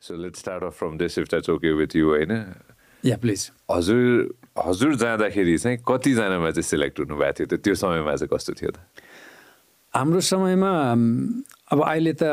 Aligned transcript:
So 0.00 0.16
let 0.22 0.36
start 0.36 0.64
off 0.64 0.78
from 0.78 0.96
this 0.98 1.18
if 1.18 1.28
that's 1.30 1.50
okay 1.50 1.72
with 1.80 1.96
you 1.96 2.08
होइन? 2.08 2.32
या 3.04 3.16
please 3.16 3.50
हजुर 3.70 4.34
हजुर 4.66 4.94
जाँदाखेरि 5.02 5.56
चाहिँ 5.58 5.78
कतिजनामा 5.88 6.50
चाहिँ 6.50 6.68
सिलेक्ट 6.70 7.00
हुनुभएको 7.00 7.32
थियो 7.38 7.46
त? 7.46 7.60
त्यो 7.64 7.74
समयमा 7.74 8.14
चाहिँ 8.16 8.28
कस्तो 8.32 8.52
थियो 8.60 8.70
त? 8.70 8.78
हाम्रो 9.94 10.20
समयमा 10.20 10.72
अब 11.72 11.82
अहिले 11.84 12.12
त 12.22 12.24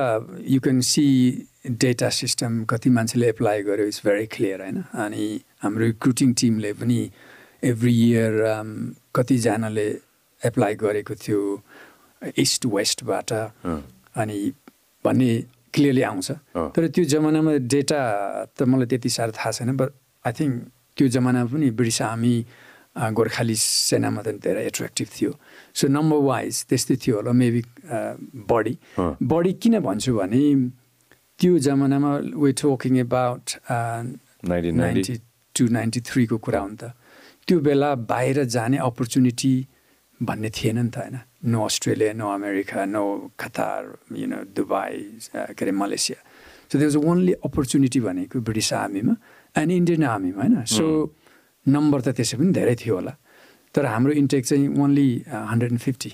you 0.48 0.60
can 0.62 0.80
see 0.92 1.06
data 1.68 2.10
system 2.10 2.64
कति 2.70 2.90
मान्छेले 2.90 3.28
एप्लाई 3.30 3.64
गर्यो 3.64 3.86
इट्स 3.88 4.02
भेरी 4.06 4.26
क्लियर 4.36 4.62
होइन? 4.62 4.84
अनि 5.04 5.26
हाम्रो 5.64 5.86
रिक्रुटिङ 5.86 6.34
टिमले 6.40 6.74
पनि 6.80 7.00
एभ्री 7.64 7.94
इयर 8.08 8.34
कतिजनाले 9.16 9.88
एप्लाई 10.42 10.76
गरेको 10.84 11.16
थियो 11.16 11.42
इस्ट 12.38 12.66
वेस्टबाट 12.66 13.32
अनि 13.34 14.40
भन्ने 15.06 15.32
क्लियरली 15.78 16.04
आउँछ। 16.10 16.30
तर 16.74 16.88
त्यो 16.90 17.04
जमानामा 17.14 17.52
डेटा 17.70 18.00
त 18.58 18.60
मलाई 18.66 18.88
त्यति 18.92 19.10
साह्रो 19.16 19.34
थाहा 19.38 19.52
छैन 19.58 19.72
बट 19.78 19.90
आई 20.26 20.34
थिङ्क 20.40 20.54
त्यो 20.98 21.08
जमानामा 21.16 21.48
पनि 21.54 21.68
ब्रिटिस 21.78 22.02
आर्मी 22.02 22.36
गोर्खाली 22.98 23.56
सेनामा 23.62 24.22
त 24.26 24.28
धेरै 24.42 24.66
एट्र्याक्टिभ 24.74 25.08
थियो। 25.14 25.32
सो 25.78 25.86
नम्बर 25.88 26.20
वाइज 26.30 26.54
त्यस्तै 26.70 26.96
थियो 26.98 27.16
होला 27.22 27.32
मेबी 27.38 27.62
अँ। 27.94 29.22
बढी 29.22 29.54
किन 29.62 29.80
भन्छु 29.86 30.12
भने 30.18 30.42
त्यो 31.40 31.54
जमानामा 31.62 32.12
we 32.42 32.50
talking 32.58 32.94
about 33.06 33.46
ninety. 33.70 35.16
Two 35.56 35.64
ninety 35.78 36.00
थ्रीको 36.10 36.38
कुरा 36.42 36.60
हो 36.60 36.68
नि 36.68 36.78
त। 36.82 36.84
त्यो 37.46 37.58
बेला 37.62 37.90
बाहिर 38.10 38.38
जाने 38.50 38.78
अपर्च्युनिटी 38.82 39.54
भन्ने 40.20 40.50
थिएन 40.50 40.78
नि 40.82 40.90
त 40.90 40.98
होइन। 40.98 41.18
No 41.48 41.64
Australia 41.66 42.14
no 42.14 42.28
America 42.30 42.86
no 42.86 43.04
Qatar 43.40 43.82
you 44.14 44.28
know 44.28 44.40
Dubai 44.54 44.94
के 45.54 45.62
अरे 45.66 45.72
मलेसिया 45.74 46.20
सो 46.70 46.80
त्यो 46.80 46.88
वाज 46.88 46.96
ओन्ली 47.04 47.34
अपर्च्युनिटी 47.44 48.00
भनेको 48.00 48.40
ब्रिटिस 48.42 48.74
आर्मीमा 48.74 49.16
एन्ड 49.56 49.72
इन्डियन 49.72 50.04
आर्मीमा 50.06 50.42
होइन 50.44 50.64
सो 50.68 50.86
नम्बर 51.66 52.00
त 52.02 52.16
त्यसै 52.18 52.38
पनि 52.38 52.52
धेरै 52.54 52.76
थियो 52.82 52.96
होला 52.96 53.14
तर 53.76 53.86
हाम्रो 53.88 54.14
इन्टेक 54.22 54.46
चाहिँ 54.46 54.68
ओन्ली 54.84 55.08
हन्ड्रेड 55.52 55.72
एन्ड 55.72 55.82
फिफ्टी 55.82 56.12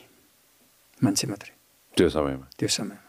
मान्छे 1.01 1.27
मात्रै 1.27 1.53
त्यो 1.97 2.09
समयमा 2.09 2.45
त्यो 2.57 2.69
समयमा 2.77 3.02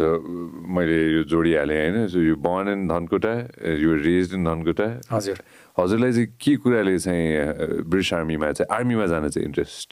मैले 0.00 0.98
यो 1.14 1.22
जोडिहालेँ 1.30 1.78
होइन। 1.80 2.08
So 2.08 2.18
you 2.18 2.36
born 2.36 2.68
in 2.68 2.88
Dhankuta 2.88 3.34
you 3.80 3.90
raise 4.00 4.34
in 4.34 4.44
Dhankuta. 4.44 4.88
हजुर। 5.12 5.38
हजुरलाई 5.78 6.12
चाहिँ 6.12 6.28
के 6.40 6.56
कुराले 6.56 6.98
चाहिँ 6.98 7.84
ब्रिटिस 7.88 8.12
आर्मीमा 8.14 8.52
चाहिँ 8.52 8.68
आर्मीमा 8.76 9.06
जान 9.06 9.28
चाहिँ 9.28 9.46
इन्ट्रेस्ट 9.46 9.88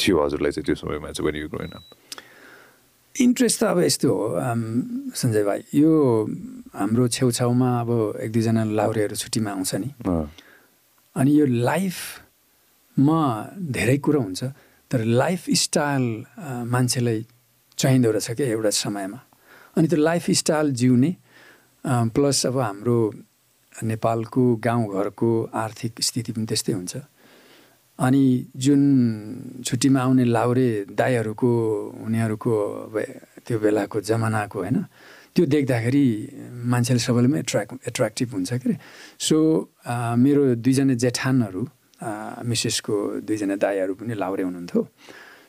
थियो 0.00 0.14
हजुरलाई 0.24 0.50
चाहिँ 0.50 0.64
त्यो 0.66 0.74
समयमा 0.74 1.10
चाहिँ 1.12 1.40
you 1.40 1.48
growing 1.48 1.74
up? 1.76 1.84
इन्ट्रेस्ट 3.20 3.60
त 3.60 3.64
अब 3.64 3.78
यस्तो 3.82 4.08
हो 4.08 4.26
सञ्जय 5.18 5.42
भाइ। 5.44 5.60
यो 5.74 5.90
हाम्रो 6.74 7.08
छेउछाउमा 7.08 7.70
अब 7.80 7.90
एक 8.22 8.30
दुईजना 8.32 8.64
लाउरेहरू 8.64 9.16
छुट्टीमा 9.16 9.50
आउँछ 9.50 9.74
नि। 9.74 9.90
अनि 11.16 11.30
यो 11.40 11.46
लाइफमा 11.46 13.20
धेरै 13.74 13.98
कुरो 13.98 14.20
हुन्छ 14.20 14.44
तर 14.90 15.04
लाइफ 15.04 15.44
स्टाइल 15.50 16.04
मान्छेलाई 16.70 17.26
चाहिँदो 17.80 18.10
रहेछ 18.10 18.30
क्या 18.36 18.46
एउटा 18.46 18.70
समयमा? 18.84 19.18
अनि 19.76 19.86
त्यो 19.88 19.98
लाइफ 19.98 20.24
स्टाइल 20.40 20.66
जिउने 20.80 21.10
प्लस 22.14 22.46
अब 22.46 22.58
हाम्रो 22.58 22.98
नेपालको 23.72 24.42
गाउँघरको 24.64 25.30
आर्थिक 25.64 25.92
स्थिति 26.02 26.32
पनि 26.32 26.46
त्यस्तै 26.46 26.72
हुन्छ। 26.72 26.96
अनि 27.98 28.24
जुन 28.56 28.80
छुट्टीमा 29.64 30.00
आउने 30.00 30.24
लाउरे 30.24 30.68
दाईहरूको 31.00 31.50
उनीहरूको 32.04 32.52
त्यो 33.46 33.56
बेलाको 33.60 34.00
जमानाको 34.00 34.58
होइन 34.58 34.78
त्यो 35.34 35.44
देख्दाखेरि 35.46 36.06
मान्छेले 36.72 37.00
सबैले 37.00 37.38
एट्र्याक्ट 37.38 37.72
एट्र्याक्टिभ 37.88 38.28
हुन्छ 38.34 38.50
के 38.52 38.68
अरे 38.68 38.76
सो 39.20 39.36
मेरो 40.24 40.42
दुईजना 40.64 40.94
जेठानहरू 41.04 41.62
मिसेसको 42.50 42.96
दुईजना 43.28 43.56
दाईहरू 43.64 43.92
पनि 44.00 44.14
लाउरे 44.16 44.42
हुनुहुन्थ्यो। 44.48 44.80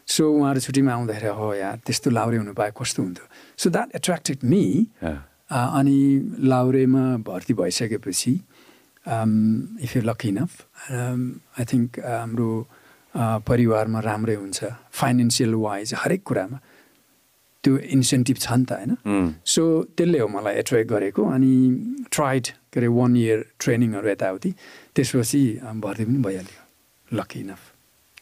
सो 0.07 0.23
उहाँहरू 0.31 0.59
छुट्टीमा 0.59 0.91
आउँदाखेरि 0.93 1.31
हो 1.39 1.53
यार 1.55 1.77
त्यस्तो 1.85 2.09
लाउरे 2.11 2.37
हुनु 2.37 2.53
पाए 2.53 2.71
कस्तो 2.77 3.03
हुन्थ्यो? 3.03 3.25
सो 3.57 3.69
द्याट 3.69 3.95
एट्र्याक्टेड 3.95 4.37
मी 4.43 4.63
अनि 5.51 5.97
लाउरेमा 6.51 7.03
भर्ती 7.27 7.53
भइसकेपछि 7.53 8.33
if 9.85 9.95
you 9.95 10.01
lucky 10.01 10.27
enough 10.29 10.51
I 11.59 11.65
think 11.71 11.99
हाम्रो 11.99 12.51
परिवारमा 13.47 13.99
राम्रै 13.99 14.35
हुन्छ 14.35 14.59
फाइनेन्सियल 14.99 15.53
वाइज 15.55 15.93
हरेक 16.03 16.23
कुरामा। 16.23 16.59
त्यो 17.63 17.77
इन्सेन्टिभ 17.77 18.37
छ 18.37 18.51
नि 18.57 18.65
त 18.65 18.71
होइन? 18.71 19.35
सो 19.45 19.63
त्यसले 19.97 20.19
हो 20.19 20.27
मलाई 20.27 20.55
एट्र्याक्ट 20.63 20.89
गरेको 20.91 21.21
अनि 21.35 21.53
ट्राइड 22.11 22.45
के 22.73 22.79
अरे 22.79 22.87
वान 22.87 23.15
इयर 23.15 23.45
ट्रेनिङहरू 23.59 24.09
यताउति। 24.09 24.51
त्यसपछि 24.95 25.41
भर्ती 25.83 26.03
पनि 26.05 26.19
भइहाल्यो 26.25 27.17
लकी 27.19 27.39
इनफ 27.39 27.61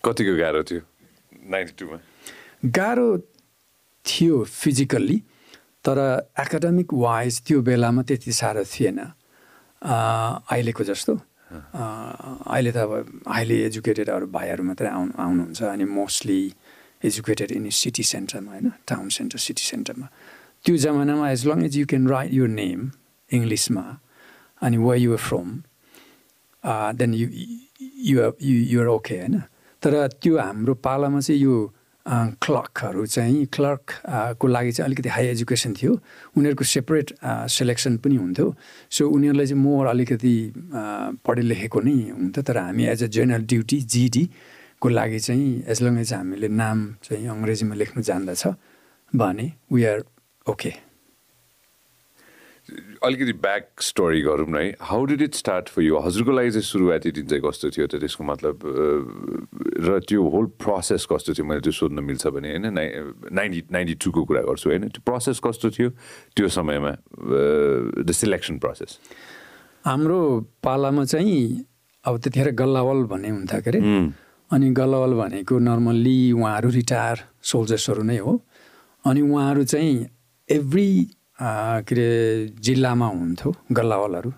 कतिको 0.05 0.33
गाह्रो 0.37 0.63
थियो? 0.63 0.81
नाइन्टी 1.51 1.73
टूमा 1.79 1.97
गाह्रो 2.77 3.07
थियो 4.05 4.43
फिजिकल्ली 4.43 5.17
तर 5.85 5.97
एकाडेमिक 6.39 6.93
वाइज 6.93 7.41
त्यो 7.47 7.61
बेलामा 7.67 8.01
त्यति 8.09 8.31
साह्रो 8.41 8.63
थिएन। 8.73 8.99
अहिलेको 9.81 10.83
जस्तो। 10.83 11.13
अहिले 11.49 12.71
त 12.71 12.77
अब 12.77 12.91
हाइली 13.27 13.57
एजुकेटेडहरू 13.69 14.27
भाइहरू 14.37 14.63
मात्रै 14.63 14.89
आउनु 14.89 15.11
आउनुहुन्छ 15.17 15.59
अनि 15.63 15.85
मोस्टली 15.99 16.41
एजुकेटेड 17.09 17.51
इन 17.51 17.69
सिटी 17.81 18.03
सेन्टरमा 18.03 18.51
होइन? 18.51 18.67
टाउन 18.87 19.09
सेन्टर 19.17 19.39
सिटी 19.39 19.63
सेन्टरमा 19.63 20.07
त्यो 20.65 20.75
जमानामा 20.85 21.25
as 21.31 21.41
long 21.47 21.63
as 21.65 21.77
you 21.77 21.85
can 21.89 22.07
write 22.07 22.33
your 22.33 22.49
name 22.59 22.79
इङ्ग्लिसमा 23.31 23.85
अनि 24.61 24.77
where 24.77 24.97
you're 24.99 25.21
from 25.27 25.47
then 26.99 27.13
you 27.13 27.27
you're 28.09 28.29
okay 28.73 28.87
okay 28.97 29.15
होइन? 29.19 29.41
तर 29.83 29.93
त्यो 30.21 30.37
हाम्रो 30.37 30.73
पालामा 30.85 31.19
चाहिँ 31.19 31.41
यो 31.41 31.55
क्लर्कहरू 32.05 33.05
चाहिँ 33.05 33.45
क्लर्क 33.53 33.91
अ, 34.05 34.33
को 34.39 34.47
लागि 34.47 34.71
चाहिँ 34.71 34.85
अलिकति 34.87 35.09
हाई 35.09 35.25
एजुकेसन 35.27 35.73
थियो 35.81 35.93
उनीहरूको 36.37 36.63
सेपरेट 36.65 37.07
सेलेक्सन 37.55 37.97
पनि 38.03 38.15
हुन्थ्यो। 38.15 38.47
सो 38.91 39.09
उनीहरूलाई 39.09 39.45
चाहिँ 39.45 39.61
मोर 39.63 39.87
अलिकति 39.87 40.33
पढे 41.25 41.41
लेखेको 41.41 41.79
नै 41.85 41.93
हुन्थ्यो। 42.17 42.43
तर 42.43 42.57
हामी 42.57 42.83
as 42.93 43.03
a 43.03 43.07
general 43.07 43.43
duty 43.51 43.79
GD 43.93 44.23
को 44.81 44.89
लागि 44.89 45.19
चाहिँ 45.19 45.63
एज 45.69 45.81
लङ 45.83 45.99
एज 45.99 46.13
हामीले 46.13 46.47
नाम 46.47 46.77
चाहिँ 47.03 47.27
अङ्ग्रेजीमा 47.29 47.75
लेख्नु 47.75 48.03
जान्दछ 48.09 48.43
भने 49.13 49.51
वी 49.73 49.83
आर 49.91 50.03
ओके 50.47 50.73
अलिकति 53.03 53.33
ब्याक 53.39 53.81
स्टोरी 53.81 54.21
गरौँ 54.21 54.47
न 54.49 54.55
है। 54.55 54.75
How 54.81 55.05
did 55.05 55.21
it 55.21 55.33
start 55.35 55.69
for 55.69 55.81
you 55.81 55.99
हजुरको 55.99 56.31
लागि 56.31 56.51
चाहिँ 56.51 56.67
सुरुवाती 56.67 57.11
दिन 57.11 57.25
चाहिँ 57.27 57.43
कस्तो 57.45 57.69
थियो 57.71 57.87
त? 57.87 57.95
त्यसको 57.99 58.23
मतलब 58.23 58.55
र 59.87 59.99
त्यो 60.03 60.21
होल 60.29 60.45
प्रोसेस 60.59 61.07
कस्तो 61.07 61.33
थियो? 61.33 61.45
मैले 61.47 61.61
त्यो 61.63 61.71
सोध्न 61.71 61.99
मिल्छ 62.03 62.27
भने 62.27 62.49
होइन? 62.49 62.65
नाइ 62.75 62.87
नाइन्टी 63.31 63.61
नाइन्टी 63.71 63.95
टूको 64.03 64.21
कुरा 64.23 64.41
गर्छु 64.47 64.69
होइन? 64.69 64.87
त्यो 64.91 65.01
प्रोसेस 65.05 65.39
कस्तो 65.39 65.67
थियो? 65.71 65.89
त्यो 66.35 66.47
समयमा 66.47 66.91
द 68.03 68.09
सिलेक्सन 68.11 68.59
प्रोसेस 68.59 68.99
हाम्रो 69.85 70.19
पालामा 70.63 71.03
चाहिँ 71.05 71.65
अब 72.05 72.13
त्यतिखेर 72.19 72.51
गल्लावल 72.55 73.03
भन्ने 73.11 73.29
हुन्थ्यो 73.29 74.11
अनि 74.49 74.67
गल्लावल 74.73 75.13
भनेको 75.13 75.55
नर्मल्ली 75.59 76.31
उहाँहरू 76.33 76.69
रिटायर 76.69 77.17
सोल्जर्सहरू 77.43 78.03
नै 78.03 78.17
हो। 78.17 78.33
अनि 79.05 79.21
उहाँहरू 79.21 79.63
चाहिँ 79.63 79.93
एभ्री 80.49 80.89
के 81.41 81.95
अरे 81.95 82.09
जिल्लामा 82.59 83.07
हुन्थ्यो 83.07 83.55
गल्लावलहरू 83.71 84.31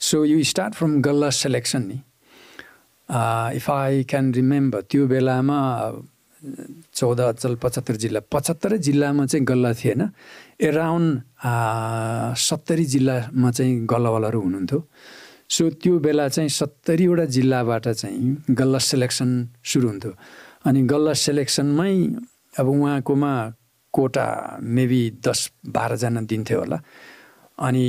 सो 0.00 0.24
यु 0.24 0.42
स्टार्ट 0.44 0.74
फ्रम 0.74 1.00
गल्ला 1.02 1.30
सेलेक्सन 1.30 1.82
नि। 1.86 1.98
इफ 3.56 3.70
आई 3.70 4.04
क्यान 4.04 4.32
रिमेम्बर 4.34 4.80
त्यो 4.90 5.06
बेलामा 5.06 5.58
चौध 6.94 7.20
अचल 7.20 7.54
पचहत्तर 7.62 7.96
जिल्ला। 7.96 8.20
पचहत्तरै 8.32 8.78
जिल्लामा 8.78 9.26
चाहिँ 9.26 9.44
गल्ला 9.46 9.72
थिएन। 9.80 10.02
एराउन्ड 10.60 11.08
सत्तरी 12.38 12.84
जिल्लामा 12.84 13.50
चाहिँ 13.50 13.74
गल्लावालाहरू 13.92 14.40
हुनुहुन्थ्यो। 14.40 14.80
सो 15.48 15.62
त्यो 15.82 15.98
बेला 16.04 16.28
चाहिँ 16.28 16.48
सत्तरीवटा 16.60 17.24
जिल्लाबाट 17.36 17.88
चाहिँ 17.88 18.54
गल्ला 18.58 18.78
सेलेक्सन 18.78 19.30
सुरु 19.64 19.88
हुन्थ्यो। 19.88 20.12
अनि 20.66 20.80
गल्ला 20.92 21.12
सेलेक्सनमै 21.24 21.94
अब 22.60 22.66
उहाँकोमा 22.68 23.32
कोटा 23.96 24.26
मेबी 24.76 25.02
दस 25.26 25.40
बाह्रजना 25.76 26.20
दिन्थ्यो 26.30 26.58
होला। 26.60 26.78
अनि 27.58 27.84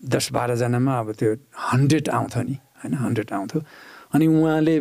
दस 0.00 0.32
बाह्रजनामा 0.32 0.92
अब 1.00 1.12
त्यो 1.18 1.30
हन्ड्रेड 1.70 2.08
आउँथ्यो 2.08 2.42
नि 2.42 2.56
होइन 2.80 2.94
हन्ड्रेड 2.94 3.32
आउँथ्यो। 3.32 3.60
अनि 4.14 4.26
उहाँले 4.26 4.76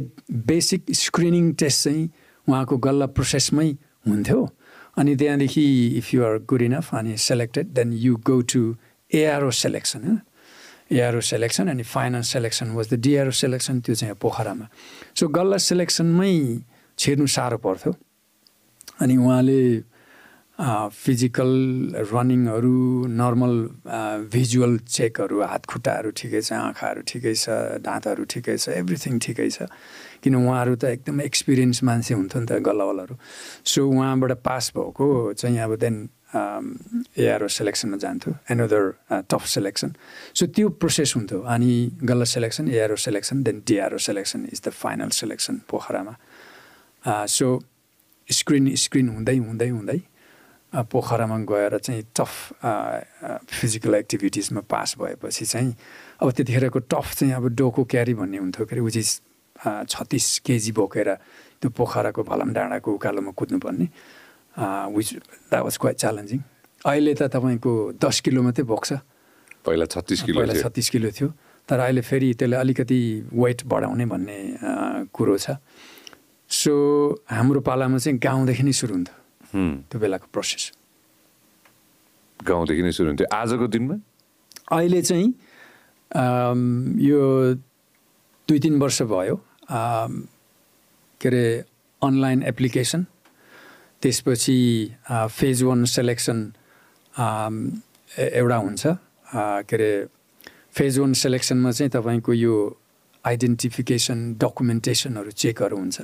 बेसिक 0.51 0.81
स्क्रिनिङ 0.93 1.45
टेस्ट 1.59 1.83
चाहिँ 1.83 2.03
उहाँको 2.47 2.75
गल्ला 2.85 3.05
प्रोसेसमै 3.15 3.69
हुन्थ्यो। 4.07 4.41
अनि 4.97 5.15
त्यहाँदेखि 5.15 5.65
if 5.99 6.13
you 6.13 6.23
are 6.23 6.37
good 6.49 6.61
enough 6.61 6.93
अनि 6.95 7.17
selected 7.19 7.65
then 7.75 7.93
you 7.93 8.15
go 8.27 8.39
to 8.51 8.61
ARO 9.11 9.51
selection 9.63 9.99
होइन 10.05 10.19
एआरओ 10.91 11.21
सेलेक्सन 11.31 11.67
अनि 11.69 11.83
final 11.83 12.21
selection 12.21 12.67
was 12.77 12.85
the 12.93 12.99
DRO 13.03 13.31
selection 13.31 13.79
त्यो 13.81 13.95
चाहिँ 13.95 14.15
पोखरामा। 14.21 14.67
सो 15.17 15.27
गल्ला 15.27 15.57
सेलेक्सनमै 15.69 16.33
छिर्नु 16.99 17.27
साह्रो 17.27 17.57
पर्थ्यो। 17.65 17.91
अनि 19.01 19.15
उहाँले 19.17 19.59
फिजिकल 20.59 21.51
रनिङहरू 22.11 23.07
नर्मल 23.11 23.55
भिजुअल 24.31 24.77
चेकहरू 24.87 25.41
हात 25.43 25.65
खुट्टाहरू 25.67 26.11
ठिकै 26.15 26.41
छ 26.41 26.53
आँखाहरू 26.55 27.01
ठिकै 27.11 27.33
छ 27.35 27.49
दाँतहरू 27.83 28.23
ठिकै 28.23 28.55
छ 28.57 28.69
एभ्रिथिङ 28.79 29.19
ठिकै 29.19 29.49
छ। 29.51 29.67
किन 30.23 30.35
उहाँहरू 30.35 30.75
त 30.79 30.83
एकदम 30.95 31.21
एक्सपिरियन्स 31.21 31.83
मान्छे 31.83 32.13
हुन्थ्यो 32.15 32.39
नि 32.41 32.47
त 32.47 32.63
गल्लावालाहरू 32.63 33.15
सो 33.67 33.79
उहाँबाट 33.83 34.31
पास 34.47 34.71
भएको 34.79 35.07
चाहिँ 35.35 35.59
अब 35.59 35.75
देन 35.75 35.95
एआरओ 37.19 37.47
सेलेक्सनमा 37.51 37.97
जान्थ्यो। 37.99 38.31
एनदर 38.55 38.83
टफ 39.27 39.43
सेलेक्सन 39.59 39.89
सो 40.39 40.43
त्यो 40.55 40.67
प्रोसेस 40.79 41.15
हुन्थ्यो। 41.15 41.39
अनि 41.51 41.71
गल्ला 41.99 42.25
selection 42.31 42.71
ARO 42.71 42.95
selection 42.95 43.43
then 43.43 43.61
DRO 43.67 43.99
selection 44.07 44.47
is 44.55 44.61
the 44.65 44.69
final 44.71 45.09
selection 45.19 45.61
पोखरामा। 45.67 46.15
सो 47.27 47.47
स्क्रिन 48.27 48.75
स्क्रिन 48.79 49.07
हुँदै 49.15 49.37
हुँदै 49.37 49.69
हुँदै 49.69 49.99
पोखरामा 50.75 51.37
गएर 51.49 51.77
चाहिँ 51.79 52.03
टफ 52.15 52.31
फिजिकल 53.49 53.95
एक्टिभिटिजमा 53.95 54.61
पास 54.69 54.95
भएपछि 54.99 55.45
चाहिँ 55.45 55.75
अब 56.21 56.31
त्यतिखेरको 56.31 56.79
टफ 56.91 57.13
चाहिँ 57.15 57.33
अब 57.33 57.47
डोको 57.55 57.83
क्यारी 57.83 58.13
भन्ने 58.13 58.37
हुन्थ्यो 58.37 58.65
के 58.65 58.75
अरे 58.75 58.81
विच 58.83 58.97
इज 58.97 59.09
छत्तिस 59.89 60.39
केजी 60.45 60.71
बोकेर 60.75 61.13
त्यो 61.61 61.69
पोखराको 61.71 62.23
भलम 62.23 62.53
डाँडाको 62.53 62.93
उकालोमा 62.93 63.31
कुद्नुपर्ने 63.39 63.87
which 64.95 65.13
that 65.13 65.63
was 65.63 65.77
quite 65.77 65.97
challenging 65.97 66.39
अहिले 66.85 67.13
त 67.15 67.31
तपाईँको 67.33 67.71
दस 67.97 68.19
किलो 68.21 68.41
मात्रै 68.43 68.65
बोक्छ। 68.69 68.93
पहिला 69.65 69.85
छत्तिस 69.85 70.21
किलो 70.21 70.39
पहिला 70.39 70.53
छत्तिस 70.61 70.89
किलो 70.89 71.09
थियो। 71.11 71.29
तर 71.69 71.79
अहिले 71.79 72.01
फेरि 72.01 72.33
त्यसले 72.37 72.55
अलिकति 72.55 72.99
वेट 73.33 73.65
बढाउने 73.65 74.05
भन्ने 74.05 74.37
कुरो 75.09 75.37
छ। 75.37 75.57
सो 76.49 76.73
हाम्रो 77.25 77.59
पालामा 77.65 77.97
चाहिँ 77.97 78.19
गाउँदेखि 78.21 78.63
नै 78.63 78.71
सुरु 78.71 78.93
हुन्थ्यो। 78.93 79.17
त्यो 79.55 79.99
बेलाको 79.99 80.27
प्रोसेस 80.33 80.71
गाउँदेखि 82.39 82.81
नै 82.83 82.91
सुरु 82.91 83.07
हुन्थ्यो। 83.09 83.27
आजको 83.31 83.67
दिनमा? 83.71 83.95
अहिले 84.71 85.01
चाहिँ 85.01 85.27
यो 87.01 87.19
दुई 88.47 88.59
तिन 88.59 88.79
वर्ष 88.79 89.01
भयो। 89.09 89.35
के 91.21 91.27
अरे 91.29 91.45
अनलाइन 92.01 92.43
एप्लिकेसन। 92.43 93.05
त्यसपछि 94.01 94.57
फेज 95.09 95.63
वान 95.63 95.85
सेलेक्सन 95.89 96.39
एउटा 97.15 98.57
हुन्छ। 98.57 98.83
के 99.65 99.75
अरे 99.75 99.91
फेज 100.75 100.99
वान 100.99 101.13
सेलेक्सनमा 101.13 101.71
चाहिँ 101.71 101.89
तपाईँको 101.91 102.33
यो 102.33 102.55
आइडेन्टिफिकेसन 103.25 104.17
डकुमेन्टेसनहरू 104.37 105.31
चेकहरू 105.31 105.77
हुन्छ। 105.77 105.97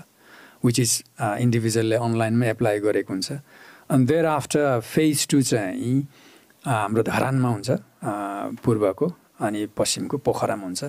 विच 0.66 0.80
इज 0.80 0.92
इन्डिभिजुअलले 1.22 1.96
अनलाइनमै 1.96 2.50
एप्लाई 2.50 2.80
गरेको 2.80 3.14
हुन्छ. 3.14 3.32
अनि 3.92 4.06
देयर 4.06 4.26
आफ्टर 4.26 4.80
फेज 4.80 5.28
टू 5.28 5.42
चाहिँ 5.42 6.08
हाम्रो 6.66 7.04
धरानमा 7.04 7.50
हुन्छ 7.50 7.70
पूर्वको 8.64 9.08
अनि 9.42 9.66
पश्चिमको 9.78 10.18
पोखरामा 10.18 10.64
हुन्छ। 10.64 10.84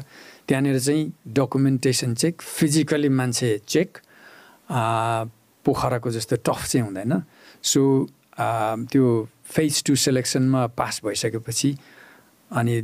त्यहाँनिर 0.48 0.78
चाहिँ 0.78 1.12
डकुमेन्टेसन 1.28 2.14
चेक 2.14 2.42
फिजिकली 2.42 3.08
मान्छे 3.08 3.50
चेक 3.68 3.98
पोखराको 5.64 6.10
जस्तो 6.10 6.36
टफ 6.46 6.66
चाहिँ 6.66 6.84
हुँदैन। 6.86 7.22
सो 7.62 7.80
त्यो 8.92 9.06
फेज 9.44 9.82
टू 9.84 9.94
सेलेक्सनमा 9.94 10.66
पास 10.76 11.00
भइसकेपछि 11.04 11.70
अनि 12.50 12.80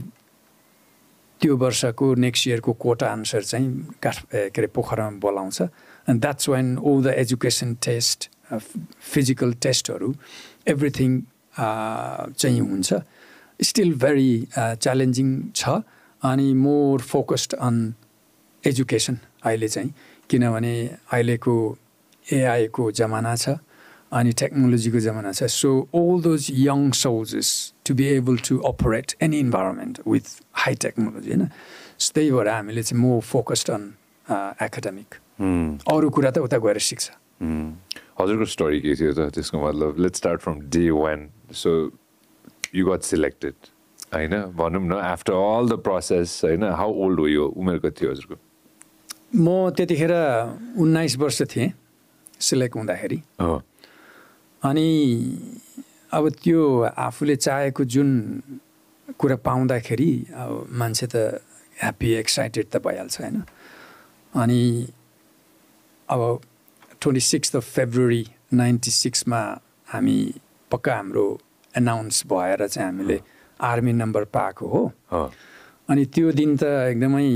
त्यो 1.41 1.57
वर्षको 1.57 2.15
नेक्स्ट 2.15 2.49
इयरको 2.49 2.73
कोटा 2.73 3.07
अनुसार 3.13 3.43
चाहिँ 3.43 3.69
काठ 4.03 4.17
के 4.33 4.61
अरे 4.61 4.67
पोखरामा 4.75 5.19
बोलाउँछ। 5.21 5.63
And 6.09 6.21
that's 6.23 6.49
one 6.49 6.77
all 6.81 7.03
the 7.05 7.15
education 7.19 7.75
test 7.83 8.29
physical 8.53 9.53
टेस्टहरू 9.63 10.15
एभ्रिथिङ 10.69 11.21
चाहिँ 11.57 12.61
हुन्छ 12.61 12.95
स्टिल 13.61 13.95
भेरी 13.99 14.33
च्यालेन्जिङ 14.57 15.31
छ 15.57 15.81
अनि 16.23 16.53
मोर 16.57 17.01
फोकस्ड 17.05 17.55
अन 17.61 17.81
एजुकेसन 18.65 19.19
अहिले 19.45 19.69
चाहिँ 19.69 19.93
किनभने 20.31 20.75
अहिलेको 21.13 21.57
एआईको 22.27 22.91
जमाना 22.93 23.35
छ 23.37 23.57
अनि 24.13 24.33
टेक्नोलोजीको 24.41 25.01
जमाना 25.01 25.33
छ 25.33 25.51
so 25.53 25.71
all 25.95 26.23
those 26.23 26.47
young 26.59 26.91
soldiers 26.97 27.51
to 27.87 27.95
be 27.95 28.07
able 28.11 28.37
to 28.49 28.59
operate 28.67 29.15
any 29.23 29.39
environment 29.41 30.01
with 30.09 30.35
high 30.63 30.75
technology 30.85 31.31
होइन 31.31 31.47
त्यही 32.09 32.31
भएर 32.31 32.49
हामीले 32.49 32.83
चाहिँ 32.83 33.03
मोर 33.03 33.21
फोकस्ड 33.31 33.71
अन 33.71 33.93
एकाडेमिक 34.63 35.15
अरू 35.41 36.11
कुरा 36.11 36.31
त 36.31 36.39
उता 36.41 36.59
गएर 36.59 36.79
सिक्छ 36.83 37.11
हजुरको 38.21 38.45
स्टोरी 38.47 38.81
के 38.81 38.95
थियो 38.97 39.13
त 39.13 39.31
त्यसको 39.31 39.57
मतलब 39.59 39.99
let 39.99 40.15
start 40.17 40.41
from 40.41 40.61
day 40.69 40.91
one 40.93 41.29
so 41.55 41.75
you 42.75 42.87
got 42.87 43.03
selected 43.05 43.55
होइन 44.11 44.35
भनौँ 44.55 44.83
न 44.83 44.93
आफ्टर 45.07 45.33
अल 45.35 45.69
द 45.69 45.79
प्रोसेस 45.83 46.41
होइन 46.45 46.65
हाउ 46.75 46.95
ओल्ड 47.05 47.21
हो 47.21 47.27
यो 47.29 47.47
उमेर 47.57 47.79
कति 47.79 48.01
थियो 48.01 48.11
हजुरको 48.11 48.37
म 49.37 49.71
त्यतिखेर 49.73 50.15
उन्नाइस 50.77 51.17
वर्ष 51.19 51.43
थिएँ 51.47 51.71
सिलेक्ट 52.43 52.77
हुँदाखेरि 52.77 53.23
अनि 54.63 54.89
अब 56.13 56.29
त्यो 56.35 56.63
आफूले 56.99 57.37
चाहेको 57.39 57.85
जुन 57.87 58.11
कुरा 59.19 59.37
पाउँदाखेरि 59.39 60.11
अब 60.35 60.67
मान्छे 60.73 61.07
त 61.07 61.41
ह्याप्पी 61.77 62.13
एक्साइटेड 62.17 62.67
त 62.67 62.77
भइहाल्छ 62.83 63.21
होइन 63.21 63.43
अनि 64.33 64.63
अब 66.11 66.41
twenty 67.01 67.21
six 67.21 67.57
of 67.57 67.65
February 67.75 68.25
ninety 68.55 68.91
सिक्समा 68.91 69.41
हामी 69.93 70.19
पक्का 70.71 70.95
हाम्रो 70.97 71.27
एनाउन्स 71.75 72.23
भएर 72.33 72.67
चाहिँ 72.67 72.91
हामीले 72.91 73.21
आर्मी 73.61 73.93
नम्बर 73.93 74.25
पाएको 74.37 74.67
हो। 74.69 74.83
अनि 75.91 76.05
त्यो 76.15 76.33
दिन 76.33 76.57
त 76.57 76.63
एकदमै 76.63 77.29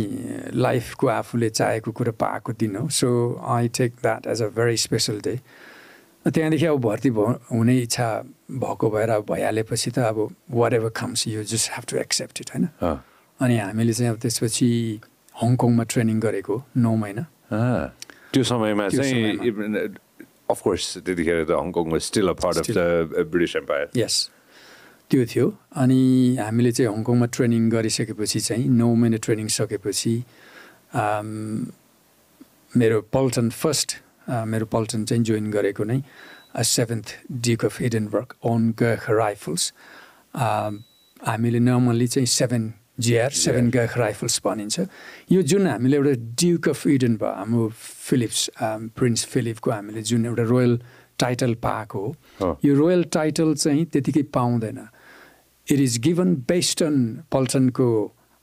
लाइफको 0.55 1.07
आफूले 1.09 1.51
चाहेको 1.51 1.93
कुरो 1.93 2.13
पाएको 2.21 2.53
दिन 2.61 2.77
हो। 2.77 2.89
So 2.89 3.09
I 3.49 3.69
take 3.79 3.93
that 4.03 4.27
as 4.27 4.43
a 4.43 4.49
very 4.57 4.77
special 4.77 5.21
day 5.25 5.39
त्यहाँदेखि 6.27 6.67
अब 6.67 6.81
भर्ती 6.81 7.09
हुने 7.09 7.77
इच्छा 7.79 8.09
भएको 8.51 8.91
भएर 8.91 9.11
भइहालेपछि 9.31 9.91
त 9.91 9.99
अब 9.99 10.19
whatever 10.73 10.89
comes 10.97 11.27
you 11.29 11.45
just 11.45 11.71
have 11.73 11.85
to 11.91 11.97
accept 11.99 12.41
it 12.41 12.51
होइन 12.55 12.69
अनि 13.41 13.59
हामीले 13.59 13.93
चाहिँ 13.93 14.13
अब 14.13 14.19
त्यसपछि 14.23 14.69
हङकङमा 15.43 15.85
ट्रेनिङ 15.91 16.21
गरेको 16.21 16.63
नौ 16.77 16.95
महिना। 16.97 17.25
त्यो 18.33 18.43
समयमा 18.45 18.89
चाहिँ 18.91 19.25
अफकोर्स 20.53 20.85
त्यतिखेर 21.07 21.45
त 21.45 21.51
Hong Kong 21.53 21.99
still 22.09 22.29
a 22.29 22.37
part 22.43 22.57
of 22.59 22.69
the 22.71 23.27
British 23.33 23.57
Empire 23.57 23.87
yes 23.97 24.17
त्यो 25.11 25.25
थियो 25.33 25.47
अनि 25.77 26.01
हामीले 26.41 26.73
चाहिँ 26.73 26.91
हङकङमा 26.93 27.27
ट्रेनिङ 27.37 27.69
गरिसकेपछि 27.71 28.41
चाहिँ 28.41 28.69
नौ 28.73 28.89
महिना 28.97 29.19
ट्रेनिङ 29.25 29.49
सकेपछि 29.57 30.15
मेरो 32.73 33.01
पल्टन 33.13 33.51
फर्स्ट 33.53 33.97
मेरो 34.47 34.67
पल्टन 34.75 35.05
चाहिँ 35.05 35.25
जोइन 35.25 35.51
गरेको 35.51 35.85
नै 35.85 36.01
seventh 36.67 37.17
duke 37.49 37.65
of 37.65 37.81
Edinburgh 37.83 38.35
own 38.45 38.71
गख 38.81 39.11
rifles 39.13 39.73
हामीले 40.37 41.61
नर्मल्ली 41.61 42.07
चाहिँ 42.15 42.27
सेभेन 42.29 42.73
जिआर 43.05 43.31
सेभेन 43.43 43.71
गख 43.71 43.99
राइफल्स 43.99 44.41
भनिन्छ 44.45 44.81
यो 45.33 45.43
जुन 45.51 45.67
हामीले 45.67 45.97
एउटा 45.97 46.15
ड्युक 46.41 46.69
अफ 46.69 46.87
इडन 46.87 47.17
भयो 47.23 47.33
हाम्रो 47.39 47.69
फिलिप्स 48.09 48.51
प्रिन्स 48.97 49.25
फिलिपको 49.33 49.71
हामीले 49.71 50.03
जुन 50.11 50.27
एउटा 50.27 50.45
रोयल 50.55 50.81
टाइटल 51.19 51.55
पाएको 51.63 52.01
हो 52.41 52.59
यो 52.65 52.75
रोयल 52.75 53.03
टाइटल 53.13 53.55
चाहिँ 53.55 53.85
त्यतिकै 53.93 54.23
पाउँदैन। 54.35 54.79
It 55.67 55.81
is 55.81 55.99
given 56.05 56.35
based 56.49 56.83
on 56.83 56.97
पल्टनको 57.33 57.89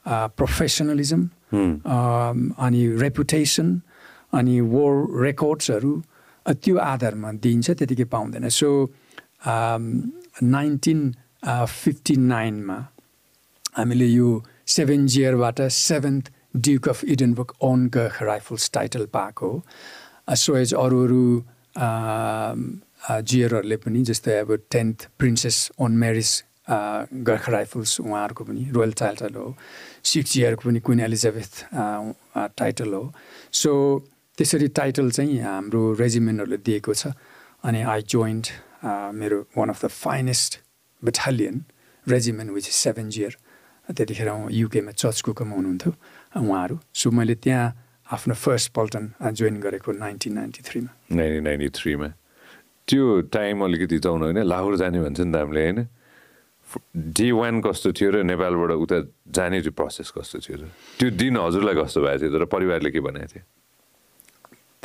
professionalism 0.06 1.22
अनि 1.54 2.82
रेपुटेसन 3.02 3.82
अनि 4.34 4.60
वोर 4.74 5.24
रेकर्ड्सहरू 5.24 5.94
त्यो 6.46 6.78
आधारमा 6.78 7.32
दिइन्छ 7.44 7.72
त्यतिकै 7.72 8.04
पाउँदैन। 8.14 8.50
सो 8.50 8.70
नाइन्टिन 9.48 11.00
फिफ्टी 11.46 12.16
नाइनमा 12.16 12.78
हामीले 13.76 14.06
यो 14.08 14.44
seven 14.68 15.08
जियरबाट 15.08 15.62
seventh 15.74 16.32
duke 16.58 16.90
of 16.90 17.04
Edinburgh 17.06 17.54
own 17.62 17.88
गख 17.96 18.22
rifles 18.24 18.70
title 18.74 19.06
पाएको 19.14 19.50
हो। 19.50 20.36
सो 20.36 20.56
एज 20.58 20.74
अरू 20.74 21.04
अरू 21.06 21.24
जियरहरूले 23.22 23.78
पनि 23.78 24.04
जस्तै 24.04 24.38
अब 24.40 24.56
tenth 24.72 25.08
princess 25.20 25.58
own 25.80 25.98
Mary's 25.98 26.32
Gurkha 27.28 27.50
rifles 27.50 28.00
उहाँहरूको 28.02 28.44
पनि 28.44 28.70
रोयल 28.74 28.92
टाइटल 29.00 29.34
हो। 29.36 29.56
सिक्स 30.04 30.38
इयरको 30.38 30.70
पनि 30.70 30.80
क्विन 30.80 31.00
एलिजाबेथ 31.00 31.54
टाइटल 32.58 32.94
हो। 32.94 33.04
सो 33.52 33.72
त्यसरी 34.38 34.68
टाइटल 34.80 35.12
चाहिँ 35.12 35.40
हाम्रो 35.40 35.82
रेजिमेन्टहरूले 36.00 36.58
दिएको 36.66 36.94
छ। 36.94 37.08
अनि 37.64 37.82
आई 37.94 38.02
जोइन्ट 38.10 38.48
मेरो 39.16 39.40
one 39.58 39.70
of 39.70 39.86
the 39.86 39.88
finest 39.90 40.60
battalion 41.04 41.64
regiment 42.08 42.52
which 42.52 42.68
is 42.68 42.74
seven 42.74 43.10
GR 43.10 43.38
त्यतिखेर 43.90 44.30
युकेमा 44.52 44.92
चर्च 44.92 45.18
कुकमा 45.26 45.56
हुनुहुन्थ्यो। 45.56 45.92
उहाँहरू 46.38 46.76
सो 46.94 47.08
मैले 47.12 47.36
त्यहाँ 47.44 47.68
आफ्नो 48.08 48.34
फर्स्ट 48.34 48.68
पल्टन 48.74 49.06
जोइन 49.34 49.56
गरेको 49.60 49.92
नाइन्टिन 49.92 50.34
नाइन्टी 50.34 50.62
थ्रीमा 50.66 50.92
नाइन्टिन 51.14 51.44
नाइन्टी 51.44 51.70
थ्रीमा 51.78 52.08
त्यो 52.88 53.04
टाइम 53.30 53.56
अलिकति 53.64 53.98
जाउँ 54.02 54.20
होइन 54.20 54.40
लाहोर 54.46 54.76
जाने 54.82 55.00
भन्छ 55.02 55.20
नि 55.22 55.32
त 55.32 55.36
हामीले 55.36 55.62
होइन? 55.62 55.80
डे 57.18 57.28
वान 57.34 57.62
कस्तो 57.66 57.90
थियो 57.98 58.10
र 58.14 58.18
नेपालबाट 58.26 58.72
उता 58.78 58.98
जाने 59.26 59.62
त्यो 59.62 59.74
प्रोसेस 59.74 60.10
कस्तो 60.18 60.38
थियो 60.42 60.58
र? 60.58 60.64
त्यो 60.98 61.10
दिन 61.18 61.38
हजुरलाई 61.38 61.76
कस्तो 61.82 62.00
भएको 62.02 62.18
थियो 62.22 62.32
तर 62.34 62.46
परिवारले 62.46 62.90
के 62.94 63.00
भनेको 63.02 63.28
थियो? 63.30 63.44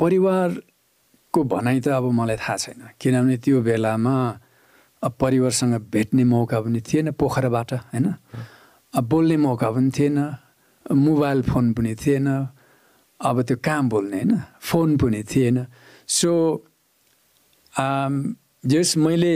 परिवारको 0.01 1.39
भनाइ 1.45 1.79
त 1.81 1.87
अब 1.97 2.05
मलाई 2.09 2.37
थाहा 2.41 2.57
छैन। 2.57 2.81
किनभने 2.97 3.37
त्यो 3.37 3.61
बेलामा 3.61 4.15
अब 5.01 5.13
परिवारसँग 5.21 5.73
भेट्ने 5.93 6.23
मौका 6.25 6.57
पनि 6.61 6.81
थिएन 6.81 7.11
पोखराबाट 7.13 7.73
होइन? 7.93 8.07
बोल्ने 8.95 9.37
मौका 9.37 9.69
पनि 9.71 9.91
थिएन 9.91 10.17
मोबाइल 10.85 11.41
फोन 11.43 11.73
पनि 11.73 11.95
थिएन 11.95 12.27
अब 13.19 13.41
त्यो 13.41 13.57
कहाँ 13.57 13.87
बोल्ने 13.87 14.17
होइन 14.17 14.41
फोन 14.61 14.97
पनि 14.97 15.23
थिएन 15.25 15.65
सो 16.07 16.31
जस 17.73 18.97
मैले 18.97 19.35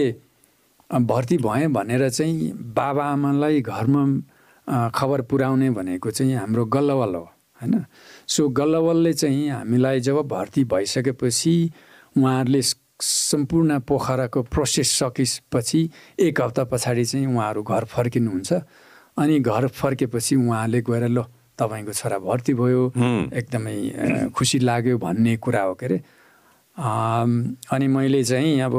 भर्ती 0.89 1.37
भएँ 1.37 1.67
भनेर 1.69 2.09
चाहिँ 2.09 2.51
बाबाआमालाई 2.73 3.61
घरमा 3.61 4.03
खबर 4.89 5.21
पुर्याउने 5.21 5.69
भनेको 5.69 6.11
चाहिँ 6.11 6.35
हाम्रो 6.35 6.65
गल्लवल 6.65 7.15
हो 7.15 7.23
होइन 7.61 7.85
सो 8.27 8.47
गल्लवलले 8.49 9.13
चाहिँ 9.13 9.49
हामीलाई 9.49 9.99
जब 9.99 10.21
भर्ती 10.27 10.63
भइसकेपछि 10.65 11.55
उहाँहरूले 12.15 12.61
सम्पूर्ण 13.01 13.79
पोखराको 13.79 14.41
प्रोसेस 14.43 14.91
सकेपछि 14.93 15.89
एक 16.19 16.41
हप्ता 16.41 16.63
पछाडि 16.63 17.05
चाहिँ 17.05 17.25
उहाँहरू 17.27 17.63
घर 17.63 17.85
फर्किनुहुन्छ 17.85 18.53
अनि 19.19 19.39
घर 19.39 19.67
फर्केपछि 19.67 20.35
उहाँले 20.35 20.81
गएर 20.81 21.03
ल 21.11 21.23
तपाईँको 21.59 21.93
छोरा 21.93 22.17
भर्ती 22.23 22.53
भयो। 22.55 22.81
एकदमै 23.35 24.31
खुसी 24.31 24.59
लाग्यो 24.63 24.97
भन्ने 24.97 25.35
कुरा 25.43 25.61
हो 25.61 25.73
के 25.75 25.85
अरे? 25.85 25.97
अनि 26.77 27.87
मैले 27.87 28.23
चाहिँ 28.23 28.61
अब 28.63 28.75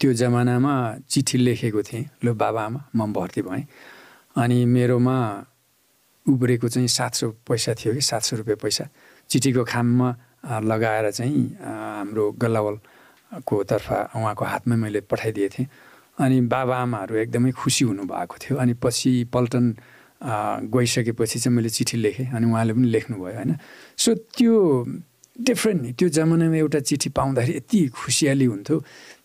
त्यो 0.00 0.12
जमानामा 0.18 0.74
चिठी 1.06 1.38
लेखेको 1.38 1.82
थिएँ। 1.82 2.04
ल 2.24 2.34
बाबाआमा 2.34 2.80
म 2.96 3.12
भर्ती 3.14 3.42
भएँ। 3.46 3.64
अनि 4.34 4.64
मेरोमा 4.66 5.16
उब्रेको 6.26 6.68
चाहिँ 6.68 6.88
सात 6.88 7.14
सौ 7.14 7.30
पैसा 7.46 7.74
थियो 7.78 7.94
कि 7.94 8.00
सात 8.02 8.22
सौ 8.22 8.36
रुपियाँ 8.42 8.58
पैसा। 8.58 8.84
चिठीको 9.30 9.62
खाममा 9.62 10.08
लगाएर 10.66 11.10
चाहिँ 11.10 11.42
हाम्रो 11.62 12.24
गल्लावलको 12.34 13.62
तर्फ 13.62 13.86
उहाँको 14.18 14.44
हातमै 14.44 14.76
मैले 14.76 15.00
पठाइदिएको 15.06 15.54
थिएँ। 15.54 15.66
अनि 16.18 16.40
बाबाआमाहरू 16.52 17.14
एकदमै 17.16 17.50
खुसी 17.56 17.84
हुनुभएको 17.84 18.36
थियो। 18.42 18.56
अनि 18.58 18.74
पछि 18.82 19.12
पल्टन 19.32 19.64
गइसकेपछि 20.70 21.38
चाहिँ 21.38 21.56
मैले 21.56 21.68
चिठी 21.68 21.96
लेखेँ 21.98 22.26
अनि 22.36 22.46
उहाँले 22.46 22.72
पनि 22.74 22.88
लेख्नुभयो 22.94 23.34
होइन। 23.34 23.56
सो 23.98 24.14
त्यो 24.36 24.54
डिफ्रेन्ट 25.32 25.96
त्यो 25.98 26.08
जमानामा 26.08 26.56
एउटा 26.56 26.80
चिठी 26.86 27.08
पाउँदाखेरि 27.16 27.56
यति 27.56 27.80
खुसियाली 27.90 28.44
हुन्थ्यो। 28.44 28.76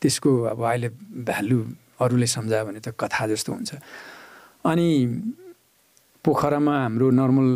त्यसको 0.02 0.30
अब 0.54 0.60
अहिले 0.64 0.90
भ्यालु 1.28 1.60
अरूले 2.02 2.28
सम्झायो 2.28 2.66
भने 2.66 2.80
त 2.80 2.96
कथा 2.98 3.28
जस्तो 3.30 3.50
हुन्छ। 3.54 3.72
अनि 4.66 4.88
पोखरामा 6.26 6.74
हाम्रो 6.82 7.08
नर्मल 7.12 7.50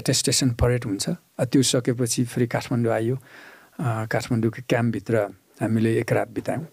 एटेस्टेसन 0.00 0.48
परेड 0.60 0.84
हुन्छ। 0.84 1.04
त्यो 1.52 1.62
सकेपछि 1.62 2.24
फेरि 2.24 2.46
काठमाडौँ 2.46 2.92
आइयो। 2.92 3.16
काठमाडौँको 4.12 4.60
क्याम्पभित्र 4.68 5.14
हामीले 5.60 5.90
एक 6.00 6.12
रात 6.12 6.28
बितायौँ। 6.36 6.64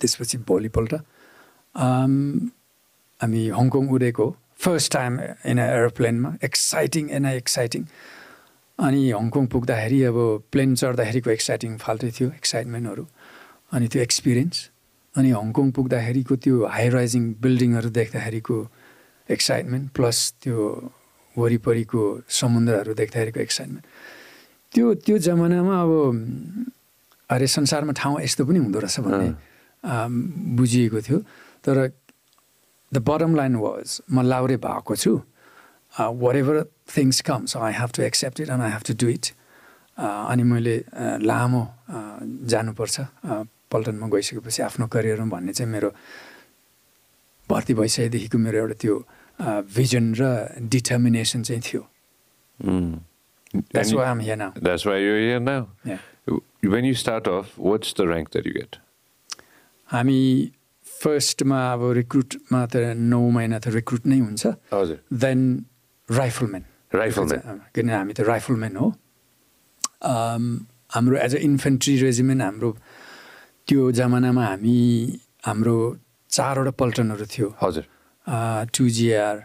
त्यसपछि 0.00 0.38
भोलिपल्ट 0.48 0.92
हामी 3.20 3.42
हङकङ 3.58 3.88
उडेको 3.96 4.26
फर्स्ट 4.60 4.92
टाइम 4.92 5.18
इन 5.46 5.58
एरोप्लेनमा 5.58 6.34
एक्साइटिङ 6.44 7.10
एन 7.18 7.26
एक्साइटिङ 7.32 7.84
अनि 8.78 9.02
हङकङ 9.10 9.46
पुग्दाखेरि 9.52 10.02
अब 10.04 10.22
प्लेन 10.52 10.74
चढ्दाखेरिको 10.76 11.30
एक्साइटिङ 11.30 11.76
फाल्टै 11.84 12.10
थियो 12.16 12.28
एक्साइटमेन्टहरू 12.32 13.06
अनि 13.72 13.88
त्यो 13.92 14.02
एक्सपिरियन्स 14.02 14.64
अनि 15.14 15.30
हङकङ 15.32 15.70
पुग्दाखेरिको 15.72 16.36
त्यो 16.44 16.56
हाई 16.74 16.88
राइजिङ 16.90 17.22
बिल्डिङहरू 17.42 17.90
देख्दाखेरिको 17.98 18.56
एक्साइटमेन्ट 19.28 19.90
प्लस 19.94 20.18
त्यो 20.42 20.66
वरिपरिको 21.36 22.02
समुद्रहरू 22.40 22.94
देख्दाखेरिको 23.00 23.40
एक्साइटमेन्ट 23.40 23.84
त्यो 24.74 24.94
त्यो 25.06 25.18
जमानामा 25.26 25.80
अब 25.82 25.92
अरे 27.30 27.46
संसारमा 27.48 27.92
ठाउँ 27.96 28.20
यस्तो 28.22 28.44
पनि 28.44 28.58
हुँदो 28.58 28.78
रहेछ 28.78 29.00
भन्ने 29.00 29.28
बुझिएको 29.86 31.00
थियो 31.08 31.18
तर 31.64 31.86
द 32.92 32.98
बटम 33.08 33.34
लाइन 33.36 33.56
वाज 33.56 34.00
म 34.10 34.22
लाउरे 34.22 34.56
भएको 34.66 34.96
छु 34.96 35.12
whatever 36.36 36.62
things 36.96 37.20
comes 37.28 37.56
I 37.56 37.72
have 37.80 37.90
to 37.96 38.02
accept 38.02 38.40
it 38.40 38.48
and 38.50 38.62
I 38.62 38.70
have 38.70 38.82
to 38.88 38.94
do 39.04 39.08
it 39.08 39.32
अनि 39.98 40.42
मैले 40.52 40.76
लामो 41.22 41.62
जानुपर्छ 42.52 43.00
पल्टनमा 43.72 44.08
गइसकेपछि 44.14 44.62
आफ्नो 44.62 44.86
करियरमा 44.94 45.36
भन्ने 45.36 45.52
चाहिँ 45.52 45.72
मेरो 45.72 45.90
भर्ती 47.48 47.74
भइसकेदेखिको 47.74 48.38
मेरो 48.38 48.58
एउटा 48.58 48.74
त्यो 48.80 48.94
भिजन 49.76 50.14
र 50.20 50.24
डिटर्मिनेसन 50.74 51.42
चाहिँ 51.42 51.62
थियो 51.70 51.82
That's 53.72 53.92
why 53.92 54.04
I'm 54.04 54.20
here 54.20 54.36
now. 54.36 54.52
That's 54.56 54.84
why 54.84 54.96
you're 54.98 55.18
here 55.18 55.40
now. 55.40 55.68
Yeah. 55.84 55.98
When 56.62 56.84
you 56.84 56.94
start 56.94 57.28
off, 57.28 57.56
what's 57.56 57.92
the 57.92 58.06
rank 58.08 58.30
that 58.30 58.44
you 58.44 58.52
get? 58.52 58.78
हामी 59.88 60.20
फर्स्टमा 60.84 61.58
अब 61.72 61.82
रिक्रुटमा 62.00 62.60
त 62.72 62.74
नौ 63.12 63.20
महिना 63.36 63.58
त 63.58 63.66
रिक्रुट 63.78 64.06
नै 64.06 64.18
हुन्छ। 64.18 64.42
हजुर। 64.72 64.98
देन 65.24 65.40
राइफलम्यान 66.08 66.64
राइफलम्यान 66.94 67.60
किन 67.74 67.90
हामी 67.90 68.12
त 68.12 68.20
राइफलम्यान 68.32 68.76
हो? 68.76 68.88
हाम्रो 70.94 71.16
एज 71.26 71.32
अ 71.36 71.40
इन्फेन्ट्री 71.50 71.94
रेजिमेन्ट 72.02 72.42
हाम्रो 72.42 72.70
त्यो 73.66 73.90
जमानामा 73.98 74.44
हामी 74.46 74.78
हाम्रो 75.46 75.76
चारवटा 76.30 76.72
पल्टनहरू 76.80 77.26
थियो। 77.34 77.48
हजुर। 77.62 77.84
Two 78.74 78.88
GR 78.98 79.36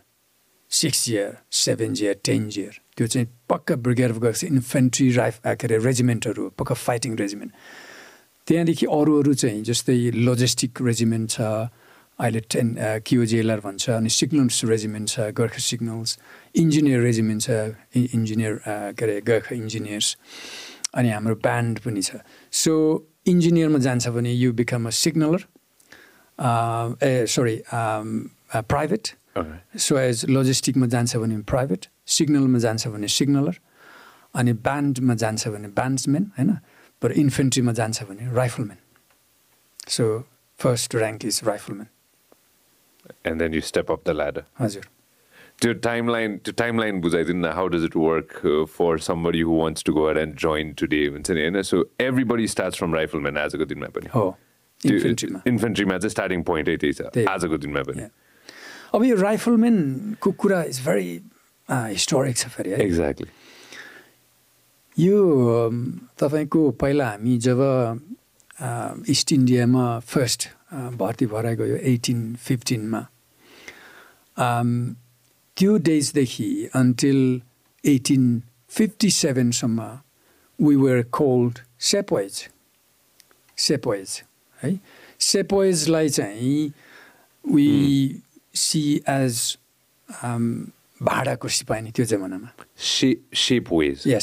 six 0.71 1.05
GR 1.05 1.31
seven 1.51 1.93
GR 1.99 2.15
ten 2.25 2.49
GR 2.49 2.73
त्यो 2.97 3.07
चाहिँ 3.07 3.27
पक्का 3.49 3.75
ब्रिगेड 3.85 4.11
गएको 4.23 4.47
इन्फेन्ट्री 4.47 5.07
राइफ 5.11 5.39
के 5.45 5.65
अरे 5.67 5.77
रेजिमेन्टहरू 5.85 6.49
पक्का 6.59 6.75
फाइटिङ 6.75 7.15
रेजिमेन्ट 7.17 7.51
त्यहाँदेखि 8.47 8.85
अरू 8.97 9.11
अरू 9.21 9.33
चाहिँ 9.43 9.61
जस्तै 9.69 9.95
लोजिस्टिक 10.27 10.81
रेजिमेन्ट 10.89 11.29
छ 11.29 11.41
अहिले 12.21 12.41
टेन 12.53 12.67
किओजिएलआर 13.07 13.59
भन्छ 13.65 13.89
अनि 13.89 14.09
सिग्नल्स 14.19 14.57
रेजिमेन्ट 14.71 15.07
छ 15.09 15.29
गोर्खा 15.37 15.61
सिग्नल्स 15.67 16.17
इन्जिनियर 16.63 16.99
रेजिमेन्ट 17.01 17.41
छ 17.41 17.49
इन्जिनियर 18.17 18.53
के 18.97 19.05
अरे 19.05 19.15
गोर्खा 19.29 19.55
इन्जिनियर्स 19.55 20.07
अनि 20.93 21.09
हाम्रो 21.09 21.35
ब्यान्ड 21.47 21.79
पनि 21.85 22.01
छ. 22.01 22.11
सो 22.51 22.73
इन्जिनियरमा 23.33 23.79
जान्छ 23.87 24.07
भने 24.17 24.31
you 24.33 24.51
become 24.53 24.87
a 24.87 24.93
signaller 24.99 25.41
a 27.03 27.25
sorry 27.33 27.57
private 28.73 29.07
so 29.87 29.97
as 29.97 30.25
लोजिस्टिकमा 30.29 30.87
जान्छ 30.93 31.15
भने 31.23 31.37
प्राइभेट 31.53 31.85
सिग्नलमा 32.17 32.59
जान्छ 32.59 32.87
भने 32.93 33.07
सिग्नलर 33.17 33.55
अनि 34.35 34.53
ब्यान्डमा 34.67 35.15
जान्छ 35.23 35.47
भने 35.47 35.67
ब्यान्ड्सम्यान 35.79 36.31
होइन? 36.37 36.51
तर 37.01 37.11
इन्फेन्ट्रीमा 37.25 37.71
जान्छ 37.81 38.03
भने 38.09 38.31
rifleman 38.35 38.77
so 39.97 40.07
first 40.59 40.95
rank 40.95 41.25
is 41.25 41.41
rifleman 41.47 41.87
And 43.25 43.41
then 43.41 43.53
you 43.53 43.61
step 43.67 43.89
up 43.93 44.03
the 44.07 44.13
ladder. 44.13 44.41
हजुर। 44.59 44.83
To 45.63 45.71
timeline, 45.85 46.35
to 46.43 46.51
timeline 46.59 47.01
बुझाइदिनु 47.01 47.41
न 47.45 47.53
how 47.55 47.67
does 47.67 47.83
it 47.87 47.95
work 47.95 48.35
uh, 48.45 48.65
for 48.75 48.91
somebody 49.07 49.41
who 49.47 49.57
wants 49.61 49.83
to 49.87 49.95
go 49.97 50.05
ahead 50.05 50.19
and 50.21 50.37
join 50.43 50.73
today? 50.81 51.01
हुन्छ 51.15 51.31
नि 51.31 51.41
होइन 51.41 51.63
so 51.69 51.81
everybody 52.05 52.47
starts 52.53 52.81
from 52.81 52.93
rifleman 52.97 53.37
आजको 53.43 53.65
दिनमा 53.71 53.89
पनि। 53.97 54.09
हो। 54.15 54.25
इन्फेन्ट्रीमा 54.85 55.41
इन्फेन्ट्रीमा 55.47 55.97
चाहिँ 55.97 56.11
स्टार्टिङ 56.11 56.43
पोइन्टै 56.43 56.77
त्यही 56.83 56.93
छ। 56.93 57.27
आजको 57.33 57.57
दिनमा 57.65 57.83
पनि। 57.89 58.07
अब 58.93 59.03
यो 59.05 59.15
राइफलम्यानको 59.21 60.31
कुरा 60.45 60.63
इज 60.71 60.79
भेरी 60.87 61.11
हिस्टोरिक 61.69 62.37
छ 62.37 62.47
फेरि 62.55 62.69
है। 62.71 62.79
एक्ज्याक्टली 62.85 63.29
यो 64.97 65.69
तपाईँको 66.19 66.69
पहिला 66.71 67.09
हामी 67.09 67.37
जब 67.37 67.59
इस्ट 69.09 69.31
इन्डियामा 69.33 69.99
फर्स्ट 69.99 70.47
भर्ती 70.99 71.25
भएर 71.25 71.53
गयो 71.55 71.75
एटिन 71.91 72.19
फिफ्टिनमा 72.35 73.01
त्यो 75.57 75.77
डेजदेखि 75.87 76.49
until 76.75 77.41
eighteen 77.83 78.41
fifty 78.69 79.09
सेभेनसम्म 79.11 79.87
we 80.59 80.75
were 80.75 81.01
called 81.11 81.59
sepoys 81.79 82.47
sepoys 83.57 84.21
है? 84.63 84.79
सेपोइजलाई 85.19 86.09
चाहिँ 86.09 86.71
वी 87.45 88.21
सी 88.55 88.83
एज 89.09 89.57
भाडाको 91.01 91.47
सिपाही 91.47 91.81
नि 91.81 91.91
त्यो 91.95 92.05
जमानामा। 92.05 92.49
सेप 92.77 93.73
वेज 93.73 94.03
या 94.07 94.19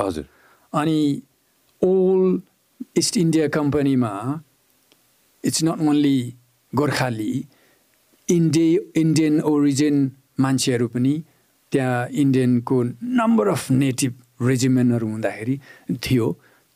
हजुर। 0.00 0.24
अनि 0.72 0.98
ओल 1.82 2.40
इस्ट 2.96 3.16
इन्डिया 3.16 3.48
कम्पनीमा 3.48 4.12
इट्स 5.44 5.64
नट 5.64 5.80
ओन्ली 5.88 6.18
गोर्खाली 6.72 7.32
इन्डि 8.28 8.68
इन्डियन 8.96 9.40
ओरिजिन 9.40 9.96
मान्छेहरू 10.40 10.86
पनि 10.88 11.14
त्यहाँ 11.72 12.08
इन्डियनको 12.22 12.82
नम्बर 13.20 13.48
अफ 13.48 13.70
नेटिभ 13.70 14.12
रेजिमेन्टहरू 14.42 15.06
हुँदाखेरि 15.08 15.60
थियो। 16.04 16.26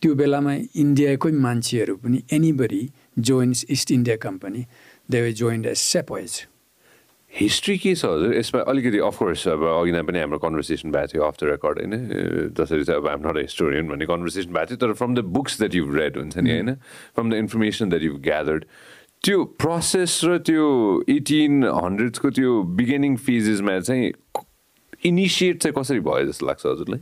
त्यो 0.02 0.14
बेलामा 0.14 0.52
इन्डियाकै 0.82 1.30
मान्छेहरू 1.47 1.97
पनि 1.97 2.23
anybody 2.32 2.82
joins 3.18 3.64
East 3.70 3.90
India 3.92 4.16
company 4.16 4.64
they 5.09 5.32
joined 5.32 5.66
as 5.66 5.76
sepoys 5.76 6.32
history 7.31 7.77
के 7.79 7.95
छ? 7.95 8.05
हजुर 8.05 8.35
यसमा 8.37 8.61
अलिकति 8.61 8.99
अफकोर्स 8.99 9.47
अब 9.49 9.63
अघि 9.63 9.93
नै 9.93 10.03
पनि 10.03 10.19
हाम्रो 10.19 10.39
कन्भर्सेसन 10.39 10.91
भएको 10.91 11.07
थियो 11.07 11.23
अफ 11.23 11.37
द 11.41 11.45
रेकर्ड 11.51 11.79
होइन? 11.79 11.93
जसरी 12.59 12.85
चाहिँ 12.85 13.01
अब 13.01 13.09
आइम 13.09 13.29
नट 13.29 13.37
हिस्टोरियन 13.39 13.89
भन्ने 13.89 14.07
कन्भर्सेसन 14.07 14.53
भएको 14.53 14.67
थियो 14.67 14.77
तर 14.77 14.93
from 14.93 15.15
the 15.15 15.25
books 15.31 15.59
that 15.59 15.75
you 15.75 15.91
read 15.95 16.17
हुन्छ 16.17 16.39
नि 16.39 16.51
होइन? 16.51 16.75
From 17.15 17.31
the 17.31 17.35
information 17.35 17.89
that 17.89 18.03
you 18.03 18.15
gathered 18.19 18.65
त्यो 19.23 19.45
प्रोसेस 19.45 20.21
र 20.25 20.39
त्यो 20.39 20.67
एटिन 21.09 21.65
हन्ड्रेड्सको 21.65 22.31
त्यो 22.31 22.63
बिगिनिङ 22.63 23.17
फेजेसमा 23.17 23.79
चाहिँ 23.81 24.13
इनिसिएट 25.05 25.63
चाहिँ 25.63 25.75
कसरी 25.79 26.01
भयो 26.01 26.27
जस्तो 26.27 26.47
लाग्छ 26.47 26.67
हजुरलाई? 26.67 27.01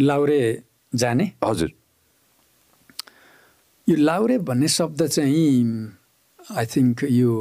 लाउरे 0.00 0.40
जाने। 0.94 1.30
हजुर। 1.44 1.70
यो 3.88 3.96
लाउरे 3.96 4.38
भन्ने 4.38 4.68
शब्द 4.68 5.06
चाहिँ 5.06 5.95
आई 6.46 6.66
थिङ्क 6.70 7.02
यो 7.10 7.32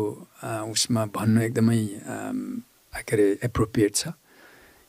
उसमा 0.74 1.06
भन्नु 1.14 1.42
एकदमै 1.42 1.82
के 2.98 3.14
अरे 3.16 3.28
एप्रोप्रिएट 3.46 3.96
छ। 3.96 4.08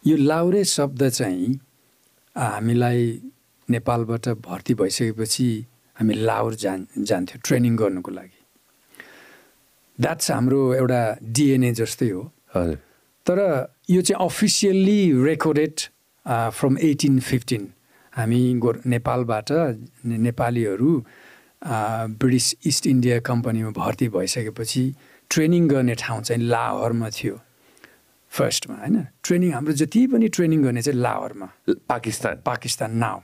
यो 0.04 0.16
लाउरे 0.16 0.62
शब्द 0.64 1.08
चाहिँ 1.08 1.48
हामीलाई 2.36 3.02
नेपालबाट 3.68 4.28
भर्ती 4.46 4.74
भइसकेपछि 4.80 5.48
हामी 5.96 6.14
लाउर 6.28 6.54
जान 6.64 6.86
जान्थ्यौँ 6.96 7.40
ट्रेनिङ 7.44 7.76
गर्नुको 7.76 8.10
लागि। 8.10 8.40
द्याट्स 9.98 10.30
हाम्रो 10.30 10.60
एउटा 10.74 11.02
डिएनए 11.36 11.72
जस्तै 11.76 12.08
हो। 12.10 12.22
तर 13.26 13.38
यो 13.90 14.00
चाहिँ 14.02 14.24
officially 14.24 15.00
recorded 15.24 15.76
from 16.56 16.78
eighteen 16.90 17.20
fifteen 17.20 17.68
हामी 18.12 18.40
गो 18.64 18.72
नेपालबाट 18.86 19.48
नेपालीहरू 20.24 20.90
ब्रिटिस 21.66 22.54
इस्ट 22.64 22.86
इन्डिया 22.86 23.20
कम्पनीमा 23.20 23.70
भर्ती 23.70 24.08
भइसकेपछि 24.08 24.94
ट्रेनिङ 25.30 25.68
गर्ने 25.68 25.94
ठाउँ 25.94 26.22
चाहिँ 26.22 26.42
लाहोरमा 26.42 27.10
थियो। 27.10 27.40
फर्स्टमा 28.30 28.76
होइन? 28.76 29.06
ट्रेनिङ 29.22 29.52
हाम्रो 29.52 29.72
जति 29.72 30.06
पनि 30.06 30.28
ट्रेनिङ 30.28 30.62
गर्ने 30.62 30.82
चाहिँ 30.82 31.00
लाहोरमा। 31.00 31.48
पाकिस्तान। 31.88 32.42
पाकिस्तान 32.46 32.90
नाउ। 32.96 33.20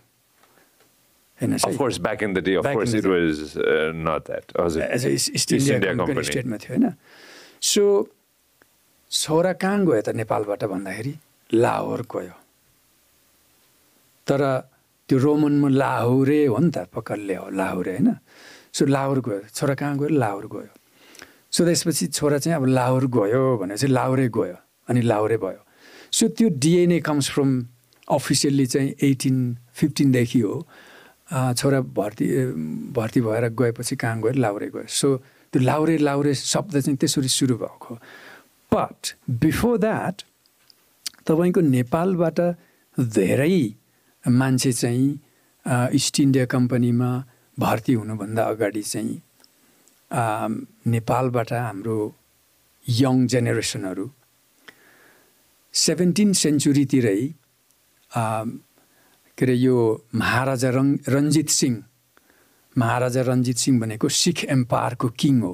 स्टेटमा 6.22 6.56
थियो 6.56 6.74
होइन? 6.76 6.94
सो 7.62 8.08
छोरा 9.10 9.52
कहाँ 9.52 9.86
गयो 9.86 10.00
त 10.00 10.08
नेपालबाट 10.08 10.64
भन्दाखेरि 10.64 11.14
लाहोर 11.54 12.02
गयो। 12.02 12.34
तर 14.26 14.40
त्यो 15.08 15.18
रोमनमा 15.18 15.68
लाहोरे 15.68 16.46
हो 16.46 16.58
नि 16.58 16.70
त 16.70 16.88
पक्कले 16.94 17.34
हो 17.34 17.50
लाहोरे 17.50 17.92
होइन। 17.92 18.08
सो 18.72 18.86
लाहोर 18.86 19.18
गयो। 19.20 19.40
छोरा 19.52 19.74
कहाँ 19.74 19.98
गयो? 19.98 20.08
लाहोर 20.08 20.46
गयो। 20.52 20.72
सो 21.52 21.64
त्यसपछि 21.64 22.06
छोरा 22.16 22.38
चाहिँ 22.38 22.56
अब 22.56 22.66
लाहोर 22.66 23.06
गयो 23.12 23.42
भने 23.60 23.76
चाहिँ 23.76 23.92
लाहोरे 23.92 24.28
गयो 24.28 24.56
अनि 24.88 25.00
लाहोरे 25.02 25.36
भयो। 25.36 25.60
सो 26.12 26.28
त्यो 26.36 26.48
डिएनए 26.48 27.00
कम्स 27.04 27.30
फ्रम 27.30 27.50
अफिसियल्ली 28.08 28.66
चाहिँ 28.66 28.94
एटिन 29.02 29.36
फिफ्टिनदेखि 29.74 30.40
हो। 30.40 30.56
छोरा 31.32 31.80
भर्ती 31.80 32.26
भर्ती 32.96 33.20
भएर 33.20 33.48
गएपछि 33.52 33.96
कहाँ 33.96 34.20
गयो? 34.20 34.32
लाउरे 34.32 34.68
गयो। 34.74 34.86
सो 34.88 35.16
त्यो 35.52 35.60
लाउरे 35.62 35.96
लाउरे 35.98 36.34
शब्द 36.34 36.80
चाहिँ 36.80 36.96
त्यसरी 36.96 37.28
सुरु 37.28 37.56
भएको। 37.56 37.94
बट 38.72 39.00
बिफोर 39.28 39.78
द्याट 39.78 40.16
तपाईँको 41.26 41.60
नेपालबाट 41.60 42.38
धेरै 42.96 43.56
मान्छे 44.28 44.72
चाहिँ 44.72 45.20
इस्ट 45.94 46.20
इन्डिया 46.20 46.46
कम्पनीमा 46.46 47.10
भर्ती 47.58 47.92
हुनुभन्दा 47.92 48.42
अगाडि 48.44 48.82
चाहिँ 48.82 49.22
नेपालबाट 50.86 51.52
हाम्रो 51.52 51.98
यङ 52.88 53.26
जेनेरेसनहरू 53.26 54.10
सेभेन्टिन 55.72 56.32
सेन्चुरीतिरै 56.32 57.20
के 59.38 59.44
अरे 59.44 59.54
यो 59.54 59.76
महाराजा 60.14 60.70
रङ 60.70 60.96
रञ्जित 61.08 61.48
सिंह 61.48 61.82
महाराजा 62.78 63.22
रञ्जित 63.22 63.56
सिंह 63.56 63.80
भनेको 63.80 64.08
सिख 64.08 64.44
एम्पायरको 64.44 65.08
किङ 65.08 65.40
हो। 65.40 65.52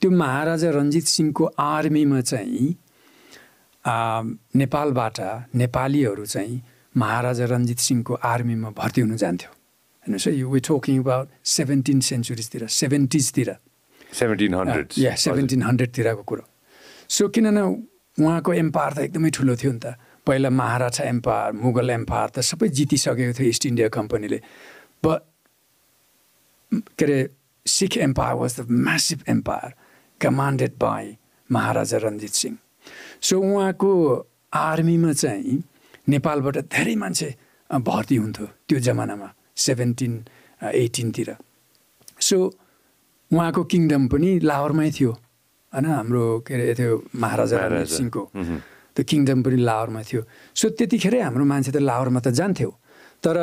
त्यो 0.00 0.10
महाराजा 0.10 0.70
रञ्जित 0.70 1.04
सिंहको 1.04 1.44
आर्मीमा 1.58 2.20
चाहिँ 2.20 2.76
नेपालबाट 4.56 5.20
नेपालीहरू 5.54 6.26
चाहिँ 6.26 6.62
महाराजा 6.94 7.44
रञ्जित 7.54 7.78
सिंहको 7.78 8.14
आर्मीमा 8.14 8.70
भर्ती 8.76 9.00
हुन 9.00 9.16
जान्थ्यो। 9.16 9.50
हेर्नुहोस् 10.04 10.26
है 10.28 10.32
वी 10.52 10.60
टोकिङ 10.68 10.98
अबाउट 11.00 11.28
सेभेन्टिन 11.56 12.00
सेन्चुरिजतिर 12.10 12.66
सेभेन्टिजतिर 12.66 13.48
सेभेन्टिन 14.20 14.54
हन्ड्रेड 14.54 14.86
या 14.98 15.14
सेभेन्टिन 15.14 15.62
हन्ड्रेडतिरको 15.62 16.22
कुरो। 16.22 16.44
सो 17.08 17.28
किनभने 17.28 17.62
उहाँको 18.18 18.52
एम्पायर 18.52 18.92
त 18.92 18.98
एकदमै 19.06 19.30
ठुलो 19.30 19.56
थियो 19.56 19.72
नि 19.72 19.80
त। 19.80 19.94
पहिला 20.26 20.50
महाराजा 20.50 21.04
एम्पायर 21.08 21.52
मुगल 21.56 21.90
एम्पायर 21.90 22.28
त 22.34 22.40
सबै 22.44 22.68
जितिसकेको 22.68 23.32
थियो 23.38 23.48
इस्ट 23.48 23.66
इन्डिया 23.66 23.88
कम्पनीले 23.88 24.38
ब 25.04 25.06
के 26.72 27.04
अरे 27.04 27.18
Sikh 27.66 27.96
empire 27.98 28.34
was 28.34 28.60
the 28.60 28.66
massive 28.70 29.24
empire 29.28 29.70
commanded 30.20 30.72
by 30.80 31.16
Maharaja 31.50 31.98
Ranjit 32.04 32.34
Singh. 32.34 32.56
So 33.20 33.40
उहाँको 33.40 33.90
आर्मीमा 34.54 35.12
चाहिँ 35.12 35.62
नेपालबाट 36.12 36.56
धेरै 36.74 36.94
मान्छे 37.02 37.28
भर्ती 37.70 38.16
हुन्थ्यो 38.22 38.46
त्यो 38.68 38.78
जमानामा 38.86 39.28
सेभेन्टिन 39.66 40.12
एटिनतिर। 40.82 41.28
सो 42.20 42.36
उहाँको 43.30 43.62
किङडम 43.72 44.02
पनि 44.12 44.30
लाहोरमै 44.50 44.90
थियो 44.90 45.12
होइन? 45.72 45.86
हाम्रो 45.86 46.24
के 46.46 46.54
अरे 46.54 46.74
त्यो 46.74 46.92
महाराजा 47.14 47.56
सिंहको। 47.96 48.22
त्यो 48.94 49.02
किङडम 49.10 49.38
पनि 49.46 49.56
लाहोरमा 49.68 50.00
थियो। 50.02 50.22
सो 50.58 50.66
त्यतिखेरै 50.78 51.20
हाम्रो 51.22 51.44
मान्छे 51.46 51.70
त 51.70 51.78
लाहोरमा 51.78 52.20
त 52.20 52.28
जान्थ्यो। 52.38 52.70
तर 53.22 53.36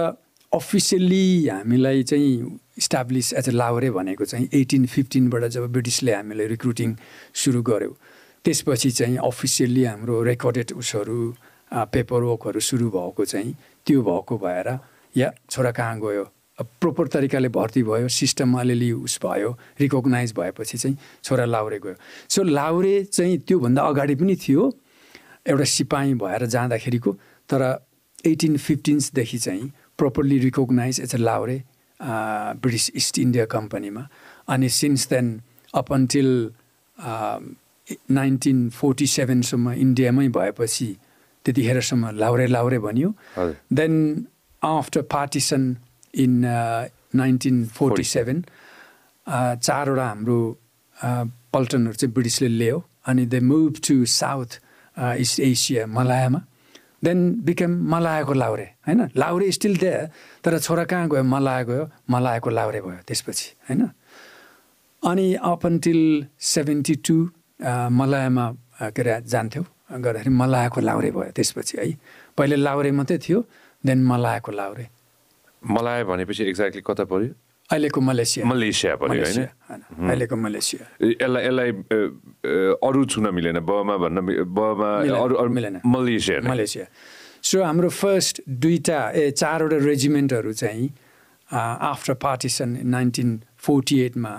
अफिसियल्ली 0.52 1.26
हामीलाई 1.48 2.04
चाहिँ 2.04 2.34
इस्टाब्लिस 2.78 3.28
एज 3.40 3.48
अ 3.50 3.54
लाहोरे 3.62 3.90
भनेको 3.92 4.26
चाहिँ 4.26 4.48
एटिन 4.54 4.86
फिफ्टिनबाट 4.94 5.44
जब 5.56 5.64
ब्रिटिसले 5.72 6.14
हामीलाई 6.14 6.48
रिक्रुटिङ 6.56 6.90
सुरु 7.42 7.62
गर्यो 7.70 7.92
त्यसपछि 8.46 8.92
चाहिँ 9.00 9.18
अफिसियल्ली 9.30 9.84
हाम्रो 9.84 10.16
रेकर्डेड 10.24 10.72
उसहरू 10.82 11.20
पेपर 11.72 12.22
वर्कहरू 12.22 12.60
सुरु 12.60 12.90
भएको 12.90 13.26
चाहिँ 13.26 13.56
त्यो 13.86 14.02
भएको 14.04 14.38
भएर 14.38 14.78
या 15.16 15.32
छोरा 15.50 15.72
कहाँ 15.72 16.00
गयो? 16.00 16.24
प्रोपर 16.58 17.08
तरिकाले 17.08 17.50
भर्ती 17.54 17.84
भयो 17.84 18.08
सिस्टममा 18.08 18.60
अलिअलि 18.60 18.92
उस 18.92 19.20
भयो 19.26 19.50
रिकगनाइज 19.80 20.34
भएपछि 20.40 20.78
चाहिँ 20.78 20.98
छोरा 21.24 21.46
लाउरे 21.46 21.80
गयो। 21.80 21.96
सो 22.30 22.44
लाउरे 22.44 23.04
चाहिँ 23.04 23.38
त्योभन्दा 23.48 23.82
अगाडि 23.82 24.16
पनि 24.16 24.36
थियो 24.36 24.72
एउटा 25.48 25.64
सिपाही 25.64 26.14
भएर 26.14 26.46
जाँदाखेरिको 26.46 27.12
तर 27.50 27.62
एटिन 28.26 28.58
फिफ्टिन्सदेखि 28.58 29.38
चाहिँ 29.38 29.72
properly 29.98 30.38
recognise 30.40 31.00
as 31.02 31.16
a 31.16 31.18
lahure 31.18 31.62
British 32.02 32.90
East 32.96 33.20
India 33.20 33.46
कम्पनीमा 33.46 34.08
अनि 34.50 34.70
since 34.70 35.08
then 35.10 35.42
up 35.74 35.94
until 35.94 36.30
nineteen 38.12 38.70
forty 38.70 39.08
सेभेनसम्म 39.08 39.72
इन्डियामै 39.72 40.28
भएपछि 40.30 40.96
त्यतिखेरसम्म 41.48 42.04
लाउरे 42.20 42.48
लाउरे 42.52 42.80
भनियो। 42.84 43.10
Then 43.72 43.94
after 44.62 45.02
partition 45.08 45.64
in 46.14 46.34
nineteen 47.16 47.66
forty 47.78 48.04
seven 48.04 48.44
चारवटा 49.28 50.06
हाम्रो 50.08 50.40
पल्टनहरू 51.54 51.96
चाहिँ 51.96 52.14
ब्रिटिसले 52.14 52.48
ल्यायो 52.60 52.78
अनि 53.08 53.26
they 53.32 53.40
move 53.40 53.74
to 53.88 53.96
South 54.06 54.60
East 54.98 55.40
Asia 55.40 55.86
मलायामा। 55.88 56.40
Then 57.04 57.20
became 57.46 57.72
मलायाको 57.94 58.34
लाउरे 58.34 58.68
होइन? 58.88 59.02
लाउरे 59.16 59.52
स्टिल 59.52 59.78
त्यहाँ 59.78 60.10
तर 60.44 60.60
छोरा 60.60 60.84
कहाँ 60.84 61.08
गयो? 61.10 61.24
मलाया 61.24 61.64
गयो 61.64 61.84
मलायाको 62.10 62.50
लाउरे 62.50 62.82
भयो 62.82 63.00
त्यसपछि 63.08 63.48
होइन? 63.70 63.82
अनि 65.04 65.28
अप 65.38 65.66
अन्टिल 65.66 66.02
सेभेन्टी 66.54 66.96
टू 67.08 67.16
मलायामा 68.00 68.46
के 68.82 69.02
अरे 69.02 69.22
जान्थ्यौँ। 69.30 69.66
गर्दाखेरि 69.90 70.30
मलायाको 70.36 70.80
लाउरे 70.82 71.12
भयो। 71.12 71.32
त्यसपछि 71.36 71.78
है 71.78 71.86
पहिले 72.38 72.56
लाउरे 72.56 72.92
मात्रै 72.92 73.18
थियो 73.24 73.40
देन 73.84 74.00
मलायाको 74.04 74.52
लाउरे। 74.52 74.86
मलाया 75.64 76.04
भनेपछि 76.04 76.44
एक्ज्याक्टली 76.44 76.82
कता 76.86 77.04
पऱ्यो 77.12 77.34
अहिलेको 77.70 78.00
मलेसिया। 78.02 78.46
मलेसिया 78.48 78.96
पऱ्यो 78.96 79.24
होइन? 79.24 79.48
अहिलेको 80.08 80.36
मलेसिया। 80.36 80.84
यसलाई 81.04 81.44
यसलाई 81.48 81.72
अरू 82.80 83.02
छुन 83.12 83.26
मिलेन 83.36 83.60
बमा 83.60 83.96
भन्न 84.00 84.18
बमा 84.56 84.90
मिलेन 85.52 85.82
मलेसिया 85.84 86.40
मलेसिया। 86.48 86.86
सो 87.44 87.64
हाम्रो 87.64 87.90
फर्स्ट 87.90 88.42
दुईवटा 88.48 89.00
ए 89.12 89.32
चारवटा 89.32 89.78
रेजिमेन्टहरू 89.84 90.52
चाहिँ 90.54 90.88
आफ्टर 91.50 92.14
पार्टिसन 92.24 92.70
नाइन्टिन 92.88 93.30
फोर्टी 93.60 94.00
एटमा 94.02 94.34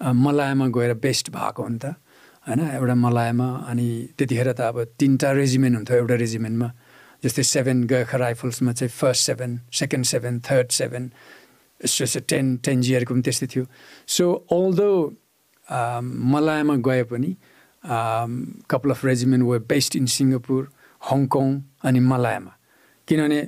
मलायामा 0.00 0.66
गएर 0.74 0.94
बेस्ट 0.98 1.30
भएको 1.30 1.62
हो 1.62 1.68
नि 1.68 1.78
त। 1.78 1.94
होइन 2.46 2.60
एउटा 2.60 2.94
मलायामा 2.94 3.48
अनि 3.70 3.88
त्यतिखेर 4.18 4.52
त 4.52 4.60
अब 4.70 4.76
तिनवटा 5.00 5.30
रेजिमेन्ट 5.32 5.74
हुन्थ्यो 5.76 5.96
एउटा 5.96 6.16
रेजिमेन्टमा 6.24 6.68
जस्तै 7.24 7.42
सेभेन 7.54 7.78
गएका 7.92 8.16
राइफल्समा 8.18 8.72
चाहिँ 8.78 8.92
first 9.00 9.22
seven 9.26 9.50
second 9.80 10.04
seven 10.12 10.40
third 10.48 10.68
seven 10.80 11.04
ten 12.28 12.56
ten 12.64 12.80
जियरको 12.80 13.14
पनि 13.14 13.22
त्यस्तै 13.22 13.46
थियो। 13.52 13.64
सो 14.06 14.24
अल्दो 14.52 14.88
मलायामा 16.32 16.74
गए 16.88 17.02
पनि 17.12 17.30
couple 18.72 18.90
of 18.90 19.04
regiment 19.04 19.44
were 19.44 19.58
based 19.72 19.96
in 19.96 20.06
Singapore 20.16 20.60
Hong Kong 21.02 21.46
अनि 21.88 22.00
मलायामा 22.12 22.52
किनभने 23.08 23.40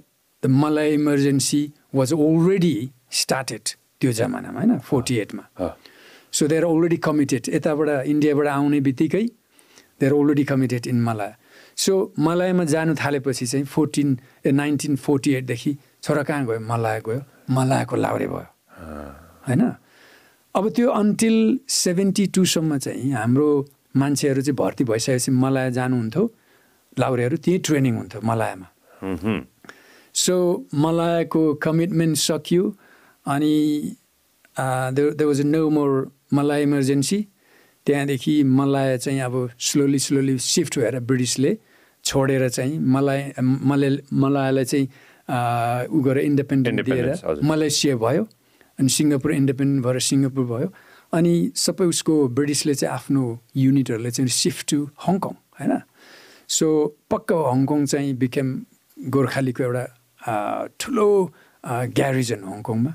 द 0.42 0.46
मलाई 0.62 0.94
इमर्जेन्सी 0.94 1.60
वाज 1.94 2.12
अलरेडी 2.12 2.76
स्टार्टेड 3.20 3.64
त्यो 4.00 4.12
जमानामा 4.20 4.60
होइन 4.60 4.78
forty 4.88 5.14
एटमा 5.18 5.44
so 6.32 6.46
they 6.48 6.56
are 6.56 6.64
already 6.64 6.96
committed 7.06 7.42
यताबाट 7.54 7.88
इन्डियाबाट 8.06 8.46
आउने 8.48 8.80
बित्तिकै 8.86 9.24
they 10.00 10.06
are 10.06 10.12
already 10.12 10.44
committed 10.44 10.86
in 10.86 11.00
Malaya 11.02 11.34
so 11.76 11.92
मलायामा 12.18 12.64
जानु 12.64 12.94
थालेपछि 12.94 13.46
चाहिँ 13.46 13.66
फोर्टिन 13.66 14.18
ए 14.46 14.50
नाइन्टिन 14.52 14.96
फोर्टी 14.96 15.34
एटदेखि 15.34 15.76
छोरा 16.02 16.22
कहाँ 16.22 16.46
गयो? 16.46 16.60
मलाया 16.60 17.00
गयो। 17.06 17.20
मलायाको 17.50 17.96
लाउरे 17.96 18.26
भयो। 18.26 18.46
होइन? 19.48 19.62
अब 20.54 20.68
त्यो 20.76 20.88
अन्टिल 20.90 21.36
सेभेन्टी 21.68 22.26
टूसम्म 22.34 22.78
चाहिँ 22.78 23.12
हाम्रो 23.12 23.48
मान्छेहरू 23.96 24.42
चाहिँ 24.42 24.56
भर्ती 24.56 24.84
भइसकेपछि 24.84 25.30
मलाया 25.32 25.70
जानुहुन्थ्यो। 25.78 26.24
लाउरेहरू 26.96 27.36
त्यहीँ 27.44 27.60
ट्रेनिङ 27.60 27.94
हुन्थ्यो 27.96 28.20
मलायामा 28.24 28.68
सो 30.14 30.34
मलायाको 30.74 31.42
कमिटमेन्ट 31.60 32.16
सकियो। 32.18 32.64
अनि 33.26 33.54
they 34.96 35.24
was 35.24 35.40
no 35.44 35.68
more 35.70 35.90
Malay 36.32 36.62
emergency 36.62 37.18
त्यहाँदेखि 37.86 38.42
मलाया 38.58 38.96
चाहिँ 38.96 39.20
अब 39.20 39.34
स्लोली 39.58 39.98
स्लोली 39.98 40.38
सिफ्ट 40.38 40.78
भएर 40.78 40.98
ब्रिटिसले 41.00 41.56
छोडेर 42.04 42.48
चाहिँ 42.48 42.78
मलाई 42.78 43.22
मले 43.40 43.90
मलायालाई 44.12 44.64
चाहिँ 44.64 44.86
उ 45.90 46.00
गरेर 46.06 46.24
इन्डिपेन्डेन्ट 46.24 46.80
दिएर 46.84 47.40
मलेसिया 47.42 47.96
भयो 47.96 48.22
अनि 48.78 48.88
सिङ्गापुर 48.88 49.32
इन्डिपेन्डेन्ट 49.32 49.84
भएर 49.84 49.98
सिङ्गापुर 50.10 50.44
भयो। 50.44 50.68
अनि 51.12 51.32
सबै 51.56 51.84
उसको 51.86 52.14
ब्रिटिसले 52.36 52.74
चाहिँ 52.74 52.94
आफ्नो 52.94 53.22
युनिटहरूले 53.56 54.10
चाहिँ 54.10 54.28
सिफ्ट 54.28 54.70
टु 54.70 54.78
हङकङ 55.06 55.34
होइन? 55.58 55.72
सो 56.48 56.66
पक्क 57.10 57.32
हङकङ 57.32 57.84
चाहिँ 57.86 58.14
बिकेम 58.22 58.48
गोर्खालीको 58.98 59.62
एउटा 59.62 59.84
ठुलो 60.80 61.08
ग्यारिजन 61.98 62.40
हङकङमा 62.50 62.92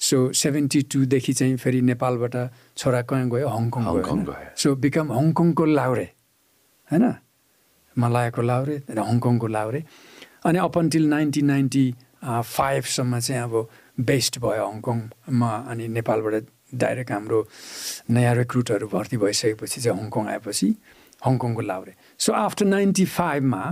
सो 0.00 0.16
सेभेन्टी 0.42 0.80
टूदेखि 0.92 1.32
चाहिँ 1.32 1.56
फेरि 1.56 1.80
नेपालबाट 1.90 2.36
छोरा 2.76 3.02
कहाँ 3.02 3.28
गयो 3.28 3.48
हङकङ 3.48 3.82
हङकङ 3.84 4.24
गयो 4.24 4.54
सो 4.56 4.74
बिकम 4.84 5.12
हङकङको 5.12 5.64
लाउरे 5.78 6.08
होइन 6.88 7.04
मलायाको 7.96 8.42
लाउरे 8.42 8.76
हङकङको 9.00 9.46
लाउरे 9.48 9.80
अनि 10.44 10.58
अप 10.58 10.78
अन्टिल 10.78 11.04
नाइन्टिन 11.08 11.46
नाइन्टी 11.46 11.84
फाइभसम्म 12.22 13.18
चाहिँ 13.18 13.42
अब 13.42 13.54
बेस्ट 14.02 14.38
भयो 14.38 14.66
हङकङमा 14.66 15.50
अनि 15.70 15.88
नेपालबाट 15.98 16.44
डाइरेक्ट 16.74 17.10
हाम्रो 17.12 17.38
नयाँ 18.10 18.34
रिक्रुटहरू 18.34 18.86
भर्ती 18.88 19.16
भइसकेपछि 19.18 19.80
चाहिँ 19.80 19.98
हङकङ 20.00 20.28
आएपछि 20.28 20.68
हङकङको 21.26 21.62
लाउरे 21.62 21.94
सो 22.18 22.32
आफ्टर 22.40 22.66
नाइन्टी 22.66 23.04
फाइभमा 23.10 23.62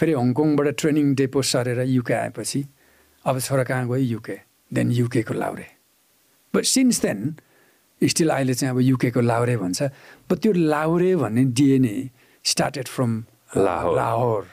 फेरि 0.00 0.12
हङकङबाट 0.14 0.68
ट्रेनिङ 0.80 1.14
डेपो 1.14 1.42
सरेर 1.44 1.80
युके 1.88 2.14
आएपछि 2.14 2.64
अब 3.24 3.40
छोरा 3.40 3.64
कहाँ 3.64 3.86
गयो 3.88 4.04
युके 4.06 4.36
देन 4.70 4.90
युकेको 4.92 5.34
लाउरे 5.34 5.66
बट 6.54 6.64
सिन्स 6.66 7.02
देन 7.02 7.20
स्टिल 8.02 8.28
अहिले 8.30 8.54
चाहिँ 8.54 8.74
अब 8.74 8.80
युकेको 8.80 9.20
लाउरे 9.20 9.56
भन्छ। 9.56 9.82
बट 10.30 10.38
त्यो 10.38 10.52
लाउरे 10.52 11.14
भन्ने 11.16 11.44
DNA 11.52 12.10
started 12.44 12.88
from 12.88 13.12
Lahore. 13.56 13.96
Lahore. 13.96 14.46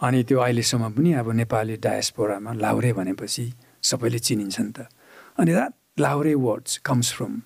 अनि 0.00 0.22
त्यो 0.28 0.38
अहिलेसम्म 0.38 0.90
पनि 0.92 1.12
अब 1.20 1.30
नेपाली 1.32 1.76
डायस्पोरामा 1.80 2.52
लाउरे 2.52 2.92
भनेपछि 2.92 3.44
सबैले 3.82 4.18
चिनिन्छ 4.18 4.60
नि 4.60 4.72
त। 4.76 4.88
अनि 5.38 5.52
that 5.52 5.72
lahure 6.00 6.34
words 6.34 6.76
comes 6.84 7.12
from 7.14 7.40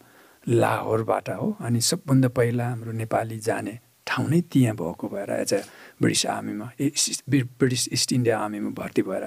लाहोरबाट 0.49 1.29
हो। 1.31 1.57
अनि 1.61 1.81
सबभन्दा 1.81 2.29
पहिला 2.35 2.69
हाम्रो 2.69 2.93
नेपाली 2.93 3.39
जाने 3.39 3.79
ठाउँ 4.07 4.29
नै 4.29 4.41
त्यहाँ 4.51 4.75
भएको 4.77 5.09
भएर 5.09 5.31
एज 5.31 5.55
अ 5.55 5.61
ब्रिटिस 6.01 6.27
आर्मीमा 6.27 6.67
ब्रिटिस 7.29 7.89
इस्ट 7.93 8.13
इन्डिया 8.13 8.39
आर्मीमा 8.39 8.71
भर्ती 8.73 9.03
भएर 9.05 9.25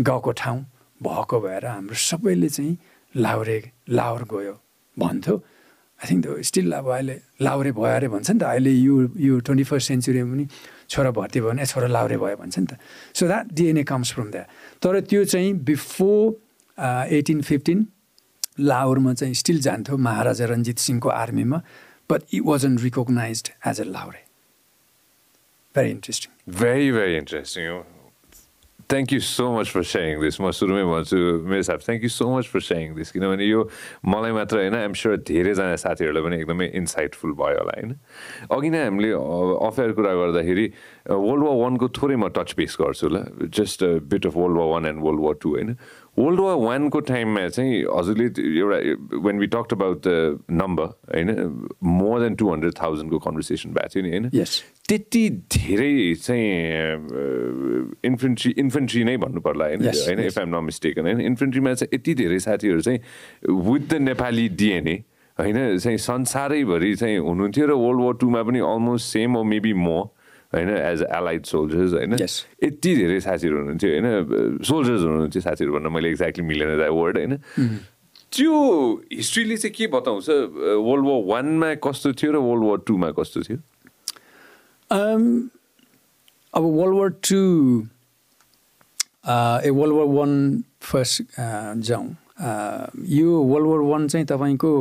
गएको 0.00 0.32
ठाउँ 0.36 0.60
भएको 1.00 1.40
भएर 1.40 1.66
हाम्रो 1.66 1.94
सबैले 1.96 2.48
चाहिँ 2.48 2.76
लाउरे 3.14 3.58
लाहोर 3.88 4.24
गयो। 4.32 4.54
भन्थ्यो 5.02 5.36
आई 6.00 6.10
थिङ्क 6.10 6.22
त्यो 6.24 6.42
स्टिल 6.50 6.72
अब 6.72 6.88
अहिले 6.96 7.16
लाउरे 7.42 7.72
भयो 7.78 7.94
अरे 7.98 8.08
भन्छ 8.14 8.30
नि 8.30 8.38
त 8.38 8.42
अहिले 8.42 8.72
यो 8.72 8.94
यो 9.28 9.38
ट्वेन्टी 9.46 9.64
फर्स्ट 9.70 9.88
सेन्चुरीमा 9.88 10.30
पनि 10.32 10.46
छोरा 10.90 11.10
भर्ती 11.18 11.40
भयो 11.40 11.50
भने 11.50 11.66
छोरा 11.72 11.88
लाउरे 11.96 12.18
भयो 12.24 12.36
भन्छ 12.42 12.58
नि 12.58 12.66
त 12.70 12.78
so 13.18 13.26
that 13.26 13.52
DNA 13.60 13.84
comes 13.92 14.12
from 14.14 14.30
that 14.30 14.46
तर 14.82 15.00
त्यो 15.10 15.24
चाहिँ 15.34 15.52
बिफोर 15.72 16.24
एटिन 17.18 17.42
फिफ्टिन 17.50 17.86
लाहोरमा 18.70 19.12
चाहिँ 19.20 19.34
स्टिल 19.42 19.60
जान्थ्यो 19.66 19.96
महाराजा 20.08 20.46
रञ्जित 20.54 20.78
सिंहको 20.86 21.08
आर्मीमा 21.24 21.62
but 22.08 22.24
it 22.30 22.44
wasn't 22.44 22.82
recognized 22.82 23.52
as 23.64 23.78
a 23.78 23.84
laure. 23.84 24.20
Very 25.74 25.90
interesting. 25.90 26.32
Very, 26.46 26.90
very 26.90 27.16
interesting. 27.16 27.84
Thank 28.88 29.12
you 29.12 29.20
so 29.20 29.52
much 29.52 29.70
for 29.70 29.82
sharing 29.84 30.18
this. 30.20 30.40
म 30.40 30.48
सुरुमै 30.48 30.84
भन्छु 30.88 31.44
मेरो 31.44 31.62
साहब 31.68 31.80
thank 31.84 32.02
you 32.02 32.08
so 32.08 32.24
much 32.32 32.46
for 32.48 32.60
sharing 32.64 32.96
this 32.96 33.10
किनभने 33.12 33.44
यो 33.44 33.68
मलाई 34.00 34.32
मात्र 34.32 34.64
होइन 34.64 34.74
आइएम 34.80 34.94
स्योर 34.96 35.16
धेरैजना 35.28 35.76
साथीहरूलाई 35.84 36.24
पनि 36.24 36.36
एकदमै 36.40 36.66
इन्साइटफुल 36.80 37.32
भयो 37.36 37.58
होला 37.60 37.74
होइन? 37.76 37.92
अघि 38.48 38.70
नै 38.72 38.80
हामीले 38.88 39.10
अफेयर 39.68 39.92
कुरा 39.92 40.12
गर्दाखेरि 40.24 40.66
वर्ल्ड 41.04 41.44
वार 41.44 41.56
वानको 41.68 41.86
थोरै 42.00 42.16
म 42.16 42.32
टच 42.32 42.56
बेस 42.56 42.80
गर्छु 42.80 43.12
ल 43.12 43.16
just 43.60 44.08
bit 44.08 44.24
of 44.24 44.34
world 44.40 44.56
war 44.56 44.68
one 44.72 44.84
and 44.88 45.04
world 45.04 45.20
war 45.20 45.36
two 45.44 45.48
होइन? 45.52 45.76
वर्ल्ड 46.18 46.40
वार 46.40 46.56
वानको 46.56 47.00
टाइममा 47.08 47.46
चाहिँ 47.48 47.82
हजुरले 47.96 48.24
एउटा 48.58 48.78
when 49.26 49.38
we 49.38 49.46
talked 49.46 49.72
about 49.72 49.98
the 50.06 50.38
number 50.50 50.86
होइन 51.14 51.28
मोर 51.82 52.20
देन 52.20 52.34
टु 52.34 52.50
हन्ड्रेड 52.52 52.74
थाउजन्डको 52.82 53.18
कन्भर्सेसन 53.18 53.70
भएको 53.70 53.88
थियो 53.94 54.02
नि 54.02 54.10
होइन? 54.10 54.44
त्यति 54.88 55.24
धेरै 55.54 56.14
चाहिँ 56.22 56.50
इन्फेन्ट्री 58.04 58.54
इन्फेन्ट्री 58.58 59.04
नै 59.04 59.16
भन्नु 59.16 59.40
पर्ला 59.40 59.64
होइन? 59.64 59.84
होइन 59.84 60.20
इफ 60.26 60.38
आइम 60.38 60.56
नट 60.56 60.62
मिस्टेकन 60.64 61.02
होइन? 61.02 61.20
इन्फेन्ट्रीमा 61.20 61.74
चाहिँ 61.74 61.94
यति 61.94 62.14
धेरै 62.14 62.38
साथीहरू 62.40 62.80
चाहिँ 62.80 63.00
विथ 63.70 63.88
द 63.90 64.02
नेपाली 64.02 64.48
डिएनए 64.58 64.96
होइन? 65.38 65.78
चाहिँ 65.78 65.98
संसारैभरि 66.02 66.94
चाहिँ 66.94 67.18
हुनुहुन्थ्यो 67.18 67.66
र 67.66 67.72
वर्ल्ड 67.78 68.00
वार 68.02 68.14
टूमा 68.20 68.42
पनि 68.42 68.58
almost 68.58 69.12
same 69.12 69.36
or 69.36 69.42
maybe 69.44 69.72
more 69.86 70.17
होइन 70.54 70.68
एज 70.70 71.02
एलाइड 71.02 71.44
सोल्जर्स 71.46 71.92
होइन? 71.92 72.12
यति 72.64 72.94
धेरै 72.96 73.20
साथीहरू 73.20 73.56
हुनुहुन्थ्यो 73.58 73.90
होइन? 73.90 74.06
सोल्जर्स 74.64 75.02
हुनुहुन्थ्यो 75.02 75.42
साथीहरू 75.42 75.72
भन्न 75.74 75.92
मैले 75.92 76.08
एक्ज्याक्टली 76.10 76.44
मिलेन 76.44 76.76
द्याट 76.76 76.90
वर्ड 76.90 77.16
होइन? 77.18 77.36
त्यो 78.32 78.54
हिस्ट्रीले 79.12 79.56
चाहिँ 79.56 79.74
के 79.74 79.86
बताउँछ? 79.92 80.28
वर्ल्ड 80.88 81.04
वार 81.06 81.20
वानमा 81.28 81.74
कस्तो 81.84 82.12
थियो 82.12 82.32
र 82.32 82.36
वर्ल्ड 82.48 82.64
वार 82.64 82.78
टूमा 82.86 83.10
कस्तो 83.18 83.40
थियो? 83.44 83.58
अब 86.54 86.62
world 86.64 86.96
war 86.96 87.10
two 87.28 87.40
uh 89.28 89.70
world 89.70 89.94
war 89.96 90.06
one 90.16 90.32
first 90.80 91.22
जाउँ। 91.84 92.08
यो 93.12 93.28
वर्ल्ड 93.52 93.68
वार 93.68 93.80
वान 93.90 94.08
चाहिँ 94.08 94.26
तपाईँको 94.26 94.72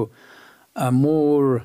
मोर 0.95 1.61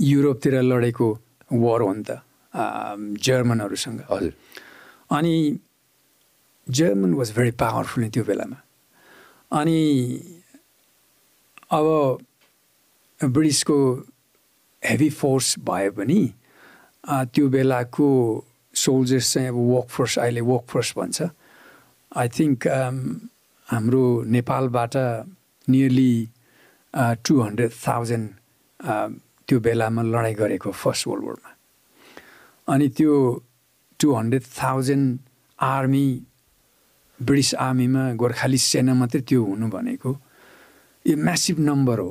युरोपतिर 0.00 0.62
लडेको 0.62 1.08
वार 1.52 1.80
हो 1.80 1.92
नि 1.92 2.04
त। 2.08 2.20
जर्मनहरूसँग 2.54 4.00
हजुर. 4.10 4.32
अनि 5.10 5.58
जर्मन 6.66 7.14
वाज 7.14 7.32
भेरी 7.36 7.50
पावरफुल 7.60 8.08
त्यो 8.14 8.24
बेलामा. 8.24 8.56
अनि 9.52 9.80
अब 11.70 11.86
ब्रिटिसको 13.20 13.78
हेभी 14.82 15.10
फोर्स 15.10 15.58
भए 15.68 15.90
पनि 15.98 16.20
त्यो 17.34 17.48
बेलाको 17.48 18.08
सोल्जर्स 18.74 19.32
चाहिँ 19.32 19.48
अब 19.48 19.54
वर्क 19.54 19.88
फोर्स 19.88 20.18
अहिले 20.18 20.40
वर्क 20.40 20.64
फोर्स 20.68 20.92
भन्छ. 20.96 21.22
आई 22.16 22.28
थिङ्क 22.38 22.66
हाम्रो 23.68 24.04
नेपालबाट 24.36 24.96
नियरली 25.68 26.14
टु 27.24 27.40
हन्ड्रेड 27.40 27.70
थाउजन्ड 27.86 28.28
त्यो 29.48 29.60
बेलामा 29.60 30.02
लडाइँ 30.02 30.34
गरेको 30.34 30.70
फर्स्ट 30.70 31.06
वर्ल्ड 31.08 31.24
वरमा 31.24 31.53
अनि 32.68 32.88
त्यो 32.96 33.14
two 34.00 34.06
hundred 34.14 34.44
thousand 34.62 35.18
army 35.58 36.06
British 37.20 37.54
आर्मीमा 37.54 38.02
गोर्खाली 38.20 38.58
सेना 38.58 38.94
मात्रै 39.00 39.20
त्यो 39.28 39.40
हुनु 39.44 39.66
भनेको। 39.70 40.10
यो 41.06 41.16
म्यासिभ 41.16 41.58
नम्बर 41.60 41.98
हो। 41.98 42.10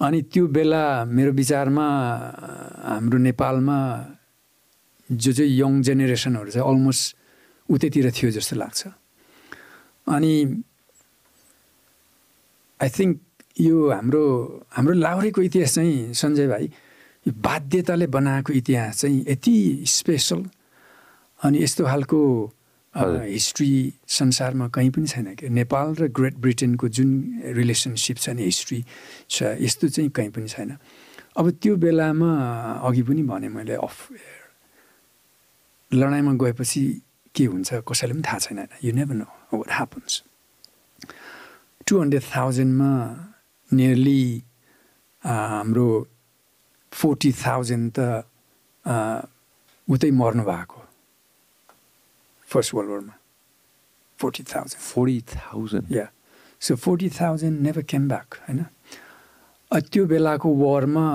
अनि 0.00 0.20
त्यो 0.32 0.46
बेला 0.56 0.82
मेरो 1.16 1.32
विचारमा 1.32 1.86
हाम्रो 2.90 3.18
नेपालमा 3.18 3.78
जो 5.10 5.32
चाहिँ 5.32 5.52
यङ 5.60 5.72
जेनेरेसनहरू 5.86 6.50
चाहिँ 6.50 6.68
अलमोस्ट 6.68 7.04
उतैतिर 7.68 8.06
थियो 8.16 8.30
जस्तो 8.36 8.54
लाग्छ। 8.62 8.80
अनि 10.14 10.34
आई 12.80 12.88
थिङ्क 12.98 13.14
यो 13.60 13.76
हाम्रो 13.90 14.22
हाम्रो 14.76 14.94
लाउरेको 15.04 15.40
इतिहास 15.42 15.74
चाहिँ 15.74 16.12
सञ्जय 16.14 16.46
भाइ 16.52 16.64
यो 17.26 17.32
बाध्यताले 17.32 18.06
बनाएको 18.06 18.52
इतिहास 18.52 19.00
चाहिँ 19.00 19.24
यति 19.28 19.56
स्पेसल 19.86 20.44
अनि 21.40 21.62
यस्तो 21.62 21.84
खालको 21.84 22.20
हिस्ट्री 22.94 23.70
संसारमा 24.08 24.68
कहीँ 24.74 24.90
पनि 24.90 25.06
छैन 25.06 25.34
कि? 25.34 25.48
नेपाल 25.48 25.94
र 25.94 26.08
ग्रेट 26.08 26.36
ब्रिटेनको 26.42 26.88
जुन 26.88 27.10
रिलेसनसिप 27.58 28.16
छ 28.18 28.28
नि 28.34 28.42
हिस्ट्री 28.42 28.84
छ 29.30 29.42
यस्तो 29.60 29.88
चाहिँ 29.88 30.10
कहीँ 30.10 30.30
पनि 30.30 30.48
छैन। 30.48 30.76
अब 31.38 31.50
त्यो 31.62 31.76
बेलामा 31.76 32.30
अघि 32.82 33.02
पनि 33.02 33.22
भने 33.22 33.48
मैले 33.48 33.74
अफ 33.78 33.96
लडाइँमा 35.92 36.32
गएपछि 36.42 36.82
के 37.34 37.44
हुन्छ 37.44 37.68
कसैले 37.88 38.12
पनि 38.14 38.22
थाहा 38.26 38.38
छैन। 38.38 38.66
You 38.84 38.92
never 38.94 39.14
know 39.14 39.28
what 39.54 39.70
happens 39.70 40.22
two 41.86 42.00
hundred 42.00 42.22
थाउजन्डमा 42.34 42.90
nearly 43.70 44.22
हाम्रो 45.22 45.88
फोर्टी 46.92 47.32
थाउजन्ड 47.44 47.92
त 47.94 48.00
उतै 49.88 50.10
मर्नु 50.20 50.44
भएको 50.44 50.80
फर्स्ट 52.48 52.74
वर्ल्ड 52.74 52.90
वारमा 52.90 53.14
फोर्टी 54.18 54.42
थाउजन्ड 54.44 54.82
फोर्टी 54.82 55.20
थाउजन्ड 55.34 55.92
या 55.92 56.06
so 56.62 56.76
forty 56.76 57.08
thousand 57.20 57.60
never 57.60 57.82
came 57.90 58.08
back 58.08 58.34
होइन 58.48 58.64
त्यो 59.88 60.04
बेलाको 60.06 60.54
वारमा 60.56 61.06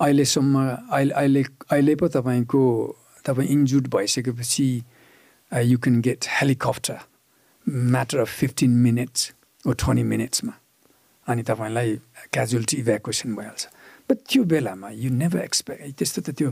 अहिलेसम्म 0.00 0.54
अहिले 0.90 1.14
अहिले 1.14 1.42
अहिले 1.70 1.94
पो 1.94 2.08
तपाईँको 2.08 2.62
तपाईँ 3.24 3.48
इन्जुर्ड 3.48 3.86
भइसकेपछि 3.88 4.68
you 5.52 5.78
can 5.78 6.00
get 6.00 6.26
helicopter 6.30 6.98
matter 7.66 8.18
of 8.18 8.30
fifteen 8.34 8.70
minutes 8.84 9.32
or 9.64 9.72
twenty 9.74 10.02
मिनट्समा 10.12 10.52
अनि 11.26 11.42
तपाईँलाई 11.42 11.96
क्याजुअलिटी 12.32 12.76
इभ्याकुएसन 12.76 13.34
भइहाल्छ 13.34 13.66
बट 14.08 14.18
त्यो 14.28 14.42
बेलामा 14.52 14.88
यु 15.04 15.10
नेभर 15.22 15.40
एक्सपेक्ट 15.44 15.82
त्यस्तो 15.98 16.20
त 16.26 16.30
त्यो 16.38 16.48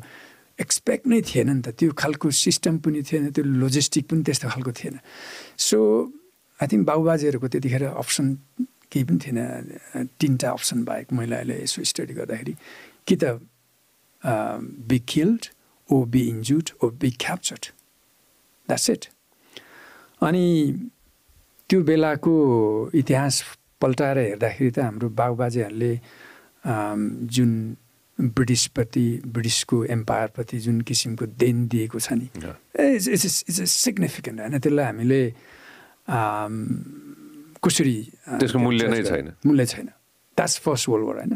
एक्सपेक्ट 0.60 1.06
नै 1.06 1.20
थिएन 1.20 1.50
नि 1.50 1.62
त। 1.62 1.68
त्यो 1.78 1.92
खालको 1.92 2.30
सिस्टम 2.30 2.78
पनि 2.84 3.02
थिएन 3.08 3.30
त्यो 3.36 3.44
लोजिस्टिक 3.44 4.04
पनि 4.10 4.22
त्यस्तो 4.24 4.48
खालको 4.48 4.72
थिएन। 4.72 4.96
सो 5.68 5.78
आई 6.60 6.66
थिङ्क 6.72 6.84
बाबुबाजेहरूको 6.86 7.48
त्यतिखेर 7.52 7.84
अप्सन 8.02 8.26
केही 8.90 9.04
पनि 9.04 9.18
थिएन। 9.24 9.38
तिनवटा 10.20 10.48
अप्सन 10.50 10.78
बाहेक 10.88 11.12
मैले 11.12 11.36
अहिले 11.36 11.56
यसो 11.62 11.84
स्टडी 11.84 12.14
गर्दाखेरि। 12.20 12.54
कि 13.06 13.16
त 13.16 13.24
be 14.88 14.98
killed 15.08 15.42
or 15.88 16.04
be 16.12 16.22
injured 16.28 16.70
or 16.82 16.88
be 17.00 17.10
captured 17.24 17.64
that's 18.68 18.90
it 18.90 19.04
अनि 20.26 20.46
त्यो 21.68 21.82
बेलाको 21.82 22.34
इतिहास 22.94 23.34
पल्टाएर 23.80 24.18
हेर्दाखेरि 24.18 24.70
त 24.70 24.78
हाम्रो 24.78 25.08
बाबुबाजेहरूले 25.20 25.92
जुन 26.66 27.76
ब्रिटिसप्रति 28.18 29.06
ब्रिटिसको 29.26 29.84
एम्पायरप्रति 29.84 30.58
जुन 30.58 30.80
किसिमको 30.88 31.26
देन 31.40 31.66
दिएको 31.68 32.00
छ 32.00 32.12
नि 32.12 32.28
इट्स 32.34 33.08
इट्स 33.08 33.44
इट्स 33.48 33.70
सिग्निफिकेन्ट 33.70 34.40
होइन? 34.40 34.58
त्यसलाई 34.58 34.84
हामीले 34.84 35.20
कसरी 37.64 37.96
त्यसको 38.40 38.58
मूल्य 38.58 38.88
नै 38.88 39.02
छैन। 39.02 39.32
मूल्य 39.46 39.66
छैन। 39.66 39.86
द्याट्स 39.86 40.58
फर्स्ट 40.64 40.88
वर्ल्ड 40.88 41.06
वार 41.06 41.16
होइन? 41.16 41.34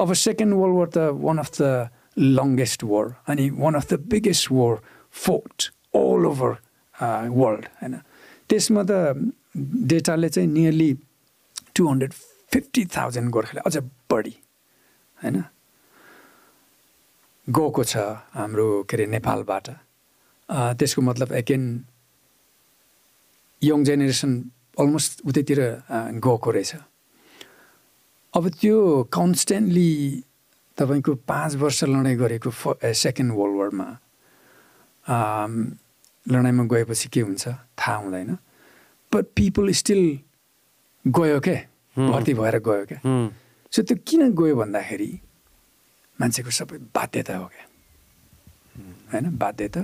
अब 0.00 0.12
सेकेन्ड 0.12 0.54
वर्ल्ड 0.54 0.76
वार 0.76 0.88
त 0.88 0.98
one 1.24 1.38
of 1.38 1.50
the 1.60 1.88
longest 2.18 2.84
war 2.84 3.14
अनि 3.28 3.50
one 3.50 3.74
of 3.74 3.92
the 3.92 4.00
biggest 4.10 4.50
war 4.52 4.76
fought 5.12 5.70
all 5.94 6.26
over 6.26 6.52
world 7.40 7.64
होइन? 7.82 7.94
त्यसमा 8.48 8.82
त 8.90 8.92
डेटाले 9.92 10.28
चाहिँ 10.28 10.48
nearly 10.48 10.90
two 11.74 11.88
hundred 11.88 12.12
fifty 12.52 12.84
thousand 12.96 13.30
गोर्खाले 13.30 13.60
अझ 13.66 13.76
बढी 14.10 14.34
होइन? 15.18 15.42
गएको 17.46 17.84
छ 17.84 17.96
हाम्रो 18.34 18.66
के 18.88 18.96
अरे 18.96 19.06
नेपालबाट। 19.06 19.68
त्यसको 20.78 21.02
मतलब 21.02 21.32
एकेन 21.32 21.62
यङ 23.62 23.84
जेनेरेसन 23.84 24.32
अलमोस्ट 24.78 25.20
उतैतिर 25.26 25.60
गएको 26.26 26.50
रहेछ। 26.50 26.74
अब 28.34 28.48
त्यो 28.60 28.76
कन्सटेन्टली 29.12 29.90
तपाईँको 30.78 31.14
पाँच 31.28 31.54
वर्ष 31.62 31.84
लडाइँ 31.84 32.16
गरेको 32.18 32.50
फ 32.50 32.76
सेकेन्ड 32.82 33.32
वर्ल्ड 33.36 33.56
वारमा 33.58 33.88
लडाइँमा 36.26 36.64
गएपछि 36.72 37.08
के 37.08 37.20
हुन्छ? 37.20 37.44
थाहा 37.78 37.96
हुँदैन। 37.96 38.36
बट 39.12 39.24
पिपल 39.36 39.70
स्टिल 39.72 40.02
गयो 41.04 41.40
क्या 41.40 41.58
भर्ती 41.96 42.34
भएर 42.34 42.56
गयो 42.58 42.84
क्या। 42.86 43.00
सो 43.72 43.82
त्यो 43.82 43.96
किन 44.06 44.22
गयो 44.34 44.54
भन्दाखेरि 44.56 45.10
मान्छेको 46.18 46.50
सबै 46.50 46.78
बाध्यता 46.94 47.36
हो 47.36 47.46
क्या। 47.46 47.64
होइन 49.12 49.26
बाध्यता। 49.38 49.82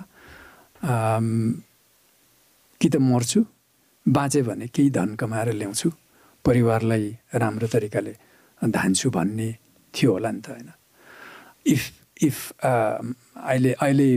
कि 2.80 2.88
त 2.88 2.96
मर्छु 2.96 3.40
बाँचेँ 4.06 4.42
भने 4.42 4.66
केही 4.68 4.90
धन 4.90 5.14
कमाएर 5.20 5.48
ल्याउँछु 5.52 5.90
परिवारलाई 6.44 7.04
राम्रो 7.34 7.66
तरिकाले 7.66 8.14
धान्छु 8.62 9.10
भन्ने 9.10 9.48
थियो 9.94 10.12
होला 10.12 10.30
नि 10.30 10.40
त 10.40 10.48
होइन। 10.50 10.70
इफ 11.66 11.82
इफ 12.22 12.38
अहिले 12.62 13.72
अहिले 13.72 14.08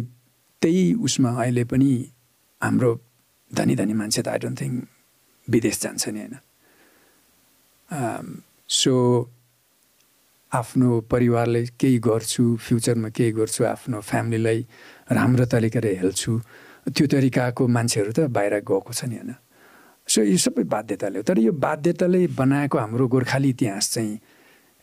त्यही 0.62 0.84
उसमा 1.06 1.30
अहिले 1.42 1.64
पनि 1.72 1.90
हाम्रो 2.62 2.92
धनी 3.52 3.76
धनी 3.76 3.94
मान्छे 3.94 4.22
त 4.22 4.28
आई 4.28 4.38
डोन्ट 4.44 4.62
थिङ्क 4.62 4.76
विदेश 5.48 5.80
जान्छ 5.82 6.08
नि 6.10 6.20
होइन। 6.20 6.36
सो 7.90 8.94
आफ्नो 10.52 11.00
परिवारलाई 11.12 11.66
केही 11.80 11.98
गर्छु 12.06 12.44
फ्युचरमा 12.58 13.10
केही 13.18 13.32
गर्छु 13.32 13.64
आफ्नो 13.66 14.00
फ्यामिलीलाई 14.02 14.60
राम्रो 15.12 15.46
तरिकाले 15.46 15.94
हेल्छु। 16.02 16.32
त्यो 16.90 17.06
तरिकाको 17.08 17.68
मान्छेहरू 17.68 18.12
त 18.12 18.20
बाहिर 18.34 18.54
गएको 18.66 18.94
छ 18.94 19.06
नि 19.06 19.16
होइन? 19.16 19.34
सो 20.10 20.22
यो 20.26 20.38
सबै 20.38 20.64
बाध्यताले 20.74 21.18
हो। 21.20 21.24
तर 21.24 21.38
यो 21.40 21.52
बाध्यताले 21.54 22.22
बनाएको 22.34 22.78
हाम्रो 22.78 23.08
गोर्खाली 23.14 23.50
इतिहास 23.50 23.94
चाहिँ 23.94 24.20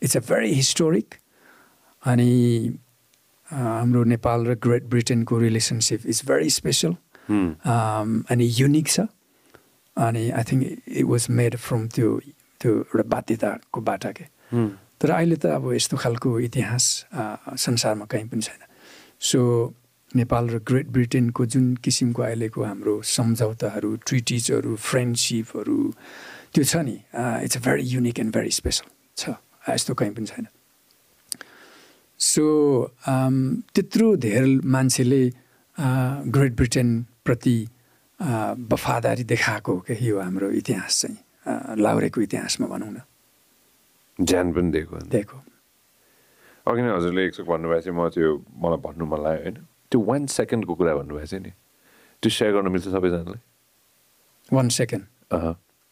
इट्स 0.01 0.17
अ 0.17 0.19
भेरी 0.29 0.53
हिस्टोरिक 0.53 1.15
अनि 2.03 2.31
हाम्रो 3.47 4.03
नेपाल 4.03 4.39
र 4.47 4.55
ग्रेट 4.63 4.83
ब्रिटेनको 4.87 5.37
रिलेसनसिप 5.39 6.07
इज 6.07 6.21
भेरी 6.27 6.49
स्पेसल 6.49 6.95
अनि 8.31 8.45
युनिक 8.59 8.87
छ। 8.87 8.99
अनि 9.97 10.29
I 10.31 10.43
think 10.51 10.63
it 10.87 11.05
was 11.05 11.27
made 11.29 11.55
from 11.57 11.87
त्यो 11.95 12.19
त्यो 12.61 12.71
एउटा 12.73 13.03
बाध्यताको 13.13 13.81
बाटा 13.81 14.11
के? 14.11 14.25
तर 14.99 15.09
अहिले 15.11 15.35
त 15.35 15.45
अब 15.57 15.73
यस्तो 15.73 15.97
खालको 15.97 16.29
इतिहास 16.39 16.83
संसारमा 17.57 18.05
कहीँ 18.05 18.27
पनि 18.29 18.41
छैन। 18.41 18.61
सो 19.21 19.39
नेपाल 20.11 20.49
र 20.49 20.57
ग्रेट 20.63 20.87
ब्रिटेनको 20.89 21.45
जुन 21.45 21.65
किसिमको 21.83 22.21
अहिलेको 22.23 22.63
हाम्रो 22.63 23.01
सम्झौताहरू 23.05 23.95
ट्रिटिजहरू 24.07 24.75
फ्रेन्डसिपहरू 24.75 25.79
त्यो 26.53 26.63
छ 26.63 26.75
नि 26.87 26.97
it's 27.45 27.57
a 27.57 27.61
very 27.61 27.83
unique 27.93 28.19
and 28.19 28.33
very 28.33 28.51
special 28.57 28.87
छ। 29.17 29.35
यस्तो 29.69 29.93
कहीँ 29.99 30.13
पनि 30.15 30.25
छैन। 30.25 30.47
सो 32.19 32.43
त्यत्रो 33.05 34.15
धेरै 34.17 34.55
मान्छेले 34.65 35.21
ग्रेट 36.33 36.53
ब्रिटेनप्रति 36.55 37.57
वफादारी 38.71 39.23
देखाएको 39.23 39.73
हो 39.73 39.79
क्या 39.87 39.97
यो 40.01 40.19
हाम्रो 40.19 40.49
इतिहास 40.57 41.01
चाहिँ। 41.01 41.17
लाउरेको 41.77 42.21
इतिहासमा 42.21 42.67
भनौँ 42.67 42.91
न। 42.91 42.99
ज्यान 44.19 44.53
पनि 44.53 44.71
दिएको 44.71 44.95
दिएको। 45.11 45.37
अघि 46.67 46.81
नै 46.81 46.91
हजुरले 46.97 47.21
एकचोक 47.25 47.47
भन्नुभएको 47.47 47.81
थियो 47.85 47.93
म 47.95 48.09
त्यो 48.11 48.29
मलाई 48.59 48.79
भन्नु 48.83 49.05
मन 49.05 49.19
लाग्यो 49.23 49.43
होइन। 49.43 49.57
त्यो 49.91 49.99
वान 50.03 50.25
सेकेन्डको 50.27 50.73
कुरा 50.75 50.95
भन्नुभएको 50.99 51.27
थियो 51.31 51.41
नि। 51.45 51.51
त्यो 52.23 52.29
सेयर 52.29 52.51
गर्नु 52.53 52.69
मिल्छ 52.75 52.87
सबैजनालाई। 52.91 53.39
One 54.51 54.67
second 54.79 55.03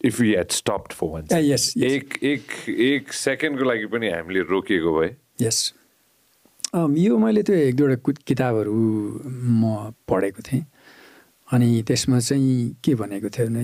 if 0.05 0.21
you 0.21 0.27
had 0.35 0.51
stopped 0.51 0.91
for 0.93 1.07
one 1.07 1.23
yes 1.31 1.73
एक 1.77 2.19
एक 2.23 2.45
एक 2.69 3.13
सेकेन्डको 3.13 3.63
लागि 3.63 3.85
पनि 3.93 4.09
हामीले 4.11 4.41
रोकिएको 4.51 4.91
भए। 4.99 5.09
यस 5.41 5.57
यो 6.75 7.17
मैले 7.17 7.43
त्यो 7.47 7.55
एक 7.55 7.75
दुईवटा 7.75 8.11
किताबहरू 8.27 8.75
म 9.23 9.95
पढेको 10.09 10.41
थिएँ। 10.43 10.65
अनि 11.47 11.69
त्यसमा 11.87 12.19
चाहिँ 12.19 12.75
के 12.83 12.95
भनेको 12.99 13.29
थियो 13.29 13.47
भने 13.47 13.63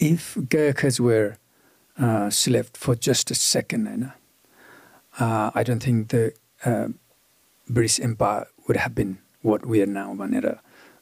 if 0.00 0.38
Gurkhas 0.52 1.00
were 1.00 1.26
select 2.32 2.76
for 2.76 2.94
just 3.02 3.32
a 3.32 3.34
second 3.36 3.88
होइन 3.88 4.04
I 5.14 5.64
don't 5.64 5.86
think 5.86 6.14
the 6.14 6.16
British 7.68 8.00
empire 8.00 8.46
would 8.68 8.76
have 8.78 8.94
been 8.94 9.16
what 9.46 9.66
were 9.66 9.88
now 9.88 10.14
भनेर 10.16 10.46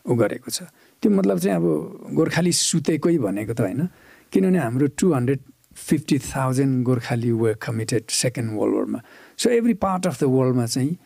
ऊ 0.07 0.15
गरेको 0.17 0.51
छ। 0.51 0.63
त्यो 1.03 1.11
मतलब 1.11 1.39
चाहिँ 1.39 1.57
अब 1.57 2.15
गोर्खाली 2.17 2.53
सुतेकै 2.53 3.17
भनेको 3.19 3.55
त 3.55 3.61
होइन। 3.61 3.89
किनभने 4.33 4.59
हाम्रो 4.59 4.87
two 4.99 5.13
hundred 5.13 5.41
fifty 5.77 6.19
thousand 6.19 6.85
Gorkhali 6.85 7.31
were 7.33 7.57
committed 7.63 8.11
second 8.13 8.51
world 8.59 8.75
वारमा 8.77 9.01
so 9.39 9.51
every 9.51 9.75
part 9.85 10.07
of 10.07 10.21
the 10.23 10.25
वर्ल्डमा 10.35 10.67
चाहिँ 10.67 10.97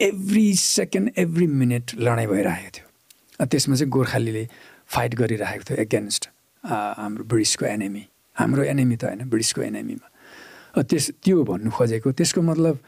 एभ्री 0.00 0.46
सेकेन्ड 0.56 1.10
एभ्री 1.18 1.46
मिनट 1.60 1.94
लडाइँ 1.98 2.26
भइरहेको 2.26 2.70
थियो। 2.76 3.46
त्यसमा 3.46 3.76
चाहिँ 3.76 3.90
गोर्खालीले 3.90 4.48
फाइट 4.94 5.14
गरिरहेको 5.14 5.64
थियो 5.70 5.78
एगेन्स्ट 5.82 6.30
हाम्रो 6.64 7.24
ब्रिटिसको 7.24 7.66
एनेमी 7.66 8.04
हाम्रो 8.36 8.62
एनेमी 8.62 8.96
त 8.96 9.04
होइन 9.04 9.28
ब्रिटिसको 9.30 9.62
एनेमीमा 9.62 10.82
त्यस 10.82 11.10
त्यो 11.24 11.44
भन्नु 11.44 11.70
खोजेको 11.70 12.12
त्यसको 12.12 12.42
मतलब 12.42 12.78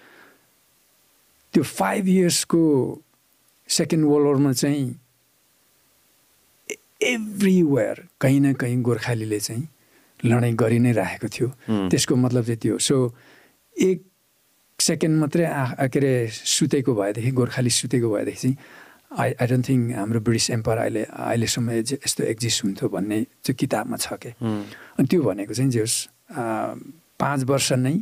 त्यो 1.53 1.63
फाइभ 1.63 2.09
इयर्सको 2.09 2.63
सेकेन्ड 3.69 4.05
वर्ल्ड 4.05 4.27
वारमा 4.27 4.53
चाहिँ 4.53 4.87
एभ्रिवेयर 7.03 7.97
कहीँ 8.21 8.41
न 8.41 8.53
कहीँ 8.53 8.83
गोर्खालीले 8.83 9.41
चाहिँ 9.41 9.69
लडाइँ 10.25 10.55
गरि 10.55 10.79
नै 10.79 10.93
राखेको 10.93 11.29
थियो। 11.29 11.49
त्यसको 11.93 12.17
मतलब 12.17 12.45
चाहिँ 12.45 12.59
त्यो 12.59 12.79
सो 12.79 12.97
एक 13.77 14.03
सेकेन्ड 14.81 15.21
मात्रै 15.21 15.45
आ 15.45 15.87
के 15.87 15.99
अरे 15.99 16.13
सुतेको 16.33 16.95
भएदेखि 16.95 17.31
गोर्खाली 17.31 17.71
सुतेको 17.71 18.11
भएदेखि 18.11 18.41
चाहिँ 18.43 18.57
आई 19.11 19.33
आई 19.41 19.47
डोन्ट 19.47 19.69
थिङ्क 19.69 19.95
हाम्रो 19.97 20.21
ब्रिटिस 20.21 20.51
एम्पायर 20.51 20.79
अहिले 20.79 21.03
अहिलेसम्म 21.05 21.71
यस्तो 21.71 22.25
एक्जिस्ट 22.25 22.65
हुन्थ्यो 22.65 22.89
भन्ने 22.89 23.19
त्यो 23.45 23.55
किताबमा 23.55 23.97
छ 23.97 24.13
क्या 24.23 24.33
अनि 24.99 25.07
त्यो 25.07 25.23
भनेको 25.23 25.55
चाहिँ 25.55 25.71
जे 25.71 25.81
होस् 25.81 25.99
पाँच 27.23 27.41
वर्ष 27.51 27.73
नै 27.73 27.97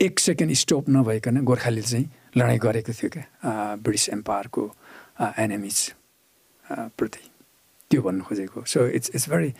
एक 0.00 0.20
सेकेन्ड 0.20 0.52
स्टप 0.62 0.84
नभइकन 0.90 1.44
गोर्खालीले 1.46 1.86
चाहिँ 1.86 2.06
लडाइँ 2.36 2.58
गरेको 2.58 2.92
थियो 2.92 3.10
क्या 3.14 3.76
ब्रिटिस 3.78 4.08
एम्पायरको 4.08 4.62
एनिमिज 5.38 5.78
प्रति। 6.98 7.22
त्यो 7.90 8.02
भन्नु 8.02 8.24
खोजेको। 8.24 8.64
So 8.66 8.86
it's 8.98 9.10
it's 9.14 9.28
very 9.30 9.50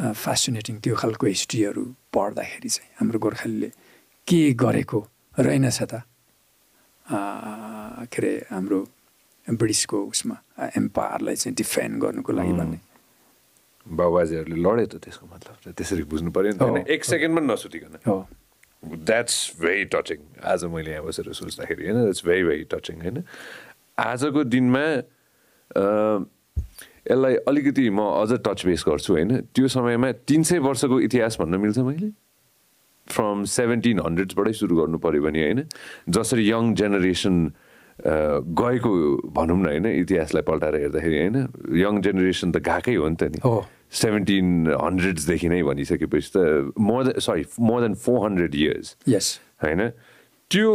fascinating 0.00 0.74
त्यो 0.80 0.94
खालको 0.96 1.26
हिस्ट्रीहरू 1.26 1.84
पढ्दाखेरि 2.14 2.68
चाहिँ 2.68 2.90
हाम्रो 3.00 3.18
गोर्खालीले 3.18 3.70
के 4.26 4.40
गरेको 4.56 4.98
रहेनछ 5.38 5.82
त? 5.82 6.02
के 7.08 8.18
अरे 8.18 8.32
हाम्रो 8.50 8.80
ब्रिटिसको 9.56 9.96
उसमा 10.04 10.36
एम्पायरलाई 10.76 11.36
चाहिँ 11.36 11.54
डिफेन्ड 11.56 11.94
गर्नुको 12.02 12.32
लागि 12.32 12.52
भन्ने। 12.52 12.78
बाबाजीहरूले 13.86 14.58
लडे 14.60 14.84
त 14.86 14.94
त्यसको 15.00 15.24
मतलब 15.26 15.72
त्यसरी 15.72 16.04
बुझ्नु 16.04 16.30
पऱ्यो 16.30 16.52
नि 16.52 16.84
एक 16.92 17.04
सेकेन्ड 17.04 17.32
पनि 17.38 17.46
नसुतिकन। 17.48 17.94
द्याट्स 18.84 19.36
भेरी 19.60 19.84
टचिङ 19.90 20.18
आज 20.44 20.64
मैले 20.68 20.90
यहाँ 20.90 21.04
बसेर 21.04 21.32
सोच्दाखेरि 21.32 21.82
होइन? 21.88 21.98
द्याट्स 22.04 22.22
भेरी 22.26 22.44
भेरी 22.44 22.64
टचिङ 22.68 22.96
होइन? 23.00 23.16
आजको 23.98 24.44
दिनमा 24.44 24.84
यसलाई 27.08 27.34
अलिकति 27.48 27.88
म 27.90 28.00
अझ 28.20 28.44
टच 28.44 28.60
बेस 28.66 28.84
गर्छु 28.86 29.12
होइन? 29.14 29.30
त्यो 29.56 29.68
समयमा 29.72 30.12
तिन 30.28 30.42
सय 30.44 30.58
वर्षको 30.60 31.00
इतिहास 31.08 31.40
भन्न 31.40 31.54
मिल्छ 31.56 31.78
मैले। 31.78 32.12
फ्रम 33.08 33.44
सेभेन्टिन 33.48 34.00
हन्ड्रेड्सबाटै 34.04 34.52
सुरु 34.52 34.76
गर्नु 34.76 34.98
पऱ्यो 35.00 35.22
भने 35.24 35.40
होइन? 35.42 35.60
जसरी 36.12 36.44
यङ 36.44 36.74
जेनेरेसन 36.76 37.36
गएको 37.98 38.92
भनौँ 39.34 39.58
न 39.58 39.66
होइन 39.66 39.86
इतिहासलाई 39.86 40.42
पल्टाएर 40.46 40.74
हेर्दाखेरि 40.76 41.18
होइन 41.18 41.36
यङ 41.82 42.00
जेनेरेसन 42.02 42.52
त 42.52 42.62
गएकै 42.62 42.94
हो 42.94 43.08
नि 43.08 43.16
त 43.16 43.22
नि। 43.34 43.38
सेभेन्टिन 43.90 44.46
हन्ड्रेड्सदेखि 44.70 45.48
नै 45.48 45.62
भनिसकेपछि 45.62 46.30
त 46.34 46.72
more 46.78 47.04
than 47.04 47.18
sorry 47.18 47.44
more 47.60 47.80
than 47.82 47.94
four 47.98 48.18
hundred 48.24 48.54
years 48.54 48.96
yes 49.08 49.28
होइन 49.64 49.80
त्यो 50.50 50.72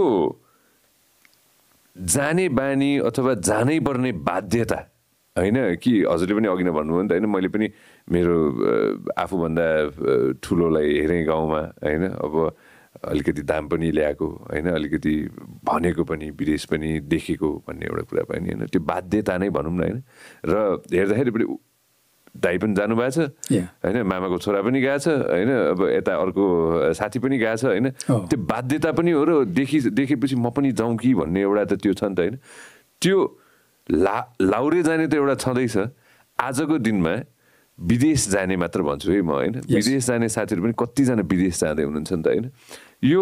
जाने 1.96 2.50
बानी 2.50 2.92
अथवा 3.08 3.34
जानै 3.50 3.80
पर्ने 3.80 4.12
बाध्यता 4.28 4.80
होइन 5.36 5.58
कि 5.80 5.94
हजुरले 6.04 6.36
पनि 6.36 6.48
अघि 6.48 6.64
नै 6.64 6.72
भन्नुभयो 6.74 7.02
नि 7.02 7.10
त 7.10 7.12
होइन 7.14 7.26
मैले 7.30 7.50
पनि 7.54 7.68
मेरो 8.12 8.36
आफूभन्दा 9.18 9.68
ठुलोलाई 10.44 10.90
हेरेँ 11.00 11.24
गाउँमा 11.26 11.62
होइन 11.86 12.04
अब 12.10 12.34
अलिकति 12.94 13.42
दाम 13.42 13.68
पनि 13.68 13.92
ल्याएको 13.92 14.28
होइन? 14.52 14.68
अलिकति 14.70 15.14
भनेको 15.66 16.04
पनि 16.04 16.30
विदेश 16.30 16.66
पनि 16.72 17.00
देखेको 17.10 17.50
भन्ने 17.68 17.86
एउटा 17.86 18.04
कुरा 18.10 18.24
पनि 18.30 18.48
होइन? 18.54 18.66
त्यो 18.70 18.82
बाध्यता 18.82 19.38
नै 19.38 19.50
भनौँ 19.50 19.74
न 19.74 19.80
होइन? 19.82 19.98
र 20.46 20.54
हेर्दाखेरि 20.94 21.32
पनि 21.32 21.46
दाई 22.34 22.58
पनि 22.58 22.74
जानुभएको 22.74 23.12
छ 23.12 23.54
होइन? 23.86 23.98
मामाको 24.06 24.38
छोरा 24.38 24.62
पनि 24.62 24.80
गएको 24.82 25.00
छ 25.00 25.08
होइन? 25.30 25.50
अब 25.74 25.80
यता 25.90 26.12
अर्को 26.16 26.44
साथी 26.94 27.20
पनि 27.20 27.38
गएको 27.38 27.58
छ 27.58 27.66
होइन? 27.66 27.90
त्यो 28.30 28.38
बाध्यता 28.38 28.92
पनि 28.94 29.12
हो 29.12 29.24
र 29.26 29.32
देखि 29.50 29.80
देखेपछि 29.90 30.36
म 30.38 30.50
पनि 30.50 30.72
जाउँ 30.72 30.98
कि 30.98 31.14
भन्ने 31.14 31.42
एउटा 31.42 31.64
त 31.66 31.74
त्यो 31.82 31.94
छ 31.94 32.04
नि 32.10 32.16
त 32.16 32.20
होइन? 32.20 32.36
त्यो 33.02 33.18
ला 33.90 34.18
लाउरे 34.42 34.82
जाने 34.84 35.08
त 35.08 35.14
एउटा 35.14 35.36
छँदैछ। 35.42 35.78
आजको 36.40 36.78
दिनमा 36.78 37.14
विदेश 37.80 38.28
जाने 38.30 38.56
मात्र 38.58 38.82
भन्छु 38.82 39.12
है 39.12 39.22
म 39.22 39.32
होइन? 39.32 39.56
विदेश 39.66 40.06
जाने 40.06 40.30
साथीहरू 40.30 40.62
पनि 40.64 40.74
कतिजना 40.78 41.24
विदेश 41.26 41.60
जाँदै 41.60 41.84
हुनुहुन्छ 41.84 42.12
नि 42.14 42.24
त 42.24 42.28
होइन? 42.28 42.52
यो 43.04 43.22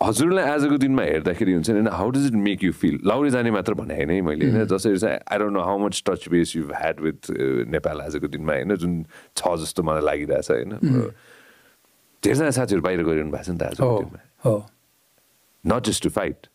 हजुरलाई 0.00 0.44
आजको 0.48 0.76
दिनमा 0.80 1.02
हेर्दाखेरि 1.02 1.52
हुन्छ 1.52 1.70
नि 1.70 1.90
how 1.92 2.10
does 2.10 2.26
it 2.26 2.36
make 2.40 2.64
you 2.64 2.72
feel 2.72 3.00
Laure 3.04 3.30
जाने 3.30 3.50
मात्र 3.50 3.74
भने 3.76 3.94
होइन 3.94 4.10
है 4.10 4.20
मैले 4.20 4.50
होइन? 4.50 4.64
जसरी 4.64 4.98
चाहिँ 4.98 5.18
I 5.20 5.38
don't 5.38 5.52
know 5.52 5.60
how 5.60 5.78
much 5.78 6.02
touch 6.06 6.28
base 6.28 6.56
you 6.56 6.62
had 6.72 7.00
with 7.00 7.30
Nepal 7.68 8.00
आजको 8.00 8.28
दिनमा 8.28 8.52
होइन? 8.52 8.74
जुन 8.76 9.04
छ 9.36 9.40
जस्तो 9.60 9.82
मलाई 9.82 10.04
लागिरहेछ 10.04 10.50
होइन? 10.50 10.72
धेरैजना 12.22 12.50
साथीहरू 12.50 12.82
बाहिर 12.82 13.02
गइरहनु 13.04 13.32
भएको 13.32 13.44
छ 13.44 13.50
नि 13.50 13.58
त 13.58 13.62
आजको 13.62 13.92
दिनमा। 14.00 14.20
नट 15.64 15.82
जस्ट 15.88 16.02
टु 16.04 16.10
फाइट 16.16 16.46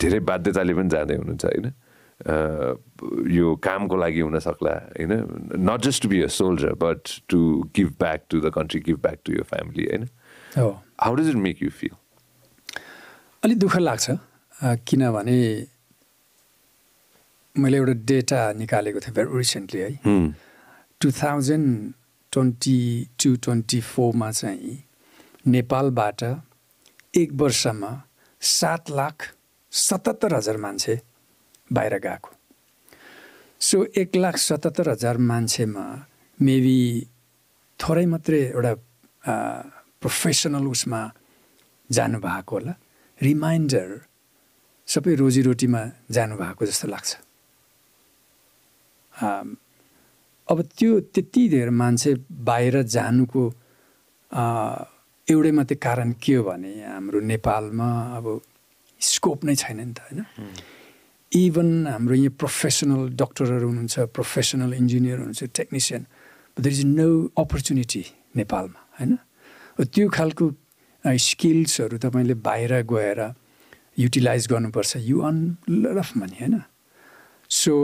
धेरै 0.00 0.20
बाध्यताले 0.30 0.74
पनि 0.74 0.88
जाँदै 0.90 1.14
हुनुहुन्छ 1.18 1.44
होइन? 1.44 1.66
यो 2.22 3.54
कामको 3.62 3.96
लागि 3.96 4.20
हुन 4.20 4.38
सक्ला 4.38 4.74
होइन? 4.98 5.12
Not 5.70 5.80
just 5.84 6.02
to 6.02 6.08
be 6.08 6.22
a 6.22 6.26
soldier 6.30 6.74
but 6.82 7.08
to 7.28 7.40
give 7.76 7.88
back 8.00 8.24
to 8.30 8.40
the 8.40 8.52
country 8.54 8.80
give 8.80 8.98
back 9.02 9.18
to 9.24 9.32
your 9.32 9.42
family 9.50 9.84
होइन? 9.86 10.08
How 10.56 11.14
does 11.14 11.28
it 11.28 11.36
make 11.48 11.62
you 11.62 11.70
feel 11.70 11.94
अलिक 13.42 13.58
दुःख 13.58 13.76
लाग्छ 13.78 14.16
किनभने 14.88 15.38
मैले 17.56 17.76
एउटा 17.76 17.92
डेटा 18.06 18.40
निकालेको 18.58 19.00
थिएँ 19.00 19.14
भेरी 19.14 19.38
रिसेन्टली 19.38 19.80
है। 19.80 19.90
Two 21.00 21.10
thousand 21.12 21.92
twenty 22.32 22.80
two 23.22 23.34
twenty 23.44 23.80
फोरमा 23.82 24.30
चाहिँ 24.30 24.82
नेपालबाट 25.46 26.22
एक 27.14 27.32
वर्षमा 27.42 27.90
सात 28.42 28.90
लाख 28.90 29.16
सतहत्तर 29.72 30.34
हजार 30.34 30.56
मान्छे 30.56 31.00
बाहिर 31.72 31.94
गएको। 32.06 32.30
सो 33.60 33.76
एक 33.96 34.16
लाख 34.16 34.36
सतहत्तर 34.36 34.88
हजार 34.90 35.16
मान्छेमा 35.30 35.84
मेबी 36.40 36.80
थोरै 37.80 38.06
मात्रै 38.12 38.40
एउटा 38.52 38.72
प्रोफेसनल 40.02 40.66
उसमा 40.74 41.00
जानुभएको 41.90 42.52
होला। 42.56 42.74
रिमाइन्डर 43.20 43.88
सबै 44.88 45.14
रोजीरोटीमा 45.14 45.82
जानुभएको 46.10 46.62
जस्तो 46.66 46.86
लाग्छ। 46.94 47.10
अब 50.48 50.58
त्यो 50.78 50.90
त्यति 51.14 51.42
धेरै 51.54 51.74
मान्छे 51.82 52.10
बाहिर 52.48 52.74
जानुको 52.96 53.42
एउटै 55.28 55.52
मात्रै 55.58 55.76
कारण 55.86 56.10
के 56.22 56.34
हो 56.34 56.42
भने 56.44 56.72
हाम्रो 56.82 57.18
नेपालमा 57.30 57.88
अब 58.18 58.26
स्कोप 59.00 59.44
नै 59.46 59.54
छैन 59.54 59.80
नि 59.80 59.92
त 59.94 59.98
होइन? 60.02 60.20
इभन 61.32 61.86
हाम्रो 61.86 62.14
यहाँ 62.14 62.36
प्रोफेसनल 62.38 63.08
डक्टरहरू 63.16 63.66
हुनुहुन्छ 63.68 63.98
प्रोफेसनल 64.16 64.74
इन्जिनियर 64.74 65.18
हुनुहुन्छ 65.18 65.44
technician 65.56 66.06
there 66.56 66.68
is 66.68 66.84
no 66.86 67.08
opportunity 67.38 68.04
नेपालमा 68.36 68.80
होइन? 68.98 69.16
त्यो 69.80 70.08
खालको 70.08 70.44
स्किल्सहरू 71.04 71.98
तपाईँले 71.98 72.34
बाहिर 72.46 72.72
गएर 72.84 73.20
युटिलाइज 73.98 74.46
गर्नुपर्छ। 74.48 74.96
You 74.96 75.20
earn 75.20 75.36
lot of 75.68 76.16
money 76.16 76.36
होइन? 76.40 76.62
सो 77.50 77.74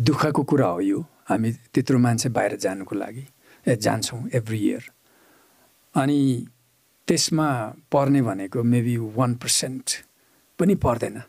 दुःखको 0.00 0.42
कुरा 0.42 0.66
हो 0.66 0.80
यो। 0.80 1.04
हामी 1.28 1.52
त्यत्रो 1.72 1.98
मान्छे 1.98 2.28
बाहिर 2.28 2.56
जानुको 2.56 2.94
लागि 2.96 3.24
ए 3.66 3.76
जान्छौँ 3.76 4.20
एभ्री 4.34 4.58
इयर 4.68 4.90
अनि 5.94 6.18
त्यसमा 7.08 7.48
पर्ने 7.92 8.22
भनेको 8.22 8.62
मेबी 8.62 8.96
वान 9.16 9.34
पर्सेन्ट 9.34 9.84
पनि 10.58 10.74
पर्दैन। 10.80 11.22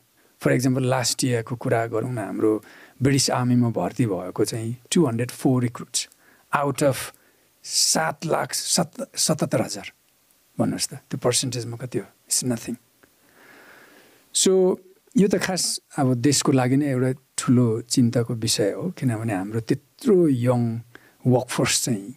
फर 0.43 0.51
इक्जाम्पल 0.51 0.83
लास्ट 0.93 1.23
इयरको 1.23 1.55
कुरा 1.55 1.85
गरौँ 1.87 2.11
न 2.11 2.17
हाम्रो 2.19 2.53
ब्रिटिस 3.01 3.29
आर्मीमा 3.31 3.69
भर्ती 3.79 4.05
भएको 4.05 4.45
चाहिँ 4.45 4.75
two 4.91 5.05
hundred 5.07 5.31
four 5.31 5.61
recruits 5.63 6.07
out 6.51 6.83
of 6.83 6.99
सात 7.65 8.25
लाख 8.25 8.53
सत् 8.53 9.01
सतहत्तर 9.15 9.61
हजार। 9.61 9.87
भन्नुहोस् 10.57 10.87
त 10.89 10.93
त्यो 11.09 11.17
पर्सेन्टेजमा 11.23 11.77
कति 11.79 11.97
हो? 11.97 12.05
इट्स 12.27 12.43
नथिङ 12.45 12.75
सो 14.35 14.51
यो 15.15 15.27
त 15.27 15.39
खास 15.39 15.63
अब 15.97 16.13
देशको 16.19 16.51
लागि 16.51 16.77
नै 16.77 16.87
एउटा 16.91 17.11
ठुलो 17.37 17.67
चिन्ताको 17.87 18.33
विषय 18.35 18.71
हो 18.77 18.83
किनभने 18.97 19.33
हाम्रो 19.33 19.59
त्यत्रो 19.69 20.27
यङ 20.27 20.61
वर्कफोर्स 21.25 21.83
चाहिँ 21.85 22.11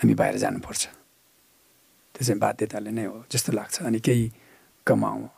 हामी 0.00 0.14
बाहिर 0.14 0.36
जानुपर्छ। 0.38 0.82
त्यो 2.14 2.22
चाहिँ 2.24 2.38
बाध्यताले 2.38 2.90
नै 2.94 3.04
हो 3.10 3.24
जस्तो 3.26 3.50
लाग्छ 3.52 3.82
अनि 3.82 3.98
केही 4.00 4.24
कमाउँ। 4.86 5.33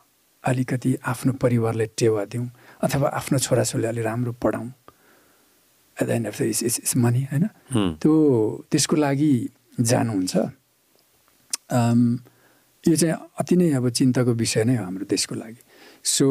अलिकति 0.47 0.97
आफ्नो 1.07 1.33
परिवारलाई 1.43 1.87
टेवा 1.99 2.25
दिउँ 2.25 2.49
अथवा 2.83 3.09
आफ्नो 3.19 3.39
छोराछोरीले 3.39 3.89
अलि 3.89 4.03
राम्रो 4.03 4.33
पढाउँ। 4.43 4.69
At 5.97 6.07
the 6.07 6.11
end 6.11 6.27
of 6.27 6.39
the 6.39 6.43
it's 6.43 6.63
it's 6.63 6.97
money 6.97 7.23
होइन? 7.33 7.47
त्यो 8.03 8.15
त्यसको 8.71 8.97
लागि 8.97 9.33
जानुहुन्छ। 9.81 10.35
यो 12.85 12.97
चाहिँ 12.97 13.15
अति 13.41 13.57
नै 13.57 13.71
अब 13.75 13.89
चिन्ताको 13.91 14.33
विषय 14.33 14.65
नै 14.65 14.77
हो 14.77 14.85
हाम्रो 14.85 15.05
देशको 15.11 15.35
लागि। 15.35 15.61
सो 16.05 16.27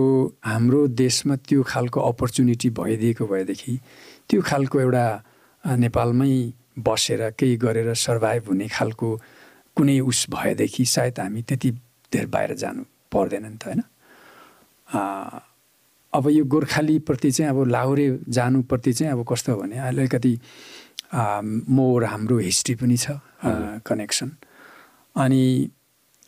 हाम्रो 0.45 0.88
देशमा 0.88 1.36
त्यो 1.36 1.63
खालको 1.68 1.99
अपर्च्युनिटी 2.01 2.70
भइदिएको 2.80 3.26
भएदेखि 3.28 3.80
त्यो 4.30 4.41
खालको 4.41 4.80
एउटा 4.80 5.05
नेपालमै 5.63 6.34
बसेर 6.80 7.22
केही 7.39 7.55
गरेर 7.57 7.93
सर्भाइभ 7.93 8.47
हुने 8.47 8.68
खालको 8.68 9.09
कुनै 9.78 9.99
उस 9.99 10.26
भएदेखि 10.30 10.86
सायद 10.86 11.20
हामी 11.20 11.41
त्यति 11.41 11.72
धेर 12.13 12.26
बाहिर 12.32 12.53
जानु 12.55 12.84
पर्दैन 13.11 13.45
नि 13.45 13.57
त 13.57 13.63
होइन? 13.68 13.84
अब 14.90 16.30
यो 16.30 16.44
गोर्खालीप्रति 16.46 17.32
चाहिँ 17.32 17.52
अब 17.52 17.68
लाहुरे 17.68 18.08
जानुप्रति 18.30 18.94
चाहिँ 18.94 19.14
अब 19.14 19.26
कस्तो 19.32 19.56
भने 19.56 19.78
अलिकति 19.88 20.40
मोर 21.16 22.04
हाम्रो 22.06 22.38
हिस्ट्री 22.38 22.76
पनि 22.76 22.98
छ 22.98 23.20
कनेक्सन। 23.88 24.32
अनि 25.16 25.70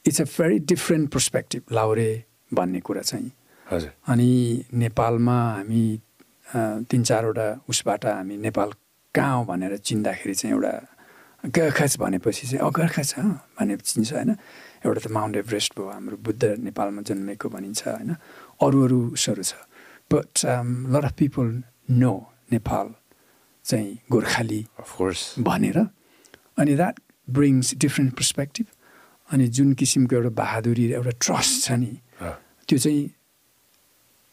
it's 0.06 0.22
a 0.22 0.24
very 0.26 0.60
different 0.60 1.10
perspective 1.14 1.62
लाहुरे 1.72 2.24
भन्ने 2.54 2.80
कुरा 2.80 3.02
चाहिँ। 3.02 3.32
हजुर। 3.72 3.92
अनि 4.08 4.64
नेपालमा 4.74 5.38
हामी 5.54 5.86
तिन 6.90 7.04
चारवटा 7.04 7.48
उसबाट 7.70 8.06
हामी 8.06 8.38
नेपाल 8.38 8.72
कहाँ 9.16 9.38
हो 9.38 9.44
भनेर 9.46 9.78
चिन्दाखेरि 9.78 10.36
चाहिँ 10.36 10.56
एउटा 10.56 10.72
गोर्खा 11.44 11.86
भनेपछि 12.00 12.48
चाहिँ 12.48 12.68
अगर्खा 12.68 13.04
छ 13.04 13.20
भने 13.60 13.76
चिन्छ 13.78 14.14
होइन? 14.14 14.32
एउटा 14.86 15.00
त 15.02 15.12
माउन्ट 15.12 15.36
एभरेस्ट 15.38 15.80
भयो 15.80 15.90
हाम्रो 15.90 16.18
बुद्ध 16.18 16.44
नेपालमा 16.64 17.02
जन्मेको 17.02 17.50
भनिन्छ 17.50 17.88
होइन? 17.88 18.16
अरू 18.60 18.84
अरू 18.86 19.00
उसहरू 19.18 19.44
छ। 19.44 19.54
But 20.12 20.46
lot 20.94 21.06
of 21.06 21.14
people 21.20 21.48
know 22.02 22.14
Nepal 22.52 22.88
चाहिँ 23.66 23.92
गोर्खाली 24.12 24.62
अफकोर्स 24.80 25.22
भनेर। 25.40 25.78
अनि 26.58 26.76
द्याट 26.76 27.00
ब्रिङ्स 27.28 27.76
डिफ्रेन्ट 27.78 28.14
पर्सपेक्टिभ 28.16 28.66
अनि 29.30 29.48
जुन 29.56 29.74
किसिमको 29.80 30.16
एउटा 30.16 30.30
बहादुरी 30.40 30.86
एउटा 30.92 31.14
ट्रस्ट 31.22 31.54
छ 31.64 31.72
नि 31.82 31.94
त्यो 32.68 32.78
चाहिँ 32.78 33.04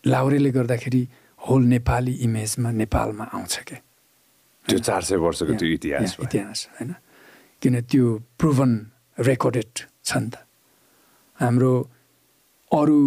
लाउरेले 0.04 0.50
गर्दाखेरि 0.50 1.02
होल 1.40 1.62
नेपाली 1.66 2.12
इमेजमा 2.26 2.70
नेपालमा 2.70 3.24
आउँछ 3.34 3.54
क्या 3.68 3.80
त्यो 4.66 4.78
चार 4.78 5.02
सय 5.02 5.16
वर्षको 5.20 5.54
त्यो 5.60 5.68
इतिहास 5.68 6.16
इतिहास 6.22 6.68
होइन? 6.78 6.94
किन 7.62 7.80
त्यो 7.90 8.04
प्रुभन 8.38 8.70
रेकर्डेड 9.18 9.70
छ 10.04 10.16
नि 10.16 10.30
त। 10.30 10.36
हाम्रो 11.38 11.72
अरू 12.70 12.98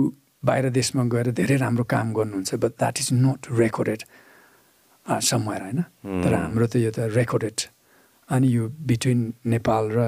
बाहिर 0.43 0.69
देशमा 0.69 1.03
गएर 1.13 1.31
धेरै 1.39 1.55
राम्रो 1.57 1.83
काम 1.93 2.13
गर्नुहुन्छ 2.13 2.55
but 2.55 2.71
that 2.79 2.95
is 2.99 3.09
not 3.13 3.51
recorded 3.59 4.01
somewhere 5.05 5.61
होइन? 5.61 5.81
तर 6.23 6.33
हाम्रो 6.33 6.67
त 6.67 6.75
यो 6.77 6.91
त 6.91 6.99
रेकर्डेड 7.15 7.57
अनि 8.29 8.47
यो 8.55 8.67
बिट्विन 8.87 9.19
नेपाल 9.45 9.83
र 9.91 9.99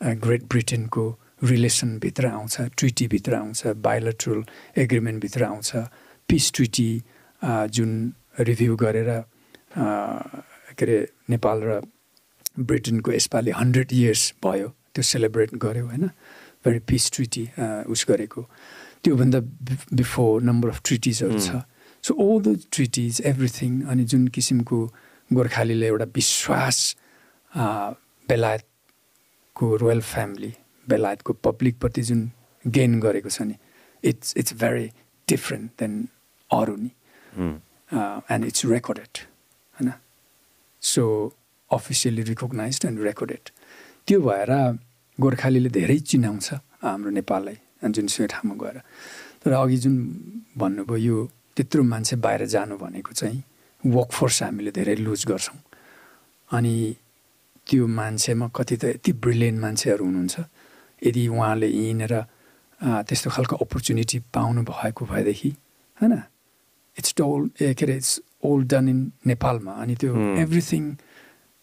ग्रेट 0.00 0.42
ब्रिटेनको 0.52 1.04
रिलेसनभित्र 1.42 2.26
आउँछ 2.26 2.54
ट्रिटीभित्र 2.78 3.34
आउँछ 3.34 3.66
बायोलेट्रल 3.86 4.42
एग्रिमेन्टभित्र 4.84 5.44
आउँछ 5.44 5.70
पिस 6.28 6.52
ट्रिटी 6.54 6.90
जुन 7.76 7.90
रिभ्यू 8.48 8.76
गरेर 8.76 9.10
के 9.76 10.84
अरे 10.84 10.96
नेपाल 11.30 11.62
र 11.64 11.80
ब्रिटेनको 12.58 13.12
यसपालि 13.12 13.50
हन्ड्रेड 13.56 13.92
इयर्स 13.92 14.22
भयो 14.44 14.68
त्यो 14.94 15.02
सेलिब्रेट 15.02 15.54
गऱ्यो 15.64 15.84
होइन? 15.86 16.04
भेरी 16.64 16.78
पिस 16.88 17.10
ट्रिटी 17.12 17.44
उस 17.92 18.04
गरेको। 18.08 18.42
त्योभन्दा 19.06 19.40
बिफोर 19.94 20.42
नम्बर 20.42 20.68
अफ 20.68 20.80
ट्रिटिजहरू 20.84 21.40
छ 21.40 21.62
so 22.04 22.14
all 22.22 22.40
the 22.44 22.58
treaties 22.72 23.20
everything 23.32 23.82
अनि 23.92 24.04
जुन 24.12 24.26
किसिमको 24.36 24.78
गोर्खालीले 25.30 25.86
एउटा 25.86 26.04
विश्वास 26.16 26.78
बेलायतको 28.28 29.76
रोयल 29.82 30.00
फ्यामिली 30.08 30.52
बेलायतको 30.86 31.32
पब्लिकप्रति 31.44 32.02
जुन 32.08 32.20
गेन 32.64 32.98
गरेको 33.00 33.30
छ 33.30 33.42
नि 33.42 33.56
it's 34.04 34.34
it's 34.36 34.54
very 34.62 34.86
different 35.28 35.70
than 35.80 35.94
अरू 36.50 36.76
नि 36.76 36.90
एन्ड 38.32 38.44
इट्स 38.44 38.64
रेकर्डेड 38.66 39.18
होइन? 39.76 39.92
So 40.82 41.02
officially 41.70 42.22
recognise 42.32 42.80
and 42.86 43.00
recorded 43.02 43.50
त्यो 44.06 44.20
भएर 44.20 44.52
गोर्खालीले 45.18 45.70
धेरै 45.78 45.98
चिनाउँछ 46.10 46.52
हाम्रो 46.82 47.10
नेपाललाई। 47.10 47.58
जुनसुकै 47.92 48.26
ठाउँमा 48.26 48.54
गएर। 48.62 48.76
तर 49.42 49.52
अघि 49.52 49.76
जुन 49.76 49.94
भन्नुभयो 50.58 50.96
यो 50.98 51.16
त्यत्रो 51.56 51.82
मान्छे 51.82 52.16
बाहिर 52.16 52.46
जानु 52.46 52.76
भनेको 52.76 53.12
चाहिँ 53.12 53.42
वर्कफोर्स 53.84 54.42
हामीले 54.42 54.70
धेरै 54.70 54.94
लुज 55.06 55.24
गर्छौँ। 55.26 55.58
अनि 56.50 56.74
त्यो 57.66 57.86
मान्छेमा 57.86 58.46
कति 58.56 58.76
त 58.76 58.84
यति 58.84 59.12
ब्रिलियन्ट 59.22 59.58
मान्छेहरू 59.60 60.04
हुनुहुन्छ। 60.04 60.36
यदि 61.02 61.22
उहाँले 61.28 61.66
हिँडेर 61.66 62.14
त्यस्तो 62.80 63.28
खालको 63.30 63.56
अपर्च्युनिटी 63.56 64.18
पाउनु 64.34 64.62
भएको 64.62 65.02
भएदेखि 65.06 65.50
होइन? 65.98 66.14
इट्स 66.98 67.14
टोल 67.16 67.50
ए 67.60 67.74
के 67.74 67.84
अरे 67.84 67.96
इट्स 67.96 68.12
ओल्ड 68.44 68.66
डन 68.72 68.88
इन 68.88 69.00
नेपालमा। 69.26 69.72
अनि 69.82 69.94
त्यो 70.00 70.12
एभ्रिथिङ 70.44 70.82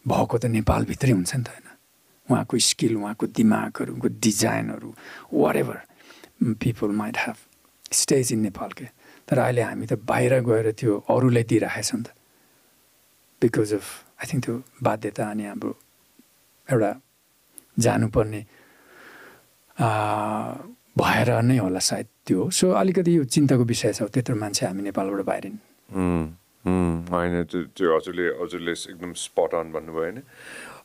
भएको 0.06 0.36
त 0.38 0.46
नेपालभित्रै 0.58 1.12
हुन्छ 1.12 1.36
नि 1.36 1.44
त 1.44 1.48
होइन? 1.54 1.68
उहाँको 2.30 2.58
स्किल 2.58 2.94
उहाँको 2.98 3.26
दिमागहरू 3.38 3.92
उहाँको 3.94 4.10
डिजाइनहरू 4.20 4.90
whatever 5.56 5.78
people 6.60 6.92
might 6.94 7.18
have 7.18 7.38
stage 7.94 8.34
in 8.34 8.40
Nepal 8.42 8.72
के 8.72 8.86
तर 9.28 9.38
अहिले 9.40 9.62
हामी 9.62 9.86
त 9.86 9.94
बाहिर 10.04 10.40
गएर 10.42 10.72
त्यो 10.74 10.98
अरूलाई 11.10 11.44
दिइराखेछ 11.46 11.94
नि 11.94 12.04
त 12.04 12.10
बिकज 13.42 13.74
अफ 13.74 13.88
आई 14.16 14.26
थिङ्क 14.28 14.44
त्यो 14.46 14.56
बाध्यता 14.84 15.30
अनि 15.30 15.46
हाम्रो 15.46 15.72
एउटा 16.70 16.92
जानुपर्ने 17.80 18.42
भएर 20.96 21.30
नै 21.42 21.58
होला 21.58 21.80
सायद 21.82 22.08
त्यो 22.26 22.50
सो 22.52 22.72
अलिकति 22.74 23.18
यो 23.18 23.24
चिन्ताको 23.28 23.64
विषय 23.66 23.94
छ 23.94 24.10
त्यत्रो 24.10 24.36
मान्छे 24.38 24.66
हामी 24.66 24.82
नेपालबाट 24.84 25.26
बाहिरिन् 25.26 25.58
होइन 27.10 27.44
त्यो 27.46 27.64
त्यो 27.72 27.96
हजुरले 27.96 28.28
हजुरले 28.38 28.72
एकदम 28.72 29.14
स्पट 29.20 29.54
अन 29.56 29.72
भन्नुभयो 29.72 30.02
होइन 30.02 30.22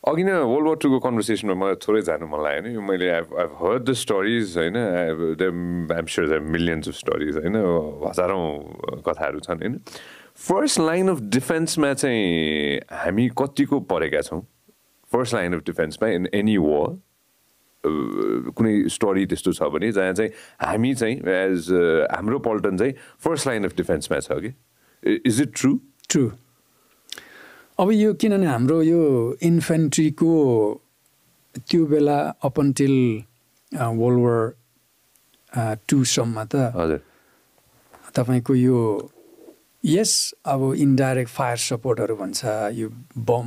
अघि 0.07 0.25
नै 0.25 0.33
वर्ल्ड 0.33 0.67
वार 0.69 0.77
टूको 0.83 0.99
कन्भर्सेसनमा 1.05 1.55
मलाई 1.59 1.75
थोरै 1.83 2.03
जानु 2.07 2.27
मन 2.31 2.41
लाग्यो 2.43 2.71
यो 2.75 2.81
मैले 2.81 3.09
I 3.11 3.23
I 3.43 3.47
heard 3.63 3.83
the 3.89 3.93
stories 3.99 4.57
होइन? 4.59 4.77
I'm 4.77 6.07
sure 6.07 6.29
the 6.29 6.43
millions 6.55 6.89
of 6.89 6.95
stories 6.95 7.37
होइन? 7.37 7.57
हजारौँ 8.07 9.03
कथाहरू 9.09 9.41
छन् 9.43 9.59
होइन? 9.63 9.75
फर्स्ट 10.39 10.81
लाइन 10.81 11.09
अफ 11.11 11.21
डिफेन्समा 11.35 11.93
चाहिँ 11.99 12.81
हामी 12.95 13.29
कतिको 13.39 13.81
परेका 13.91 14.21
छौँ? 14.31 14.41
फर्स्ट 15.09 15.35
लाइन 15.35 15.55
अफ 15.55 15.63
डिफेन्समा 15.67 16.09
इन 16.09 16.29
एनी 16.35 16.57
वर 16.63 16.97
कुनै 18.55 18.75
स्टोरी 18.91 19.27
त्यस्तो 19.27 19.53
छ 19.53 19.63
भने 19.75 19.93
जहाँ 19.93 20.13
चाहिँ 20.13 20.31
हामी 20.63 20.95
चाहिँ 20.95 21.17
एज 21.35 21.71
हाम्रो 22.15 22.39
पल्टन 22.47 22.77
चाहिँ 22.79 22.95
फर्स्ट 23.25 23.47
लाइन 23.47 23.65
अफ 23.65 23.77
डिफेन्समा 23.77 24.19
छ 24.21 24.39
कि? 24.47 24.53
इज 25.27 25.41
इट 25.43 25.53
ट्रु 25.57 25.79
ट्रु 26.11 26.29
अब 27.79 27.91
यो 27.93 28.13
किनभने 28.21 28.47
हाम्रो 28.47 28.83
यो 28.83 29.03
इन्फेन्ट्रीको 29.49 30.33
त्यो 31.71 31.85
बेला 31.87 32.19
अप 32.43 32.59
अन्टिल 32.61 32.95
वर्ल्ड 33.73 34.21
वार 34.25 35.77
टूसम्म 35.89 36.45
त 36.45 36.55
हजुर। 36.75 37.01
तपाईँको 38.17 38.55
यो 38.55 38.79
यस 39.85 40.13
अब 40.53 40.63
इन्डाइरेक्ट 40.75 41.31
फायर 41.31 41.57
सपोर्टहरू 41.65 42.17
भन्छ 42.17 42.41
यो 42.81 42.89
बम 43.31 43.47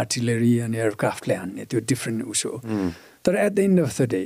आर्टिलरी 0.00 0.58
अनि 0.66 0.76
एयरक्राफ्टले 0.78 1.34
हान्ने 1.34 1.64
त्यो 1.70 1.80
डिफ्रेन्ट 1.92 2.24
उसो 2.34 2.50
तर 3.24 3.36
at 3.44 3.52
the 3.52 3.58
end 3.58 3.80
of 3.80 4.00
the 4.00 4.08
day 4.10 4.22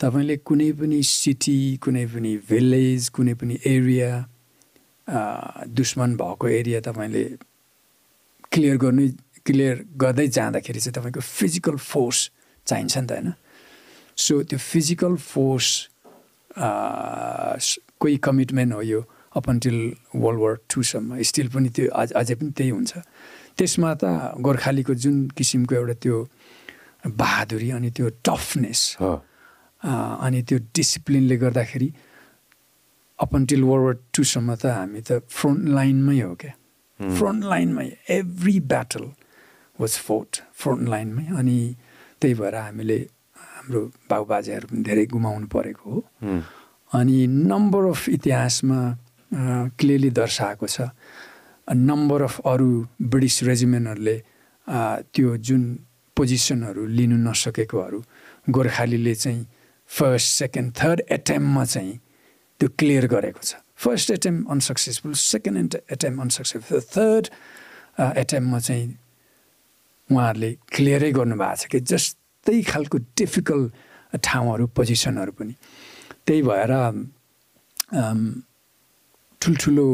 तपाईँले 0.00 0.36
कुनै 0.42 0.70
पनि 0.82 1.02
सिटी 1.06 1.56
कुनै 1.86 2.04
पनि 2.14 2.36
भिलेज 2.50 3.08
कुनै 3.14 3.34
पनि 3.38 3.58
एरिया 3.76 4.10
दुश्मन 5.70 6.16
भएको 6.18 6.48
एरिया 6.58 6.80
तपाईँले 6.90 7.24
क्लियर 8.52 8.76
गर्नु 8.84 9.02
क्लियर 9.46 9.76
गर्दै 10.02 10.26
जाँदाखेरि 10.36 10.80
चाहिँ 10.80 10.94
तपाईँको 10.96 11.20
फिजिकल 11.20 11.76
फोर्स 11.76 12.18
चाहिन्छ 12.66 12.96
नि 12.98 13.06
त 13.06 13.12
होइन? 13.12 13.32
सो 14.24 14.42
त्यो 14.48 14.58
फिजिकल 14.58 15.16
फोर्स 15.16 15.66
कोही 18.00 18.16
कमिटमेन्ट 18.28 18.72
हो 18.74 18.82
यो 18.82 19.00
अप 19.36 19.48
अन्टिल 19.50 19.78
वर्ल्ड 20.14 20.40
वार 20.40 20.54
टूसम्म 20.68 21.22
स्टिल 21.28 21.48
पनि 21.54 21.68
त्यो 21.76 21.88
अझ 21.90 22.08
अझै 22.12 22.34
पनि 22.36 22.50
त्यही 22.56 22.70
हुन्छ। 22.70 22.92
त्यसमा 23.56 23.90
त 24.00 24.04
गोर्खालीको 24.44 24.94
जुन 24.94 25.16
किसिमको 25.36 25.74
एउटा 25.74 25.94
त्यो 26.04 26.16
बहादुरी 27.08 27.70
अनि 27.76 27.90
त्यो 27.96 28.08
टफनेस 28.28 28.80
अनि 29.82 30.42
त्यो 30.48 30.58
डिसिप्लिनले 30.76 31.36
गर्दाखेरि 31.44 31.88
अप 33.18 33.34
अन्टिल 33.36 33.62
वर्ल्ड 33.64 33.84
वार 33.86 33.96
टूसम्म 34.14 34.54
त 34.54 34.64
हामी 34.78 35.00
त 35.08 35.24
फ्रन्ट 35.28 35.68
लाइनमै 35.68 36.20
हो 36.20 36.34
क्या? 36.40 36.52
Front 37.18 37.44
लाइनमै 37.44 37.88
every 38.10 38.58
battle 38.72 39.04
was 39.78 39.92
fought 40.06 40.42
front 40.54 40.88
लाइनमै 40.88 41.26
अनि 41.38 41.58
त्यही 42.20 42.34
भएर 42.40 42.54
हामीले 42.54 42.98
हाम्रो 43.36 43.80
बाबुबाजेहरू 44.10 44.66
पनि 44.68 44.82
धेरै 44.88 45.04
गुमाउनु 45.14 45.46
परेको 45.54 45.90
हो। 45.90 46.00
अनि 46.92 47.26
नम्बर 47.26 47.84
अफ 47.90 48.08
इतिहासमा 48.08 48.80
क्लियरली 49.78 50.10
दर्शाएको 50.10 50.66
छ। 50.66 50.90
नम्बर 51.68 52.22
अफ 52.22 52.40
अरू 52.52 52.68
ब्रिटिस 53.02 53.42
रेजिमेन्टहरूले 53.48 54.16
त्यो 55.14 55.36
जुन 55.48 55.62
पोजिसनहरू 56.16 56.86
लिनु 56.98 57.16
नसकेकोहरू 57.28 57.98
गोर्खालीले 58.50 59.14
चाहिँ 59.14 59.46
फर्स्ट 59.90 60.28
सेकेन्ड 60.38 60.72
थर्ड 60.78 61.00
एटेम्पमा 61.10 61.64
चाहिँ 61.64 61.98
त्यो 62.60 62.68
क्लियर 62.78 63.06
गरेको 63.14 63.42
छ। 63.42 63.61
First 63.82 64.10
attempt 64.10 64.50
unsuccessful 64.50 65.12
second 65.12 65.76
attempt 65.92 66.20
unsuccessful 66.20 66.80
third 66.96 67.24
एटेम्पमा 68.00 68.58
चाहिँ 68.58 68.86
उहाँहरूले 70.10 70.50
क्लियरै 70.74 71.10
गर्नुभएको 71.12 71.56
छ 71.56 71.66
कि 71.72 71.80
जस्तै 71.92 72.62
खालको 72.70 72.98
डिफिकल्ट 73.18 74.16
ठाउँहरू 74.24 74.66
पोजिसनहरू 74.76 75.32
पनि। 75.32 75.54
त्यही 76.26 76.42
भएर 76.42 76.72
ठुल्ठुलो 79.40 79.86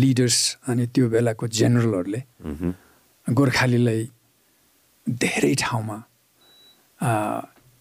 लिडर्स 0.00 0.38
अनि 0.68 0.86
त्यो 0.94 1.08
बेलाको 1.08 1.46
जेनरलहरूले 1.58 2.20
गोर्खालीलाई 3.26 4.00
धेरै 5.06 5.54
ठाउँमा 5.62 5.96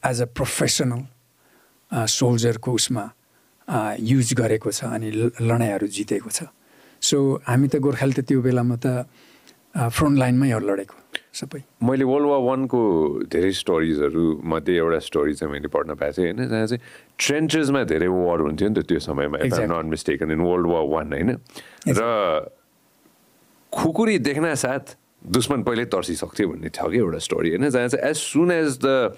एज 0.03 0.21
अ 0.21 0.27
प्रोफेसनल 0.37 1.01
सोल्जरको 1.91 2.71
उसमा 2.73 3.03
युज 3.69 4.33
गरेको 4.33 4.71
छ 4.71 4.83
अनि 4.91 5.09
लडाइँहरू 5.39 5.87
जितेको 5.87 6.29
छ। 6.29 6.51
सो 7.01 7.17
हामी 7.47 7.67
त 7.67 7.75
गोर्खाली 7.79 8.13
त 8.13 8.27
त्यो 8.27 8.41
बेलामा 8.41 8.75
त 8.79 9.07
फ्रन्ट 9.73 10.17
लाइनमै 10.19 10.51
हो 10.51 10.59
लडेको 10.59 10.95
सबै। 11.33 11.59
मैले 11.81 12.05
वर्ल्ड 12.05 12.27
वार 12.29 12.41
वानको 12.45 12.79
धेरै 13.25 13.51
स्टोरिजहरू 13.51 14.25
मध्ये 14.45 14.75
एउटा 14.77 14.99
स्टोरी 15.09 15.33
चाहिँ 15.33 15.51
मैले 15.53 15.67
पढ्न 15.67 15.97
पाएको 15.97 16.13
थिएँ 16.13 16.29
होइन? 16.29 16.47
जहाँ 16.47 16.67
चाहिँ 16.67 16.81
ट्रेन्चेसमा 17.17 17.83
धेरै 17.89 18.07
वार 18.07 18.39
हुन्थ्यो 18.45 18.67
नि 18.69 18.75
त 18.77 18.85
त्यो 18.85 18.99
समयमा 19.01 19.37
not 19.41 19.85
mistaken 19.89 20.31
in 20.31 20.41
world 20.45 20.67
war 20.69 20.85
one 20.93 21.07
होइन? 21.13 21.31
र 21.89 22.01
खुकुरी 23.73 24.17
देख्न 24.21 24.53
साथ 24.53 24.95
दुश्मन 25.25 25.63
पहिल्यै 25.65 25.87
तर्सिसक्थ्यो 25.89 26.47
भन्ने 26.53 26.69
छ 26.69 26.85
कि 26.93 26.97
एउटा 27.01 27.19
स्टोरी 27.25 27.49
होइन? 27.57 27.69
जहाँ 27.73 27.87
चाहिँ 27.89 28.05
as 28.11 28.17
soon 28.17 28.51
as 28.51 28.77
the 28.85 29.17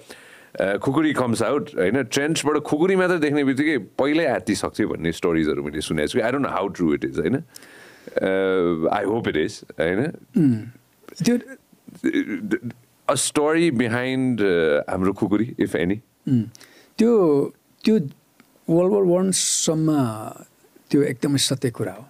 khukuri 0.56 1.12
comes 1.12 1.42
out 1.42 1.70
होइन? 1.76 2.02
ट्रेन्चबाट 2.02 2.56
खुकुरी 2.64 2.96
मात्र 2.96 3.18
देख्ने 3.20 3.44
बित्तिकै 3.44 3.76
पहिल्यै 4.00 4.26
आत्तिसक्थ्यो 4.34 4.88
भन्ने 4.88 5.12
स्टोरिजहरू 5.12 5.62
मैले 5.62 5.80
सुनेको 5.84 6.08
छु। 6.08 6.20
I 6.20 6.30
don't 6.32 6.46
know 6.46 6.52
how 6.52 6.68
true 6.76 6.86
it 6.94 7.04
is 7.04 7.18
होइन? 7.20 7.36
आई 8.88 9.04
होप 9.04 9.28
इट 9.28 9.36
इज 9.36 9.60
होइन? 9.80 10.00
त्यो 11.24 11.34
अ 13.08 13.14
स्टोरी 13.14 13.70
बिहाइन्ड 13.82 14.40
हाम्रो 14.88 15.12
खुकुरी 15.20 15.54
इफ 15.60 15.76
एनी 15.76 15.96
त्यो 16.98 17.12
त्यो 17.84 17.94
वर्ल्ड 18.68 18.92
वार 18.92 19.04
वानसम्म 19.12 19.88
त्यो 20.90 21.02
एकदमै 21.02 21.38
सत्य 21.38 21.70
कुरा 21.70 21.92
हो। 21.92 22.04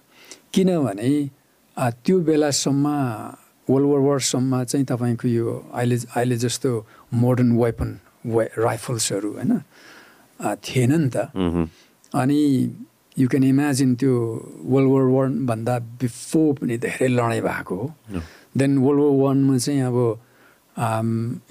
किनभने 0.53 1.11
त्यो 1.77 2.19
बेलासम्म 2.31 2.85
वर्ल्ड 3.69 3.87
वार 3.89 4.01
वारसम्म 4.07 4.63
चाहिँ 4.63 4.85
तपाईँको 4.87 5.27
यो 5.27 5.45
अहिले 5.73 5.97
अहिले 6.15 6.37
जस्तो 6.43 6.69
मोडर्न 7.13 7.51
वेपन 7.61 7.89
वे 8.27 8.43
राइफल्सहरू 8.57 9.29
होइन 9.33 9.53
थिएन 10.63 10.91
नि 11.01 11.09
त। 11.15 11.17
अनि 12.13 12.39
यु 13.17 13.27
क्यान 13.27 13.43
इमेजिन 13.43 13.95
त्यो 13.95 14.13
वर्ल्ड 14.65 14.89
वार 14.91 15.05
वानभन्दा 15.15 15.75
बिफोर 16.01 16.53
पनि 16.59 16.77
धेरै 16.77 17.07
लडाइँ 17.07 17.41
भएको 17.41 17.75
हो। 17.75 17.87
देन 18.57 18.77
वर्ल्ड 18.77 19.01
वार 19.01 19.15
वानमा 19.23 19.57
चाहिँ 19.57 19.81
अब 19.89 19.97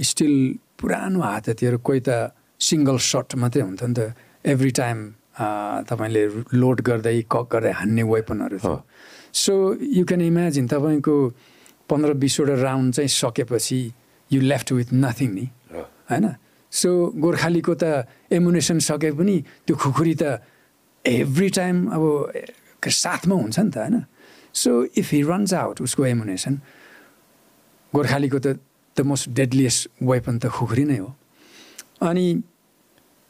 स्टिल 0.01 0.35
पुरानो 0.79 1.21
हात 1.21 1.49
हतियार 1.49 1.77
कोही 1.83 2.01
त 2.09 2.31
सिङ्गल 2.61 2.97
सट 3.03 3.35
मात्रै 3.43 3.63
हुन्थ्यो 3.63 3.89
नि 3.89 3.95
त। 3.95 4.15
एभ्री 4.45 4.71
टाइम 4.71 4.99
तपाईँले 5.89 6.23
लोड 6.55 6.81
गर्दै 6.87 7.17
कक 7.29 7.47
गर्दै 7.53 7.73
हान्ने 7.81 8.03
वेपनहरू 8.03 8.59
थियो। 8.59 8.79
सो 9.35 9.53
यु 9.99 10.05
क्यान 10.07 10.21
इमेजिन 10.23 10.67
तपाईँको 10.73 11.15
पन्ध्र 11.91 12.13
बिसवटा 12.23 12.55
राउन्ड 12.63 12.95
चाहिँ 12.95 13.11
सकेपछि 13.11 13.81
यु 14.31 14.41
लेफ्ट 14.41 14.73
विथ 14.73 14.89
नथिङ 14.95 15.31
नि 15.35 15.47
होइन? 16.11 16.27
सो 16.77 16.91
गोर्खालीको 17.25 17.75
त 17.81 17.85
एमुनेसन 18.37 18.79
सके 18.89 19.11
पनि 19.17 19.37
त्यो 19.67 19.75
खुकुरी 19.77 20.15
त 20.21 20.25
एभ्री 21.05 21.49
टाइम 21.59 21.77
अब 21.97 22.03
साथमा 22.87 23.35
हुन्छ 23.35 23.59
नि 23.59 23.71
त 23.71 23.77
होइन? 23.79 23.97
So 24.53 24.71
if 25.01 25.09
he 25.13 25.21
runs 25.23 25.53
out 25.55 25.81
उसको 25.83 26.03
एमुनेसन 26.07 26.55
गोर्खालीको 27.93 28.39
त 28.39 28.47
द 28.97 29.01
मोस्ट 29.09 29.25
डेडलिएस्ट 29.37 29.81
वेपन 30.03 30.35
त 30.39 30.45
खुकुरी 30.53 30.85
नै 30.85 30.99
हो। 30.99 31.11
अनि 32.09 32.27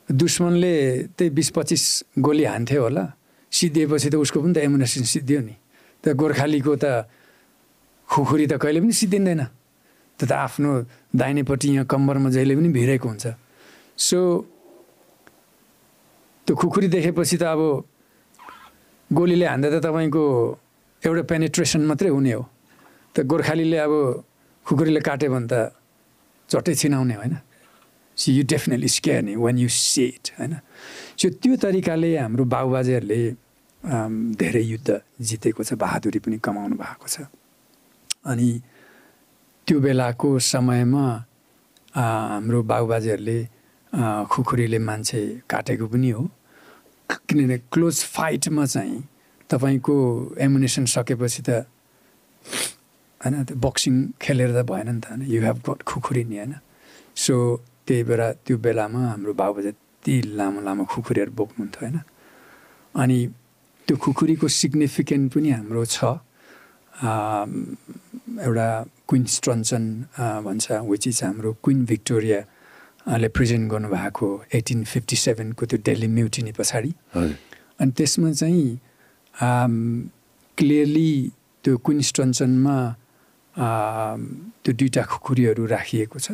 दुश्मनले 0.09 0.75
त्यही 1.19 1.31
बिस 1.31 1.49
पच्चिस 1.57 1.83
गोली 2.19 2.45
हान्थ्यो 2.45 2.83
होला 2.83 3.05
सिद्धिएपछि 3.53 4.09
त 4.11 4.15
उसको 4.23 4.39
पनि 4.43 4.53
त 4.55 4.59
एमुनेसन 4.67 5.03
सिद्धियो 5.03 5.41
नि। 5.41 5.55
त 6.03 6.15
गोर्खालीको 6.15 6.73
त 6.83 6.87
खुकुरी 8.09 8.47
त 8.47 8.55
कहिले 8.63 8.81
पनि 8.81 8.93
सिद्धिँदैन। 8.93 9.43
त्यो 10.19 10.27
त 10.27 10.33
आफ्नो 10.33 10.71
दाहिनेपट्टि 11.13 11.69
यहाँ 11.69 11.87
कम्बरमा 11.87 12.29
जहिले 12.33 12.55
पनि 12.57 12.69
भिरेको 12.73 13.07
हुन्छ। 13.09 13.27
सो 13.97 14.19
त्यो 16.47 16.55
खुकुरी 16.57 16.89
देखेपछि 16.89 17.37
त 17.37 17.45
अब 17.53 17.61
गोलीले 19.11 19.47
हान्दा 19.47 19.69
त 19.71 19.77
तपाईँको 19.85 20.23
एउटा 21.03 21.23
पेनिट्रेसन 21.31 21.83
मात्रै 21.87 22.11
हुने 22.11 22.33
हो। 22.33 22.43
त 23.15 23.17
गोर्खालीले 23.29 23.79
अब 23.79 23.93
खुकुरीले 24.67 25.01
काट्यो 25.01 25.31
भने 25.31 25.47
त 25.53 25.55
चट्टै 26.51 26.75
छिनाउने 26.75 27.15
होइन। 27.21 27.35
सी 28.17 28.29
यु 28.33 28.43
डेफिनेटली 28.49 28.89
स्केयर 28.89 29.21
नि 29.29 29.33
वान 29.37 29.57
यु 29.59 29.69
सेट 29.69 30.25
होइन। 30.41 30.55
सो 31.21 31.27
त्यो 31.43 31.55
तरिकाले 31.61 32.11
हाम्रो 32.17 32.45
बाबुबाजेहरूले 32.49 33.21
धेरै 34.41 34.65
युद्ध 34.73 34.89
जितेको 35.21 35.63
छ 35.63 35.77
बहादुरी 35.77 36.19
पनि 36.25 36.37
कमाउनु 36.41 36.75
भएको 36.81 37.07
छ। 37.07 37.29
अनि 38.25 38.49
त्यो 39.67 39.79
बेलाको 39.83 40.29
समयमा 40.39 41.05
हाम्रो 41.95 42.63
बाबुबाजेहरूले 42.71 43.39
खुकुरीले 44.31 44.79
मान्छे 44.79 45.21
काटेको 45.51 45.87
पनि 45.91 46.11
हो। 46.11 46.23
किनभने 47.11 47.57
क्लोज 47.75 47.97
फाइटमा 48.15 48.65
चाहिँ 48.67 49.03
तपाईँको 49.51 49.95
एमुनेसन 50.39 50.85
सकेपछि 50.95 51.43
त 51.49 51.67
होइन 53.21 53.35
त्यो 53.43 53.57
बक्सिङ 53.59 53.95
खेलेर 54.23 54.51
त 54.55 54.63
भएन 54.71 54.89
नि 54.95 55.01
त 55.03 55.07
होइन। 55.11 55.23
यु 55.35 55.43
हेभ 55.43 55.59
गट 55.67 55.83
खुकुरी 55.83 56.23
नि 56.31 56.37
होइन। 56.39 56.55
सो 57.17 57.35
त्यही 57.87 58.03
बेला 58.07 58.27
त्यो 58.47 58.57
बेलामा 58.63 59.01
हाम्रो 59.11 59.33
बाबुबाजे 59.35 59.69
यति 59.69 60.15
लामो 60.39 60.61
लामो 60.63 60.85
खुकुरीहरू 60.87 61.33
बोक्नुहुन्थ्यो 61.35 61.83
होइन। 61.83 61.99
अनि 62.95 63.19
त्यो 63.89 63.97
खुकुरीको 63.99 64.47
सिग्निफिकेन्ट 64.47 65.27
पनि 65.35 65.51
हाम्रो 65.51 65.85
छ। 65.91 65.99
एउटा 66.97 68.69
क्विन 69.09 69.25
स्ट्रन्सन 69.29 69.85
भन्छ 70.45 70.73
विच 70.73 71.07
इज 71.09 71.21
हाम्रो 71.25 71.53
क्विन 71.65 71.85
भिक्टोरियाले 71.87 73.29
प्रेजेन्ट 73.29 73.71
गर्नुभएको 73.71 74.29
एटिन 74.55 74.85
फिफ्टी 74.85 75.17
सेभेनको 75.17 75.67
त्यो 75.67 75.79
डेली 75.87 76.09
म्युटिनी 76.09 76.53
पछाडि। 76.59 76.93
अनि 77.81 77.91
त्यसमा 77.97 78.33
चाहिँ 78.33 78.67
क्लियरली 80.59 81.13
त्यो 81.65 81.77
क्विन 81.85 82.01
स्ट्रन्सनमा 82.09 82.77
त्यो 83.55 84.73
दुइटा 84.73 85.03
खुकुरीहरू 85.13 85.67
राखिएको 85.67 86.19
छ। 86.19 86.31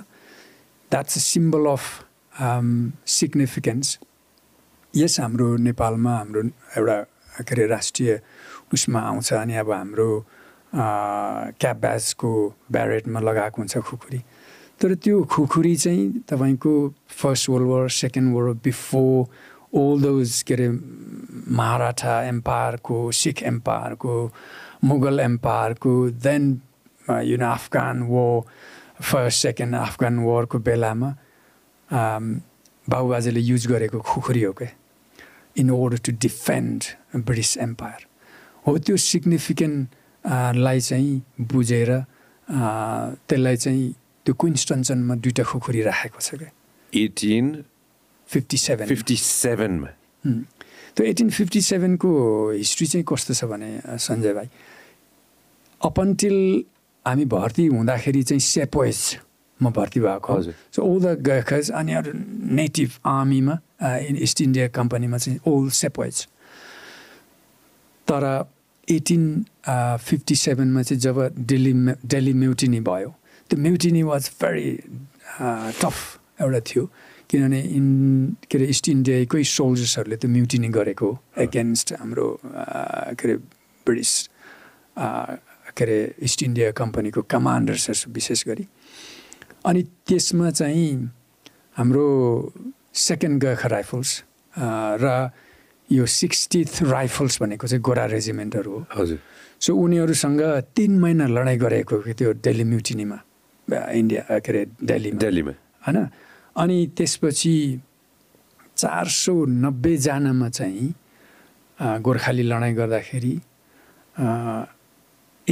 That's 0.90 1.16
a 1.16 1.20
symbol 1.20 1.66
of 1.66 1.84
significance 3.08 3.98
यस 4.94 5.20
हाम्रो 5.20 5.56
नेपालमा 5.56 6.12
हाम्रो 6.16 6.42
एउटा 6.78 6.96
के 7.42 7.54
अरे 7.54 7.66
राष्ट्रिय 7.66 8.20
उसमा 8.72 9.00
आउँछ 9.00 9.32
अनि 9.32 9.54
अब 9.56 9.70
हाम्रो 9.72 10.08
क्याप 10.74 11.76
ब्याजको 11.76 12.30
ब्यारेटमा 12.72 13.20
लगाएको 13.20 13.62
हुन्छ 13.62 13.78
खुकुरी। 13.78 14.20
तर 14.80 14.94
त्यो 14.94 15.22
खुकुरी 15.30 15.74
चाहिँ 15.76 16.24
तपाईँको 16.28 16.72
first 17.08 17.48
world 17.50 17.68
war 17.68 17.88
second 18.02 18.34
world 18.34 18.58
before 18.64 19.26
all 19.74 20.02
those 20.02 20.42
के 20.42 20.54
अरे 20.54 20.68
महाराठा 20.68 22.22
एम्पायरको 22.24 22.96
सिख 23.12 23.42
एम्पायरको 23.42 24.14
Mughal 24.84 25.20
एम्पायरको 25.20 25.92
then 26.10 26.60
you 27.24 27.36
know 27.38 27.50
Afghan 27.50 28.02
war 28.08 28.24
first 29.02 29.42
second 29.42 29.74
Afghan 29.76 30.18
वरको 30.18 30.58
बेलामा 30.58 31.10
बाबुबाजेले 31.88 33.40
युज 33.40 33.66
गरेको 33.66 34.00
खुकुरी 34.00 34.42
हो 34.42 34.52
क्या। 34.52 34.68
In 35.56 35.70
order 35.70 35.98
to 36.06 36.12
defend 36.20 36.84
British 37.16 37.56
empire 37.58 38.06
हो 38.66 38.78
त्यो 38.78 38.96
सिग्निफिकेन्ट 38.96 39.88
लाई 40.24 40.80
चाहिँ 40.80 41.22
बुझेर 41.40 41.90
त्यसलाई 42.48 43.56
चाहिँ 43.56 43.94
त्यो 44.26 44.34
क्विन्स्टन्सनमा 44.34 45.14
दुइटा 45.18 45.42
खुकुरी 45.42 45.82
राखेको 45.82 46.20
छ 46.20 46.34
क्या? 46.34 46.50
एटिन 46.92 47.64
फिफ्टी 48.28 48.56
सेभेन 48.56 48.86
फिफ्टी 48.88 49.16
सेभेनमा। 49.16 49.88
त्यो 50.96 51.06
एटिन 51.06 51.30
फिफ्टी 51.30 51.60
सेभेनको 51.60 52.10
हिस्ट्री 52.50 52.86
चाहिँ 52.86 53.04
कस्तो 53.08 53.34
छ 53.34 53.44
भने 53.50 53.70
सञ्जय 53.98 54.32
भाइ? 54.34 54.48
अप 55.80 56.00
अन्टिल 56.00 56.64
हामी 57.06 57.24
भर्ती 57.24 57.66
हुँदाखेरि 57.66 58.22
चाहिँ 58.22 58.40
सेपोइजमा 58.40 59.70
भर्ती 59.70 60.00
भएको। 60.00 60.40
सो 60.42 60.82
ओल 60.82 61.00
द 61.02 61.18
गएखज 61.22 61.70
अनि 61.70 61.92
अरू 61.92 62.12
नेटिभ 62.54 62.90
आर्मीमा 63.06 63.58
इस्ट 64.22 64.40
इन्डिया 64.40 64.68
कम्पनीमा 64.70 65.18
चाहिँ 65.18 65.38
ओल 65.46 65.70
सेपोइज 65.74 66.26
तर 68.08 68.22
एटिन 68.90 69.22
फिफ्टी 70.02 70.34
सेभेनमा 70.34 70.82
चाहिँ 70.82 71.00
जब 71.00 71.16
दिल्ली 71.38 71.72
दिल्ली 72.04 72.32
म्युटिनी 72.34 72.80
भयो 72.80 73.14
त्यो 73.50 73.58
म्युटिनी 73.60 74.02
वाज 74.02 74.30
भेरी 74.42 74.70
टफ 75.82 75.96
एउटा 76.40 76.60
थियो। 76.66 76.84
किनभने 77.30 77.60
इन 77.60 77.86
के 78.50 78.58
अरे 78.58 78.66
इस्ट 78.68 78.88
इन्डियाकै 78.88 79.42
सोल्जर्सहरूले 79.44 80.16
त्यो 80.16 80.30
म्युटिनी 80.30 80.68
गरेको 80.68 81.08
एगेन्स्ट 81.44 81.92
हाम्रो 82.00 82.26
के 82.44 83.22
अरे 83.22 83.36
ब्रिटिस 83.86 84.12
के 84.98 85.84
अरे 85.84 85.98
इस्ट 86.28 86.42
इन्डिया 86.42 86.70
कम्पनीको 86.82 87.22
कमान्डर्सहरू 87.32 88.12
विशेष 88.12 88.44
गरी। 88.48 88.66
अनि 89.66 89.82
त्यसमा 90.06 90.50
चाहिँ 90.50 91.10
हाम्रो 91.76 92.06
सेकेन्ड 92.94 93.42
गर्खा 93.42 93.68
राइफल्स 93.68 94.22
र 95.02 95.30
यो 95.92 96.04
सिक्सटिथ 96.06 96.82
राइफल्स 96.82 97.40
भनेको 97.42 97.66
चाहिँ 97.66 97.82
गोरा 97.82 98.04
रेजिमेन्टहरू 98.16 98.70
हो। 98.72 98.86
हजुर। 98.96 99.18
सो 99.60 99.70
उनीहरूसँग 99.76 100.40
तिन 100.76 100.92
महिना 101.00 101.26
लडाइँ 101.36 101.58
गरेको 101.58 101.96
त्यो 102.18 102.32
दिल्ली 102.44 102.64
म्युटिनीमा 102.72 103.18
इन्डिया 104.00 104.22
के 104.38 104.50
अरे 104.52 104.62
दिल्लीमा। 104.90 105.18
दिल्लीमा। 105.18 105.52
होइन? 105.86 105.98
अनि 106.56 106.78
त्यसपछि 106.96 107.54
चार 108.76 109.06
सौ 109.22 109.34
नब्बेजनामा 109.64 110.48
चाहिँ 110.48 110.88
गोर्खाली 112.06 112.42
लडाइँ 112.42 112.74
गर्दाखेरि 112.76 113.34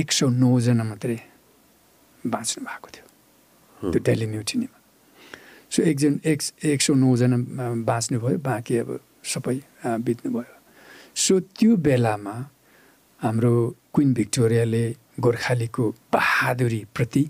एक 0.00 0.08
सौ 0.12 0.26
नौजना 0.42 0.84
मात्रै 0.84 1.18
बाँच्नु 2.24 2.64
भएको 2.64 2.88
थियो। 2.94 3.06
त्यो 3.92 4.00
दिल्ली 4.08 4.26
म्युटिनीमा। 4.26 4.76
सो 5.70 5.82
एकजना 5.82 6.30
एक 6.30 6.40
एक 6.72 6.80
सौ 6.82 6.92
नौजना 6.94 7.36
अ, 7.36 7.64
बाँच्नु 7.88 8.16
भयो 8.20 8.38
बाँकी 8.48 8.76
अब 8.82 8.88
सबै 9.24 9.56
अ, 9.84 9.96
बित्नु 10.06 10.30
भयो 10.32 10.54
सो 11.24 11.38
त्यो 11.58 11.76
बेलामा 11.86 12.34
हाम्रो 13.20 13.52
क्विन 13.94 14.12
भिक्टोरियाले 14.18 14.84
गोर्खालीको 15.24 15.84
बहादुरीप्रति 16.12 17.22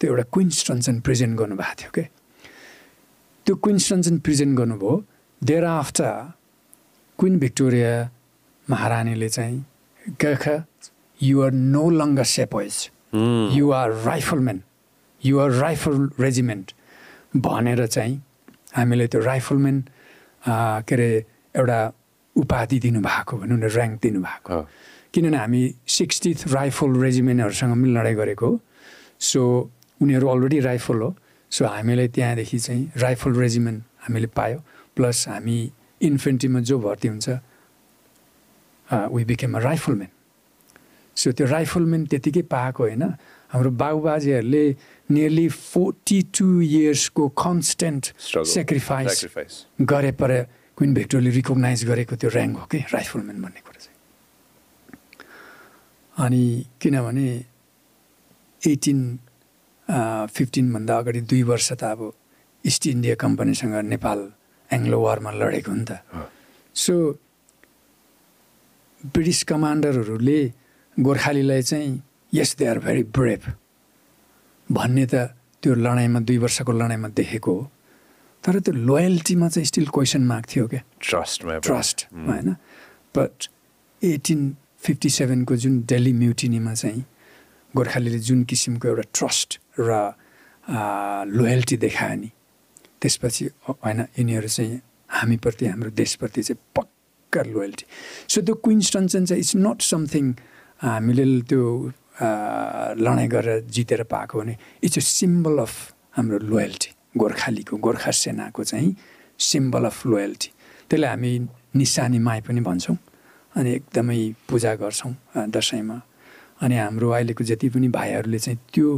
त्यो 0.00 0.10
एउटा 0.10 0.22
क्विन्स्टन्सन 0.34 1.00
प्रेजेन्ट 1.06 1.38
गर्नुभएको 1.38 1.74
थियो 1.82 1.90
क्या 1.96 2.06
त्यो 3.46 3.54
क्विन्स्टन्सन 3.64 4.18
प्रेजेन्ट 4.26 4.56
गर्नुभयो 4.58 4.94
देयर 5.42 5.64
आफ्टर 5.64 6.10
क्विन 7.18 7.38
भिक्टोरिया 7.44 7.92
महारानीले 8.66 9.28
चाहिँ 9.36 9.64
Gurkha 10.22 10.56
you're 11.20 11.52
no 11.74 11.88
longer 12.00 12.24
sepoys 12.36 12.74
you're 13.58 13.90
rifleman 14.06 14.60
you're 15.22 15.50
rifle 15.50 16.08
regiment 16.20 16.72
भनेर 17.46 17.86
चाहिँ 17.86 18.20
हामीले 18.76 19.06
त्यो 19.12 19.20
राइफलम्यान 19.30 19.80
के 20.88 20.94
अरे 20.94 21.08
एउटा 21.56 21.80
उपाधि 22.36 22.78
दिनुभएको 22.80 23.36
भनौँ 23.36 23.58
न 23.58 23.64
ऱ्याङ्क 23.68 24.00
दिनुभएको। 24.02 24.56
किनभने 25.12 25.38
हामी 25.38 25.62
सिक्सटिथ 25.88 26.38
राइफल 26.52 26.90
रेजिमेन्टहरूसँग 27.00 27.72
पनि 27.72 27.90
लडाइँ 27.96 28.16
गरेको 28.16 28.46
हो 28.46 28.60
सो 29.20 29.40
उनीहरू 30.00 30.26
अलरेडी 30.28 30.58
राइफल 30.60 30.98
हो 31.02 31.10
सो 31.50 31.64
हामीले 31.64 32.08
त्यहाँदेखि 32.08 32.58
चाहिँ 32.58 32.84
राइफल 32.96 33.32
रेजिमेन्ट 33.40 33.82
हामीले 34.04 34.28
पायो 34.36 34.58
प्लस 34.96 35.28
हामी 35.28 35.58
इन्फेन्ट्रीमा 36.00 36.60
जो 36.60 36.78
भर्ती 36.78 37.08
हुन्छ 37.08 37.28
we 39.14 39.24
became 39.24 39.56
a 39.56 39.60
rifleman 39.60 40.10
so 41.16 41.32
त्यो 41.32 41.46
राइफलम्यान 41.46 42.04
त्यतिकै 42.12 42.42
पाएको 42.52 42.82
होइन 42.82 43.02
हाम्रो 43.48 43.70
बाबुबाजेहरूले 43.70 44.64
नियरली 45.10 45.48
फोर्टी 45.48 46.18
टू 46.36 46.60
इयर्सको 46.60 47.28
कन्सटेन्ट. 47.40 48.04
सेक्रिफाइस. 48.44 49.24
गरे 49.80 50.12
पर 50.12 50.30
क्विन 50.76 50.94
भिक्टोरले 50.94 51.30
रिकगनाइज 51.30 51.84
गरेको 51.88 52.14
त्यो 52.20 52.30
ऱ्याङ्क 52.30 52.56
हो 52.56 52.66
कि? 52.68 52.78
राइफलम्यान 52.92 53.36
भन्ने 53.42 53.60
कुरा 53.64 53.80
चाहिँ। 53.80 53.96
अनि 56.24 56.44
किनभने 56.80 57.28
एटिन 58.62 59.00
फिफ्टिनभन्दा 60.36 60.94
अगाडि 60.98 61.20
दुई 61.30 61.42
वर्ष 61.48 61.72
त 61.80 61.82
अब 61.96 62.00
इस्ट 62.64 62.86
इन्डिया 62.86 63.14
कम्पनीसँग 63.14 63.74
नेपाल 63.88 64.18
एङ्ग्लो 64.70 64.98
वारमा 65.00 65.30
लडेको 65.30 65.70
हो 65.70 65.76
नि 65.76 65.84
त। 65.88 65.90
सो 66.76 66.94
ब्रिटिस 69.14 69.42
कमान्डरहरूले 69.48 70.40
गोर्खालीलाई 70.96 71.62
चाहिँ 71.62 72.02
yes 72.34 72.50
they 72.58 72.64
are 72.66 72.78
very 72.84 73.02
brave 73.16 73.42
भन्ने 74.68 75.06
त 75.06 75.14
त्यो 75.62 75.74
लडाइँमा 75.74 76.20
दुई 76.20 76.38
वर्षको 76.44 76.72
लडाइँमा 76.72 77.08
देखेको 77.16 77.52
हो। 77.54 77.70
तर 78.46 78.58
त्यो 78.60 78.74
लोयल्टीमा 78.74 79.48
चाहिँ 79.48 79.66
स्टिल 79.66 79.86
क्वेसन 79.94 80.22
मार्क 80.22 80.46
थियो 80.54 80.66
क्या? 80.68 80.82
ट्रस्टमा 81.02 81.58
ट्रस्ट 81.66 82.06
होइन? 82.14 82.54
बट 83.16 83.48
एटिन 84.02 84.40
फिफ्टी 84.86 85.10
सेभेनको 85.10 85.56
जुन 85.56 85.80
दिल्ली 85.90 86.12
म्युटिनीमा 86.12 86.74
चाहिँ 86.74 87.04
गोर्खालीले 87.74 88.18
जुन 88.18 88.44
किसिमको 88.50 88.88
एउटा 88.88 89.02
ट्रस्ट 89.14 89.58
र 89.80 89.90
लोयल्टी 91.36 91.76
देखायो 91.76 92.16
नि 92.20 92.30
त्यसपछि 93.02 93.44
होइन 93.68 94.00
यिनीहरू 94.18 94.48
चाहिँ 94.48 94.80
हामीप्रति 95.10 95.66
हाम्रो 95.66 95.90
देशप्रति 95.90 96.42
चाहिँ 96.42 96.62
पक्का 96.76 97.42
लोयल्टी 97.42 97.84
सो 98.30 98.40
त्यो 98.42 98.54
क्विन्स्टन्सन 98.54 99.24
चाहिँ 99.26 99.40
इट्स 99.42 99.56
नट 99.56 99.82
समथिङ 99.82 100.32
हामीले 100.82 101.26
त्यो 101.50 101.62
लडाइँ 103.02 103.28
गरेर 103.28 103.60
जितेर 103.76 104.02
पाएको 104.10 104.38
भने 104.40 104.56
इट्स 104.82 104.98
अ 104.98 105.00
सिम्बल 105.00 105.58
अफ 105.66 105.74
हाम्रो 106.16 106.38
लोयल्टी 106.38 106.95
गोर्खालीको 107.16 107.76
गोर्खा 107.76 108.10
सेनाको 108.10 108.64
चाहिँ 108.64 108.94
सिम्बल 109.38 109.84
अफ 109.84 110.06
लोयल्टी 110.06 110.50
त्यसलाई 110.90 111.10
हामी 111.10 111.32
निशानी 111.76 112.18
माई 112.18 112.40
पनि 112.46 112.60
भन्छौँ 112.60 112.96
अनि 113.56 113.70
एकदमै 113.72 114.18
पूजा 114.48 114.74
गर्छौँ 114.82 115.12
दसैँमा। 115.50 116.00
अनि 116.62 116.76
हाम्रो 116.76 117.10
अहिलेको 117.10 117.44
जति 117.44 117.68
पनि 117.68 117.88
भाइहरूले 117.88 118.38
चाहिँ 118.38 118.58
त्यो 118.72 118.88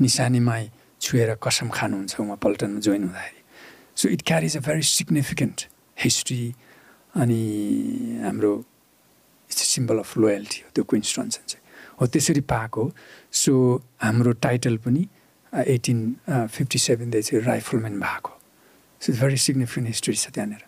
निशानी 0.00 0.40
माई 0.40 0.70
छुएर 1.00 1.34
कसम 1.42 1.68
खानुहुन्छ 1.68 2.20
उहाँ 2.20 2.36
पल्टनमा 2.42 2.80
जोइन 2.80 3.02
हुँदाखेरि। 3.02 3.42
So 3.96 4.08
it 4.08 4.22
carries 4.26 4.56
a 4.56 4.60
very 4.60 4.82
significant 4.82 5.66
history 6.04 6.54
अनि 7.14 7.40
हाम्रो 8.24 8.52
इट्स 9.50 9.62
सिम्बल 9.74 9.98
अफ 9.98 10.16
लोयल्टी 10.18 10.60
हो 10.64 10.70
त्यो 10.74 10.84
क्विन्स्टन्सन 10.84 11.42
चाहिँ 11.48 11.64
हो 12.00 12.06
त्यसरी 12.06 12.40
पाएको। 12.52 12.90
सो 13.32 13.52
हाम्रो 14.02 14.32
टाइटल 14.44 14.76
पनि 14.84 15.06
एटिन 15.74 15.98
फिफ्टी 16.28 16.78
सेभेनदेखि 16.78 17.30
चाहिँ 17.30 17.44
राइफलम्यान 17.46 18.00
भएको 18.00 18.32
so 19.02 19.12
it's 19.12 19.22
very 19.22 19.36
significant 19.48 19.88
history 19.88 20.14
छ 20.14 20.30
त्यहाँनिर 20.34 20.64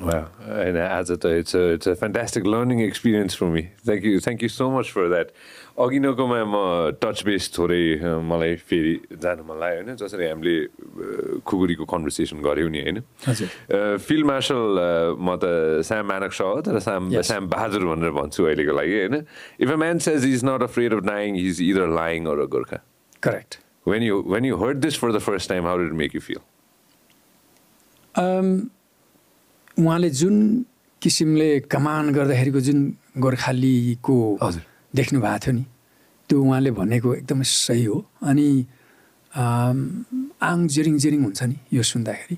Wow, 0.00 0.20
and 0.48 0.76
as 0.82 1.10
a, 1.10 1.16
it's 1.38 1.54
a 1.54 1.62
it's 1.72 1.86
a 1.86 1.94
fantastic 1.94 2.46
learning 2.52 2.78
experience 2.80 3.34
for 3.34 3.48
me. 3.54 3.62
Thank 3.88 4.04
you, 4.10 4.20
thank 4.26 4.40
you 4.44 4.48
so 4.52 4.68
much 4.74 4.90
for 4.90 5.02
that. 5.10 5.32
अघि 5.84 5.98
नकोमा 6.04 6.38
म 6.52 6.56
touch 7.02 7.22
base 7.28 7.50
थोरै 7.56 7.82
a, 8.00 8.12
मलाई 8.30 8.54
फेरि 8.70 8.94
जानु 9.24 9.44
मन 9.50 9.58
लाग्यो 9.60 9.82
होइन 9.82 9.96
जसरी 10.02 10.28
हामीले 10.28 10.54
अ, 10.64 11.40
खुकुरीको 11.44 11.84
कन्भर्सेसन 11.92 12.40
गऱ्यौँ 12.46 12.70
नि 12.72 12.80
होइन 12.86 13.02
फिल्ड 14.06 14.26
मार्सल 14.32 14.80
म 15.20 15.36
त 15.44 15.84
स्याम 15.90 16.06
म्यानक 16.08 16.32
हो 16.40 16.60
तर 16.70 16.80
Yes. 17.12 17.28
स्याम 17.28 17.48
बहादुर 17.52 17.84
भनेर 17.92 18.10
भन्छु 18.20 18.44
अहिलेको 18.48 18.72
लागि 18.80 18.96
होइन 18.98 19.14
if 19.60 19.68
a 19.70 19.76
man 19.84 19.98
says 20.08 20.24
is 20.32 20.44
not 20.48 20.62
afraid 20.72 20.94
of 20.94 21.04
dying 21.12 21.36
is 21.46 21.60
either 21.68 21.88
lying 22.00 22.26
or 22.32 22.40
a 22.40 22.48
Gurkha 22.56 22.80
correct 23.22 23.58
when 23.86 24.02
you 24.02 24.22
when 24.32 24.44
you 24.44 24.56
heard 24.56 24.78
this 24.78 24.98
for 24.98 25.12
the 25.12 25.18
first 25.18 25.48
time 25.48 25.66
how 25.66 25.78
did 25.78 25.92
make 26.02 26.14
you 26.14 26.20
feel 26.20 26.40
um, 28.14 28.48
उहाँले 29.78 30.10
जुन 30.10 30.64
किसिमले 31.02 31.48
कमान 31.72 32.12
गर्दाखेरिको 32.14 32.60
जुन 32.60 32.78
गोर्खालीको। 33.18 34.16
देख्नु 34.94 35.20
भएको 35.20 35.38
थियो 35.44 35.52
नि 35.54 35.64
त्यो 36.28 36.42
उहाँले 36.42 36.70
भनेको 36.70 37.14
एकदमै 37.14 37.44
सही 37.44 37.84
हो। 37.84 37.98
अनि 38.22 38.48
आङ 39.32 40.58
जिरिङ 40.68 40.98
जिरिङ 41.02 41.20
हुन्छ 41.24 41.42
नि 41.42 41.56
यो 41.72 41.82
सुन्दाखेरि। 41.82 42.36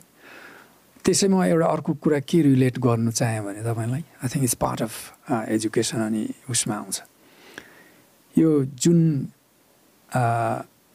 त्यसैमा 1.05 1.47
एउटा 1.47 1.67
अर्को 1.67 1.93
कुरा 2.01 2.19
के 2.25 2.41
रिलेट 2.43 2.79
गर्नु 2.81 3.11
चाहेँ 3.13 3.43
भने 3.45 3.61
तपाईँलाई 3.69 4.05
I 4.23 4.29
think 4.33 4.45
it's 4.49 4.57
part 4.65 4.83
of 4.83 4.95
education 5.53 6.01
अनि 6.01 6.23
उसमा 6.49 6.75
आउँछ। 6.75 6.97
यो 8.39 8.51
जुन 8.83 8.99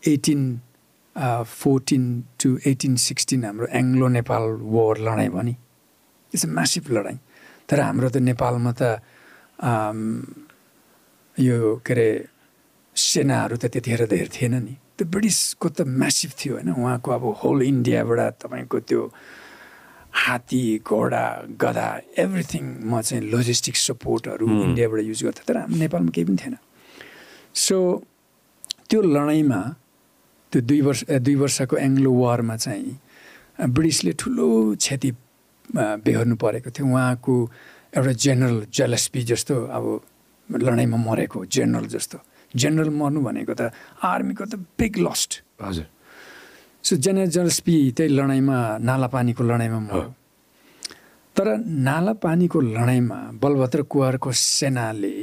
eighteen 0.03 0.41
fourteen 1.15 2.03
to 2.41 2.57
eighteen 2.65 2.95
sixteen 2.95 3.43
हाम्रो 3.45 3.67
एङ्ग्लो 3.79 4.07
नेपाल 4.07 4.43
वोर 4.73 4.97
लडाइँ 5.07 5.29
भयो 5.29 5.41
नि 5.41 5.55
इट्स 6.33 6.45
अ 6.45 6.49
म्यासिभ 6.49 6.91
लडाइँ 6.91 7.19
तर 7.69 7.79
हाम्रो 7.79 8.09
त 8.09 8.17
नेपालमा 8.17 8.71
त 8.79 9.01
आम, 9.61 9.99
यो 11.37 11.57
के 11.85 11.93
अरे 11.93 12.07
सेनाहरू 12.95 13.55
त 13.57 13.65
त्यतिखेर 13.73 14.05
धेर 14.07 14.27
थिएन 14.31 14.55
नि। 14.63 14.75
त्यो 14.97 15.07
ब्रिटिसको 15.07 15.67
त 15.69 15.81
म्यासिभ 15.83 16.31
थियो 16.39 16.53
होइन। 16.55 16.69
उहाँको 16.79 17.11
अब 17.11 17.23
होल 17.43 17.61
इन्डियाबाट 17.63 18.19
तपाईँको 18.43 18.79
त्यो 18.87 19.01
हात्ती 20.23 20.63
घोडा 20.83 21.25
गधा 21.61 21.89
एभ्रिथिङमा 22.23 23.01
चाहिँ 23.01 23.23
लोजिस्टिक 23.31 23.75
सपोर्टहरू 23.75 24.45
इन्डियाबाट 24.47 24.99
युज 25.11 25.23
गर्थ्यो 25.23 25.43
तर 25.47 25.57
हाम्रो 25.63 25.77
नेपालमा 25.79 26.11
केही 26.15 26.25
पनि 26.27 26.37
थिएन। 26.39 26.55
सो 27.53 27.77
त्यो 28.89 28.99
लडाइँमा 29.01 29.61
त्यो 30.51 30.61
दुई 30.61 30.81
वर्ष 30.81 31.03
दुई 31.21 31.35
वर्षको 31.35 31.75
एङ्ग्लो 31.77 32.11
वारमा 32.13 32.55
चाहिँ 32.57 32.97
ब्रिटिसले 33.69 34.11
ठुलो 34.19 34.47
क्षति 34.75 35.11
बेहोर्नु 36.05 36.35
परेको 36.41 36.69
थियो। 36.73 36.85
उहाँको 36.89 37.33
एउटा 37.97 38.11
जेनरल 38.23 38.57
जेलस्पी 38.73 39.21
जस्तो 39.29 39.55
अब 39.69 39.85
लडाइँमा 40.49 40.97
मरेको 40.97 41.45
जेनरल 41.45 41.85
जस्तो। 41.93 42.17
जेनरल 42.57 42.89
मर्नु 42.89 43.19
भनेको 43.21 43.53
त 43.53 43.69
आर्मीको 44.01 44.45
त 44.45 44.55
बिग 44.77 44.97
लस्ट। 45.05 45.31
हजुर। 45.61 45.85
सो 46.83 46.95
जेनरल 46.97 47.29
जेलस्पी 47.29 47.75
त्यही 47.97 48.09
लडाइँमा 48.17 48.57
नालापानीको 48.81 49.43
लडाइँमा 49.43 49.79
मऱ्यो। 49.85 50.13
तर 51.37 51.47
नालापानीको 51.61 52.59
लडाइँमा 52.61 53.17
बलभद्र 53.37 53.81
कुवारको 53.85 54.31
सेनाले 54.33 55.13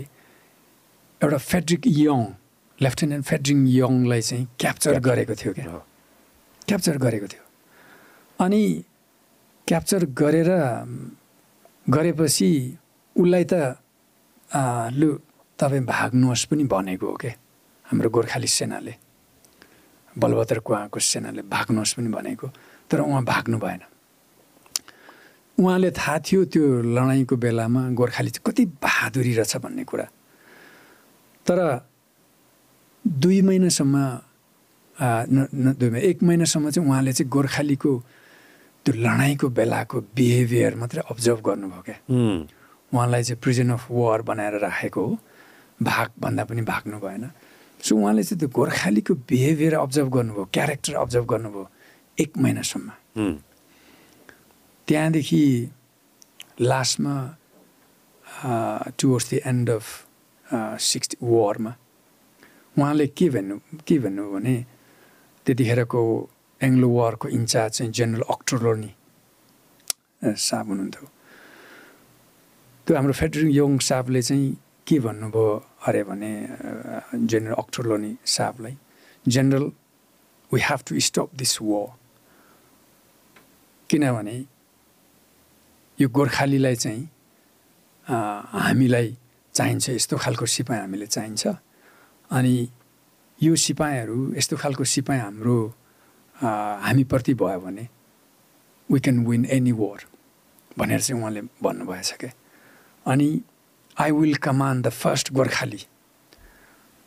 एउटा 1.20 1.38
फेड्रिक 1.50 1.82
यङ 1.86 2.20
लेफ्टेनेन्ट 2.80 3.24
फेड्रिक 3.24 3.58
यङलाई 3.68 4.20
चाहिँ 4.20 4.46
क्याप्चर 4.60 4.98
गरेको 5.00 5.34
थियो 5.34 5.52
क्या। 5.54 5.64
क्याप्चर 6.68 6.96
गरेको 6.98 7.26
थियो। 7.26 7.44
अनि 8.38 8.62
क्याप्चर 9.68 10.04
गरेर 10.20 10.50
गरेपछि 11.88 12.50
उसलाई 13.16 13.44
त 13.52 13.54
लु 14.92 15.08
तपाईँ 15.58 15.84
भाग्नुहोस् 15.84 16.44
पनि 16.50 16.64
भनेको 16.64 17.06
हो 17.06 17.16
क्या 17.16 17.34
हाम्रो 17.86 18.08
गोर्खाली 18.10 18.46
सेनाले। 18.46 18.94
बलभद्र 20.16 20.58
कुवाको 20.60 20.98
सेनाले 21.00 21.42
भाग्नुहोस् 21.48 21.94
पनि 21.96 22.08
भनेको 22.08 22.46
तर 22.90 23.00
उहाँ 23.00 23.24
भाग्नु 23.24 23.58
भएन। 23.58 23.82
उहाँले 25.58 25.90
थाहा 25.90 26.18
थियो 26.20 26.44
त्यो 26.52 26.64
लडाइँको 26.92 27.36
बेलामा 27.36 27.82
गोर्खाली 27.96 28.30
चाहिँ 28.30 28.44
कति 28.46 28.64
बहादुरी 28.84 29.32
रहेछ 29.34 29.56
भन्ने 29.64 29.84
कुरा। 29.84 30.06
तर 31.46 31.58
दुई 33.06 33.40
महिनासम्म 33.42 33.96
न 34.96 35.74
दुई 35.78 35.90
महिना 35.90 36.06
एक 36.08 36.22
महिनासम्म 36.22 36.70
चाहिँ 36.70 36.88
उहाँले 36.88 37.12
चाहिँ 37.12 37.30
गोर्खालीको 37.30 37.92
त्यो 38.86 38.94
लडाइँको 38.94 39.48
बेलाको 39.48 40.00
बिहेभियर 40.16 40.74
मात्रै 40.74 41.02
अब्जर्भ 41.10 41.40
गर्नुभयो 41.46 41.82
क्या। 41.86 41.98
उहाँलाई 42.92 43.22
चाहिँ 43.22 43.40
प्रिजन 43.42 43.70
अफ 43.70 43.86
वार 43.90 44.22
बनाएर 44.22 44.58
राखेको 44.58 45.06
हो। 45.06 45.18
भागभन्दा 45.82 46.44
पनि 46.44 46.62
भाग्नु 46.62 46.98
भएन। 46.98 47.30
सो 47.80 47.96
उहाँले 47.96 48.22
चाहिँ 48.22 48.38
त्यो 48.40 48.48
गोर्खालीको 48.48 49.14
बिहेभियर 49.28 49.74
अब्जर्भ 49.74 50.08
गर्नुभयो 50.12 50.44
क्यारेक्टर 50.54 50.94
अब्जर्भ 50.96 51.26
गर्नुभयो 51.30 51.68
एक 52.18 52.38
महिनासम्म। 52.38 52.88
त्यहाँदेखि 54.88 55.42
लास्टमा 56.60 57.14
towards 58.98 59.30
the 59.30 59.40
end 59.46 59.70
of 59.70 59.86
sixty 60.82 61.16
वारमा 61.22 61.74
उहाँले 62.78 63.06
के 63.18 63.26
भन्नु 63.34 63.56
के 63.86 63.98
भन्नु 64.04 64.22
भने 64.32 64.54
त्यतिखेरको 65.46 66.00
एङ्ग्लो 66.60 66.88
वारको 66.96 67.26
इन्चार्ज 67.38 67.72
चाहिँ 67.76 67.92
जेनरल 67.92 68.24
अक्टोलोनी 68.34 68.90
साहब 70.46 70.66
हुनुहुन्थ्यो। 70.68 71.06
त्यो 72.86 72.96
हाम्रो 72.96 73.14
फेडरिङ 73.20 73.50
योङ 73.50 73.78
साहबले 73.88 74.22
चाहिँ 74.28 74.46
के 74.86 74.96
भन्नुभयो 75.06 75.46
अरे 75.86 76.02
भने 76.08 76.30
general 77.30 77.54
Ochterlony 77.64 78.12
साहबलाई 78.36 78.74
general 79.26 79.64
we 80.50 80.60
have 80.68 80.80
to 80.86 81.00
stop 81.08 81.28
this 81.40 81.54
war 81.62 81.86
किनभने 83.90 84.36
यो 85.98 86.08
गोर्खालीलाई 86.16 86.76
चाहिँ 86.84 87.04
हामीलाई 88.06 89.16
चाहिन्छ 89.54 89.88
यस्तो 89.88 90.16
खालको 90.22 90.46
सिपाही 90.54 90.80
हामीले 90.80 91.06
चाहिन्छ। 91.06 91.44
अनि 92.30 92.68
यो 93.40 93.56
सिपाहीहरू 93.56 94.32
यस्तो 94.36 94.56
खालको 94.56 94.84
सिपाही 94.84 95.20
हाम्रो 95.20 95.56
हामीप्रति 96.36 97.34
भयो 97.34 97.60
भने 97.60 97.88
we 98.88 99.00
can 99.00 99.26
win 99.26 99.44
any 99.50 99.72
war 99.72 100.06
भनेर 100.78 101.00
चाहिँ 101.00 101.20
उहाँले 101.20 101.40
भन्नुभएछ 101.62 102.12
क्या 102.20 102.30
अनि 103.06 103.28
I 104.00 104.10
will 104.12 104.34
command 104.46 104.86
the 104.86 104.90
first 104.92 105.32
Gorkhali. 105.32 105.80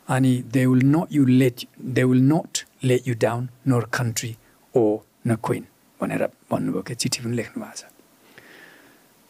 अनि 0.08 0.32
they 0.52 0.64
will 0.66 0.84
not 0.86 1.12
you 1.12 1.24
let 1.26 1.66
they 1.96 2.04
will 2.04 2.22
not 2.32 2.64
let 2.84 3.08
you 3.08 3.14
down 3.22 3.48
nor 3.68 3.84
country 3.94 4.36
oh 4.74 4.82
no 5.26 5.36
queen 5.44 5.66
भनेर 6.00 6.26
भन्नुभयो 6.50 6.82
क्या 6.82 6.96
चिठी 6.96 7.24
पनि 7.24 7.36
लेख्नु 7.36 7.62
भएको 7.62 7.76
छ। 7.76 7.84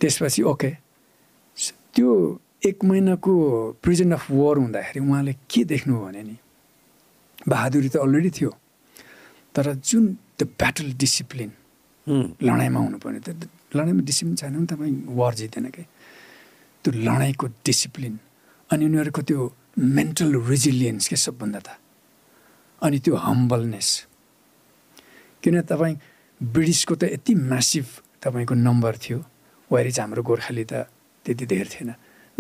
त्यसपछि 0.01 0.43
ओके 0.43 0.70
त्यो 1.95 2.11
एक 2.66 2.84
महिनाको 2.84 3.32
प्रिजन 3.82 4.12
अफ 4.12 4.30
वार 4.30 4.56
हुँदाखेरि 4.56 5.00
उहाँले 5.00 5.32
के 5.50 5.64
देख्नुभयो 5.64 6.04
भने 6.04 6.22
नि? 6.22 6.36
बहादुरी 7.48 7.88
त 7.88 7.96
अलरेडी 8.04 8.30
थियो 8.36 8.50
तर 9.56 9.66
जुन 9.80 10.04
द 10.36 10.42
ब्याटल 10.61 10.92
डिसिप्लिन 11.00 11.50
लडाइँमा 12.44 12.80
हुनुपर्ने 12.80 13.20
त 13.24 13.48
लडाइँमा 13.76 14.02
डिसिप्लिन 14.04 14.36
छैन 14.36 14.52
भने 14.56 14.66
तपाईँ 14.68 14.94
वार 15.08 15.34
जित्दैन 15.40 15.66
क्या 15.72 15.84
त्यो 16.84 16.92
लडाइँको 17.00 17.46
डिसिप्लिन 17.64 18.18
अनि 18.70 18.84
उनीहरूको 18.84 19.22
त्यो 19.24 19.40
मेन्टल 19.80 20.30
रिजिलियन्स 20.52 21.08
के 21.08 21.16
सबभन्दा 21.16 21.61
त? 21.64 21.68
अनि 22.84 22.98
त्यो 23.00 23.14
हम्बलनेस 23.16 23.88
किन 25.42 25.61
तपाईँ 25.64 25.96
ब्रिटिसको 26.40 26.94
त 27.00 27.02
यति 27.16 27.34
म्यासिभ 27.34 27.86
तपाईँको 28.20 28.54
नम्बर 28.54 28.92
थियो 29.00 29.18
वाइरिज 29.72 30.00
हाम्रो 30.00 30.22
गोर्खाली 30.28 30.64
त 30.68 30.84
त्यति 31.24 31.44
धेर 31.46 31.66
थिएन। 31.72 31.90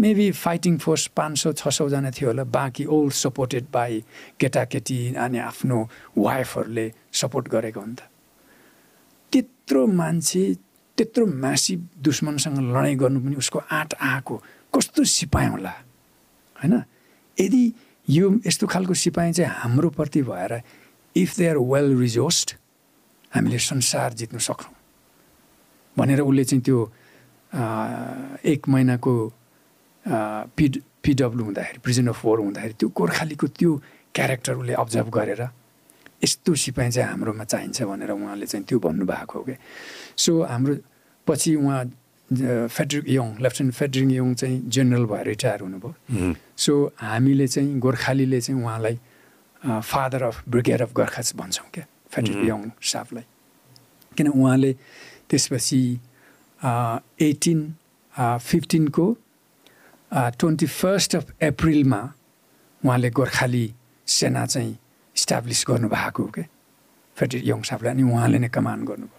मेबी 0.00 0.30
फाइटिङ 0.34 0.76
फोर्स 0.78 1.06
पाँच 1.16 1.38
सौ 1.38 1.52
छ 1.52 1.68
सौजना 1.70 2.10
थियो 2.10 2.28
होला 2.28 2.44
बाँकी 2.50 2.84
ओल्ड 2.88 3.12
सपोर्टेड 3.14 3.64
बाई 3.72 4.02
केटाकेटी 4.40 4.98
अनि 5.16 5.38
आफ्नो 5.40 5.78
वाइफहरूले 6.18 6.86
सपोर्ट 7.20 7.48
गरेको 7.48 7.80
हुन् 7.80 7.94
त 7.94 8.08
त्यत्रो 9.32 9.86
मान्छे 9.86 10.42
त्यत्रो 10.98 11.26
म्यासिभ 11.26 11.80
दुश्मनसँग 12.02 12.58
लडाइँ 12.68 12.96
गर्नु 12.96 13.20
पनि 13.20 13.36
उसको 13.36 13.58
आँट 13.70 13.94
आएको 14.02 14.36
कस्तो 14.74 15.04
सिपाही 15.06 15.48
होला 15.48 15.74
होइन 16.56 16.74
यदि 17.38 17.62
यो 18.08 18.30
यस्तो 18.46 18.66
खालको 18.66 18.94
सिपाही 18.94 19.32
चाहिँ 19.32 19.52
हाम्रोप्रति 19.52 20.22
भएर 20.22 20.52
if 21.16 21.36
they 21.36 21.46
are 21.48 21.58
well 21.66 21.96
resolved 21.98 22.48
हामीले 23.32 23.58
संसार 23.60 24.12
जित्नु 24.14 24.40
सक्छौँ 24.40 24.74
भनेर 25.96 26.20
उसले 26.20 26.44
चाहिँ 26.44 26.62
त्यो 26.62 26.78
एक 28.44 28.68
महिनाको 28.68 29.12
पि 30.06 30.68
पिडब्लु 31.02 31.44
हुँदाखेरि 31.44 31.78
प्रिजन 31.84 32.06
अफ 32.08 32.24
वोर 32.24 32.38
हुँदाखेरि 32.40 32.74
त्यो 32.80 32.88
गोर्खालीको 32.96 33.46
त्यो 33.58 33.70
क्यारेक्टर 34.14 34.54
उसले 34.54 34.74
अब्जर्भ 34.74 35.08
गरेर 35.14 35.42
यस्तो 36.24 36.54
सिपाही 36.54 36.90
चाहिँ 36.90 37.08
हाम्रोमा 37.10 37.44
चाहिन्छ 37.44 37.82
भनेर 37.82 38.10
उहाँले 38.10 38.46
चाहिँ 38.46 38.64
त्यो 38.68 38.78
भन्नुभएको 38.78 39.38
हो 39.38 39.44
क्या 39.44 39.56
सो 40.16 40.42
हाम्रो 40.44 40.74
पछि 41.26 41.54
उहाँ 41.56 41.84
Frederick 42.30 43.08
Young 43.08 43.26
lieutenant 43.42 43.74
Frederick 43.76 44.10
Young 44.12 44.34
चाहिँ 44.34 44.58
जेनरल 44.68 45.04
भएर 45.12 45.26
रिटायर 45.26 45.60
हुनुभयो। 45.60 46.34
सो 46.56 46.72
हामीले 47.00 47.46
चाहिँ 47.48 47.78
गोर्खालीले 47.80 48.40
चाहिँ 48.40 48.62
उहाँलाई 48.62 48.98
father 49.62 50.22
of 50.22 50.42
brigade 50.48 50.82
of 50.82 50.92
Gurkha 50.94 51.22
भन्छौँ 51.36 51.68
क्या 51.74 51.84
फेड्रिक 52.12 52.48
यङ 52.48 52.70
साहबलाई। 52.92 53.24
किन 54.16 54.28
उहाँले 54.28 54.72
त्यसपछि 55.30 55.82
एटिन 57.28 57.60
फिफ्टिनको 58.14 59.06
ट्वेन्टी 60.12 60.66
फर्स्ट 60.66 61.16
अफ 61.16 61.30
अप्रिलमा 61.42 62.00
उहाँले 62.82 63.10
गोर्खाली 63.10 63.66
सेना 64.06 64.44
चाहिँ 64.46 64.72
इस्टाब्लिस 65.16 65.64
गर्नुभएको 65.68 66.24
क्या 66.34 66.44
फेडरिक 67.16 67.46
यङ 67.46 67.62
साहबले 67.62 67.88
अनि 67.90 68.02
उहाँले 68.02 68.38
नै 68.38 68.48
कमान्ड 68.48 68.88
गर्नुभयो। 68.88 69.18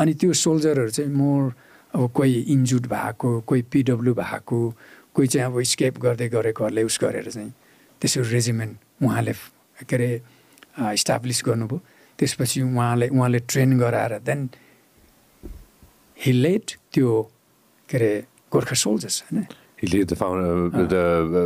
अनि 0.00 0.14
त्यो 0.14 0.32
सोल्जरहरू 0.32 0.90
चाहिँ 0.90 1.12
मोर 1.12 1.42
अब 1.94 2.10
कोही 2.10 2.40
इन्जुर्ड 2.54 2.86
भएको 2.86 3.40
कोही 3.48 3.62
पिडब्लु 3.72 4.14
भएको 4.14 4.58
कोही 5.14 5.28
चाहिँ 5.28 5.46
अब 5.46 5.60
स्केप 5.62 5.98
गर्दै 6.00 6.28
गरेकोहरूले 6.28 6.82
उस 6.82 6.98
गरेर 7.02 7.28
चाहिँ 7.30 7.52
त्यसरी 8.00 8.24
रेजिमेन्ट 8.32 9.02
उहाँले 9.02 9.32
के 9.84 9.96
अरे 9.96 10.10
इस्टाब्लिस 10.94 11.42
गर्नुभयो। 11.46 11.78
त्यसपछि 12.18 12.62
उहाँले 12.62 13.08
उहाँले 13.08 13.38
ट्रेन 13.50 13.78
गराएर 13.78 14.18
देन 14.24 14.48
हिलेट 16.18 16.66
त्यो 16.92 17.10
के 17.88 17.96
अरे 17.96 18.12
गोर्खा 18.52 18.74
सोल्जर्स 18.74 19.22
होइन? 19.22 19.46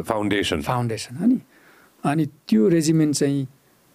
फाउन्डेसन 0.08 0.60
फाउन्डेसन 0.62 1.14
अनि 1.24 1.38
अनि 2.04 2.24
त्यो 2.48 2.68
रेजिमेन्ट 2.68 3.14
चाहिँ 3.16 3.46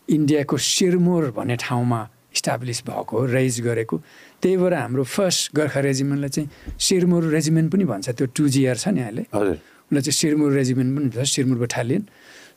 इन्डियाको 0.08 0.58
सिरमोर 0.58 1.32
भन्ने 1.38 1.56
ठाउँमा 1.64 2.02
इस्टाब्लिस 2.36 2.80
भएको 2.90 3.14
हो 3.20 3.26
रेज 3.30 3.62
गरेको। 3.62 3.98
त्यही 4.42 4.58
भएर 4.58 4.74
हाम्रो 4.74 5.04
फर्स्ट 5.04 5.56
गोर्खा 5.56 5.80
रेजिमेन्टलाई 5.80 6.30
चाहिँ 6.30 6.50
सिरमोर 6.80 7.24
रेजिमेन्ट 7.30 7.72
पनि 7.72 7.86
भन्छ। 7.86 8.10
त्यो 8.10 8.28
टु 8.36 8.44
जिआर 8.50 8.78
छ 8.78 8.88
नि 8.90 9.02
अहिले। 9.02 9.24
उसलाई 9.32 10.02
चाहिँ 10.02 10.18
सिरमोर 10.20 10.52
रेजिमेन्ट 10.52 10.90
पनि 10.98 11.10
भन्छ 11.14 11.30
सिरमोर 11.30 11.58
बटालियन 11.64 12.04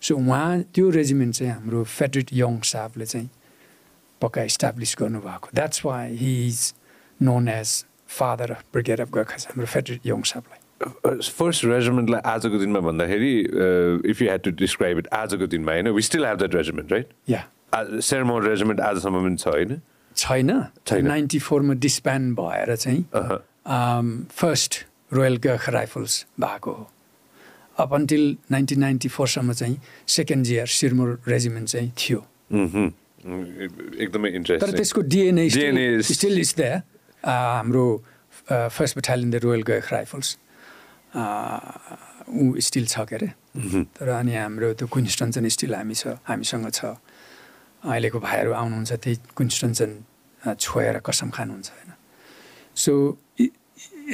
सो 0.01 0.17
उहाँ 0.17 0.63
त्यो 0.75 0.91
रेजिमेन्ट 0.91 1.35
चाहिँ 1.35 1.53
हाम्रो 1.53 1.85
फेडरिट 1.85 2.29
यङ 2.33 2.53
साहबले 2.65 3.07
चाहिँ 3.07 3.29
पक्का 4.21 4.43
इस्टाब्लिस 4.51 4.97
गर्नुभएको। 5.01 5.49
That's 5.55 5.79
why 5.85 6.17
he 6.17 6.33
is 6.49 6.61
known 7.21 7.49
as 7.49 7.69
father 8.09 8.51
of 8.51 8.63
brigade 8.73 9.01
of 9.01 9.11
Gurkha 9.13 9.37
हाम्रो 9.45 9.67
फेडरिट 9.67 10.01
यङ 10.07 10.21
साहबलाई। 10.33 10.56
फर्स्ट 10.81 11.65
रेजिमेन्टलाई 11.65 12.21
आजको 12.27 12.59
दिनमा 12.59 12.81
भन्दाखेरि 12.81 13.35
if 14.11 14.23
you 14.23 14.29
had 14.29 14.41
to 14.43 14.51
describe 14.57 14.99
it 14.99 15.09
आजको 15.15 15.47
दिनमा 15.47 15.73
होइन 15.73 15.89
we 15.91 16.03
still 16.03 16.27
have 16.27 16.39
that 16.39 16.55
regiment 16.55 16.93
right 16.93 17.13
yeah 17.29 17.45
ceremonial 18.09 18.43
regiment 18.47 18.81
आजसम्म 18.81 19.23
पनि 19.23 19.37
छ 19.37 19.49
होइन 19.49 19.81
छैन 20.17 21.07
नाइन्टी 21.07 21.39
फोरमा 21.47 21.75
डिस्प्यान्ड 21.87 22.37
भएर 22.37 22.77
चाहिँ 22.77 23.05
फर्स्ट 24.35 24.85
रोयल 25.13 25.37
गर्ख 25.45 25.69
राइफल्स 25.71 26.25
भएको 26.41 26.73
हो 26.73 26.91
अप 27.79 27.95
अन्टिल 27.95 28.37
नाइन्टिन 28.51 28.81
नाइन्टी 28.81 29.09
फोरसम्म 29.09 29.53
चाहिँ 29.55 29.79
सेकेन्ड 30.11 30.45
जियर 30.45 30.67
सिरमोर 30.75 31.19
रेजिमेन्ट 31.29 31.69
चाहिँ 31.69 31.93
थियो 31.99 32.25
एकदमै 33.99 34.31
इन्ट्रेस्ट 34.31 34.67
तर 34.67 34.77
त्यसको 34.77 35.01
डिएनए 35.09 35.49
स्टिल 36.11 36.39
इज 36.39 36.55
द्या 36.57 36.83
हाम्रो 37.25 37.87
first 38.49 38.99
battalion 38.99 39.31
the 39.31 39.41
royal 39.45 39.63
Gurkha 39.71 39.93
rifles 39.93 40.37
ऊ 41.15 42.61
स्टिल 42.61 42.87
छ 42.87 43.05
के 43.09 43.15
अरे 43.17 43.29
तर 43.97 44.09
अनि 44.09 44.35
हाम्रो 44.35 44.73
त्यो 44.75 44.87
क्विन्स्टन 44.89 45.31
चाहिँ 45.31 45.51
स्टिल 45.51 45.75
हामी 45.75 45.95
छ 45.95 46.19
हामीसँग 46.29 46.71
छ। 46.71 46.99
अहिलेको 47.87 48.19
भाइहरू 48.21 48.53
आउनुहुन्छ 48.53 48.93
त्यही 48.93 49.17
क्विन्स्टन 49.37 49.73
चाहिँ 49.73 50.55
छोएर 50.55 50.99
कसम 51.07 51.31
खानुहुन्छ 51.31 51.69
होइन? 51.71 51.93
सो 52.77 52.93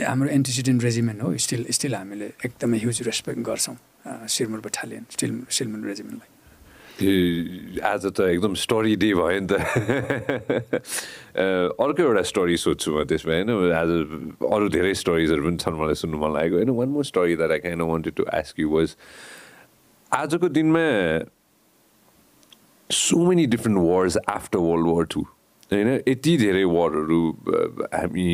हाम्रो 0.09 0.29
एन्टिसिडेन्ट 0.29 0.83
रेजिमेन्ट 0.83 1.23
हो 1.23 1.37
स्टिल 1.45 1.67
स्टिल 1.71 1.95
हामीले 1.95 2.27
एकदमै 2.45 2.79
ह्युज 2.79 3.03
रेस्पेक्ट 3.09 3.41
गर्छौँ 3.49 3.77
सिरमुर 4.35 4.61
बटालियन 4.67 5.05
स्टिल 5.11 5.33
सिरमुर 5.51 5.89
रेजिमेन्टलाई। 5.89 6.31
आज 7.01 8.07
त 8.13 8.21
एकदम 8.21 8.55
स्टोरी 8.55 8.97
डे 8.97 9.15
भयो 9.17 9.41
नि 9.41 9.47
त। 9.49 9.53
अर्को 11.81 12.03
एउटा 12.03 12.23
स्टोरी 12.23 12.57
सोध्छु 12.57 12.93
म 12.93 13.05
त्यसमा 13.09 13.33
होइन? 13.33 13.51
आज 13.73 13.91
अरू 14.45 14.69
धेरै 14.69 14.93
स्टोरिजहरू 14.95 15.43
पनि 15.43 15.57
छन् 15.57 15.77
मलाई 15.81 15.97
सुन्नु 15.97 16.17
मन 16.21 16.31
लागेको। 16.37 16.57
होइन 16.57 16.71
one 16.77 16.89
more 16.93 17.05
story 17.09 17.37
that 17.41 17.51
I 17.51 17.59
can 17.65 17.81
wanted 17.81 18.15
to 18.15 18.25
ask 18.29 18.61
you 18.61 18.69
was 18.71 18.97
आजको 20.13 20.49
दिनमा 20.53 20.85
so 22.91 23.17
many 23.29 23.47
different 23.57 23.79
wars 23.81 24.17
after 24.29 24.59
world 24.59 24.87
war 24.87 25.05
two 25.17 25.21
होइन? 25.73 25.89
यति 26.09 26.37
धेरै 26.37 26.65
वारहरू 26.77 27.21
हामी 27.97 28.29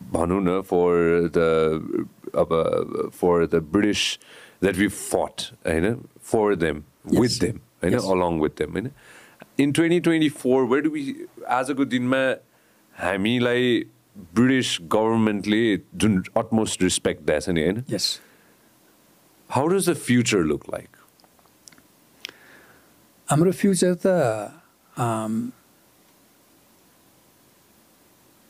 भनौँ 0.00 0.40
न 0.40 0.60
फर 0.70 1.28
द 1.34 1.38
अब 2.38 2.50
for 3.18 3.46
the 3.46 3.54
British 3.74 4.02
that 4.62 4.76
we 4.76 4.88
fought 4.88 5.36
होइन? 5.66 5.94
फर 6.22 6.54
देम 6.56 6.82
विथ 7.04 7.40
देम 7.40 7.58
होइन 7.82 7.94
अलङ 7.94 8.40
विथ 8.40 8.58
देम 8.58 8.72
होइन 8.72 8.90
in 9.58 9.72
twenty 9.72 10.00
twenty 10.00 10.28
four 10.42 10.64
where 10.66 10.82
do 10.84 10.90
be 10.90 11.16
आजको 11.52 11.84
दिनमा 11.94 12.22
हामीलाई 12.94 13.84
ब्रिटिस 14.34 14.76
गभर्मेन्टले 14.92 15.62
जुन 15.96 16.22
अटमोस्ट 16.36 16.82
रिस्पेक्ट 16.82 17.22
दिएछ 17.26 17.48
नि 17.48 17.62
होइन 17.62 17.84
how 19.50 19.66
does 19.68 19.88
the 19.90 19.94
future 20.02 20.38
look 20.44 20.68
like 20.72 20.96
हाम्रो 23.28 23.52
फ्युचर 23.54 23.94
त 23.96 24.06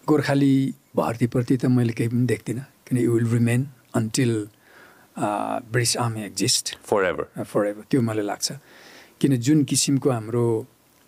गोर्खाली 0.07 0.55
भर्तीप्रति 0.97 1.57
त 1.57 1.67
मैले 1.71 1.93
केही 1.93 2.09
पनि 2.09 2.27
देख्दिनँ 2.27 2.65
किन 2.89 2.99
you 2.99 3.13
will 3.13 3.27
remain 3.29 3.67
until 3.95 4.33
British 5.19 5.97
army 5.97 6.23
exist 6.25 6.77
for 6.85 7.05
ever 7.05 7.45
for 7.45 7.67
ever 7.67 7.83
त्यो 7.91 8.01
मलाई 8.03 8.25
लाग्छ. 8.25 8.53
किन 9.21 9.37
जुन 9.37 9.65
किसिमको 9.65 10.11
हाम्रो 10.11 10.47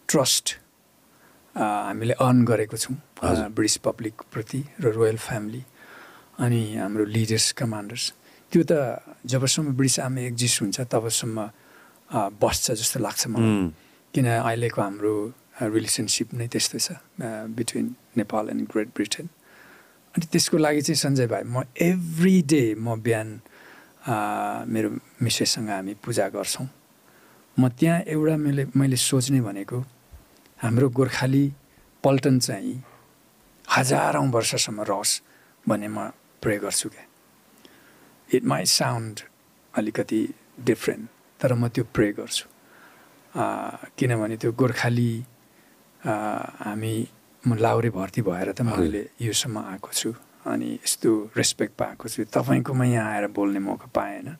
ट्रस्ट 0.08 0.46
हामीले 1.56 2.14
अर्न 2.20 2.44
गरेको 2.44 2.76
छौँ 2.76 2.96
ब्रिटिस 3.56 3.76
पब्लिकप्रति 3.88 4.60
र 4.80 4.92
रोयल 4.92 5.16
फ्यामिली 5.16 5.62
अनि 6.44 6.62
हाम्रो 6.76 7.04
लिडर्स 7.04 7.52
कमान्डर्स 7.58 8.04
त्यो 8.52 8.62
त 8.70 8.72
जबसम्म 9.26 9.74
ब्रिटिस 9.76 9.98
आर्मी 10.00 10.22
एक्जिस्ट 10.26 10.62
हुन्छ 10.62 10.80
तबसम्म 10.92 11.38
बस्छ 12.38 12.64
जस्तो 12.70 13.00
लाग्छ 13.00 13.26
मलाई। 13.26 13.72
किन 14.14 14.26
अहिलेको 14.26 14.80
हाम्रो 14.82 15.14
रिलेसनसिप 15.74 16.34
नै 16.38 16.46
त्यस्तै 16.52 16.78
छ 16.78 16.88
between 17.58 17.86
Nepal 18.16 18.44
and 18.54 18.62
Great 18.72 18.88
Britain 18.96 19.26
अनि 20.14 20.26
त्यसको 20.32 20.56
लागि 20.58 20.80
चाहिँ 20.86 21.00
सञ्जय 21.02 21.26
भाइ 21.26 21.42
म 21.42 21.64
एभ्री 21.90 22.36
डे 22.52 22.64
म 22.78 23.00
बिहान 23.02 23.28
मेरो 24.06 24.90
मिसेससँग 25.22 25.68
हामी 25.70 25.94
पूजा 26.04 26.28
गर्छौँ। 26.34 26.66
म 27.56 27.68
त्यहाँ 27.78 28.00
एउटा 28.06 28.36
मैले 28.36 28.64
मैले 28.76 28.96
सोच्ने 28.96 29.40
भनेको 29.40 29.78
हाम्रो 30.62 30.88
गोर्खाली 30.98 31.44
पल्टन 32.04 32.38
चाहिँ 32.38 32.82
हजारौँ 33.64 34.26
वर्षसम्म 34.30 34.82
रहोस् 34.90 35.20
भन्ने 35.68 35.88
म 35.88 35.98
प्रे 36.42 36.56
गर्छु 36.62 36.88
क्या। 36.88 37.04
इट 38.28 38.44
माइ 38.44 38.64
साउन्ड 38.64 39.20
अलिकति 39.74 40.20
डिफ्रेन्ट 40.68 41.08
तर 41.40 41.54
म 41.54 41.68
त्यो 41.68 41.84
प्रे 41.94 42.12
गर्छु। 42.18 42.46
किनभने 43.98 44.36
त्यो 44.36 44.52
गोर्खाली 44.52 45.12
हामी 46.06 46.94
म 47.44 47.54
लाउरे 47.58 47.90
भर्ती 47.90 48.22
भएर 48.22 48.52
त 48.52 48.62
मैले 48.62 49.02
योसम्म 49.20 49.58
आएको 49.58 49.90
छु। 49.92 50.10
अनि 50.46 50.68
यस्तो 50.74 51.10
रेस्पेक्ट 51.36 51.74
पाएको 51.78 52.08
छु। 52.08 52.24
तपाईँकोमा 52.30 52.84
यहाँ 52.84 53.12
आएर 53.12 53.26
बोल्ने 53.36 53.58
मौका 53.60 53.90
पाएँ 53.94 54.14
होइन 54.14 54.36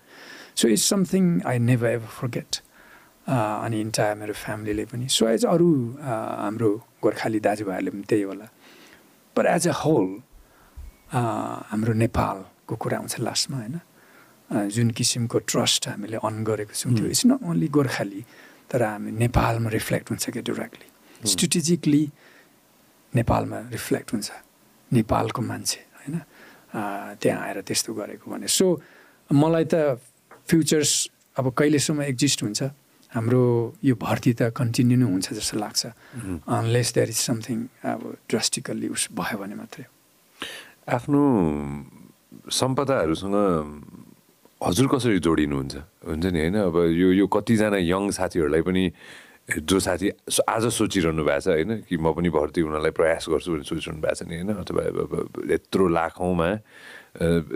so 0.56 0.68
it's 0.68 0.84
something 0.90 1.24
I 1.46 1.58
never 1.58 1.90
ever 1.90 2.10
forget 2.20 2.56
अनि 3.26 3.80
इन्टायर 3.80 4.14
मेरो 4.16 4.34
फ्यामिलीले 4.34 4.84
पनि। 4.86 5.08
सो 5.08 5.28
एज 5.28 5.44
अरू 5.44 5.68
हाम्रो 6.02 6.70
गोर्खाली 7.02 7.40
दाजुभाइहरूले 7.40 7.90
पनि 7.90 8.04
त्यही 8.08 8.22
होला। 8.22 8.48
पर 9.36 9.46
एज 9.46 9.68
अ 9.68 9.72
होल 9.82 10.08
हाम्रो 11.12 11.92
नेपालको 11.92 12.76
कुरा 12.76 12.98
आउँछ 12.98 13.20
लास्टमा 13.20 13.56
होइन? 13.58 13.80
जुन 14.50 14.90
किसिमको 14.90 15.38
ट्रस्ट 15.50 15.88
हामीले 15.88 16.16
अन 16.22 16.44
गरेको 16.44 16.74
छौँ 16.74 16.94
त्यो 16.96 17.06
इट्स 17.06 17.26
नट 17.26 17.42
ओन्ली 17.50 17.68
गोर्खाली 17.68 18.22
तर 18.70 18.82
हामी 18.82 19.10
नेपालमा 19.12 19.70
रिफ्लेक्ट 19.70 20.10
हुन्छ 20.10 20.30
क्या 20.30 20.42
डिरेक्टली 20.46 21.28
स्ट्रेटेजिकली 21.30 22.02
नेपालमा 23.12 23.58
रिफ्लेक्ट 23.70 24.12
हुन्छ। 24.12 24.30
नेपालको 24.90 25.42
मान्छे। 25.42 25.80
होइन? 26.06 26.20
त्यहाँ 27.20 27.40
आएर 27.42 27.60
त्यस्तो 27.66 27.90
गरेको 27.94 28.30
भने। 28.30 28.46
सो 28.46 28.66
मलाई 29.30 29.64
त 29.66 29.98
फ्युचर्स 30.46 30.92
अब 31.36 31.46
कहिलेसम्म 31.52 32.02
एक्जिस्ट 32.02 32.42
हुन्छ? 32.42 32.62
हाम्रो 33.12 33.42
यो 33.84 33.94
भर्ती 33.96 34.32
त 34.38 34.50
कन्टिन्यू 34.54 34.96
नै 34.98 35.06
हुन्छ 35.10 35.26
जस्तो 35.34 35.56
लाग्छ। 35.58 35.82
अनलेस 36.46 36.88
देयर 36.94 37.08
इज 37.08 37.18
समथिङ 37.18 37.58
अब 37.82 38.00
ड्रस्टिकल्ली 38.30 38.88
उस 38.92 39.08
भयो 39.14 39.36
भने 39.40 39.54
मात्रै। 39.56 39.84
आफ्नो 40.86 41.22
सम्पदाहरूसँग 42.46 43.36
हजुर 44.56 44.86
कसरी 44.88 45.18
जोडिनुहुन्छ? 45.18 45.74
हुन्छ 46.06 46.24
नि 46.32 46.38
होइन? 46.40 46.56
अब 46.70 46.76
यो 46.92 47.08
यो 47.20 47.26
कतिजना 47.26 47.78
यङ 47.82 48.02
साथीहरूलाई 48.10 48.62
पनि 48.62 48.84
जो 49.46 49.78
साथी 49.80 50.10
आज 50.48 50.64
सोचिरहनु 50.74 51.22
भएको 51.24 51.40
छ 51.40 51.48
होइन 51.54 51.86
कि 51.86 51.96
म 51.96 52.12
पनि 52.12 52.28
भर्ती 52.34 52.60
हुनलाई 52.66 52.90
प्रयास 52.90 53.30
गर्छु 53.30 53.52
भनेर 53.52 53.62
सोचिरहनु 53.62 54.02
भएको 54.02 54.14
छ 54.18 54.26
नि 54.26 54.34
होइन 54.42 54.50
अथवा 54.58 54.82
यत्रो 55.54 55.86
लाखौँमा 55.86 56.50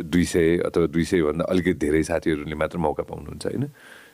दुई 0.07 0.24
सय 0.24 0.70
अथवा 0.70 0.86
दुई 0.86 1.05
सयभन्दा 1.05 1.45
अलिकति 1.51 1.74
धेरै 1.82 2.03
साथीहरूले 2.07 2.55
मात्र 2.55 2.78
मौका 2.78 3.03
पाउनुहुन्छ 3.11 3.47
होइन? 3.47 3.66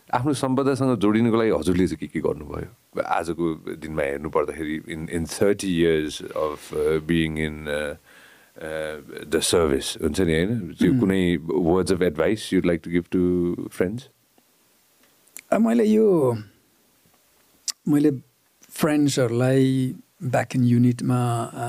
आफ्नो 0.08 0.32
सम्पदासँग 0.32 0.96
जोडिनुको 1.04 1.36
लागि 1.36 1.50
हजुरले 1.52 1.86
चाहिँ 1.86 2.00
के 2.00 2.06
के 2.16 2.20
गर्नुभयो? 2.24 2.68
आजको 2.96 3.44
दिनमा 3.76 4.02
हेर्नु 4.02 4.28
पर्दाखेरि 4.32 4.76
in 4.96 5.08
in 5.12 5.24
thirty 5.28 5.68
years 5.76 6.32
of 6.32 6.60
being 7.04 7.38
in 7.44 7.56
the 9.28 9.40
service 9.52 9.86
हुन्छ 10.02 10.20
नि 10.20 10.32
होइन? 10.32 10.72
त्यो 10.80 10.92
कुनै 10.96 11.22
words 11.44 11.92
of 11.92 12.02
advice 12.02 12.52
you'd 12.52 12.66
like 12.66 12.80
to 12.84 12.90
give 12.90 13.04
to 13.12 13.68
friends 13.68 14.08
मैले 15.60 15.84
यो 15.84 16.06
मैले 17.88 18.10
फ्रेन्ड्सहरूलाई 18.70 19.94
ब्याक 20.22 20.56
इन 20.56 20.64
युनिटमा 20.64 21.18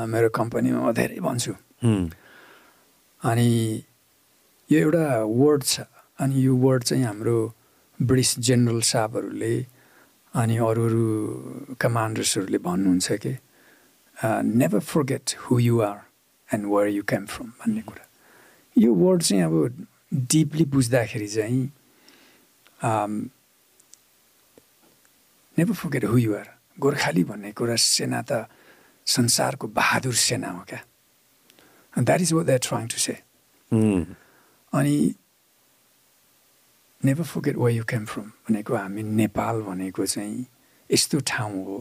मेरो 0.09 0.29
कम्पनीमा 0.33 0.79
म 0.81 0.91
धेरै 0.97 1.19
भन्छु। 1.21 1.53
अनि 3.21 3.49
यो 4.69 4.77
एउटा 4.79 5.05
वर्ड 5.23 5.63
छ 5.63 5.85
अनि 6.19 6.35
यो 6.45 6.55
वर्ड 6.57 6.83
चाहिँ 6.83 7.03
हाम्रो 7.05 7.37
ब्रिटिस 7.99 8.39
जेनरल 8.47 8.81
साहबहरूले 8.91 9.55
अनि 10.33 10.55
अरू 10.57 10.81
अरू 10.89 11.05
कमान्डर्सहरूले 11.81 12.59
भन्नुहुन्छ 12.65 13.07
कि 13.21 13.33
never 14.57 14.79
forget 14.89 15.25
who 15.45 15.59
you 15.59 15.79
are 15.85 15.97
and 16.49 16.65
where 16.73 16.87
you 16.97 17.03
came 17.09 17.25
from 17.29 17.47
भन्ने 17.61 17.81
कुरा। 17.85 18.05
यो 18.75 18.93
वर्ड 18.93 19.21
चाहिँ 19.21 19.43
अब 19.43 19.85
डिपली 20.33 20.65
बुझ्दाखेरि 20.73 21.27
चाहिँ 21.27 21.63
never 25.57 25.73
forget 25.73 26.05
who 26.05 26.17
you 26.17 26.35
are 26.35 26.47
Gorkhali 26.79 27.23
भन्ने 27.23 27.51
कुरा 27.57 27.75
सेना 27.75 28.21
त 28.29 28.47
संसारको 29.07 29.67
बहादुर 29.67 30.13
सेना 30.13 30.49
हो 30.51 30.63
क्या? 30.69 30.81
That 31.97 32.21
is 32.21 32.33
what 32.33 32.45
that 32.45 32.61
trying 32.67 32.87
to 32.87 32.97
say 32.97 33.13
अनि 34.73 34.95
never 37.05 37.23
forget 37.23 37.55
where 37.57 37.71
you 37.73 37.83
came 37.89 38.05
from 38.05 38.31
भनेको 38.49 38.75
हामी 38.75 39.03
नेपाल 39.03 39.61
भनेको 39.61 40.05
चाहिँ 40.05 40.45
यस्तो 40.89 41.19
ठाउँ 41.27 41.63
हो। 41.65 41.77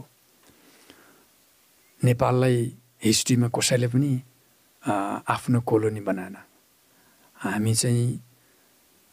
नेपाललाई 2.00 2.56
हिस्ट्रीमा 3.04 3.48
कसैले 3.56 3.88
पनि 3.88 4.12
आफ्नो 4.84 5.60
कोलोनी 5.70 6.00
बनाएन। 6.08 6.36
हामी 7.36 7.74
चाहिँ 7.74 8.20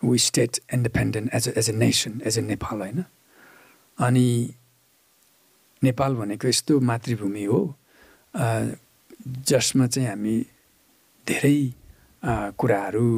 we 0.01 0.17
state 0.19 0.59
independent 0.73 1.33
as 1.33 1.53
as 1.57 1.69
a 1.69 1.73
nation 1.73 2.21
as 2.25 2.37
a 2.37 2.41
Nepal 2.41 2.81
होइन? 2.81 3.03
अनि 3.97 4.27
नेपाल 5.81 6.15
भनेको 6.15 6.47
यस्तो 6.47 6.79
मातृभूमि 6.79 7.43
हो। 7.43 7.61
जसमा 9.47 9.87
चाहिँ 9.87 10.09
हामी 10.09 10.35
धेरै 11.27 11.57
कुराहरू 12.57 13.09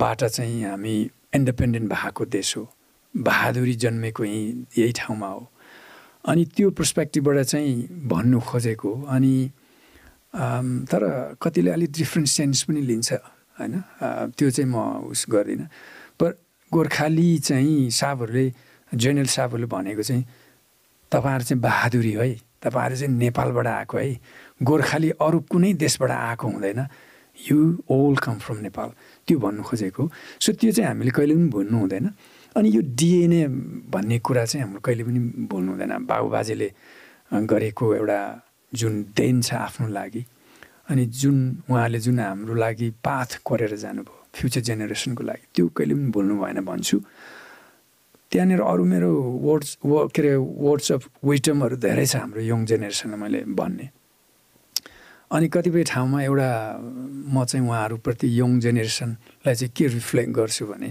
बाट 0.00 0.24
चाहिँ 0.24 0.64
हामी 0.64 0.94
इन्डिपेन्डेन्ट 1.34 1.92
भएको 1.92 2.24
देश 2.26 2.56
हो। 2.56 2.64
बहादुरी 3.14 3.74
जन्मेको 3.74 4.24
यहीँ 4.24 4.66
यही 4.78 4.92
ठाउँमा 4.92 5.28
हो। 5.28 5.50
अनि 6.24 6.44
त्यो 6.56 6.70
पर्सपेक्टिभबाट 6.70 7.38
चाहिँ 7.44 7.74
भन्नु 8.08 8.40
खोजेको 8.40 8.92
अनि 9.06 9.34
तर 10.90 11.02
कतिले 11.42 11.70
अलिक 11.70 11.90
डिफ्रेन्ट 11.92 12.28
सेन्स 12.28 12.62
पनि 12.66 12.80
लिन्छ 12.80 13.12
होइन? 13.12 13.74
त्यो 14.34 14.50
चाहिँ 14.50 14.70
म 14.70 15.06
उस 15.12 15.24
गर्दिनँ। 15.30 15.68
पर 16.18 16.30
गोर्खाली 16.72 17.38
चाहिँ 17.38 17.90
साहबहरूले 17.90 18.46
जेनरल 18.94 19.26
साहबहरूले 19.26 19.66
भनेको 19.66 20.02
चाहिँ 20.02 20.24
तपाईँहरू 21.12 21.44
चाहिँ 21.44 21.60
बहादुरी 21.62 22.12
है 22.12 22.28
तपाईँहरू 22.62 22.96
चाहिँ 22.96 23.14
नेपालबाट 23.14 23.66
आएको 23.66 23.96
है। 23.98 24.14
गोर्खाली 24.62 25.10
अरू 25.20 25.38
कुनै 25.50 25.72
देशबाट 25.74 26.10
आएको 26.10 26.46
हुँदैन। 26.48 26.80
यु 27.50 27.58
ओल 27.90 28.16
कम 28.24 28.38
फ्रम 28.38 28.58
नेपाल 28.66 28.88
त्यो 29.26 29.38
भन्नु 29.38 29.62
खोजेको। 29.62 30.02
सो 30.40 30.52
त्यो 30.52 30.70
चाहिँ 30.72 30.88
हामीले 30.88 31.10
कहिले 31.10 31.34
पनि 31.34 31.48
भुल्नु 31.50 31.78
हुँदैन। 31.78 32.06
अनि 32.56 32.68
यो 32.70 32.80
डिएनए 32.94 33.46
भन्ने 33.90 34.18
कुरा 34.18 34.44
चाहिँ 34.44 34.64
हाम्रो 34.64 34.80
कहिले 34.80 35.04
पनि 35.04 35.20
बोल्नु 35.50 35.70
हुँदैन। 35.72 35.92
बाबुबाजेले 36.06 36.68
गरेको 37.50 37.94
एउटा 37.94 38.20
जुन 38.72 38.94
देन 39.16 39.40
छ 39.42 39.54
आफ्नो 39.54 39.88
लागि 39.88 40.24
अनि 40.90 41.04
जुन 41.06 41.36
उहाँले 41.70 41.98
जुन 41.98 42.18
हाम्रो 42.20 42.54
लागि 42.54 42.90
पाथ 43.04 43.40
गरेर 43.42 43.76
जानुभयो 43.76 44.22
फ्युचर 44.34 44.60
जेनेरेसनको 44.60 45.22
लागि 45.24 45.44
त्यो 45.54 45.66
कहिले 45.76 45.94
पनि 45.94 46.10
भुल्नु 46.10 46.34
भएन 46.42 46.58
भन्छु। 46.64 46.98
त्यहाँनिर 48.34 48.60
अरू 48.60 48.84
मेरो 48.84 49.10
वर्ड्स 49.46 49.78
व 49.86 50.10
के 50.10 50.22
अरे 50.22 50.34
वर्ड्स 50.66 50.92
अफ 50.92 51.02
विजडमहरू 51.22 51.76
धेरै 51.78 52.06
छ 52.06 52.18
हाम्रो 52.18 52.42
यङ 52.42 52.64
जेनेरेसनलाई 52.66 53.18
मैले 53.22 53.40
भन्ने। 53.54 53.86
अनि 55.30 55.46
कतिपय 55.54 55.82
ठाउँमा 55.86 56.18
एउटा 56.22 56.50
म 57.30 57.44
चाहिँ 57.46 57.62
उहाँहरूप्रति 57.62 58.26
यङ 58.40 58.58
जेनेरेसनलाई 58.60 59.54
चाहिँ 59.54 59.72
के 59.76 59.86
रिफ्लेक्ट 59.86 60.32
गर्छु 60.34 60.66
भने 60.66 60.90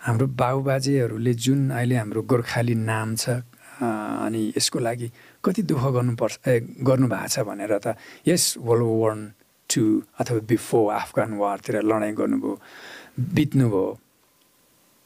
हाम्रो 0.00 0.26
बाबुबाजेहरूले 0.42 1.34
जुन 1.46 1.70
अहिले 1.78 1.96
हाम्रो 2.02 2.22
गोर्खाली 2.26 2.74
नाम 2.74 3.14
छ 3.22 3.46
अनि 3.78 4.42
यसको 4.58 4.78
लागि 4.82 5.08
कति 5.46 5.62
दुःख 5.62 5.84
गर्नुपर्छ 5.94 6.34
ए 6.48 6.58
गर्नुभएको 6.82 7.28
छ 7.30 7.46
भनेर 7.46 7.78
त 7.78 7.94
यस 8.26 8.42
वर्ल्ड 8.58 8.86
वार 9.02 9.14
टु 9.70 9.82
अथवा 10.20 10.38
बिफोर 10.50 10.92
अफगान 10.92 11.30
वारतिर 11.38 11.82
लडाइँ 11.86 12.14
गर्नुभयो 12.18 12.54
बित्नुभयो। 13.34 13.86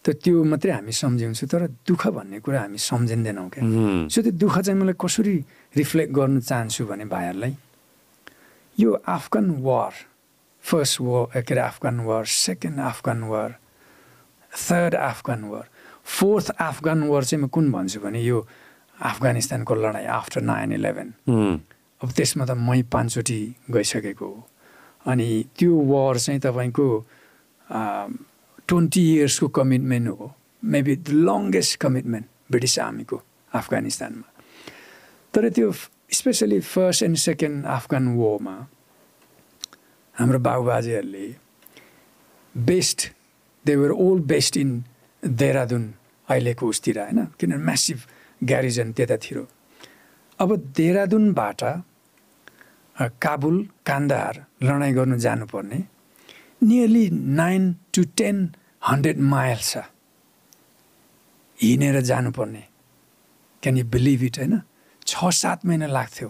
त 0.06 0.14
त्यो 0.22 0.42
मात्रै 0.46 0.70
हामी 0.70 0.92
सम्झिन्छौँ 1.02 1.48
तर 1.50 1.62
दुःख 1.82 2.02
भन्ने 2.14 2.38
कुरा 2.38 2.60
हामी 2.62 2.78
सम्झिँदैनौँ 2.78 3.48
क्या। 3.50 3.62
सो 4.06 4.22
त्यो 4.22 4.32
दुःख 4.38 4.58
चाहिँ 4.62 4.78
मलाई 4.78 4.94
कसरी 4.94 5.36
रिफ्लेक्ट 5.74 6.12
गर्नु 6.14 6.40
चाहन्छु 6.46 6.86
भने 6.86 7.04
भाइहरूलाई 7.10 7.54
यो 8.78 8.90
अफगान 9.02 9.46
वार 9.66 9.92
फर्स्ट 10.62 11.00
वार 11.00 11.42
के 11.42 11.54
अरे 11.54 11.62
Afghan 11.70 11.96
war 12.06 12.24
second 12.24 12.78
Afghan 12.86 13.22
war 13.30 13.50
third 14.52 14.94
Afghan 14.94 15.42
war 15.50 15.66
fourth 16.06 16.50
Afghan 16.54 17.02
war 17.10 17.22
चाहिँ 17.24 17.42
म 17.44 17.48
कुन 17.50 17.70
भन्छु 17.74 17.98
भने 18.00 18.22
यो 18.22 18.38
अफगानिस्तानको 19.10 19.74
लडाइँ 19.74 20.06
आफ्टर 20.06 20.40
नाइन 20.42 20.72
इलेभेन 20.72 21.08
अब 22.02 22.08
त्यसमा 22.16 22.44
त 22.46 22.50
मै 22.54 22.82
पाँचचोटि 22.94 23.40
गइसकेको 23.74 24.26
हो। 24.26 24.46
अनि 25.06 25.28
त्यो 25.58 25.72
वार 25.90 26.18
चाहिँ 26.18 26.40
तपाईँको 26.46 26.86
ट्वेन्टी 28.68 29.02
इयर्सको 29.12 29.48
कमिटमेन्ट 29.58 30.08
हो 30.08 30.32
maybe 30.62 30.96
the 30.98 31.08
longest 31.28 31.80
commitment 31.80 32.26
British 32.50 32.78
आर्मीको 32.86 33.22
अफगानिस्तानमा 33.52 34.28
तर 35.34 35.48
त्यो 35.50 35.72
especially 36.12 36.60
first 36.66 37.02
and 37.02 37.16
second 37.24 37.66
Afghan 37.76 38.08
Verma 38.16 38.56
हाम्रो 40.14 40.38
बाबुबाजेहरूले 40.40 41.26
बेस्ट 42.54 43.08
दे 43.64 43.76
वर 43.76 43.90
ओल 44.02 44.20
बेस्ट 44.32 44.56
इन 44.56 44.70
देहरादुन 45.22 45.84
अहिलेको 46.28 46.68
उसतिर 46.68 46.98
होइन 47.00 47.24
किनभने 47.40 47.64
म्यासिभ 47.64 47.98
ग्यारिजन 48.40 48.92
त्यतातिर 48.92 49.38
अब 50.38 50.56
देहरादुनबाट 50.76 51.62
काबुल 53.22 53.58
कान्दाहार 53.86 54.44
लडाइँ 54.62 54.94
गर्नु 54.94 55.16
जानुपर्ने 55.24 55.78
nearly 56.62 57.08
nine 57.10 57.72
to 57.94 58.02
ten 58.16 58.36
hundred 58.88 59.20
mile 59.20 59.58
छ 59.60 59.84
हिँडेर 61.58 62.00
जानुपर्ने। 62.00 62.64
क्यान 63.62 63.76
यु 63.76 63.84
बिलिभ 63.84 64.22
इट 64.22 64.38
होइन? 64.38 64.60
छ 65.06 65.30
सात 65.32 65.66
महिना 65.66 65.86
लाग्थ्यो। 65.86 66.28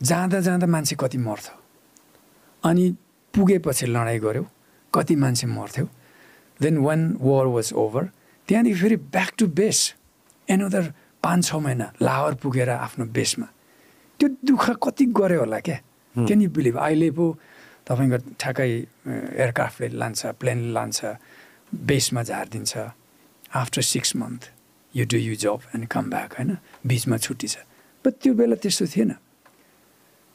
जाँदा 0.00 0.40
जाँदा 0.40 0.66
मान्छे 0.66 0.96
कति 1.00 1.18
मर्थ्यो। 1.18 1.54
अनि 2.62 2.84
पुगेपछि 3.34 3.86
लडाइँ 3.86 4.20
गऱ्यो 4.20 4.44
कति 4.92 5.16
मान्छे 5.16 5.46
मर्थ्यो। 5.46 5.88
Then 6.60 6.78
one 6.78 7.00
war 7.20 7.46
was 7.46 7.72
over 7.74 8.04
त्यहाँदेखि 8.48 8.80
फेरि 8.80 8.96
ब्याक 8.96 9.32
टु 9.38 9.46
बेस 9.52 9.78
एनदर 10.48 10.92
पाँच 11.22 11.44
छ 11.44 11.54
महिना 11.54 11.92
लाहोर 12.02 12.34
पुगेर 12.42 12.70
आफ्नो 12.70 13.04
बेसमा। 13.12 13.46
त्यो 14.20 14.28
दुःख 14.44 14.70
कति 14.82 15.04
गऱ्यो 15.12 15.40
होला 15.40 15.60
क्या? 15.60 15.78
क्यान 16.14 16.40
यु 16.42 16.50
बिलिभ 16.50 16.76
अहिले 16.78 17.10
पो 17.10 17.24
तपाईँको 17.86 18.18
ठ्याक्कै 18.40 18.70
एयरक्राफ्टले 19.38 19.88
लान्छ 19.94 20.20
प्लेनले 20.40 20.72
लान्छ 20.74 20.98
बेसमा 21.86 22.22
झारिदिन्छ। 22.22 22.72
After 23.54 23.82
six 23.82 24.10
month 24.16 24.42
you 24.94 25.04
do 25.06 25.18
you 25.18 25.34
job 25.38 25.60
and 25.74 25.86
come 25.86 26.04
back 26.10 26.32
होइन? 26.34 26.50
बिचमा 26.86 27.16
छुट्टी 27.16 27.48
छ। 27.48 27.56
बट 28.04 28.12
त्यो 28.22 28.32
बेला 28.34 28.56
त्यस्तो 28.58 28.86
थिएन। 28.90 29.12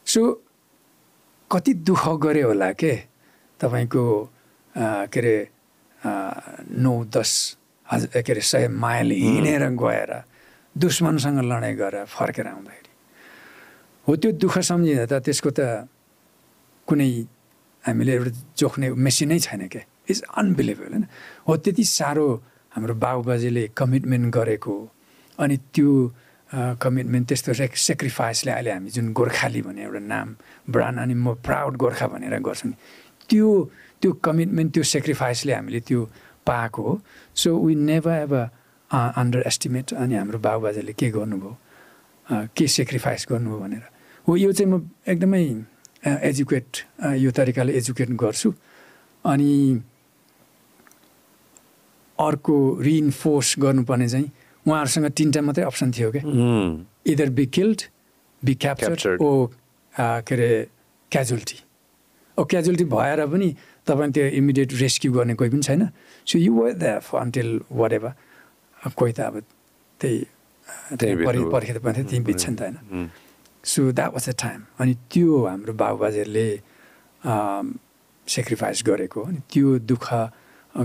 सो 0.06 0.20
कति 1.50 1.72
दुःख 1.84 2.04
गऱ्यो 2.24 2.46
होला 2.48 2.70
के? 2.72 2.94
तपाईँको 3.60 4.04
के 5.12 5.20
अरे 5.20 5.36
नौ 6.80 6.94
दस 7.12 7.32
हज 7.86 8.02
के 8.16 8.32
अरे 8.32 8.40
सय 8.40 8.68
माइल 8.72 9.10
हिँडेर 9.12 9.68
गएर 9.76 10.12
दुश्मनसँग 10.76 11.38
लडाइँ 11.44 11.76
गरेर 11.76 12.04
फर्केर 12.08 12.46
आउँदाखेरि। 12.48 12.90
हो 14.06 14.16
त्यो 14.16 14.30
दुःख 14.40 14.58
सम्झिँदा 14.58 15.04
त 15.06 15.22
त्यसको 15.24 15.50
त 15.52 15.60
कुनै 16.88 17.10
हामीले 17.84 18.12
एउटा 18.12 18.30
जोख्ने 18.58 18.86
मेसिनै 19.06 19.38
छैन 19.38 19.66
क्या 19.68 19.82
इट्स 20.10 20.22
अनबिलिभेबल 20.38 20.92
होइन? 20.92 21.04
हो 21.48 21.56
त्यति 21.56 21.84
साह्रो 21.84 22.26
हाम्रो 22.72 22.94
बाबुबाजेले 23.04 23.64
कमिटमेन्ट 23.76 24.26
गरेको 24.34 24.74
अनि 25.38 25.56
त्यो 25.74 25.90
कमिटमेन्ट 26.84 27.28
त्यस्तो 27.28 27.52
सेक्रिफाइसले 27.88 28.50
अहिले 28.52 28.70
हामी 28.72 28.90
जुन 28.92 29.12
गोर्खाली 29.12 29.60
भन्ने 29.62 29.82
एउटा 29.82 30.00
नाम 30.14 30.28
ब्रान्ड 30.70 30.98
अनि 31.00 31.14
म 31.14 31.34
प्राउड 31.46 31.76
गोर्खा 31.82 32.06
भनेर 32.12 32.38
गर्छु। 32.44 32.68
नि 32.68 32.74
त्यो 33.28 33.48
त्यो 34.00 34.10
कमिटमेन्ट 34.26 34.72
त्यो 34.74 34.82
सेक्रिफाइसले 34.94 35.52
हामीले 35.52 35.80
त्यो 35.88 36.00
पाएको 36.46 36.82
हो। 36.82 36.92
So 37.34 37.48
we 37.56 37.74
never 37.88 38.16
ever 38.24 38.44
underestimate 39.46 39.92
अनि 39.96 40.14
हाम्रो 40.14 40.38
बाबुबाजेले 40.38 40.92
के 40.92 41.10
गर्नुभयो 41.10 41.52
के 42.56 42.66
सेक्रिफाइस 42.68 43.26
गर्नुभयो 43.30 43.58
भनेर। 43.58 43.84
हो 44.26 44.36
यो 44.36 44.52
चाहिँ 44.52 44.70
म 44.72 44.90
एकदमै 45.08 45.44
एजुकेट 46.04 46.68
यो 47.16 47.30
तरिकाले 47.30 47.72
एजुकेट 47.78 48.10
गर्छु। 48.22 48.52
अनि 49.24 49.52
अर्को 52.18 52.56
रिइन्फोर्स 52.82 53.54
गर्नुपर्ने 53.58 54.08
चाहिँ 54.08 54.30
उहाँहरूसँग 54.66 55.06
तिनवटा 55.16 55.40
मात्रै 55.42 55.64
अप्सन 55.64 55.90
थियो 55.90 56.10
क्या। 56.14 56.22
Either 57.12 57.30
be 57.38 57.46
killed 57.54 57.80
be 58.42 58.54
capture 58.54 59.16
or 59.20 59.46
के 59.94 60.34
अरे 60.34 60.50
क्याजुअल्टी 61.12 61.58
ओ 62.38 62.44
क्याजुअल्टी 62.50 62.84
भएर 62.90 63.26
पनि 63.26 63.48
तपाईँ 63.86 64.12
त्यो 64.12 64.26
इमिडिएट 64.38 64.72
रेस्क्यु 64.82 65.12
गर्ने 65.12 65.34
कोही 65.34 65.50
पनि 65.50 65.62
छैन। 65.62 65.88
So 66.26 66.38
you 66.38 66.52
were 66.54 66.72
the 66.72 67.00
until 67.14 67.60
whatever 67.92 68.12
कोही 68.96 69.12
त 69.12 69.20
अब 69.20 69.42
त्यही 70.00 70.16
पर्खेर 71.54 71.78
पनि 71.78 72.02
त्यहीँ 72.04 72.24
बित्छ 72.24 72.48
नि 72.48 72.56
त 72.56 72.62
होइन। 72.62 72.76
So 73.64 73.80
that 73.92 74.12
was 74.12 74.28
the 74.28 74.34
time 74.42 74.60
अनि 74.80 74.94
त्यो 75.12 75.44
हाम्रो 75.46 75.72
बाबुबाजेहरूले 75.82 76.48
सेक्रिफाइस 78.26 78.82
गरेको 78.86 79.20
अनि 79.22 79.40
त्यो 79.52 79.78
दुःख 79.90 80.06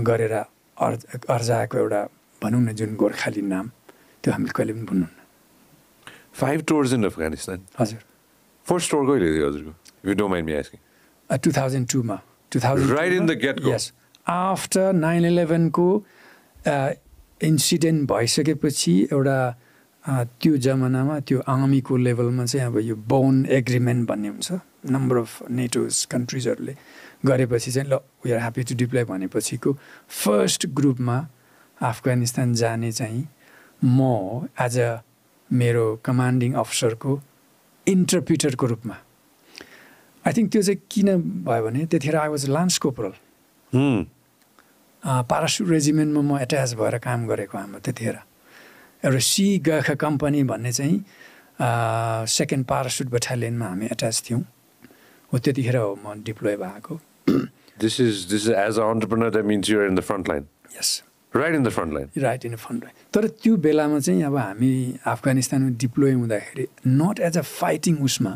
गरेर 0.08 0.34
अर्ज 0.34 1.00
अर्जाएको 1.28 1.78
एउटा 1.78 2.02
भनौँ 2.42 2.62
न 2.62 2.72
जुन 2.78 2.94
गोर्खाली 2.96 3.42
नाम 3.42 3.70
त्यो 4.24 4.32
हामीले 4.32 4.52
कहिले 4.56 4.72
पनि 4.72 4.84
भुल्नुहुन्न 4.90 5.16
फाइभ 6.40 6.58
टुर्स 6.68 6.92
इन 6.92 7.04
अफगानिस्तान 7.04 7.58
हजुर। 7.78 8.00
फर्स्ट 8.66 8.90
टुर 8.90 9.02
कहिले 9.06 9.32
थियो 9.34 9.48
हजुरको? 9.48 9.72
You 10.06 10.14
don't 10.14 10.30
mind 10.30 10.46
me. 10.48 10.54
Asking 10.56 10.80
two 11.44 11.50
thousand 11.56 11.88
टूमा 11.92 12.16
two 12.52 12.60
thousand 12.60 12.90
right 12.98 13.12
in 13.12 13.26
the 13.26 13.38
gate 13.44 13.56
yes 13.66 13.92
after 14.26 14.92
nine 14.92 15.24
इलेभेनको 15.26 15.88
incident 17.50 18.08
भइसकेपछि 18.10 18.94
एउटा 19.12 19.38
त्यो 20.04 20.56
जमानामा 20.56 21.18
त्यो 21.28 21.38
आर्मीको 21.48 21.96
लेभलमा 21.96 22.44
चाहिँ 22.44 22.66
अब 22.66 22.78
यो 22.80 22.94
बोन 22.96 23.34
एग्रिमेन्ट 23.46 24.08
भन्ने 24.08 24.28
हुन्छ। 24.28 24.52
नम्बर 24.90 25.16
अफ 25.16 25.32
नेटोज 25.50 26.04
कन्ट्रिजहरूले 26.12 26.74
गरेपछि 27.26 27.70
चाहिँ 27.70 27.88
ल 27.90 27.98
we 28.24 28.32
are 28.32 28.38
happy 28.40 28.62
to 28.62 28.74
deploy 28.78 29.04
भनेपछिको 29.04 29.72
first 30.08 30.66
ग्रुपमा 30.78 31.16
अफगानिस्तान 31.80 32.54
जाने 32.54 32.90
चाहिँ 32.92 33.24
म 33.84 34.48
एज 34.60 34.78
अ 34.78 35.02
मेरो 35.50 35.84
कमान्डिङ 36.04 36.52
अफसरको 36.62 37.20
इन्टरप्रिटरको 37.86 38.66
रूपमा। 38.66 38.96
आई 40.24 40.32
थिङ्क 40.36 40.52
त्यो 40.52 40.62
चाहिँ 40.62 40.80
किन 40.90 41.08
भयो 41.44 41.62
भने 41.64 41.84
त्यतिखेर 41.86 42.16
I 42.16 42.28
was 42.28 42.48
lance 42.48 42.78
corporal 42.84 43.12
parachute 45.02 45.68
रेजिमेन्टमा 45.68 46.22
म 46.22 46.38
एट्याच 46.42 46.74
भएर 46.80 46.98
काम 47.04 47.26
गरेको 47.26 47.58
हाम्रो 47.58 47.80
त्यतिखेर। 47.80 48.16
एउटा 49.04 49.18
सी 49.30 49.46
गर्खा 49.66 49.94
कम्पनी 49.94 50.42
भन्ने 50.44 50.72
चाहिँ 50.72 51.04
सेकेन्ड 52.38 52.64
पारासुट 52.66 53.08
बटालियनमा 53.10 53.66
हामी 53.66 53.86
एट्याच 53.92 54.22
थियौँ 54.28 54.40
हो 55.32 55.38
त्यतिखेर 55.38 55.76
हो 55.76 55.94
म 56.04 56.22
डिप्लोय 56.24 56.56
भएको 56.56 57.00
This 57.78 58.00
is 58.00 58.26
this 58.30 58.46
is 58.46 58.50
as 58.60 58.78
an 58.78 58.84
entrepreneur 58.84 59.30
that 59.30 59.44
means 59.44 59.68
you're 59.68 59.86
in 59.86 59.94
the 59.94 60.02
front 60.02 60.28
line. 60.28 60.46
Yes 60.78 61.02
Right 61.32 61.54
in 61.54 61.62
the 61.62 61.70
front 61.70 61.92
line. 61.94 62.08
Right 62.18 62.44
in 62.44 62.56
front 62.56 62.84
line 62.84 62.94
तर 63.14 63.26
त्यो 63.42 63.56
बेलामा 63.66 63.98
चाहिँ 64.00 64.22
अब 64.24 64.36
हामी 64.36 64.72
अफगानिस्तानमा 65.06 65.68
डिप्लोय 65.80 66.12
हुँदाखेरि 66.12 66.66
नट 66.86 67.20
एज 67.28 67.38
अ 67.38 67.42
फाइटिङ 67.50 67.98
उसमा 68.08 68.32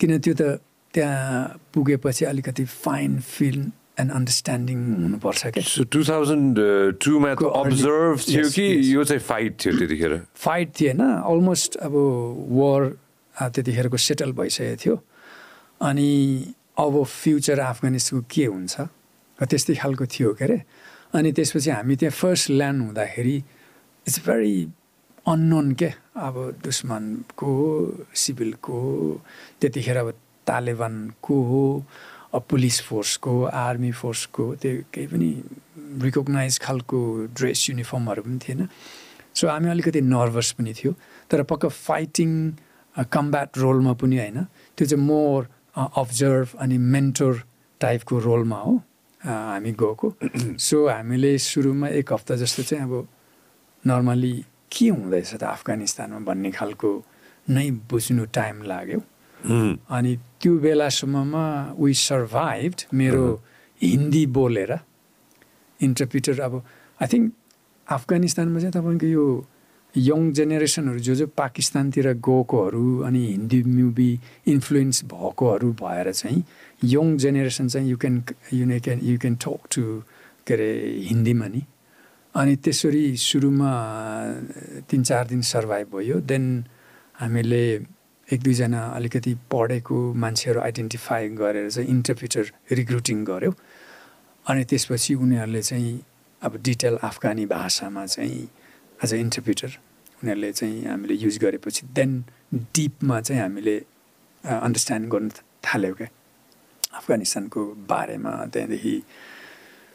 किन 0.00 0.18
त्यो 0.18 0.34
त 0.40 0.60
त्यहाँ 0.94 1.60
पुगेपछि 1.74 2.24
अलिकति 2.24 2.64
फाइन 2.64 3.18
फिल्म 3.20 3.70
एन्ड 3.96 4.10
अन्डरस्ट्यान्डिङ 4.12 4.78
हुनुपर्छ 5.02 5.46
क्या 5.56 5.62
सो 5.64 5.84
टु 5.94 6.00
थाउजन्ड 6.08 6.58
टूमा 7.04 7.34
को 7.40 7.46
अब्जर्भ 7.60 8.18
थियो 8.28 8.48
कि. 8.56 8.66
यो 8.92 9.04
चाहिँ 9.04 9.22
फाइट 9.30 9.52
थियो 9.60 9.72
त्यतिखेर 9.78 10.12
फाइट 10.44 10.68
थिएन 10.80 11.00
अलमोस्ट 11.02 11.76
अब 11.86 11.94
वार 12.60 12.82
त्यतिखेरको 13.34 13.96
सेटल 14.08 14.32
भइसकेको 14.40 14.76
थियो 14.84 14.96
अनि 15.88 16.10
अब 16.84 17.02
फ्युचर 17.04 17.58
अफगानिस्तानको 17.72 18.26
के 18.34 18.44
हुन्छ 18.52 18.74
त्यस्तै 19.38 19.74
खालको 19.80 20.04
थियो 20.12 20.32
के 20.36 20.44
अरे 20.44 20.58
अनि 21.16 21.32
त्यसपछि 21.32 21.70
हामी 21.70 21.96
त्यहाँ 21.96 22.16
फर्स्ट 22.20 22.50
ल्यान्ड 22.50 22.82
हुँदाखेरि 22.82 23.36
इट्स 24.06 24.18
भेरी 24.26 24.56
अननोन 25.32 25.72
के 25.80 25.90
अब 26.26 26.36
दुश्मनको 26.64 27.52
सिभिलको 28.22 28.76
त्यतिखेर 29.60 29.96
अब 29.96 30.08
तालेबानको 30.46 31.34
हो 31.50 31.62
पुलिस 32.34 32.80
फोर्सको 32.82 33.32
आर्मी 33.44 33.92
फोर्सको 33.92 34.54
त्यो 34.62 34.72
केही 34.92 35.06
पनि 35.06 35.30
रिकगनाइज 36.04 36.58
खालको 36.58 36.98
ड्रेस 37.34 37.70
युनिफर्महरू 37.70 38.22
पनि 38.22 38.38
थिएन। 38.38 38.68
सो 39.34 39.48
हामी 39.48 39.68
अलिकति 39.70 40.00
नर्भस 40.00 40.50
पनि 40.58 40.72
थियो 40.74 40.92
तर 41.30 41.42
पक्क 41.42 41.66
फाइटिङ 41.66 42.30
कम्ब्याट 42.96 43.58
रोलमा 43.58 43.92
पनि 43.92 44.18
होइन। 44.18 44.44
त्यो 44.76 44.86
चाहिँ 44.86 45.04
मोर 45.04 45.48
अब्जर्भ 45.76 46.48
अनि 46.60 46.78
मेन्टोर 46.78 47.42
टाइपको 47.80 48.18
रोलमा 48.18 48.58
हो 48.60 48.74
हामी 49.20 49.72
गएको। 49.72 50.14
सो 50.66 50.86
हामीले 50.88 51.38
सुरुमा 51.38 51.88
एक 51.88 52.12
हप्ता 52.12 52.36
जस्तो 52.36 52.62
चाहिँ 52.62 52.84
अब 52.84 53.08
नर्मली 53.84 54.34
के 54.72 54.88
हुँदैछ 54.88 55.34
त 55.34 55.42
अफगानिस्तानमा 55.42 56.18
भन्ने 56.28 56.50
खालको 56.50 56.90
नै 57.48 57.70
बुझ्नु 57.90 58.24
टाइम 58.34 58.62
लाग्यो। 58.62 59.00
अनि 59.40 60.16
त्यो 60.40 60.58
बेलासम्ममा 60.58 61.46
वी 61.78 61.94
सर्भाइभड 61.94 62.80
मेरो 62.94 63.26
हिन्दी 63.80 64.24
बोलेर 64.38 64.78
इन्टरप्रिटर 65.80 66.40
अब 66.40 66.54
आई 67.02 67.08
थिङ्क 67.12 67.32
अफगानिस्तानमा 67.86 68.58
चाहिँ 68.60 68.72
तपाईँको 68.72 69.06
यो 69.06 69.26
यङ 69.96 70.32
जेनेरेसनहरू 70.32 70.98
जो 70.98 71.14
जो 71.14 71.26
पाकिस्तानतिर 71.36 72.12
गएकोहरू 72.28 73.00
अनि 73.06 73.22
हिन्दी 73.26 73.62
मुभी 73.62 74.10
इन्फ्लुएन्स 74.46 75.04
भएकोहरू 75.12 75.72
भएर 75.72 76.12
चाहिँ 76.12 76.42
यङ 76.84 77.16
जेनेरेसन 77.18 77.68
चाहिँ 77.68 77.90
you 77.90 77.96
can 77.96 78.22
you 78.52 78.66
no 78.66 78.80
can 78.80 79.00
you 79.02 79.18
can 79.18 79.34
talk 79.36 79.68
to 79.74 79.82
के 80.46 80.54
अरे 80.54 80.70
हिन्दीमा 81.08 81.46
नि। 81.46 81.62
अनि 82.34 82.56
त्यसरी 82.56 83.16
सुरुमा 83.16 83.72
तिन 84.90 85.02
चार 85.02 85.26
दिन 85.26 85.40
सर्भाइभ 85.42 85.96
भयो। 85.96 86.20
देन 86.20 86.44
हामीले 87.20 87.64
एक 88.32 88.42
दुईजना 88.42 88.82
अलिकति 88.96 89.34
पढेको 89.52 89.96
मान्छेहरू 90.14 90.60
आइडेन्टिफाई 90.60 91.28
गरेर 91.28 91.70
चाहिँ 91.70 91.88
इन्टरप्रिटर 91.90 92.52
रिक्रुटिङ 92.72 93.24
गऱ्यौँ 93.24 93.54
अनि 94.46 94.64
त्यसपछि 94.64 95.14
उनीहरूले 95.14 95.62
चाहिँ 95.62 96.00
अब 96.42 96.56
डिटेल 96.62 96.96
अफगानी 97.02 97.46
भाषामा 97.46 98.06
चाहिँ 98.06 98.48
एज 99.04 99.14
अ 99.14 99.16
इन्टरप्रिटर 99.16 99.78
उनीहरूले 100.22 100.52
चाहिँ 100.52 100.84
हामीले 100.86 101.14
युज 101.14 101.38
गरेपछि 101.38 101.86
देन 101.86 102.24
डिपमा 102.54 103.20
चाहिँ 103.20 103.42
हामीले 103.42 103.76
अन्डरस्ट्यान्ड 104.44 105.08
गर्नु 105.12 105.30
थाल्यौँ 105.66 105.94
क्या। 105.94 106.08
अफगानिस्तानको 106.98 107.64
बारेमा 107.88 108.32
त्यहाँदेखि। 108.52 109.02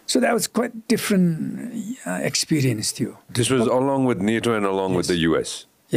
So 0.08 0.20
that 0.20 0.34
was 0.34 0.48
quite 0.56 0.72
different 0.90 2.08
experience 2.26 2.94
थियो। 3.00 3.12
This 3.36 3.52
was 3.52 3.68
with 4.08 4.24
NATO 4.24 4.56
and 4.56 4.68
with 4.98 5.08
the 5.12 5.18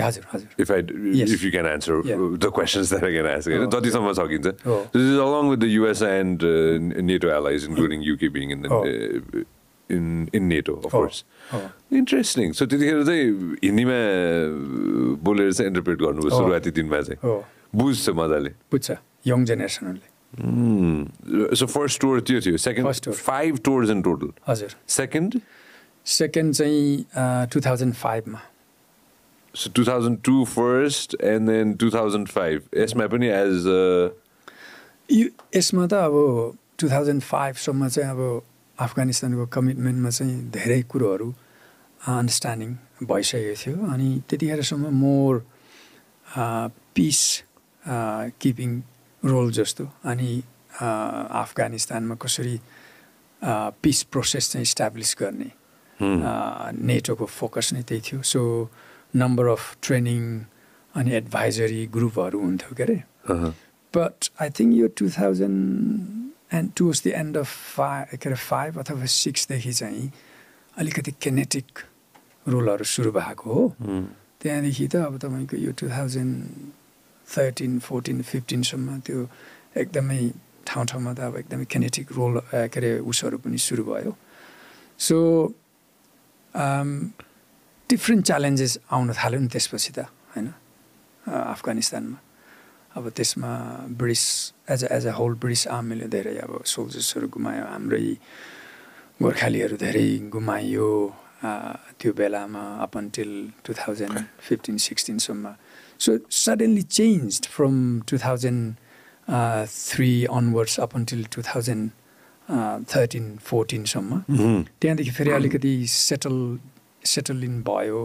हजुर 0.02 0.24
हजुर 0.32 0.48
if 0.64 0.70
I 0.70 0.78
Yes. 1.18 1.30
if 1.34 1.42
you 1.46 1.50
can 1.56 1.66
answer 1.72 1.96
Yeah. 2.04 2.22
the 2.44 2.50
questions 2.50 2.88
that 2.94 3.04
I 3.08 3.12
can 3.16 3.26
ask. 3.32 3.48
Oh. 3.50 3.66
जतिसम्म 3.74 4.12
सकिन्छ 4.20 4.46
Oh. 4.66 4.78
This 4.92 5.02
is 5.10 5.18
along 5.26 5.48
with 5.52 5.60
the 5.60 5.68
US 5.80 6.00
and 6.02 6.42
uh, 6.42 6.78
NATO 7.10 7.28
allies, 7.30 7.64
including 7.72 8.00
UK 8.14 8.28
being 8.38 8.50
in 8.56 8.62
the 8.62 8.68
Oh. 8.70 8.82
uh, 8.84 8.88
in 9.90 10.28
in 10.32 10.48
NATO, 10.48 10.72
of 10.78 10.84
Oh. 10.86 10.90
course. 10.96 11.24
Oh. 11.52 11.60
Interesting 12.00 12.52
so 12.58 12.66
त्यतिखेर 12.66 13.02
चाहिँ 13.04 13.26
हिन्दीमा 13.64 13.98
बोलेर 15.28 15.52
चाहिँ 15.52 15.68
interpret 15.70 15.98
गर्नुभयो 16.02 16.30
Oh. 16.30 16.36
सुरुवाती 16.38 16.70
दिनमा 16.80 17.00
चाहिँ 17.10 17.18
बुझ्छ 17.82 18.08
मजाले 18.22 18.50
बुझ्छ 18.72 18.90
यङ 19.26 19.44
जेनेरेसनहरूले 19.50 20.08
सो 21.60 21.66
फर्स्ट 21.74 22.00
टुर 22.00 22.20
त्यो 22.28 22.40
थियो 22.46 22.56
second. 22.66 23.12
Five 23.12 23.58
tours 23.64 23.90
in 23.90 24.02
total 24.02 24.30
हजुर 24.48 24.70
सेकेन्ड 24.96 25.40
सेकेन्ड 26.06 26.54
चाहिँ 26.54 27.04
टु 27.52 27.60
थाउजन्ड 27.66 27.94
फाइभमा 28.02 28.40
so 29.54 29.70
two 29.74 29.84
thousand 29.84 30.18
two 30.24 30.44
first 30.44 31.16
and 31.22 31.50
then 31.50 31.74
two 31.80 31.90
thousand 31.90 32.28
five 32.28 32.58
यसमा 32.78 33.06
पनि 33.14 33.28
एज 33.28 33.66
यो 35.12 35.28
यसमा 35.56 35.86
त 35.86 35.94
अब 35.94 36.14
टु 36.78 36.88
थाउजन्ड 36.90 37.22
फाइभसम्म 37.22 37.88
चाहिँ 37.88 38.10
अब 38.10 38.20
अफगानिस्तानको 38.78 39.46
कमिटमेन्टमा 39.56 40.10
चाहिँ 40.10 40.50
धेरै 40.50 40.80
कुरोहरू 40.90 41.28
अन्डरस्ट्यान्डिङ 42.04 42.70
भइसकेको 43.08 43.54
थियो। 43.60 43.76
अनि 43.92 44.08
त्यतिखेरसम्म 44.28 44.90
मोर 45.02 45.34
पिस 46.94 47.20
किपिङ 48.42 48.70
रोल 49.22 49.50
जस्तो। 49.58 49.84
अनि 50.10 50.30
अफगानिस्तानमा 50.82 52.14
कसरी 52.24 52.56
पिस 53.82 54.02
प्रोसेस 54.12 54.50
चाहिँ 54.52 54.62
इस्टाब्लिस 54.62 55.16
गर्ने 55.20 55.50
नेटोको 56.90 57.26
फोकस 57.38 57.72
नै 57.72 57.82
त्यही 57.88 58.02
थियो। 58.08 58.22
सो 58.22 58.40
नम्बर 59.16 59.46
अफ 59.46 59.76
ट्रेनिङ 59.82 60.22
अनि 60.94 61.10
एडभाइजरी 61.16 61.86
ग्रुपहरू 61.94 62.40
हुन्थ्यो 62.40 62.76
के 62.76 62.82
अरे? 62.82 62.98
बट 63.94 64.28
आई 64.42 64.50
थिङ्क 64.58 64.74
यो 64.76 64.88
two 64.98 65.08
thousand 65.18 66.54
and 66.54 66.70
towards 66.76 67.02
the 67.04 67.06
end 67.22 67.36
of 67.36 67.48
five 67.76 68.18
के 68.18 68.28
अरे 68.28 68.38
फाइभ 68.42 68.78
अथवा 68.78 69.06
सिक्सदेखि 69.14 69.72
चाहिँ 69.72 70.10
अलिकति 70.78 71.12
केनेटिक 71.22 71.78
रोलहरू 72.48 72.84
सुरु 72.84 73.10
भएको 73.12 73.52
हो। 73.52 73.64
त्यहाँदेखि 74.42 74.86
त 74.92 74.96
अब 75.08 75.18
तपाईँको 75.18 75.56
यो 75.56 75.72
टु 75.78 75.88
थाउजन्ड 75.88 76.34
थर्टिन 77.28 77.78
फोर्टिन 77.80 78.22
फिफ्टिनसम्म 78.22 78.98
त्यो 79.06 79.28
एकदमै 79.82 80.20
ठाउँ 80.66 80.86
ठाउँमा 80.86 81.12
त 81.14 81.20
अब 81.20 81.36
एकदमै 81.38 81.64
केनेटिक 81.72 82.12
रोल 82.12 82.40
के 82.52 82.78
अरे 82.80 82.98
उसहरू 83.10 83.38
पनि 83.38 83.58
सुरु 83.58 83.84
भयो। 83.84 84.12
सो 84.98 85.16
डिफ्रेन्ट 87.90 88.22
च्यालेन्जेस 88.26 88.78
आउन 88.90 89.12
थाल्यो 89.20 89.40
नि 89.40 89.48
त्यसपछि 89.54 89.92
त 89.96 89.98
होइन? 90.34 90.48
अफगानिस्तानमा। 91.24 92.18
अब 92.96 93.08
त्यसमा 93.16 93.50
British 93.98 94.24
as 94.70 94.84
a 94.84 94.88
as 94.96 95.06
a 95.06 95.12
whole 95.18 95.34
British 95.42 95.66
आर्मीले 95.76 96.06
धेरै 96.14 96.36
अब 96.46 96.52
सोल्जर्सहरू 96.74 97.26
गुमायो 97.34 97.64
हाम्रै 97.74 98.06
गोर्खालीहरू 99.22 99.76
धेरै 99.84 100.08
गुमाइयो 100.34 100.90
त्यो 101.98 102.12
बेलामा 102.20 102.64
up 102.84 102.96
until 102.96 103.32
two 103.64 103.72
thousand 103.80 104.16
fifteen 104.48 104.76
सिक्सटिनसम्म 104.86 105.54
so 106.04 106.10
suddenly 106.44 106.82
change 106.98 107.40
from 107.56 107.74
two 108.10 108.18
thousand 108.26 108.62
three 109.90 110.10
onwards 110.38 110.78
up 110.86 110.96
until 110.96 111.24
two 111.34 111.42
thousand 111.50 111.90
thirteen 112.94 113.26
फोर्टिनसम्म 113.50 114.20
त्यहाँदेखि 114.80 115.12
फेरि 115.18 115.30
अलिकति 115.40 115.74
सेटल 115.88 116.38
सेटल 117.06 117.44
इन 117.44 117.62
भयो 117.62 118.04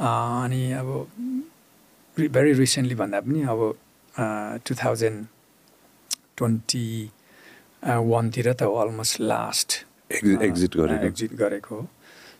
अनि 0.00 0.62
अब 0.80 0.88
भेरी 2.16 2.52
रिसेन्टली 2.52 2.94
भन्दा 2.94 3.20
पनि 3.20 3.42
अब 3.52 3.60
टु 4.66 4.74
थाउजन्ड 4.84 5.26
ट्वेन्टी 6.36 6.88
वानतिर 7.84 8.52
त 8.52 8.62
अलमोस्ट 8.62 9.20
लास्ट 9.20 9.84
एक्जिट 10.12 10.76
गरेको। 10.76 11.06
एक्जिट 11.06 11.32
गरेको 11.34 11.74
हो। 11.74 11.86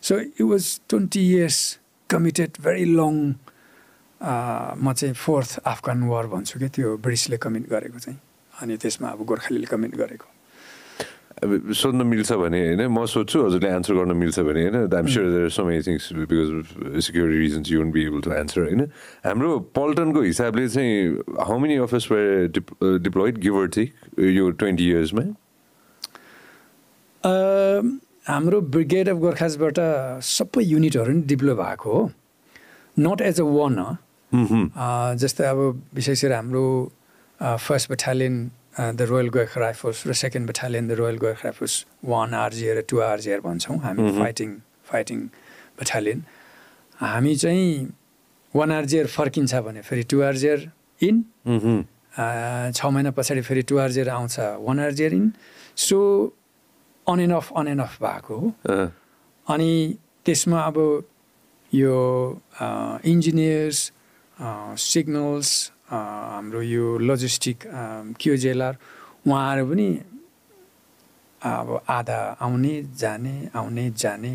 So 0.03 0.19
it 0.19 0.43
was 0.43 0.65
twenty 0.89 1.23
years 1.31 1.61
committed 2.11 2.51
very 2.65 2.85
long 2.85 3.15
म 4.21 4.93
चाहिँ 4.93 5.15
फोर्थ 5.15 5.59
अफगान 5.67 6.03
वार 6.09 6.27
भन्छु 6.35 6.59
क्या 6.59 6.69
त्यो 6.75 6.97
ब्रिटिसले 7.05 7.37
कमिट 7.45 7.69
गरेको 7.71 7.99
चाहिँ। 7.99 8.19
अनि 8.53 8.77
त्यसमा 8.77 9.09
अब 9.09 9.25
गोर्खालीले 9.25 9.67
कमिट 9.67 9.97
गरेको। 9.97 10.27
अब 11.41 11.73
सोध्न 11.73 12.03
मिल्छ 12.05 12.33
भने 12.35 12.61
होइन 12.61 12.83
म 12.89 13.05
सोध्छु 13.07 13.43
हजुरले 13.43 13.69
एन्सर 13.71 13.95
गर्न 13.95 14.17
मिल्छ 14.17 14.39
भने 14.41 14.63
होइन 14.63 14.77
I'm 14.91 15.07
sure 15.07 15.27
there 15.29 15.49
so 15.51 15.65
many 15.65 15.83
things 15.83 16.13
because 16.15 16.49
security 17.01 17.39
reasons 17.39 17.71
you 17.71 17.81
won't 17.81 17.93
be 17.95 18.05
able 18.05 18.21
to 18.21 18.33
answer 18.35 18.61
होइन 18.63 18.81
हाम्रो 19.25 19.59
पल्टनको 19.73 20.23
हिसाबले 20.23 20.69
चाहिँ 20.69 20.93
how 21.41 21.59
many 21.59 21.77
office 21.83 22.11
were 22.13 22.23
deployed 23.01 23.39
give or 23.41 23.69
take 23.77 23.95
यो 24.31 24.51
ट्वेन्टी 24.53 24.89
इयर्समा 24.89 25.23
हाम्रो 28.29 28.61
ब्रिगेड 28.71 29.09
अफ 29.09 29.17
गोर्खासबाट 29.19 29.79
सबै 30.29 30.65
युनिटहरू 30.65 31.13
नि 31.13 31.23
डिप्लो 31.29 31.55
भएको 31.57 31.93
हो 31.93 32.03
नट 32.97 33.21
एज 33.23 33.41
अ 33.41 33.45
वान 33.51 33.85
जस्तै 35.19 35.45
अब 35.47 35.59
विशेष 35.95 36.25
गरी 36.25 36.35
हाम्रो 36.35 36.67
first 37.41 37.91
battalion 37.91 38.37
the 38.73 39.03
Royal 39.11 39.29
Gurkha 39.29 39.61
Rifles 39.61 40.07
र 40.07 40.13
second 40.17 40.49
battalion 40.49 40.89
the 40.89 40.93
Royal 41.01 41.19
Gurkha 41.25 41.49
Rifles 41.49 41.75
one 42.05 42.35
RGR 42.35 42.81
two 42.91 43.01
RGR 43.01 43.41
भन्छौँ 43.41 43.79
हामी 43.79 44.11
फाइटिङ 44.19 44.51
फाइटिङ 44.91 45.19
बटालियन 45.81 46.23
हामी 47.01 47.35
चाहिँ 47.37 47.89
वान 48.55 48.73
आरजिएर 48.73 49.07
फर्किन्छ 49.07 49.55
भने 49.67 49.81
फेरि 49.83 50.03
टु 50.11 50.21
आरजिएर 50.23 50.71
इन 51.01 51.25
छ 52.13 52.85
महिना 52.85 53.11
पछाडि 53.17 53.41
फेरि 53.41 53.63
टु 53.69 53.79
आर्जेर 53.79 54.09
आउँछ 54.09 54.39
one 54.61 54.81
RGR 54.81 55.15
in 55.15 55.33
so 55.77 55.99
on 57.07 57.21
and 57.21 57.33
of 57.33 57.53
on 57.57 57.69
and 57.69 57.81
of 57.81 58.03
भएको 58.03 58.37
हो। 58.37 58.49
अनि 59.47 59.99
त्यसमा 60.25 60.61
अब 60.63 60.77
यो 61.73 61.97
इन्जिनियर्स 63.13 63.93
सिग्नल्स 64.79 65.72
हाम्रो 65.93 66.61
यो 66.63 66.85
लजिस्टिक 67.09 67.59
क्युजेलर 68.21 68.75
उहाँहरू 69.27 69.65
पनि 69.71 69.89
अब 71.43 71.69
आधा 71.91 72.19
आउने 72.41 72.75
जाने 73.03 73.35
आउने 73.61 73.85
जाने 74.03 74.33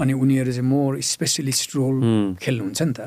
अनि 0.00 0.12
उनीहरू 0.12 0.52
चाहिँ 0.52 0.68
मोर 0.68 1.00
स्पेसलिस्ट 1.12 1.76
रोल. 1.76 1.96
खेल्नुहुन्छ 2.42 2.82
नि 2.82 2.92
त. 2.98 3.00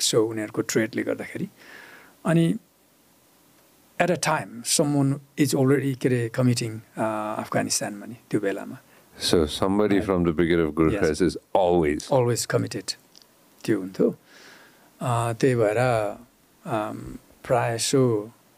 सो 0.00 0.16
उनीहरूको 0.32 0.60
ट्रेडले 0.72 1.02
गर्दाखेरि 1.08 1.48
अनि 2.30 2.44
at 3.98 4.10
a 4.10 4.18
time 4.28 4.62
someone 4.76 5.14
is 5.38 5.54
already 5.54 5.94
के 6.02 6.08
अरे 6.08 6.20
कमिटिङ 6.34 6.72
अफगानिस्तानमा 7.42 8.06
नि 8.06 8.16
त्यो 8.30 8.40
बेलामा 8.40 8.78
So 9.16 9.46
somebody 9.46 10.00
from 10.00 10.24
the 10.26 10.32
Brigade 10.32 10.60
of 10.60 10.70
Gurkhas 10.74 11.20
is 11.20 11.36
always. 11.54 12.06
Always 12.12 12.44
committed 12.54 12.86
त्यो 13.64 13.78
हुन्थ्यो 13.80 14.08
त्यही 15.40 15.54
भएर 15.60 15.80
अम, 16.64 16.98
प्रायः 17.44 17.76
सो 17.76 18.00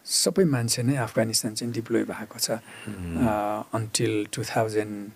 सबै 0.07 0.45
मान्छे 0.47 0.83
नै 0.87 0.97
अफगानिस्तान 1.03 1.55
चाहिँ 1.55 1.73
डिप्लोय 1.75 2.05
भएको 2.07 2.39
छ। 2.39 2.49
Until 3.75 4.27
two 4.33 4.43
thousand 4.47 5.11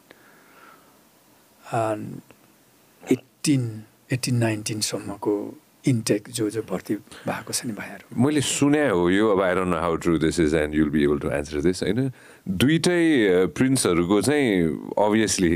eighteen 3.13 3.63
eighteen 4.13 4.37
नाइन्टिनसम्मको 4.37 5.35
intake 5.87 6.29
जो 6.37 6.51
जो 6.51 6.63
भर्ती 6.71 6.95
भएको 7.27 7.53
छ 7.53 7.67
नि 7.67 7.73
भाइहरू। 7.73 8.21
मैले 8.23 8.41
सुने 8.43 8.89
हो 8.89 9.09
यो 9.11 9.29
अब 9.33 9.41
I 9.43 9.55
don't 9.55 9.71
know 9.71 9.79
how 9.81 9.97
true 10.05 10.19
this 10.19 10.41
is 10.41 10.55
and 10.55 10.75
you'll 10.75 10.91
be 10.91 11.05
able 11.05 11.19
to 11.19 11.31
answer 11.31 11.61
this 11.63 11.83
होइन? 11.83 12.11
दुइटै 12.47 13.47
प्रिन्सहरूको 13.55 14.21
चाहिँ 14.21 14.51
अभियसली 15.07 15.53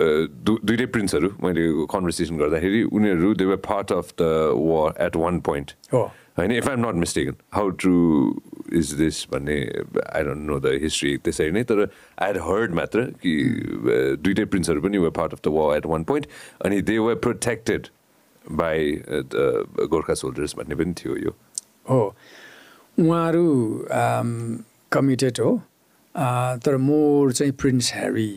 दुइटै 0.00 0.86
प्रिन्सहरू 0.96 1.28
मैले 1.44 1.62
कन्भर्सेसन 1.92 2.36
गर्दाखेरि 2.40 2.82
उनीहरू 2.88 3.34
they 3.36 3.44
were 3.44 3.56
part 3.68 3.92
of 3.92 4.06
the 4.20 4.22
war 4.56 4.88
at 5.06 5.16
one 5.16 5.40
point 5.44 5.68
हो। 5.92 6.02
होइन 6.38 6.52
if 6.52 6.68
I'm 6.68 6.86
not 6.86 6.94
mistaken 6.96 7.34
how 7.54 7.70
true 7.82 7.94
is 8.78 8.92
this 8.94 9.24
भन्ने 9.32 9.56
I 9.56 10.22
don't 10.24 10.46
know 10.50 10.58
the 10.60 10.72
history 10.82 11.16
त्यसरी 11.24 11.50
नै 11.50 11.62
तर 11.70 11.82
आई 11.82 12.26
हेड 12.26 12.38
हर्ड 12.42 12.74
मात्र 12.74 13.04
कि 13.22 13.32
दुइटै 14.26 14.44
प्रिन्सहरू 14.52 14.82
पनि 14.82 14.98
were 14.98 15.10
part 15.16 15.32
of 15.32 15.40
the 15.44 15.54
war 15.56 15.76
at 15.76 15.86
one 15.86 16.04
point 16.12 16.26
अनि 16.64 16.80
they 16.90 16.98
were 17.00 17.14
protected 17.26 17.88
by 18.44 18.92
the 19.08 19.88
Gurkha 19.90 20.14
soldiers 20.22 20.56
भन्ने 20.56 20.80
पनि 20.82 20.94
थियो 21.02 21.16
यो 21.16 21.36
हो 21.90 22.00
उहाँहरू 22.98 23.44
कमिटेड 24.92 25.40
हो 25.40 25.52
तर 26.64 26.76
मोर 26.86 27.32
चाहिँ 27.32 27.52
Prince 27.60 27.92
Harry 27.94 28.30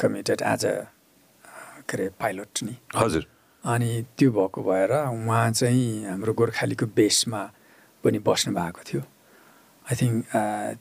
committed 0.00 0.42
as 0.46 0.64
a 0.66 0.76
के 1.88 1.96
अरे 1.96 2.08
पाइलट 2.20 2.62
नि 2.62 2.76
हजुर 2.96 3.26
अनि 3.68 3.90
त्यो 4.16 4.30
भएको 4.32 4.62
भएर 4.64 4.92
उहाँ 4.92 5.50
चाहिँ 5.52 6.04
हाम्रो 6.08 6.32
गोर्खालीको 6.40 6.86
बेसमा 6.96 7.42
पनि 8.04 8.18
बस्नु 8.24 8.54
भएको 8.56 8.80
थियो। 8.88 9.02
आई 9.84 9.94
थिङ्क 10.00 10.24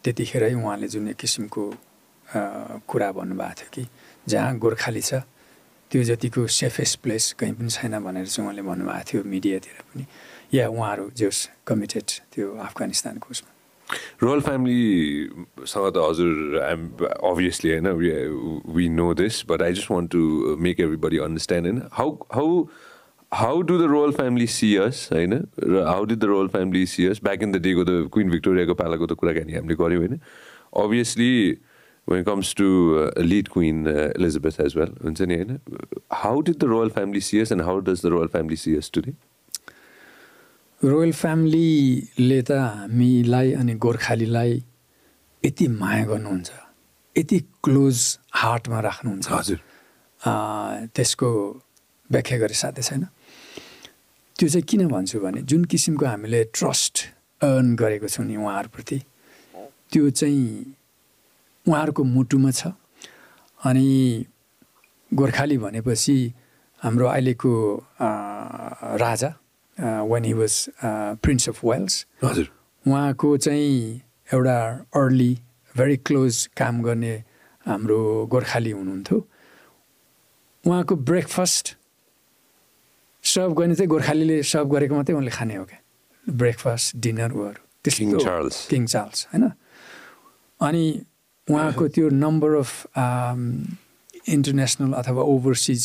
त्यतिखेरै 0.04 0.54
उहाँले 0.56 0.88
जुन 0.88 1.08
एक 1.12 1.18
किसिमको 1.20 1.64
कुरा 2.88 3.12
भन्नुभएको 3.12 3.54
थियो 3.60 3.70
कि 3.76 3.84
जहाँ 4.32 4.58
गोर्खाली 4.64 5.02
छ 5.02 5.14
त्यो 5.92 6.04
जतिको 6.04 6.48
सेफेस्ट 6.48 7.00
प्लेस 7.04 7.24
कहीँ 7.40 7.54
पनि 7.60 7.70
छैन 7.76 8.00
भनेर 8.04 8.28
चाहिँ 8.28 8.48
उहाँले 8.48 8.64
भन्नुभएको 8.64 9.04
थियो 9.10 9.24
मिडियातिर 9.24 9.84
पनि। 9.84 10.06
या 10.54 10.68
उहाँहरू 10.68 11.12
जोस् 11.20 11.68
कमिटेड 11.68 12.08
त्यो 12.32 12.56
अफगानिस्तानको 12.56 13.28
उसमा। 13.32 13.52
रोयल 14.22 14.42
फ्यामिलीसँग 14.42 15.90
त 15.90 15.98
हजुर 16.00 16.60
आइम 16.62 16.90
अभियसली 17.26 17.72
होइन 17.72 17.88
we 18.74 18.88
know 18.92 19.14
this 19.16 19.44
but 19.50 19.62
I 19.62 19.74
just 19.74 19.92
want 19.92 20.12
to 20.12 20.56
make 20.60 20.80
everybody 21.00 21.18
understand 21.20 21.68
होइन 21.68 21.82
how 21.94 22.12
how 22.34 22.64
how 23.32 23.62
do 23.64 23.78
the 23.78 23.90
royal 23.92 24.12
family 24.14 24.48
see us 24.50 25.08
होइन 25.14 25.34
र 25.62 25.86
how 25.86 26.06
did 26.06 26.20
the 26.20 26.24
royal 26.26 26.48
family 26.50 26.86
see us 26.88 27.20
back 27.24 27.44
in 27.44 27.52
the 27.52 27.62
डेको 27.62 27.84
त 27.84 28.10
queen 28.14 28.30
भिक्टोरियाको 28.30 28.74
पालाको 28.76 29.06
त 29.06 29.20
कुराकानी 29.20 29.54
हामीले 29.54 29.76
गऱ्यौँ 29.78 30.00
होइन 30.00 30.20
obviously 30.78 31.32
when 32.08 32.24
comes 32.24 32.54
to 32.56 32.68
late 33.24 33.48
Queen 33.50 33.88
Elizabeth 33.88 34.62
as 34.62 34.78
well 34.78 34.94
हुन्छ 35.04 35.22
नि 35.24 35.36
होइन 35.36 35.60
how 36.18 36.42
did 36.42 36.58
the 36.58 36.72
royal 36.72 36.90
family 36.92 37.22
see us 37.24 37.52
and 37.52 37.62
how 37.64 37.80
does 37.82 38.06
the 38.06 38.14
royal 38.14 38.28
family 38.30 38.56
see us 38.58 38.92
today 38.94 39.14
royal 40.84 41.12
फ्यामिलीले 41.12 42.42
त 42.46 42.52
हामीलाई 42.54 43.54
अनि 43.58 43.74
गोर्खालीलाई 43.82 44.52
यति 45.44 45.68
माया 45.74 46.06
गर्नुहुन्छ 46.06 46.50
यति 47.16 47.38
क्लोज 47.66 47.98
हार्टमा 48.42 48.80
राख्नुहुन्छ। 48.86 49.28
हजुर। 49.32 49.60
त्यसको 50.94 51.30
व्याख्या 52.10 52.38
गरे 52.38 52.54
साध्य 52.54 52.82
छैन। 52.82 53.04
त्यो 54.38 54.48
चाहिँ 54.50 54.66
किन 54.70 54.88
भन्छु 54.94 55.18
भने 55.20 55.42
जुन 55.50 55.66
किसिमको 55.66 56.06
हामीले 56.06 56.44
ट्रस्ट 56.54 56.96
अर्न 57.42 57.76
गरेको 57.76 58.08
छौँ 58.08 58.26
नि 58.30 58.36
उहाँहरूप्रति 58.38 58.98
त्यो 59.92 60.10
चाहिँ 60.14 60.46
उहाँहरूको 61.66 62.04
मुटुमा 62.06 62.52
छ। 62.54 62.78
अनि 63.66 63.88
गोर्खाली 65.12 65.58
भनेपछि 65.58 66.18
हाम्रो 66.82 67.06
अहिलेको 67.08 67.52
राजा 69.02 69.30
when 69.80 70.26
he 70.26 70.34
was 70.34 70.54
Prince 71.24 71.50
of 71.50 71.64
Wales 71.66 72.06
हजुर 72.24 72.48
उहाँको 72.86 73.38
चाहिँ 73.38 74.02
एउटा 74.34 74.58
अर्ली 74.96 75.34
भेरी 75.76 75.98
क्लोज 76.08 76.46
काम 76.58 76.82
गर्ने 76.84 77.14
हाम्रो 77.66 78.00
गोर्खाली 78.32 78.72
हुनुहुन्थ्यो 78.72 79.18
उहाँको 80.64 80.96
ब्रेकफास्ट 81.10 81.76
सर्भ 83.24 83.54
गर्ने 83.54 83.76
चाहिँ 83.76 83.90
गोर्खालीले 83.90 84.42
सर्भ 84.44 84.68
गरेको 84.74 84.96
मात्रै 84.96 85.16
उनले 85.16 85.32
खाने 85.32 85.56
हो 85.56 85.66
क्या 85.66 85.80
ब्रेकफास्ट 86.28 86.96
डिनर 86.98 87.32
उहरू 87.32 87.62
Charles. 88.20 88.56
किङ 88.70 88.86
चार्ल्स 88.86 89.28
होइन 89.32 89.44
अनि 90.60 90.86
उहाँको 91.48 91.88
त्यो 91.88 92.10
नम्बर 92.10 92.52
अफ 92.58 92.72
इन्टरनेसनल 94.28 94.94
अथवा 94.94 95.24
ओभरसिज 95.24 95.84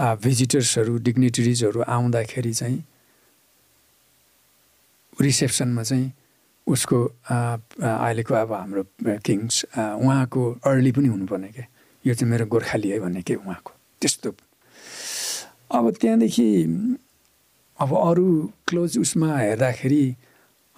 भिजिटर्सहरू 0.00 0.98
डिग्नेटरिजहरू 0.98 1.82
आउँदाखेरि 1.82 2.52
चाहिँ 2.54 2.84
रिसेप्सनमा 5.20 5.82
चाहिँ 5.82 6.12
उसको 6.66 7.04
अहिलेको 7.04 8.34
अब 8.34 8.52
हाम्रो 8.52 8.84
किङ्स 9.18 9.64
उहाँको 9.78 10.52
अर्ली 10.66 10.92
पनि 10.92 11.08
हुनुपर्ने 11.08 11.48
क्या 11.48 11.66
यो 12.06 12.14
चाहिँ 12.14 12.30
मेरो 12.30 12.46
गोर्खाली 12.46 12.90
है 12.90 13.00
भन्ने 13.00 13.22
के 13.22 13.34
उहाँको? 13.34 13.72
त्यस्तो। 14.00 14.34
अब 15.74 15.94
त्यहाँदेखि 16.00 16.64
अब 17.80 17.96
अरू 17.96 18.52
क्लोज 18.68 18.98
उसमा 18.98 19.38
हेर्दाखेरि 19.38 20.16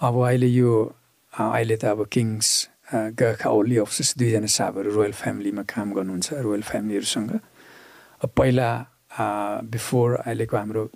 अब 0.00 0.14
अहिले 0.26 0.46
यो 0.46 0.94
अहिले 1.32 1.76
त 1.76 1.84
अब 1.84 2.06
किङ्स 2.06 2.68
गएका 2.94 3.50
ओली 3.50 3.76
अफिसर्स 3.76 4.18
दुईजना 4.18 4.46
साहबहरू 4.46 4.90
रोयल 4.90 5.12
फ्यामिलीमा 5.12 5.62
काम 5.62 5.92
गर्नुहुन्छ 5.92 6.32
रोयल 6.32 6.62
फ्यामिलीहरूसँग 6.62 7.40
पहिला 8.36 8.89
बिफोर 9.10 10.14
अहिलेको 10.16 10.56
हाम्रो 10.56 10.88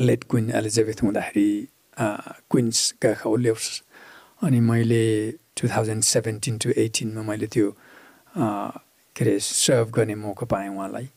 लेट 0.00 0.24
क्विन 0.30 0.50
एलिजाबेथ 0.54 1.02
हुँदाखेरि 1.02 1.50
क्विन्स 1.96 2.78
गएका 3.02 3.30
ओली 3.30 3.48
अफिसर्स 3.48 3.82
अनि 4.42 4.60
मैले 4.60 5.04
टु 5.56 5.68
थाउजन्ड 5.68 6.02
सेभेन्टिन 6.04 6.58
टु 6.58 6.70
एटिनमा 6.76 7.22
मैले 7.22 7.46
त्यो 7.46 7.70
के 8.36 9.24
अरे 9.24 9.38
सर्भ 9.40 9.90
गर्ने 9.90 10.14
मौका 10.16 10.46
पाएँ 10.46 10.68
उहाँलाई 10.68 11.08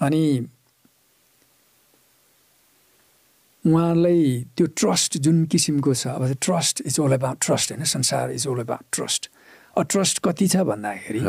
अनि 0.00 0.22
उहाँलाई 3.64 4.22
त्यो 4.56 4.66
ट्रस्ट 4.76 5.18
जुन 5.18 5.44
किसिमको 5.46 5.94
छ 5.94 6.06
अब 6.08 6.32
trust 6.40 6.82
is 6.86 7.00
all 7.00 7.12
about 7.12 7.38
trust 7.42 7.72
होइन 7.72 7.84
संसार 7.84 8.30
is 8.30 8.46
all 8.46 8.60
about 8.60 8.84
trust 8.92 9.30
trust 9.86 10.18
कति 10.24 10.48
छ 10.48 10.66
भन्दाखेरि 10.66 11.20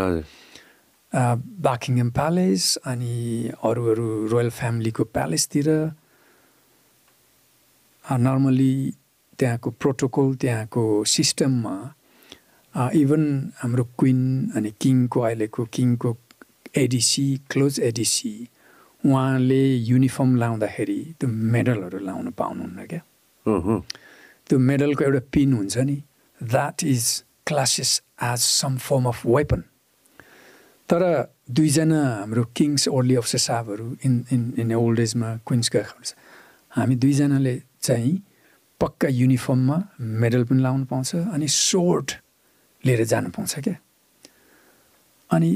बाकिङम 1.14 2.10
प्यालेस 2.12 2.78
अनि 2.86 3.50
अरू 3.64 3.86
अरू 3.92 4.08
रोयल 4.32 4.50
फ्यामिलीको 4.50 5.04
प्यालेसतिर 5.04 5.68
नर्मली 8.06 8.74
त्यहाँको 9.40 9.70
प्रोटोकल 9.82 10.36
त्यहाँको 10.42 10.84
सिस्टममा 11.06 11.76
इभन 12.94 13.24
हाम्रो 13.62 13.84
क्विन 14.00 14.20
अनि 14.56 14.72
किङको 14.82 15.20
अहिलेको 15.22 15.66
किङको 15.74 16.16
एडिसी 16.78 17.26
क्लोज 17.50 17.80
एडिसी 17.90 18.34
उहाँले 19.04 19.64
युनिफर्म 19.90 20.36
लाउँदाखेरि 20.36 21.00
त्यो 21.20 21.30
मेडलहरू 21.30 22.00
लाउनु 22.06 22.32
पाउनुहुन्न 22.38 22.86
क्या। 22.92 23.02
त्यो 24.50 24.60
मेडलको 24.60 25.04
एउटा 25.04 25.22
पिन 25.34 25.54
हुन्छ 25.54 25.78
नि 25.90 25.98
that 26.44 26.84
is 26.84 27.06
classes 27.48 28.02
as 28.24 28.40
some 28.40 28.78
form 28.78 29.06
of 29.08 29.26
weapon 29.26 29.64
तर 30.90 31.04
दुईजना 31.58 32.02
हाम्रो 32.20 32.44
किङ्स 32.58 32.88
ओर्ली 32.88 33.16
अफिसर 33.16 33.38
साहबहरू 33.40 33.88
इन 34.06 34.14
इन 34.34 34.42
इन 34.58 34.74
ओल्ड 34.74 35.00
एजमा 35.00 35.30
क्विन्सका 35.48 35.82
हामी 36.76 36.96
दुईजनाले 37.04 37.56
चाहिँ 37.82 38.16
पक्का 38.82 39.08
युनिफर्ममा 39.08 39.78
मेडल 40.24 40.44
पनि 40.50 40.62
लाउनु 40.62 40.86
पाउँछ 40.90 41.16
अनि 41.16 41.48
सोर्ट 41.48 42.12
लिएर 42.84 43.04
जानु 43.12 43.30
पाउँछ 43.38 43.60
क्या। 43.60 43.76
अनि 45.30 45.52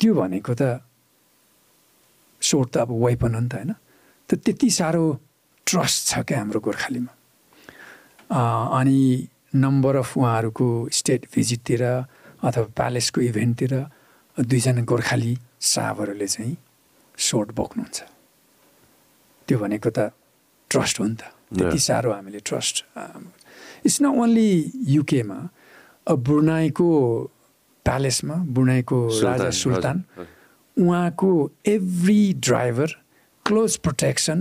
त्यो 0.00 0.14
भनेको 0.14 0.54
त 0.60 0.80
सोर्ट 2.42 2.68
त 2.74 2.76
अब 2.82 2.90
वेपन 3.04 3.34
हो 3.34 3.40
नि 3.40 3.48
त 3.48 3.54
होइन। 3.54 3.72
त 4.28 4.34
त्यति 4.34 4.70
साह्रो 4.70 5.04
ट्रस्ट 5.66 5.98
छ 6.08 6.12
क्या 6.26 6.38
हाम्रो 6.38 6.60
गोर्खालीमा। 6.66 7.12
अनि 8.80 8.98
नम्बर 9.54 9.96
अफ 9.96 10.16
उहाँहरूको 10.18 10.66
स्टेट 10.98 11.26
भिजिटतिर 11.34 11.82
अथवा 11.84 12.64
प्यालेसको 12.78 13.20
इभेन्टतिर 13.20 13.74
दुईजना 14.40 14.82
गोर्खाली 14.90 15.32
साहबहरूले 15.60 16.26
चाहिँ 16.26 16.56
सोट 17.18 17.48
बोक्नुहुन्छ। 17.58 17.98
त्यो 19.48 19.58
भनेको 19.58 19.90
त 19.90 19.98
ट्रस्ट 20.70 21.00
हो 21.00 21.04
नि 21.06 21.16
त। 21.20 21.22
त्यति 21.58 21.78
साह्रो 21.78 22.10
हामीले 22.12 22.40
ट्रस्ट 22.46 22.84
इट्स 23.86 23.96
नट 24.02 24.14
ओन्ली 24.22 24.50
युकेमा 24.94 25.38
बुर्नाईको 26.28 26.88
प्यालेसमा 27.86 28.34
बुर्नाईको 28.54 28.98
राजा 29.22 29.50
सुल्तान 29.50 29.96
उहाँको 30.76 31.30
एभ्री 31.66 32.20
ड्राइभर 32.46 32.88
क्लोज 33.46 33.76
प्रोटेक्सन 33.84 34.38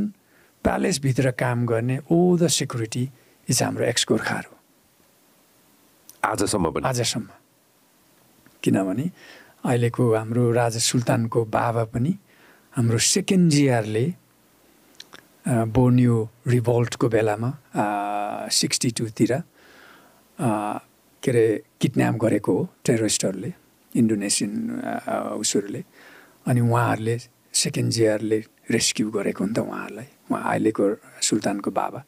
प्यालेसभित्र 0.66 1.32
काम 1.42 1.66
गर्ने 1.66 1.98
ओ 2.12 2.38
द 2.38 2.48
सेक्युरिटी 2.60 3.04
इज 3.48 3.64
हाम्रो 3.64 3.86
एक्स 3.86 4.06
गोर्खाहरू 4.10 4.54
आजसम्म 6.30 6.86
आजसम्म। 6.86 7.28
किनभने 8.64 9.06
अहिलेको 9.66 10.04
हाम्रो 10.16 10.52
राजा 10.56 10.80
सुल्तानको 10.80 11.40
बाबा 11.52 11.84
पनि 11.94 12.14
हाम्रो 12.74 12.98
सेकेन्ड 12.98 13.52
जिआरले 13.52 14.06
बोर्नियो 15.76 16.16
रिभोल्टको 16.48 17.08
बेलामा 17.10 17.50
सिक्सटी 18.60 18.90
टूतिर 18.98 19.32
के 20.40 21.32
अरे 21.32 21.46
किडन्याप 21.82 22.16
गरेको 22.24 22.52
हो 22.58 22.64
टेरोरिस्टहरूले 22.88 23.52
इन्डोनेसियन 24.00 24.54
उसहरूले। 25.44 25.82
अनि 26.48 26.60
उहाँहरूले 26.62 27.18
सेकेन्ड 27.64 27.92
जिआरले 27.92 28.40
रेस्क्यु 28.72 29.10
गरेको 29.12 29.46
नि 29.46 29.54
त 29.54 29.60
उहाँहरूलाई 29.60 30.08
उहाँ 30.32 30.44
अहिलेको 30.56 30.86
सुल्तानको 31.28 31.70
बाबा। 31.72 32.00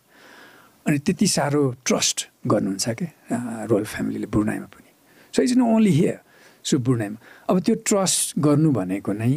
अनि 0.88 0.98
त्यति 1.06 1.28
साह्रो 1.28 1.62
ट्रस्ट 1.86 2.18
गर्नुहुन्छ 2.48 2.90
क्या 2.98 3.68
रोयल 3.70 3.86
फ्यामिलीले 3.92 4.28
बुर्नाईमा 4.32 4.68
पनि। 4.72 4.90
So 5.34 5.40
is 5.44 5.58
no 5.60 5.66
only 5.76 5.92
here 6.00 6.20
so 6.64 6.78
बुर्नाईमा 6.78 7.18
अब 7.50 7.60
त्यो 7.66 7.76
ट्रस्ट 7.88 8.40
गर्नु 8.40 8.72
भनेको 8.72 9.12
नै 9.14 9.34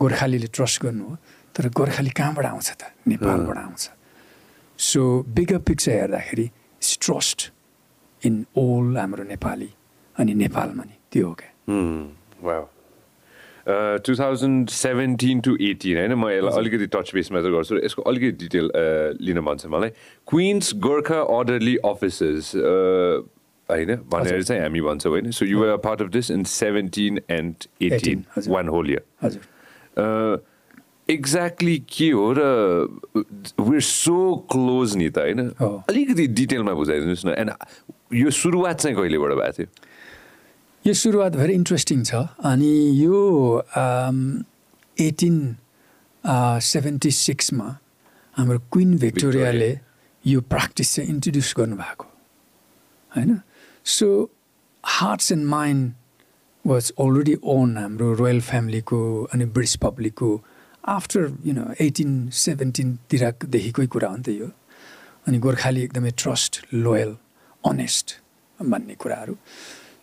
गोर्खालीले 0.00 0.48
ट्रस्ट 0.56 0.82
गर्नु 0.82 1.04
हो 1.04 1.16
तर 1.54 1.68
गोर्खाली 1.72 2.10
कहाँबाट 2.12 2.46
आउँछ 2.46 2.68
त? 2.70 2.82
नेपालबाट 3.08 3.58
आउँछ। 3.58 3.82
सो 4.78 5.00
बिगर 5.36 5.58
पिक्चर 5.66 5.92
हेर्दाखेरि 5.92 6.46
ट्रस्ट 7.02 7.38
इन 8.22 8.34
ओल 8.56 8.96
हाम्रो 8.98 9.24
नेपाली 9.24 9.70
अनि 10.16 10.32
नेपालमा 10.34 10.84
नि। 10.84 10.96
त्यो 11.12 11.26
हो 11.28 11.34
क्या। 11.34 11.50
Two 14.06 14.14
thousand 14.14 14.68
seventeen 14.70 15.40
to 15.40 15.56
eighteen 15.60 15.96
होइन? 15.98 16.14
म 16.14 16.28
यसलाई 16.30 16.54
अलिकति 16.60 16.86
टच 16.86 17.08
बेसमा 17.14 17.40
चाहिँ 17.40 17.54
गर्छु 17.56 17.76
यसको 17.84 18.02
अलिकति 18.02 18.36
डिटेल 18.38 18.66
लिन 19.20 19.38
मन 19.42 19.56
छ 19.58 19.66
मलाई। 19.66 19.90
क्विन्स 20.28 20.74
गोर्खा 20.78 21.20
अर्डरली 21.36 21.76
अफिसर्स 21.84 22.46
होइन? 23.70 23.94
भनेर 24.10 24.42
चाहिँ 24.42 24.62
हामी 24.62 24.80
भन्छौँ 24.80 25.12
होइन? 25.12 25.30
So 25.30 25.44
you 25.44 25.64
are 25.64 25.76
part 25.84 26.02
of 26.02 26.08
this 26.10 26.30
in 26.30 26.44
seventeen 26.44 27.20
and 27.30 27.54
eighteen 27.82 28.24
one 28.48 28.68
whole 28.68 28.90
year 28.90 29.02
exactly 31.10 31.78
के 31.88 32.10
हो 32.10 32.32
र 32.36 32.42
वेयर 33.60 33.80
सो 33.80 34.18
क्लोज 34.52 34.96
नि 34.96 35.08
त 35.08 35.18
होइन? 35.18 35.40
अलिकति 35.88 36.26
डिटेलमा 36.26 36.72
बुझाइदिनुहोस् 36.74 37.26
न। 37.26 37.28
एन्ड 37.38 37.50
यो 38.14 38.30
सुरुवात 38.30 38.80
चाहिँ 38.80 38.96
कहिलेबाट 38.96 39.32
भएको 39.32 39.52
थियो? 39.52 39.68
यो 40.84 40.94
सुरुवात 40.94 41.32
भेरी 41.36 41.54
इन्ट्रेस्टिङ 41.54 42.02
छ। 42.02 42.26
अनि 42.42 42.74
यो 42.98 43.18
एटिन 44.98 45.56
सेभेन्टी 46.62 47.10
सिक्समा 47.10 47.68
हाम्रो 48.36 48.58
क्विन 48.72 48.96
भिक्टोरियाले 48.98 49.72
यो 50.24 50.40
प्र्याक्टिस 50.42 50.94
चाहिँ 50.94 51.10
इन्ट्रोड्युस 51.10 51.54
गर्नुभएको। 51.58 52.06
होइन? 53.12 53.30
So 53.86 54.06
hearts 54.84 55.30
and 55.32 55.44
mind 55.46 55.92
was 56.64 56.92
already 57.00 57.34
on 57.52 57.76
हाम्रो 57.78 58.12
रोयल 58.14 58.40
फ्यामिलीको 58.42 58.98
अनि 59.34 59.44
ब्रिटिस 59.44 59.76
पब्लिकको 59.82 60.30
आफ्टर 60.84 61.20
यु 61.46 61.52
नो 61.54 61.66
एटिन 61.80 62.14
सेभेन्टिनतिरदेखिकै 62.34 63.86
कुरा 63.86 64.08
हो 64.08 64.16
नि 64.16 64.22
त 64.22 64.28
यो। 64.28 64.48
अनि 65.26 65.38
गोर्खाली 65.38 65.82
एकदमै 65.82 66.10
ट्रस्ट 66.18 66.52
लोयल 66.74 67.14
अनेस्ट 67.64 68.14
भन्ने 68.58 68.94
कुराहरू। 69.02 69.36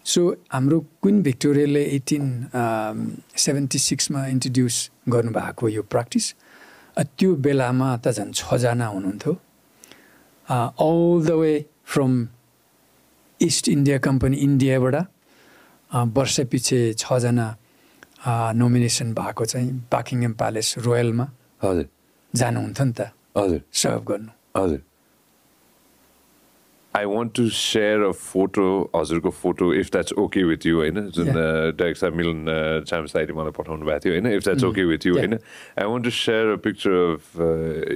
सो 0.06 0.22
हाम्रो 0.54 0.80
क्विन 1.04 1.22
भिक्टोरियाले 1.24 1.84
एटिन 1.98 2.26
सेभेन्टी 3.46 3.80
सिक्समा 3.88 4.26
इन्ट्रोड्युस 4.28 4.78
गर्नुभएको 5.16 5.70
यो 5.70 5.84
प्र्याक्टिस 5.92 6.26
त्यो 7.18 7.36
बेलामा 7.48 7.90
त 7.98 8.16
झन् 8.16 8.32
छजना 8.32 8.88
हुनुहुन्थ्यो। 8.96 9.34
All 10.88 11.28
the 11.28 11.38
way 11.42 11.54
from 11.92 12.14
East 13.44 13.70
India 13.70 13.98
Company 13.98 14.38
इन्डियाबाट 14.38 14.96
वर्ष 16.18 16.40
पछि 16.52 16.80
छजना 16.98 17.48
नोमिनेसन 18.56 19.14
भएको 19.14 19.46
चाहिँ 19.46 19.72
बाकिङम 19.92 20.34
प्यालेस 20.34 20.76
रोयलमा 20.86 21.26
हजुर। 21.64 21.88
जानुहुन्थ्यो 22.34 22.86
नि 22.86 22.94
त। 22.94 23.02
हजुर। 23.38 23.62
सर्भ 23.74 24.04
गर्नु। 24.08 24.32
हजुर। 24.58 24.80
I 26.96 27.06
want 27.10 27.34
to 27.36 27.48
share 27.50 28.02
a 28.04 28.12
photo 28.12 28.66
हजुरको 28.96 29.30
photo 29.34 29.74
if 29.74 29.90
that's 29.92 30.14
okay 30.24 30.44
with 30.44 30.66
you 30.66 30.78
होइन? 30.78 31.00
जुन 31.10 31.28
डाइरेक्ट 31.34 32.00
सर 32.00 32.12
मिलन 32.20 32.84
चाम 32.88 33.06
साइडले 33.14 33.34
मलाई 33.34 33.52
पठाउनु 33.58 33.86
भएको 33.86 34.00
थियो 34.04 34.14
होइन? 34.14 34.28
If 34.34 34.44
that's 34.44 34.64
okay 34.64 34.84
with 34.92 35.06
you 35.08 35.18
होइन? 35.18 35.34
I 35.34 35.86
want 35.86 36.06
to 36.06 36.12
share 36.18 36.52
a 36.54 36.56
picture 36.66 36.92
of 37.14 37.24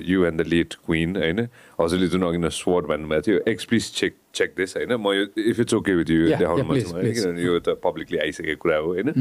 you 0.10 0.26
and 0.26 0.42
the 0.42 0.48
late 0.48 0.74
queen 0.86 1.16
होइन? 1.18 1.40
हजुरले 1.82 2.08
जुन 2.16 2.24
अघि 2.30 2.50
स्वर्ड 2.58 2.86
भन्नुभएको 2.88 3.22
थियो 3.28 3.40
एक्स 3.52 3.66
प्लिज 3.66 3.92
चेक 4.00 4.16
चेक 4.36 4.54
दिस 4.58 4.78
होइन? 4.78 4.94
म 4.96 5.14
यो 5.14 5.26
if 5.52 5.60
it's 5.60 5.74
okay 5.74 5.96
with 5.96 6.10
you 6.12 6.28
देखाउनु 6.34 6.64
मन 6.72 6.82
छ 6.82 6.84
किनभने 6.94 7.44
यो 7.44 7.60
त 7.60 7.78
पब्लिकली 7.84 8.18
आइसकेको 8.26 8.62
कुरा 8.64 8.78
हो 8.78 8.94
होइन? 8.94 9.14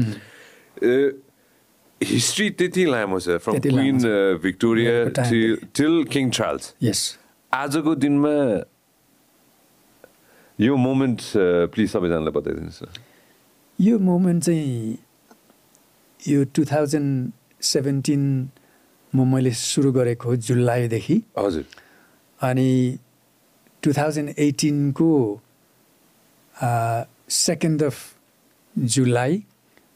हिस्ट्री 2.01 2.49
त्यति 2.57 2.85
लामो 2.85 3.19
छ 3.19 3.37
from 3.45 3.59
Queen 3.59 4.01
Victoria 4.41 4.97
till 5.21 6.03
King 6.11 6.29
Charles 6.39 6.73
यस 6.83 7.03
आजको 7.51 7.95
दिनमा 7.95 8.33
यो 10.59 10.75
मोमेन्ट 10.77 11.21
प्लिज 11.73 11.89
सबैजनालाई 11.91 12.33
बताइदिनुहोस् 12.33 12.83
न 12.83 12.87
यो 13.79 13.97
मोमेन्ट 14.01 14.43
चाहिँ 14.43 14.97
यो 16.19 16.43
टु 16.55 16.63
थाउजन्ड 16.65 17.31
सेभेन्टिनमा 17.65 19.23
मैले 19.25 19.51
सुरु 19.53 19.91
गरेको 19.91 20.29
हो 20.29 20.35
जुलाईदेखि 20.47 21.21
हजुर 21.37 21.65
अनि 22.39 22.69
टु 23.83 23.93
थाउजन्ड 23.93 24.33
एटिनको 24.39 25.11
सेकेन्ड 27.37 27.83
अफ 27.83 27.97
जुलाई 28.75 29.43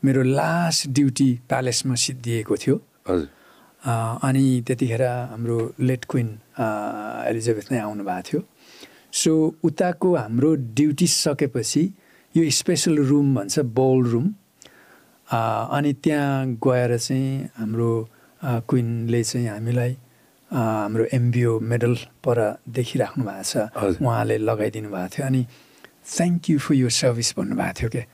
मेरो 0.04 0.24
लास्ट 0.24 0.88
ड्युटी 0.90 1.30
प्यालेसमा 1.50 1.96
सिद्धिएको 2.06 2.56
थियो 2.58 2.76
हजुर 3.10 3.28
अनि 4.24 4.46
त्यतिखेर 4.68 5.04
हाम्रो 5.04 5.58
लेट 5.82 6.06
क्विन 6.10 6.28
एलिजाबेथ 7.30 7.72
नै 7.72 7.80
आउनु 7.80 8.04
भएको 8.04 8.28
थियो 8.28 8.42
सो 9.14 9.32
उताको 9.64 10.16
हाम्रो 10.16 10.56
ड्युटी 10.78 11.08
सकेपछि 11.08 11.84
यो 12.36 12.50
स्पेसल 12.50 12.98
रुम 13.10 13.36
भन्छ 13.36 13.60
बोल 13.60 14.06
रुम। 14.08 14.28
अनि 15.28 15.94
त्यहाँ 16.04 16.46
गएर 16.64 16.98
चाहिँ 16.98 17.50
हाम्रो 17.58 17.92
क्विनले 18.42 19.24
चाहिँ 19.24 19.48
हामीलाई 19.48 19.96
हाम्रो 20.52 21.06
एमबिओ 21.14 21.60
मेडल 21.60 21.96
पर 22.24 22.38
देखिराख्नु 22.68 23.24
भएको 23.26 23.44
छ। 23.44 24.02
उहाँले 24.02 24.38
लगाइदिनु 24.38 24.90
भएको 24.92 25.08
थियो। 25.16 25.26
अनि 25.28 25.42
थ्याङ्क 26.08 26.50
यू 26.50 26.58
फर 26.60 26.76
यो 26.76 26.90
सर्भिस 26.90 27.34
भन्नुभएको 27.38 27.74
थियो 27.80 27.90
क्या 27.90 28.06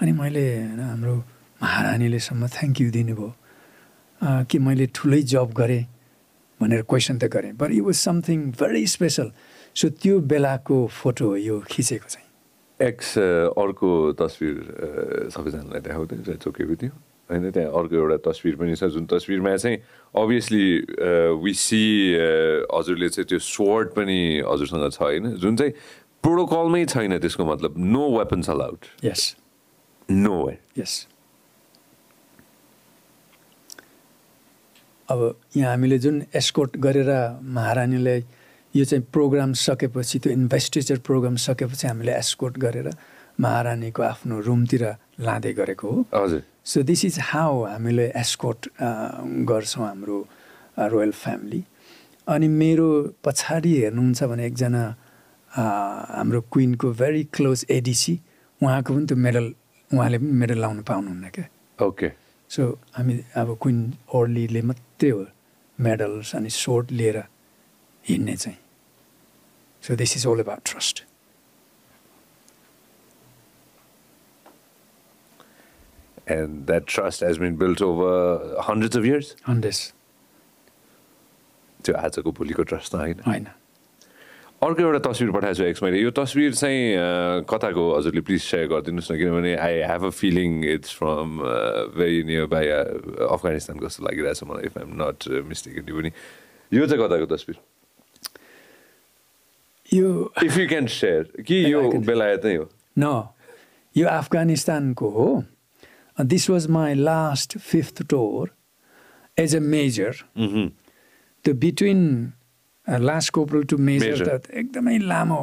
अनि 0.00 0.12
मैले 0.20 0.44
होइन 0.56 0.80
हाम्रो 0.80 1.14
महारानीले 1.62 2.18
सम्म 2.18 2.46
थ्याङ्क 2.48 2.80
यू 2.80 2.90
दिनुभयो 2.90 3.30
कि 4.48 4.58
मैले 4.58 4.86
ठुलै 4.94 5.20
जब 5.32 5.52
गरेँ 5.52 5.84
भनेर 6.60 6.82
क्वेसन 6.88 7.18
त 7.18 7.24
गरेँ। 7.28 7.52
But 7.58 7.70
it 7.72 7.82
was 7.82 7.96
something 7.96 8.38
very 8.56 8.86
special 8.86 9.28
so 9.76 9.88
त्यो 10.02 10.18
बेलाको 10.32 10.76
फोटो 10.92 11.26
हो 11.26 11.36
यो 11.36 11.56
खिचेको 11.70 12.08
चाहिँ? 12.08 12.28
एक्स 12.80 13.08
अर्को 13.56 13.90
तस्विर 14.18 14.56
सबैजनालाई 15.32 15.80
देखाउँदै 15.80 16.36
चोके 16.44 16.64
थियो 16.76 16.92
होइन 17.30 17.50
त्यहाँ 17.50 17.70
अर्को 17.72 17.94
एउटा 17.96 18.16
तस्विर 18.28 18.54
पनि 18.60 18.74
छ 18.76 18.84
जुन 18.92 19.06
तस्विरमा 19.08 19.56
चाहिँ 19.56 19.76
अभियसली 20.14 20.66
वी 21.44 21.52
सी 21.54 21.82
हजुरले 22.68 23.08
चाहिँ 23.08 23.26
त्यो 23.28 23.38
स्वर्ड 23.38 23.88
पनि 23.96 24.18
हजुरसँग 24.44 24.90
छ 24.92 25.00
होइन? 25.00 25.24
जुन 25.38 25.56
चाहिँ 25.56 25.72
प्रोटोकलमै 26.24 26.84
छैन 26.86 27.18
त्यसको 27.18 27.44
मतलब 27.44 27.74
no 27.78 28.04
weapons 28.18 28.50
allowed 28.50 28.80
yes 29.04 29.22
no 30.10 30.34
way 30.44 30.58
yes 30.78 30.94
अब 35.08 35.20
यहाँ 35.56 35.70
हामीले 35.70 35.98
जुन 35.98 36.22
एस्कोट 36.34 36.76
गरेर 36.78 37.10
महारानीलाई 37.56 38.20
यो 38.76 38.84
चाहिँ 38.84 39.04
प्रोग्राम 39.12 39.52
सकेपछि 39.52 40.18
त्यो 40.18 40.32
इन्भेस्टिचर 40.32 40.98
प्रोग्राम 41.06 41.36
सकेपछि 41.46 41.86
हामीले 41.86 42.12
एस्कोट 42.16 42.58
गरेर 42.58 42.88
महारानीको 43.40 44.02
आफ्नो 44.02 44.40
रुमतिर 44.40 44.84
लाँदै 45.20 45.52
गरेको 45.52 45.90
हो। 45.90 46.04
हजुर। 46.14 46.42
सो 46.64 46.82
दिस 46.82 47.04
इज 47.04 47.18
हाउ 47.32 47.62
हामीले 47.64 48.06
एस्कोट 48.16 48.68
गर्छौँ 49.50 49.86
हाम्रो 49.86 50.18
रोयल 50.92 51.12
फ्यामिली 51.12 51.62
अनि 52.26 52.48
मेरो 52.48 52.88
पछाडि 53.24 53.72
हेर्नुहुन्छ 53.76 54.24
भने 54.30 54.46
एकजना 54.46 54.84
हाम्रो 55.50 56.40
क्विनको 56.52 56.92
भेरी 57.00 57.24
क्लोज 57.34 57.66
एडिसी 57.70 58.14
उहाँको 58.60 58.94
पनि 58.94 59.06
त्यो 59.06 59.16
मेडल 59.16 59.46
उहाँले 59.90 60.18
पनि 60.18 60.32
मेडल 60.40 60.58
लाउनु 60.60 60.82
पाउनुहुन्न 60.88 61.28
क्या। 61.34 61.46
ओके 61.78 62.08
सो 62.50 62.62
हामी 62.96 63.14
अब 63.36 63.48
क्विन 63.62 63.78
ओर्लीले 64.14 64.62
मात्रै 64.62 65.10
हो 65.10 65.24
मेडल्स 65.78 66.34
अनि 66.36 66.50
सोर्ट 66.62 66.92
लिएर 66.92 67.18
हिँड्ने 68.04 68.36
चाहिँ। 68.36 68.58
So 69.86 69.96
this 69.96 70.16
is 70.16 70.26
all 70.26 70.40
about 70.48 70.62
trust 70.72 71.04
And 76.32 76.68
that 76.68 76.84
trust 76.86 77.20
has 77.20 77.38
been 77.38 77.56
built 77.60 77.80
over 77.84 78.10
hundreds 78.66 78.96
of 78.98 79.06
years? 79.06 79.30
Hundreds 79.46 79.80
त्यो 81.84 81.94
आजको 81.98 82.32
भोलिको 82.38 82.62
ट्रस्ट 82.62 82.92
त 82.92 82.94
होइन। 82.94 83.18
होइन। 83.26 83.46
अर्को 84.62 84.82
एउटा 84.82 85.00
तस्विर 85.08 85.30
पठाएको 85.34 85.54
छु 85.58 85.64
एक्स 85.64 85.82
मैले। 85.82 85.98
यो 86.00 86.10
तस्विर 86.14 86.54
चाहिँ 86.54 87.42
कताको? 87.50 87.84
हजुरले 87.98 88.22
प्लिज 88.22 88.42
सेयर 88.42 88.66
गरिदिनुहोस् 88.70 89.10
न 89.12 89.18
किनभने 89.18 89.52
I 89.66 89.82
have 89.90 90.02
a 90.06 90.10
feeling 90.22 90.50
it's 90.78 90.94
from 91.02 91.28
very 91.98 92.22
near 92.30 92.46
by 92.54 92.66
Afghanistan 92.70 93.82
कस्तो 93.82 94.06
लागिरहेछ 94.06 94.46
मलाई 94.46 94.64
इफ 94.70 94.78
आइम 94.78 94.90
नट 95.02 95.18
मिस्टेक 95.50 95.82
पनि। 95.90 96.10
यो 96.70 96.86
चाहिँ 96.86 97.02
कताको 97.02 97.26
तस्विर? 97.34 97.58
यो 99.92 100.08
इफ 100.44 100.56
यु 100.58 100.66
क्यान 100.68 100.86
सेयर 100.96 101.42
कि 101.46 101.56
यो 101.72 101.80
बेलायतै 102.10 102.54
हो 102.56 102.68
न 102.98 103.12
यो 103.96 104.06
अफगानिस्तानको 104.08 105.08
हो 105.16 105.28
this 106.34 106.48
was 106.50 106.66
my 106.76 106.94
last 106.94 107.58
fifth 107.58 108.02
tour 108.10 108.50
as 109.38 109.56
a 109.56 109.60
major. 109.74 110.12
त्यो 111.44 111.54
between 111.64 112.00
last 112.86 113.32
corporal 113.32 113.62
to 113.70 113.76
major 113.78 114.16
Major. 114.16 114.38
त 114.38 114.50
एकदमै 114.62 114.96
लामो 114.98 115.40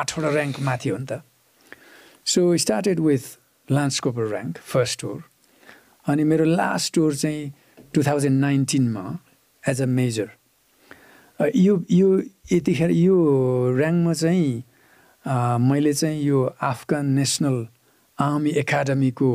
आठवटा 0.00 0.28
ऱ्याङ्क 0.30 0.60
माथि 0.68 0.88
हो 0.88 0.98
नि 0.98 1.06
त 1.10 1.20
सो 2.26 2.40
स्टार्टेड 2.64 3.00
विथ 3.00 3.24
लान्स 3.68 4.00
कोपर 4.06 4.24
ऱ्याङ्क 4.32 4.58
फर्स्ट 4.72 5.00
टुर 5.00 5.18
अनि 6.06 6.24
मेरो 6.24 6.44
लास्ट 6.44 6.94
टुर 6.94 7.14
चाहिँ 7.14 7.52
टु 7.94 8.02
थाउजन्ड 8.06 8.40
नाइन्टिनमा 8.40 9.04
एज 9.64 9.82
अ 9.82 9.86
मेजर 10.00 10.28
यो 11.40 11.84
यो 11.90 12.08
यतिखेर 12.52 12.90
यो 12.90 13.16
ऱ्याङ्कमा 13.78 14.12
चाहिँ 14.12 14.62
मैले 15.62 15.92
चाहिँ 15.94 16.22
यो 16.22 16.42
अफगान 16.60 17.06
नेसनल 17.14 17.66
आर्मी 18.18 18.50
एकाडेमीको 18.62 19.30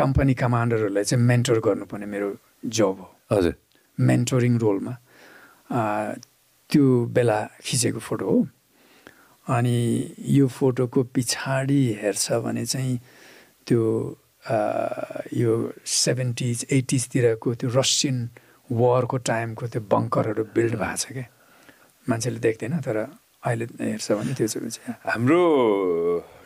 कम्पनी 0.00 0.34
कमान्डरहरूलाई 0.34 1.04
चाहिँ 1.04 1.24
मेन्टर 1.24 1.58
गर्नुपर्ने 1.66 2.06
मेरो 2.06 2.30
जब 2.64 2.96
हो। 3.00 3.06
हजुर। 3.32 3.54
मेन्टोरिङ 3.98 4.58
रोलमा। 4.58 4.94
त्यो 6.70 6.84
बेला 7.14 7.38
खिचेको 7.64 7.98
फोटो 7.98 8.24
हो। 8.30 8.38
अनि 9.46 9.78
यो 10.38 10.46
फोटोको 10.46 11.02
पछाडि 11.14 11.82
हेर्छ 12.02 12.32
भने 12.44 12.64
चाहिँ 12.66 12.98
त्यो 13.66 13.82
यो 15.42 15.52
सेभेन्टिज 15.86 16.66
एटिजतिरको 16.70 17.54
त्यो 17.54 17.70
रसियन 17.74 18.16
वारको 18.70 19.16
टाइमको 19.30 19.66
त्यो 19.72 19.82
बङ्करहरू 19.90 20.44
बिल्ड 20.54 20.74
भएको 20.78 20.96
छ 20.96 21.12
क्या 21.12 21.26
मान्छेले 22.06 22.38
देख्दैन 22.40 22.74
तर 22.84 22.96
अहिले 22.98 23.64
हेर्छ 23.80 24.12
भने 24.12 24.34
त्यो 24.34 24.46
चाहिँ 24.46 24.94
हाम्रो 25.06 25.42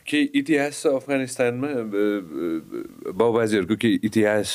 केही 0.07 0.24
इतिहास 0.35 0.82
छ 0.82 0.86
अफगानिस्तानमा 0.99 1.69
बाउबाजेहरूको 3.19 3.77
केही 3.82 4.01
इतिहास 4.05 4.49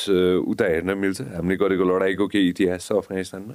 उता 0.54 0.66
हेर्न 0.66 0.98
मिल्छ। 0.98 1.22
हामीले 1.36 1.56
गरेको 1.58 1.84
लडाइँको 1.88 2.28
केही 2.28 2.50
इतिहास 2.50 2.88
छ 2.88 2.92
अफगानिस्तानमा। 2.94 3.54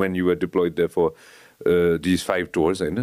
When 0.00 0.16
you're 0.16 0.36
deployed 0.42 0.74
the 0.80 0.86
for 0.94 1.06
these 2.02 2.24
five 2.26 2.48
tours 2.54 2.82
होइन? 2.82 2.98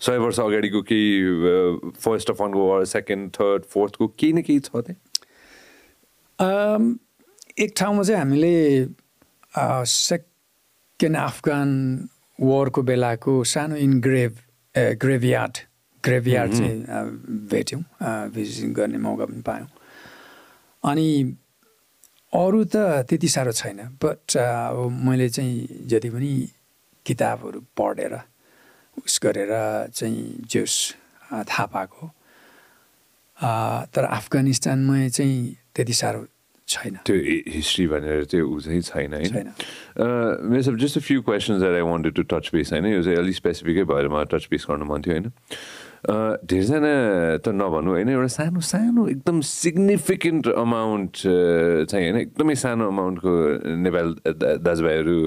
सय 0.00 0.18
वर्ष 0.18 0.40
अगाडिको 0.40 0.82
केही 0.90 1.90
फर्स्ट 2.04 2.30
अफ 2.30 2.42
अनको 2.42 2.68
वार 2.68 2.84
सेकेन्ड 2.92 3.30
थर्ड 3.34 3.64
फोर्थको 3.74 4.06
केही 4.18 4.32
न 4.32 4.42
केही 4.42 4.60
छ 4.60 4.70
त्यहाँ? 4.76 4.98
एक 7.58 7.70
ठाउँमा 7.76 8.02
चाहिँ 8.02 8.20
हामीले 8.20 8.54
सेकेन्ड 9.58 11.16
अफगान 11.16 11.70
वरको 12.38 12.82
बेलाको 12.82 13.32
सानो 13.52 13.76
इनग्रेभ 13.86 14.32
ग्रेभयार्ड 15.02 15.56
ग्रेभयार्ड 16.04 16.52
चाहिँ 16.56 16.82
अ, 16.84 17.02
भेट्यौँ 17.52 17.82
भिजिट 18.34 18.70
गर्ने 18.76 18.98
मौका 18.98 19.24
पनि 19.24 19.42
पायौँ। 19.46 19.68
अनि 20.84 21.08
अरू 22.32 22.64
त 22.64 22.76
त्यति 23.08 23.28
साह्रो 23.28 23.52
छैन 23.60 23.78
बट 24.02 24.36
अब 24.36 24.76
मैले 25.08 25.28
चाहिँ 25.36 25.86
जति 25.90 26.10
पनि 26.10 26.32
किताबहरू 27.06 27.60
पढेर 27.78 28.14
उस 29.04 29.18
गरेर 29.22 29.50
चाहिँ 29.94 30.44
जोस 30.52 30.74
थाहा 31.32 31.66
पाएको 31.74 32.10
तर 33.94 34.04
अफगानिस्तानमा 34.04 34.96
चाहिँ 35.08 35.38
त्यति 35.74 35.92
साह्रो 36.00 36.20
छैन 36.68 36.98
त्यो 37.06 37.16
हिस्ट्री 37.48 37.86
भनेर 37.86 38.24
चाहिँ 38.26 38.44
ऊ 38.44 38.58
चाहिँ 38.60 38.80
छैन 38.82 39.12
होइन 39.14 39.52
मेरो 40.44 40.62
सब 40.62 40.76
just 40.76 40.98
a 40.98 41.00
few 41.00 41.22
questions 41.22 41.60
that 41.60 41.74
I 41.74 41.86
wanted 41.86 42.14
to 42.14 42.22
touch 42.26 42.50
base 42.52 42.72
होइन 42.72 42.86
यो 42.86 43.02
चाहिँ 43.02 43.18
अलिक 43.18 43.34
स्पेसिफिकै 43.36 43.84
भएर 43.86 44.08
मलाई 44.08 44.24
टच 44.26 44.48
बेस 44.50 44.66
गर्नु 44.68 44.84
मन 44.84 45.02
थियो 45.02 45.14
होइन 45.14 45.30
धेरैजना 46.44 46.92
त 47.38 47.54
नभनौँ 47.54 47.94
होइन 47.94 48.08
एउटा 48.08 48.26
सानो 48.34 48.60
सानो 48.66 49.06
एकदम 49.08 49.40
सिग्निफिकेन्ट 49.46 50.48
अमाउन्ट 50.56 51.12
चाहिँ 51.86 52.04
होइन 52.04 52.20
एकदमै 52.20 52.54
सानो 52.58 52.88
अमाउन्टको 52.88 53.32
नेपाल 53.80 54.14
दाजुभाइहरू 54.60 55.18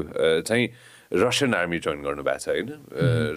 चाहिँ 0.43 0.67
रसियन 1.11 1.53
आर्मी 1.55 1.79
जोइन 1.79 2.01
गर्नुभएको 2.03 2.39
छ 2.39 2.49
होइन 2.49 2.67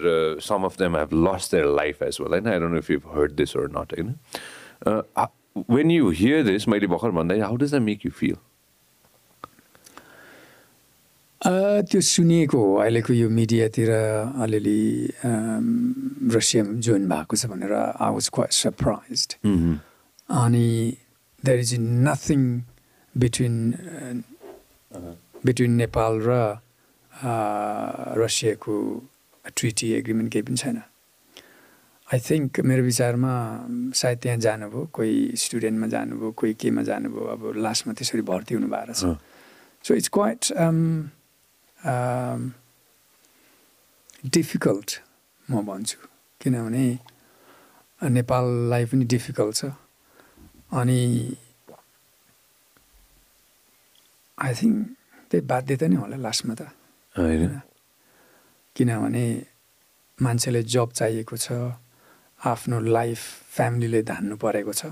र 0.03 0.17
some 0.43 0.63
of 0.63 0.77
them 0.77 0.97
have 0.97 1.15
lost 1.21 1.51
their 1.51 1.71
life 1.75 2.03
as 2.03 2.17
well 2.21 2.31
होइन 2.31 2.47
I 2.47 2.59
don't 2.59 2.73
know 2.73 2.83
if 2.83 2.91
you 2.91 2.99
heard 3.15 3.31
this 3.39 3.55
or 3.57 3.71
not 3.71 3.95
होइन 3.97 4.11
वेन 5.55 5.91
यु 5.91 6.09
हियर 6.21 6.43
दिस 6.43 6.67
मैले 6.67 6.87
भर्खर 6.87 7.11
भन्दा 7.19 7.35
how 7.45 7.55
does 7.61 7.75
the 7.75 7.81
make 7.89 8.05
you 8.05 8.11
feel 8.11 8.35
त्यो 11.91 11.99
सुनिएको 12.07 12.57
हो 12.57 12.75
अहिलेको 12.81 13.13
यो 13.13 13.29
मिडियातिर 13.29 13.89
अलिअलि 14.43 14.81
अम, 15.25 15.65
रसिया 16.35 16.63
जोइन 16.87 17.07
भएको 17.09 17.35
छ 17.35 17.45
भनेर 17.51 17.73
आई 17.73 18.11
वाज 18.13 18.29
क्वाइट 18.33 18.51
सरप्राइज 18.59 19.27
अनि 19.43 20.67
there 21.43 21.59
is 21.59 21.73
nothing 21.79 22.41
between 23.15 23.55
between 25.45 25.71
Nepal 25.83 26.19
र 26.27 26.39
रसियाको 28.23 28.75
ट्रिटी 29.45 29.91
एग्रिमेन्ट 29.93 30.31
केही 30.31 30.43
पनि 30.47 30.57
छैन। 30.57 30.81
आई 32.13 32.19
थिङ्क 32.19 32.59
मेरो 32.59 32.83
विचारमा 32.83 33.33
सायद 33.93 34.17
त्यहाँ 34.17 34.37
जानुभयो 34.37 34.85
कोही 34.93 35.35
स्टुडेन्टमा 35.35 35.87
जानुभयो 35.87 36.31
कोही 36.31 36.53
केमा 36.53 36.81
जानुभयो 36.81 37.25
अब 37.25 37.41
लास्टमा 37.57 37.93
त्यसरी 37.93 38.21
भर्ती 38.21 38.55
हुनु 38.55 38.67
भएको 38.67 39.17
रहेछ 39.85 40.09
quite 40.09 40.51
um, 40.53 41.09
um, 41.81 42.53
difficult 44.29 45.01
म 45.51 45.61
भन्छु। 45.65 45.97
किनभने 46.41 46.85
नेपाललाई 48.09 48.85
पनि 48.85 49.05
डिफिकल्ट 49.05 49.55
छ। 49.55 49.65
अनि 50.71 51.01
आई 54.41 54.53
थिङ्क 54.53 54.77
त्यही 55.31 55.45
बाध्यता 55.45 55.87
नै 55.87 55.95
होला 55.95 56.17
लास्टमा 56.17 56.53
त। 56.53 56.61
होइन। 57.17 57.61
किनभने 58.75 59.25
मान्छेले 60.21 60.63
जब 60.63 60.91
चाहिएको 60.91 61.37
छ। 61.37 61.51
आफ्नो 62.43 62.79
लाइफ 62.79 63.19
फ्यामिलीले 63.55 64.01
धान्नु 64.03 64.35
परेको 64.35 64.73
छ। 64.73 64.85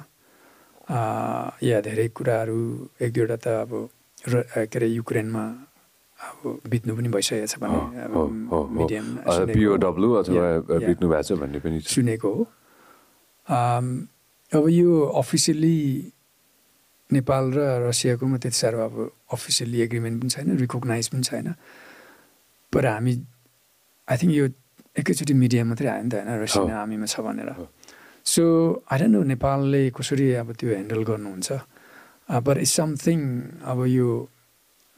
या 1.63 1.81
धेरै 1.83 2.07
कुराहरू 2.15 2.59
एक 3.01 3.13
दुईवटा 3.13 3.35
त 3.43 3.47
अब 3.63 3.71
र 4.27 4.43
के 4.71 4.77
अरे 4.79 4.87
युक्रेनमा 4.87 5.43
अब 6.19 6.59
बित्नु 6.71 6.95
पनि 6.95 7.09
भइसकेको 7.11 7.47
छ 7.47 7.59
भन्ने 7.59 7.79
पनि 11.59 11.79
सुनेको 11.81 12.33
हो। 12.33 12.43
अब 14.51 14.67
यो 14.69 15.01
अफिसियल्ली 15.19 15.77
नेपाल 17.11 17.51
र 17.51 17.59
रसियाकोमा 17.87 18.37
त्यति 18.39 18.57
साह्रो 18.57 18.79
अब 18.79 19.11
अफिसियल्ली 19.35 19.81
एग्रिमेन्ट 19.81 20.21
पनि 20.21 20.29
छैन 20.29 20.57
रिकगनाइज 20.57 21.07
पनि 21.11 21.23
छैन। 21.23 21.53
पर 22.73 22.85
हामी 22.85 23.13
आई 24.07 24.17
थिङ्क 24.17 24.33
यो 24.35 24.47
एकैचोटि 24.95 25.33
मिडिया 25.33 25.63
मात्रै 25.65 25.87
आयो 25.87 26.03
नि 26.03 26.09
त 26.11 26.13
होइन 26.19 26.29
रसियन। 26.43 26.71
आर्मीमा 26.83 27.07
छ 27.07 27.15
भनेर। 27.23 27.49
सो 28.27 28.43
आई 28.91 28.97
डोन्ट 28.99 29.13
नो 29.15 29.21
नेपालले 29.33 29.81
कसरी 29.95 30.25
अब 30.43 30.49
त्यो 30.59 30.69
ह्यान्डल 30.71 31.01
गर्नुहुन्छ। 31.09 31.49
पर 32.45 32.55
इट्स 32.63 32.73
समथिङ 32.79 33.19
अब 33.71 33.79
यो 33.87 34.07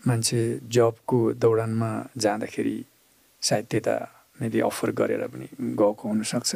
मान्छे 0.03 0.41
जबको 0.75 1.17
दौडानमा 1.43 1.91
जाँदाखेरि 2.23 2.77
सायद 3.41 3.65
त्यता 3.71 3.95
मेबी 4.41 4.59
अफर 4.69 4.89
गरेर 4.99 5.23
पनि 5.29 5.47
गएको 5.79 6.03
हुनसक्छ। 6.09 6.51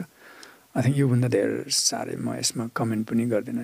आई 0.75 0.81
थिङ्क 0.83 0.97
योभन्दा 0.97 1.27
धेर 1.35 1.49
साह्रै 1.69 2.15
म 2.17 2.35
यसमा 2.41 2.63
कमेन्ट 2.77 3.03
पनि 3.09 3.23
गर्दिनँ। 3.31 3.63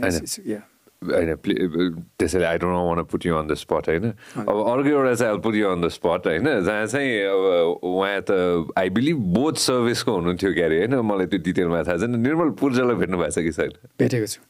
होइन 1.10 2.06
त्यसैले 2.20 2.46
I 2.46 2.58
don't 2.58 2.76
want 2.88 3.04
put 3.12 3.26
you 3.26 3.36
on 3.36 3.48
the 3.48 3.54
spot 3.60 3.90
होइन? 3.90 4.06
अब 4.40 4.56
अर्को 4.56 4.90
एउटा 4.90 5.14
चाहिँ 5.14 5.40
put 5.44 5.56
you 5.56 5.68
on 5.70 5.82
the 5.82 5.88
spot 5.92 6.28
होइन? 6.28 6.46
जहाँ 6.64 6.86
चाहिँ 6.86 7.10
अब 7.28 7.84
उहाँ 7.84 8.22
त 8.24 8.32
आई 8.78 8.90
बिलिभ 8.90 9.18
बोथ 9.36 9.56
सर्भिसको 9.68 10.12
हुनुहुन्थ्यो 10.14 10.54
क्यारे 10.54 10.78
होइन? 10.80 10.96
मलाई 11.02 11.26
त्यो 11.28 11.40
डिटेलमा 11.44 11.84
थाहा 11.84 11.98
छैन। 11.98 12.20
निर्मल 12.20 12.50
पूर्जालाई 12.60 12.96
भेट्नु 12.96 13.18
भएको 13.18 13.32
छ 13.32 13.44
कि 13.44 13.52
छैन? 13.52 13.72
भेटेको 14.00 14.28
छु। 14.28 14.42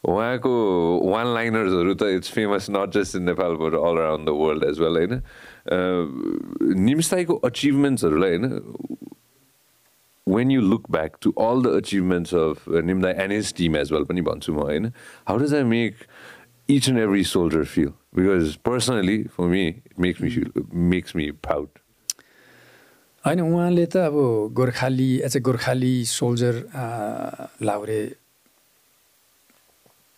उहाँको 0.00 0.52
वान 1.12 1.26
लाइनर्सहरू 1.34 1.94
त 1.94 2.02
it's 2.16 2.30
famous 2.32 2.66
not 2.72 2.88
just 2.96 3.16
in 3.16 3.22
Nepal 3.28 3.52
but 3.60 3.74
all 3.76 3.96
around 4.00 4.24
the 4.26 4.32
world 4.32 4.64
as 4.64 4.80
well 4.80 4.96
होइन? 4.96 5.14
निम्स्ताईको 6.88 7.34
अचिभमेन्ट्सहरूलाई 7.44 8.30
होइन? 8.30 8.46
When 10.34 10.50
you 10.50 10.60
look 10.62 10.90
back 10.90 11.16
to 11.22 11.30
all 11.46 11.62
the 11.62 11.74
achievements 11.76 12.34
of 12.34 12.68
निम्दा 12.90 13.10
NS 13.24 13.54
team 13.56 13.76
as 13.76 13.92
well 13.92 14.04
पनि 14.10 14.22
भन्छु 14.28 14.52
म 14.52 14.68
होइन 14.68 14.92
how 15.28 15.38
does 15.38 15.54
I 15.54 15.62
make 15.74 16.06
each 16.68 16.88
and 16.88 17.00
every 17.00 17.24
soldier 17.34 17.64
feel 17.74 17.92
because 18.16 18.56
personally 18.64 19.22
for 19.36 19.44
me 19.54 19.66
it 19.68 20.00
makes 20.00 20.22
me 20.22 20.30
feel 20.30 20.50
makes 20.94 21.16
me 21.16 21.30
proud 21.44 21.78
होइन 23.24 23.40
उहाँले 23.40 23.86
त 23.86 23.96
अब 24.08 24.16
Gorkhali 24.56 25.10
as 25.26 25.36
a 25.36 25.40
Gorkhali 25.50 25.94
soldier 26.06 26.54
Laure 27.62 28.00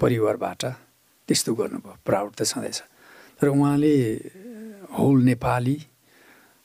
परिवारबाट 0.01 0.65
त्यस्तो 1.29 1.55
गर्नुभयो 1.55 1.97
प्राउड 2.07 2.33
त 2.35 2.45
छँदैछ। 2.45 2.83
तर 3.41 3.49
उहाँले 3.49 3.95
होल 4.99 5.23
नेपाली 5.25 5.77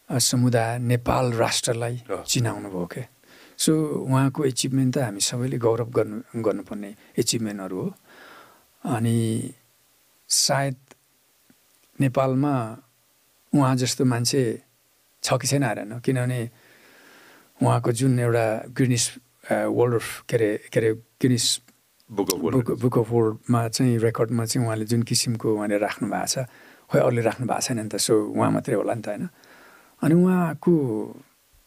समुदाय 0.09 0.77
नेपाल 0.79 1.31
राष्ट्रलाई 1.33 2.01
चिनाउनु 2.27 2.69
भयो 2.69 2.85
क्या 2.93 3.03
सो 3.57 3.73
उहाँको 4.05 4.45
एचिभमेन्ट 4.45 4.95
त 4.95 4.97
हामी 4.97 5.19
सबैले 5.19 5.57
गौरव 5.57 5.89
गर्नु 5.89 6.41
गर्नुपर्ने 6.45 6.89
एचिभमेन्टहरू 7.17 7.77
हो। 7.81 7.93
अनि 8.85 9.17
सायद 10.29 10.75
नेपालमा 11.99 12.53
उहाँ 13.53 13.75
जस्तो 13.75 14.05
मान्छे 14.05 14.41
छ 15.23 15.27
कि 15.41 15.47
छैन 15.47 15.63
आएन 15.63 15.99
किनभने 16.05 16.39
उहाँको 17.59 17.91
जुन 17.91 18.19
एउटा 18.19 18.45
गिनिस 18.77 19.05
वर्ल्ड 19.49 20.01
के 20.29 20.35
अरे 20.37 20.49
के 20.71 20.79
अरे 20.79 20.93
Guinness 21.21 21.45
book 22.09 22.29
of 22.33 22.39
book 22.53 22.71
book 22.81 22.97
of 22.97 23.09
वर्ल्डमा 23.11 23.67
चाहिँ 23.67 23.97
रेकर्डमा 23.97 24.45
चाहिँ 24.45 24.65
उहाँले 24.67 24.85
जुन 24.85 25.01
किसिमको 25.03 25.47
उहाँले 25.55 25.77
राख्नु 25.81 26.09
भएको 26.09 26.27
छ 26.29 26.45
खोइ 26.91 27.01
अरूले 27.01 27.21
राख्नु 27.25 27.47
भएको 27.47 27.61
छैन 27.65 27.79
नि 27.81 27.89
त 27.89 27.97
सो 27.97 28.13
उहाँ 28.37 28.51
मात्रै 28.53 28.75
होला 28.77 28.93
नि 28.93 29.01
त 29.01 29.07
होइन 29.09 29.27
अनि 30.01 30.13
उहाँको 30.13 30.73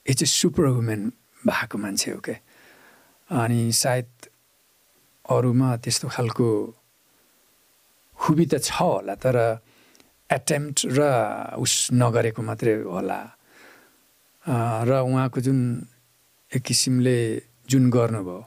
ए 0.07 0.13
चाहिँ 0.15 0.31
सुपर 0.31 0.65
वुमेन 0.79 1.01
भएको 1.47 1.77
मान्छे 1.79 2.11
हो 2.11 2.21
क्या 2.21 2.39
अनि 3.31 3.61
सायद 3.73 4.09
अरूमा 5.25 5.69
त्यस्तो 5.85 6.09
खालको 6.15 6.49
खुबी 8.19 8.45
त 8.53 8.55
छ 8.61 8.77
होला 8.81 9.15
तर 9.15 9.37
एटेम्प्ट 10.31 10.79
र 10.97 11.01
उस 11.59 11.75
नगरेको 11.93 12.43
मात्रै 12.43 12.75
होला। 12.87 13.21
र 14.89 14.91
उहाँको 15.07 15.41
जुन 15.41 15.59
एक 16.53 16.63
किसिमले 16.63 17.17
जुन 17.71 17.85
गर्नुभयो 17.91 18.39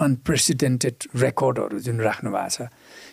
अनप्रेसिडेन्टेड 0.00 0.96
रेकर्डहरू 1.24 1.78
जुन 1.86 1.96
राख्नु 2.00 2.30
भएको 2.34 2.50
छ 2.54 2.68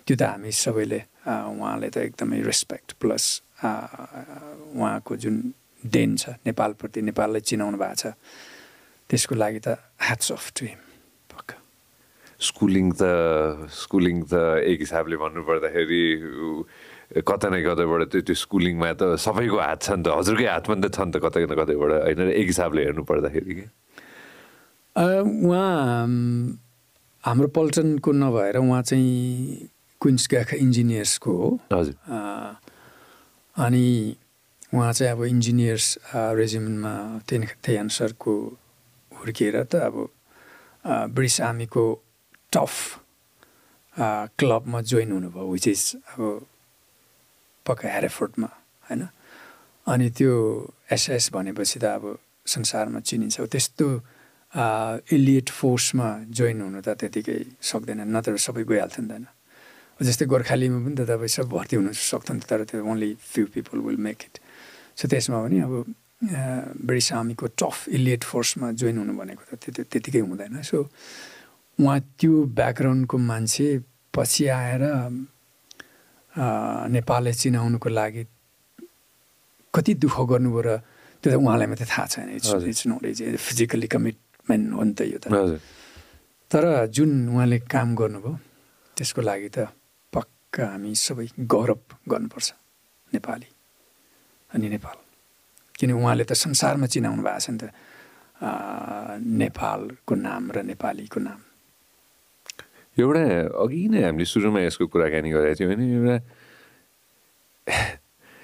त्यो 0.05 0.15
त 0.17 0.21
हामी 0.25 0.51
सबैले 0.51 0.99
उहाँले 1.29 1.89
त 1.93 1.97
एकदमै 2.09 2.39
रेस्पेक्ट 2.41 2.89
प्लस 3.01 3.25
उहाँको 3.61 5.13
जुन 5.23 5.35
देन 5.83 6.09
छ 6.17 6.41
नेपालप्रति 6.45 6.99
नेपाललाई 7.09 7.41
चिनाउनु 7.41 7.77
भएको 7.77 7.95
छ। 8.01 8.05
त्यसको 9.11 9.35
लागि 9.35 9.59
त 9.59 9.75
ह्याट्स 10.07 10.31
अफ 10.31 10.43
टु 10.55 10.65
हिम 10.71 10.79
पक्का। 11.35 11.55
स्कुलिङ 12.39 12.87
त 12.95 13.03
स्कुलिङ 13.67 14.23
त 14.31 14.63
एक 14.71 14.79
हिसाबले 14.87 15.15
भन्नुपर्दाखेरि 15.19 16.03
कतै 17.11 17.47
न 17.51 17.55
कतैबाट 17.67 18.01
त्यो 18.07 18.21
त्यो 18.23 18.35
स्कुलिङमा 18.39 18.87
त 18.95 19.19
सबैको 19.19 19.57
हात 19.59 19.79
छ 19.83 19.99
नि 19.99 20.03
त। 20.07 20.15
हजुरकै 20.15 20.47
हातमा 20.47 20.75
त 20.79 20.87
छ 20.95 20.99
नि 21.03 21.11
त 21.11 21.19
कतै 21.19 21.43
न 21.43 21.53
कतैबाट। 21.59 21.91
होइन 22.07 22.19
एक 22.39 22.47
हिसाबले 22.55 22.81
हेर्नु 22.87 23.03
पर्दाखेरि 23.03 23.51
कि? 23.59 23.65
उहाँ 24.95 25.75
हाम्रो 27.23 27.47
पल्टनको 27.51 28.11
नभएर 28.11 28.57
उहाँ 28.63 28.81
चाहिँ 28.87 29.11
क्विन्स 30.01 30.23
गाखा 30.31 30.55
इन्जिनियर्सको 30.55 31.31
हो। 31.35 31.49
हजुर। 31.71 31.95
अनि 33.55 33.85
उहाँ 34.73 34.93
चाहिँ 34.95 35.11
अब 35.11 35.23
इन्जिनियर्स 35.35 35.87
रेजिमेन्टमा 36.15 36.93
त्यही 37.27 37.47
त्यही 37.59 37.77
अनुसारको 37.77 38.33
हुर्किएर 39.21 39.63
त 39.71 39.75
अब 39.87 39.95
ब्रिटिस 41.15 41.41
आर्मीको 41.41 41.83
टफ 42.53 42.73
क्लबमा 44.39 44.79
जोइन 44.91 45.11
हुनुभयो 45.11 45.45
विच 45.51 45.67
इज 45.67 45.83
अब 46.13 46.19
पक्का 47.65 47.87
हेरेफोर्डमा 47.95 48.49
होइन? 48.89 49.01
अनि 49.87 50.07
त्यो 50.17 50.33
एसएस 50.91 51.29
भनेपछि 51.33 51.79
त 51.79 51.85
अब 51.97 52.03
संसारमा 52.45 52.99
चिनिन्छ। 52.99 53.37
त्यस्तो 53.51 53.87
इलिएट 55.15 55.49
फोर्समा 55.49 56.07
जोइन 56.37 56.61
हुनु 56.61 56.81
त 56.81 56.89
त्यतिकै 56.99 57.39
सक्दैन। 57.61 57.99
नत्र 58.15 58.37
सबै 58.37 58.63
गइहाल्थ्यो 58.65 59.01
नि 59.03 59.07
त 59.07 59.11
होइन? 59.11 59.25
जस्तै 60.01 60.25
गोर्खालीमा 60.25 60.79
पनि 60.85 60.95
त 60.97 61.01
तपाईँ 61.05 61.33
सब 61.37 61.45
भर्ती 61.53 61.75
हुनु 61.77 61.93
सक्थ्यो 61.93 62.33
नि 62.33 62.43
तर 62.49 62.63
त्यो 62.65 62.81
only 62.81 63.09
few 63.21 63.45
people 63.53 63.77
will 63.85 63.99
make 64.01 64.19
it 64.27 64.35
so 64.97 65.05
त्यसमा 65.07 65.37
पनि 65.45 65.57
अब 65.61 65.73
ब्रिटिस 66.21 67.11
आर्मीको 67.17 67.45
टफ 67.57 67.77
इलिएट 67.97 68.23
फोर्समा 68.23 68.71
जोइन 68.77 68.97
हुनु 69.01 69.13
भनेको 69.17 69.43
त 69.57 69.73
त्यो 69.73 69.83
त्यतिकै 69.89 70.21
हुँदैन। 70.21 70.61
सो 70.61 70.77
उहाँ 71.81 71.99
त्यो 72.21 72.33
ब्याकग्राउन्डको 72.57 73.17
मान्छे 73.17 73.67
पछि 74.13 74.45
आएर 74.53 74.83
नेपाललाई 76.93 77.33
चिनाउनुको 77.41 77.89
लागि 77.89 78.23
कति 79.73 79.91
दुःख 79.97 80.17
गर्नुभयो 80.29 80.61
र 80.61 80.69
त्यो 81.23 81.29
त 81.31 81.35
उहाँलाई 81.41 81.67
मात्रै 81.73 81.87
थाहा 81.89 82.05
छैन। 82.13 82.29
It's 82.37 82.49
it's 82.69 82.83
not 82.87 83.03
is 83.05 83.19
physically 83.41 83.87
commitment 83.89 84.65
हो 84.77 84.83
नि 84.83 84.93
त 84.93 85.01
यो 85.09 85.17
त। 85.17 85.25
तर 86.51 86.63
जुन 86.93 87.09
उहाँले 87.33 87.57
काम 87.65 87.95
गर्नुभयो 87.97 88.33
त्यसको 88.97 89.21
लागि 89.25 89.49
त 89.55 89.73
पक्का 90.13 90.63
हामी 90.77 90.91
सबै 90.95 91.25
गौरव 91.49 91.81
गर्नुपर्छ 92.11 92.49
नेपाली 93.13 93.49
अनि 94.51 94.67
नेपाल। 94.75 94.97
किन 95.81 95.97
उहाँले 95.97 96.23
त 96.29 96.37
संसारमा 96.37 96.85
चिनाउनु 96.85 97.25
भएको 97.25 97.41
छ 97.41 97.49
नि 97.49 97.57
त? 97.57 97.73
नेपालको 98.41 100.13
नाम 100.15 100.43
र 100.53 100.57
नेपालीको 100.69 101.19
नाम। 101.19 101.39
एउटा 102.97 103.23
अघि 103.57 103.81
नै 103.89 104.01
हामीले 104.05 104.25
सुरुमा 104.29 104.59
यसको 104.61 104.85
कुराकानी 104.93 105.29
गरेका 105.33 105.55
थियौँ 105.57 105.69
भने 105.73 105.85
एउटा 105.89 106.15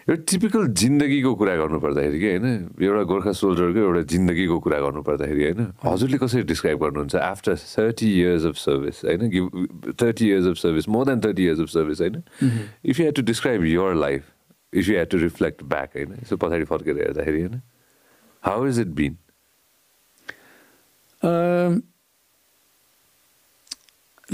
एउटा 0.07 0.23
टिपिकल 0.23 0.63
जिन्दगीको 0.71 1.31
कुरा 1.35 1.55
गर्नु 1.59 1.79
पर्दाखेरि 1.83 2.19
कि 2.19 2.27
होइन 2.31 2.47
एउटा 2.79 3.03
गोर्खा 3.11 3.31
सोल्जरको 3.43 3.79
एउटा 3.79 4.01
जिन्दगीको 4.07 4.57
कुरा 4.63 4.79
गर्नु 4.79 5.01
पर्दाखेरि 5.03 5.43
होइन 5.43 5.61
हजुरले 5.83 6.17
कसरी 6.23 6.43
डिस्क्राइब 6.47 6.77
गर्नुहुन्छ 6.79 7.15
after 7.27 7.55
thirty 7.59 8.07
years 8.07 8.45
of 8.47 8.55
service 8.55 9.03
होइन 9.03 9.21
thirty 9.99 10.25
years 10.31 10.47
of 10.47 10.55
service 10.63 10.87
more 10.95 11.05
than 11.11 11.19
thirty 11.27 11.43
years 11.43 11.59
of 11.59 11.69
service 11.75 11.99
होइन? 12.01 12.15
If 12.87 12.99
you 12.99 13.05
had 13.05 13.15
to 13.15 13.21
describe 13.27 13.65
your 13.67 13.93
life 13.99 14.23
if 14.73 14.87
you 14.89 14.97
had 14.97 15.09
to 15.09 15.17
reflect 15.17 15.63
back 15.73 15.95
होइन 15.95 16.13
यसो 16.13 16.37
पछाडि 16.37 16.65
फर्केर 16.71 16.97
हेर्दाखेरि 16.97 17.41
होइन 17.41 17.61
हाउ 18.43 18.67
इज 18.67 18.79
इट 18.79 18.87
बिन 18.99 19.17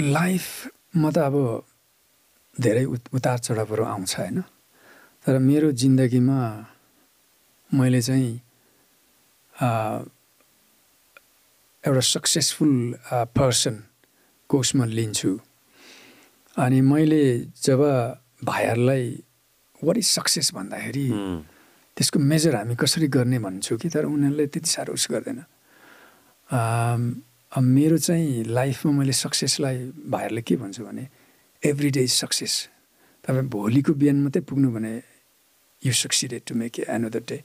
लाइफमा 0.00 1.10
त 1.10 1.18
अब 1.18 1.36
धेरै 2.56 2.84
उतार 2.84 3.38
चढावहरू 3.38 3.84
आउँछ 3.84 4.18
होइन? 4.18 4.40
तर 5.24 5.38
मेरो 5.38 5.70
जिन्दगीमा 5.72 6.40
मैले 7.72 8.00
चाहिँ 8.02 8.32
एउटा 11.84 12.00
सक्सेसफुल 12.00 12.74
पर्सनको 13.38 14.58
उसमा 14.58 14.84
लिन्छु। 14.84 15.30
अनि 16.56 16.80
मैले 16.80 17.22
जब 17.62 17.80
भाइहरूलाई 18.44 19.04
वाट 19.84 19.96
इज 19.98 20.06
सक्सेस 20.06 20.52
भन्दाखेरि 20.54 21.06
त्यसको 21.96 22.18
मेजर 22.18 22.54
हामी 22.56 22.74
कसरी 22.76 23.06
गर्ने 23.08 23.38
भन्छु 23.38 23.76
कि 23.78 23.88
तर 23.88 24.04
उनीहरूले 24.04 24.46
त्यति 24.46 24.70
साह्रो 24.70 24.94
उस 24.94 25.06
गर्दैन। 25.10 25.40
मेरो 27.54 27.98
चाहिँ 27.98 28.44
लाइफमा 28.44 28.92
मैले 28.92 29.12
सक्सेसलाई 29.12 29.78
भाइहरूले 30.10 30.42
के 30.42 30.56
भन्छु 30.56 30.84
भने 30.84 31.06
एभ्री 31.62 31.90
डे 31.90 32.02
इज 32.02 32.12
सक्सेस 32.12 32.54
तपाईँ 33.24 33.48
भोलिको 33.48 33.92
बिहान 33.94 34.16
मात्रै 34.22 34.42
पुग्नु 34.42 34.68
भने 34.74 34.92
you 35.82 35.92
succeeded 35.92 36.42
to 36.46 36.54
make 36.54 36.78
a 36.80 36.84
another 36.88 37.22
day 37.28 37.38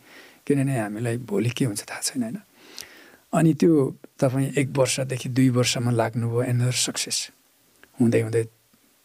किनभने 0.48 0.80
हामीलाई 0.80 1.18
भोलि 1.30 1.50
के 1.50 1.66
हुन्छ 1.66 1.82
थाहा 1.86 2.02
छैन 2.02 2.24
होइन? 2.24 2.38
अनि 3.34 3.54
त्यो 3.54 3.72
तपाईँ 4.20 4.50
एक 4.58 4.68
वर्षदेखि 4.78 5.30
दुई 5.30 5.50
वर्षमा 5.54 5.92
लाग्नुभयो 5.92 6.42
एनदर 6.44 6.76
सक्सेस 6.90 7.18
हुँदै 8.02 8.22
हुँदै 8.22 8.44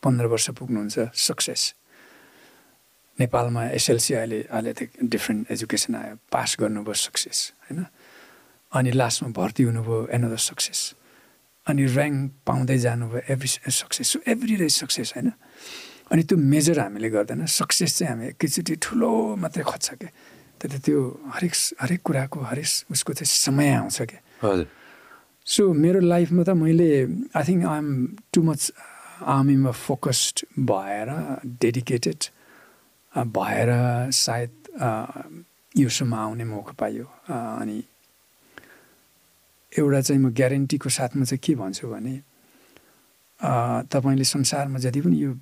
पन्ध्र 0.02 0.27
वर्ष 0.27 0.51
पुग्नुहुन्छ 0.59 0.97
सक्सेस 1.28 1.62
नेपालमा 3.19 3.62
एसएलसी 3.78 4.15
अहिले 4.15 4.41
अहिले 4.51 4.73
त 4.73 4.91
डिफ्रेन्ट 4.99 5.51
एजुकेसन 5.51 5.95
आयो 5.95 6.15
पास 6.32 6.57
गर्नुभयो 6.61 6.95
सक्सेस 7.07 7.39
होइन? 7.70 7.86
अनि 8.73 8.91
लास्टमा 8.91 9.31
भर्ती 9.31 9.62
हुनुभयो 9.70 9.99
एनदर 10.11 10.41
सक्सेस 10.51 10.81
अनि 11.66 11.82
ऱ्याङ्क 11.86 12.19
पाउँदै 12.47 12.78
जानुभयो 12.78 13.20
every 13.32 13.49
success 13.70 14.07
so 14.12 14.19
every 14.27 14.55
day 14.57 14.69
success 14.69 15.12
होइन? 15.15 15.31
अनि 16.11 16.23
त्यो 16.28 16.36
मेजर 16.39 16.78
हामीले 16.81 17.09
गर्दैन 17.11 17.47
सक्सेस 17.47 17.91
चाहिँ 17.99 18.11
हामी 18.11 18.27
एकैचोटि 18.35 18.74
ठुलो 18.82 19.11
मात्रै 19.41 19.65
खोज्छ 19.65 19.89
क्या 19.95 20.11
तर 20.61 20.78
त्यो 20.85 20.99
हरेक 21.35 21.55
हरेक 21.81 22.01
कुराको 22.03 22.41
हरेक 22.51 22.91
उसको 22.91 23.12
चाहिँ 23.15 23.31
समय 23.31 23.70
आउँछ 23.81 23.99
क्या 24.11 24.20
हजुर। 24.43 24.66
सो 25.47 25.62
मेरो 25.73 26.01
लाइफमा 26.01 26.43
त 26.43 26.51
मैले 26.59 26.91
I 27.31 27.43
think 27.47 27.62
am 27.62 27.89
too 28.32 28.43
much 28.43 28.61
आर्मीमा 29.23 29.70
फोकस्ड 29.70 30.36
भएर 30.66 31.09
डेडिकेटेड 31.62 32.20
भएर 33.16 33.70
सायद 34.11 34.53
योसम्म 35.77 36.15
आउने 36.15 36.45
मौका 36.45 36.73
पाइयो 36.73 37.05
अनि 37.31 37.82
एउटा 39.78 40.01
चाहिँ 40.01 40.23
म 40.23 40.31
ग्यारेन्टीको 40.31 40.89
साथमा 40.91 41.24
चाहिँ 41.24 41.39
के 41.39 41.55
भन्छु 41.55 41.89
भने 41.89 42.23
तपाईँले 43.91 44.24
संसारमा 44.24 44.78
जति 44.78 45.01
पनि 45.01 45.23
यो 45.23 45.35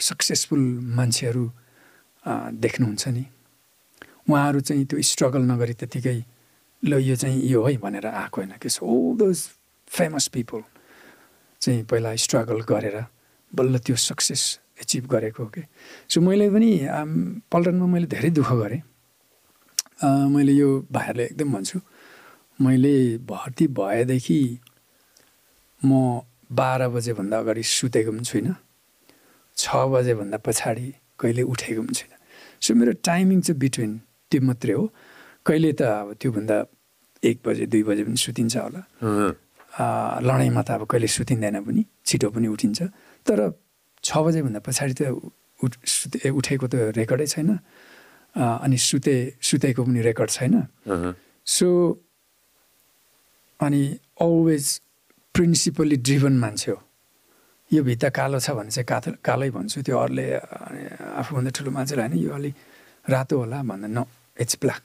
सक्सेसफुल 0.00 0.60
मान्छेहरू 0.98 1.52
देख्नुहुन्छ 2.58 3.08
नि 3.08 3.24
उहाँहरू 4.30 4.60
चाहिँ 4.60 4.84
त्यो 4.86 5.02
स्ट्रगल 5.02 5.42
नगरी 5.42 5.74
त्यतिकै 5.74 6.24
ल 6.84 6.94
यो 6.94 7.16
चाहिँ 7.16 7.42
यो 7.42 7.66
है 7.66 7.76
भनेर 7.76 8.06
आएको 8.06 8.40
होइन। 8.40 8.52
कि 8.62 8.68
सो 8.68 9.14
दोज 9.18 9.48
फेमस 9.86 10.28
पिपल 10.28 10.62
चाहिँ 11.60 11.84
पहिला 11.84 12.16
स्ट्रगल 12.16 12.60
गरेर 12.62 13.04
बल्ल 13.54 13.78
त्यो 13.78 13.96
सक्सेस 13.96 14.58
एचिभ 14.82 15.06
गरेको 15.06 15.42
हो 15.42 15.48
कि? 15.54 15.62
सो 16.10 16.20
मैले 16.20 16.50
पनि 16.50 16.70
पल्टनमा 17.52 17.86
मैले 17.86 18.06
धेरै 18.10 18.30
दुःख 18.34 18.50
गरेँ। 18.62 18.82
मैले 20.34 20.52
यो 20.52 20.68
भाइहरूले 20.92 21.24
एकदम 21.24 21.48
भन्छु 21.54 21.78
मैले 22.60 22.94
भर्ती 23.30 23.66
भएदेखि 23.78 24.40
म 25.82 26.20
बाह्र 26.52 26.88
बजेभन्दा 26.94 27.38
अगाडि 27.38 27.62
सुतेको 27.62 28.10
पनि 28.12 28.24
छुइनँ। 28.28 28.54
छ 29.56 29.64
बजेभन्दा 29.94 30.38
पछाडि 30.46 30.86
कहिले 31.20 31.42
उठेको 31.42 31.80
पनि 31.82 31.94
छुइनँ। 31.94 32.18
सो 32.60 32.74
मेरो 32.74 32.92
टाइमिङ 33.06 33.40
चाहिँ 33.46 33.58
बिट्विन 33.58 33.92
त्यो 34.30 34.40
मात्रै 34.42 34.74
हो। 34.74 34.84
कहिले 35.46 35.72
त 35.78 35.82
अब 35.82 36.08
त्योभन्दा 36.20 36.56
एक 37.22 37.36
बजे 37.46 37.64
दुई 37.72 37.82
बजे 37.88 38.02
पनि 38.04 38.18
सुतिन्छ 38.18 38.56
होला। 38.56 38.82
लडाइँमा 40.28 40.62
त 40.66 40.70
अब 40.76 40.82
कहिले 40.90 41.08
सुतिँदैन 41.08 41.56
पनि 41.64 41.82
छिटो 42.06 42.28
पनि 42.34 42.46
उठिन्छ। 42.52 42.80
तर 43.26 43.38
छ 44.02 44.10
बजेभन्दा 44.24 44.60
पछाडि 44.66 44.94
त 44.98 45.02
उठ 45.62 45.72
सुते 45.86 46.28
उठेको 46.38 46.66
त 46.66 46.74
रेकर्डै 46.98 47.26
छैन। 47.34 47.50
अनि 48.36 48.76
सुते 48.78 49.14
सुतेको 49.38 49.80
पनि 49.86 50.00
रेकर्ड 50.02 50.30
छैन। 50.30 50.54
सो 51.46 51.68
अनि 53.60 53.82
अलवेज 54.20 54.64
प्रिन्सिपली 55.34 55.96
ड्रिभन 56.06 56.34
मान्छे 56.38 56.70
हो। 56.70 56.78
यो 57.70 57.82
भित्ता 57.82 58.08
कालो 58.10 58.38
छ 58.40 58.50
भने 58.58 58.70
चाहिँ 58.74 58.86
कालो 58.90 59.16
कालै 59.24 59.48
भन्छु। 59.54 59.82
त्यो 59.86 59.96
अरूले 59.96 60.26
आफूभन्दा 61.20 61.50
ठुलो 61.56 61.70
मान्छेलाई 61.70 62.08
होइन 62.08 62.18
यो 62.26 62.30
अलिक 62.34 62.54
रातो 63.06 63.34
होला 63.38 63.58
भन्दा 63.62 63.88
न 63.88 63.98
इट्स 64.42 64.54
ब्ल्याक 64.60 64.84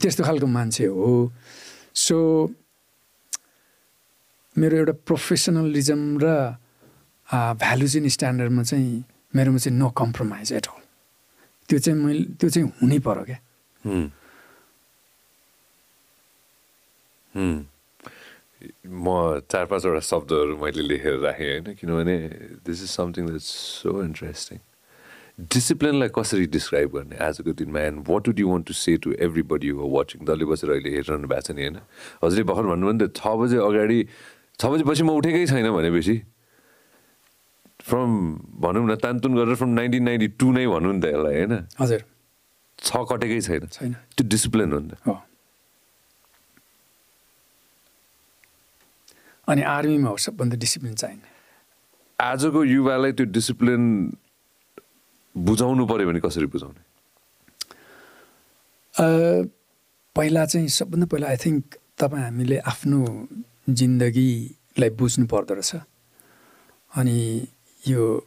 त्यस्तो 0.00 0.22
खालको 0.24 0.46
मान्छे 0.46 0.86
हो। 0.86 1.30
सो 1.94 2.16
मेरो 4.56 4.74
एउटा 4.80 4.94
प्रोफेसनलिजम 5.06 6.02
र 6.22 6.26
भ्यालुज 7.32 7.96
इन 7.96 8.08
स्ट्यान्डर्डमा 8.08 8.62
चाहिँ 8.62 9.04
मेरोमा 9.36 9.58
चाहिँ 9.58 9.78
नो 9.78 9.88
कम्प्रोमाइज 9.96 10.52
एट 10.52 10.66
अल 10.66 10.80
त्यो 11.68 11.78
चाहिँ 11.78 11.98
मैले 11.98 12.24
त्यो 12.40 12.48
चाहिँ 12.50 12.66
हुनै 12.82 12.98
पऱ्यो 13.06 13.24
क्या। 13.24 13.38
म 18.90 19.40
चार 19.50 19.64
पाँचवटा 19.70 20.00
शब्दहरू 20.02 20.56
मैले 20.58 20.82
लेखेर 20.82 21.18
राखेँ 21.22 21.48
होइन 21.50 21.74
किनभने 21.78 22.16
this 22.66 22.82
is 22.82 22.90
something 22.90 23.26
that 23.26 23.40
so 23.40 24.02
interesting 24.02 24.58
डिसिप्लिनलाई 25.54 26.08
कसरी 26.14 26.46
डिस्क्राइब 26.52 26.88
गर्ने? 26.96 27.16
आजको 27.16 27.52
दिनमा 27.56 27.80
and 27.80 27.98
what 28.08 28.28
would 28.28 28.38
you 28.40 28.48
want 28.48 28.66
to 28.66 28.74
say 28.74 28.96
to 29.06 29.12
everybody 29.54 29.68
who 29.78 29.88
watching 29.88 30.26
डल्लै 30.26 30.46
बसेर 30.50 30.70
अहिले 30.70 30.90
हेरिरहनु 30.90 31.28
भएको 31.28 31.40
छ 31.40 31.50
नि 31.56 31.62
होइन? 31.62 31.78
हजुरले 32.24 32.44
भर्खर 32.50 32.66
भन्नुभयो 32.68 32.92
नि 32.92 33.06
त 33.06 33.16
छ 33.16 33.22
बजे 33.40 33.56
अगाडि 33.56 33.98
छ 34.58 34.62
बजेपछि 34.66 35.02
म 35.02 35.10
उठेकै 35.16 35.46
छैन 35.46 35.70
भनेपछि। 35.70 36.16
फ्रम 37.90 38.10
भनौँ 38.62 38.86
न 38.86 38.94
तानतुन 39.02 39.34
गरेर 39.34 39.54
फ्रम 39.54 39.70
नाइन्टिन 39.74 40.02
नाइन्टी 40.04 40.28
टू 40.38 40.52
नै 40.52 40.66
भनौँ 40.66 40.92
नि 40.94 41.00
त 41.02 41.04
यसलाई 41.10 41.34
होइन? 41.34 41.54
हजुर। 41.80 42.00
छ 42.78 42.88
कटेकै 43.10 43.40
छैन। 43.40 43.66
छैन। 43.66 43.92
त्यो 44.16 44.24
डिसिप्लिन 44.28 44.72
हो 44.72 44.78
नि 44.78 44.88
त। 44.90 44.94
हो। 45.06 45.16
अनि 49.48 49.62
आर्मीमा 49.66 50.08
हो 50.10 50.16
सबभन्दा 50.16 50.56
डिसिप्लिन 50.56 50.94
चाहिने। 50.94 51.28
आजको 52.20 52.64
युवालाई 52.64 53.12
त्यो 53.12 53.26
डिसिप्लिन 53.26 53.82
बुझाउनु 55.34 55.86
पऱ्यो 55.86 56.06
भने 56.08 56.20
कसरी 56.20 56.46
बुझाउने? 56.46 56.82
पहिला 60.16 60.44
चाहिँ 60.46 60.68
सबभन्दा 60.68 61.06
पहिला 61.06 61.26
आई 61.28 61.36
थिङ्क 61.36 61.64
तपाईँ 61.98 62.24
हामीले 62.24 62.56
आफ्नो 62.70 62.98
जिन्दगीलाई 63.70 64.90
बुझ्नु 64.90 65.26
पर्दो 65.26 65.54
रहेछ। 65.54 65.72
अनि 66.90 67.18
यो 67.88 68.26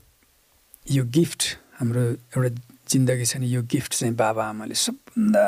यो 0.91 1.03
गिफ्ट 1.15 1.41
हाम्रो 1.79 2.01
एउटा 2.01 2.49
जिन्दगी 2.89 3.25
छ 3.25 3.37
नि 3.37 3.47
यो 3.53 3.61
गिफ्ट 3.69 3.93
चाहिँ 3.93 4.15
बाबा 4.15 4.45
आमाले 4.45 4.75
सबभन्दा 4.75 5.45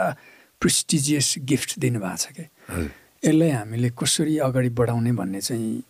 प्रेस्टिजियस 0.61 1.34
गिफ्ट 1.52 1.80
दिनुभएको 1.80 2.18
छ 2.18 2.26
क्या 2.36 2.48
यसलाई 3.26 3.49
हामीले 3.49 3.90
कसरी 3.99 4.38
अगाडि 4.48 4.69
बढाउने 4.80 5.11
भन्ने 5.19 5.41
चाहिँ 5.41 5.84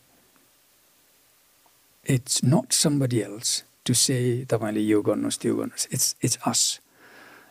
it's 2.05 2.41
not 2.45 2.71
somebody 2.73 3.19
else 3.19 3.63
to 3.85 3.93
say 3.93 4.17
तपाईँले 4.49 4.81
यो 4.81 5.01
गर्नुहोस् 5.01 5.39
त्यो 5.41 5.55
गर्नुहोस्। 5.55 5.87
It's 5.93 6.15
it's 6.23 6.37
us 6.47 6.61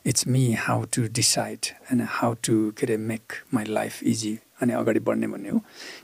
it's 0.06 0.26
me 0.28 0.42
how 0.58 0.84
to 0.94 1.02
decide 1.12 1.66
and 1.92 2.02
how 2.08 2.34
to 2.44 2.54
के 2.78 2.86
अरे 2.86 2.96
मेक 2.96 3.32
माई 3.54 3.64
लाइफ 3.68 4.02
इजी 4.02 4.38
अनि 4.62 4.72
अगाडि 4.72 5.00
बढ्ने 5.00 5.26
भन्ने 5.26 5.48
हो। 5.48 5.60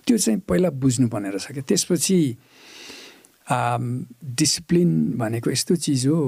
त्यो 0.06 0.18
चाहिँ 0.18 0.40
पहिला 0.48 0.70
बुझ्नुपर्ने 0.82 1.30
रहेछ 1.30 1.46
क्या 1.46 1.62
त्यसपछि 1.68 2.18
डिसिप्लिन 3.50 4.90
भनेको 5.18 5.50
यस्तो 5.50 5.76
चिज 5.76 6.06
हो 6.06 6.18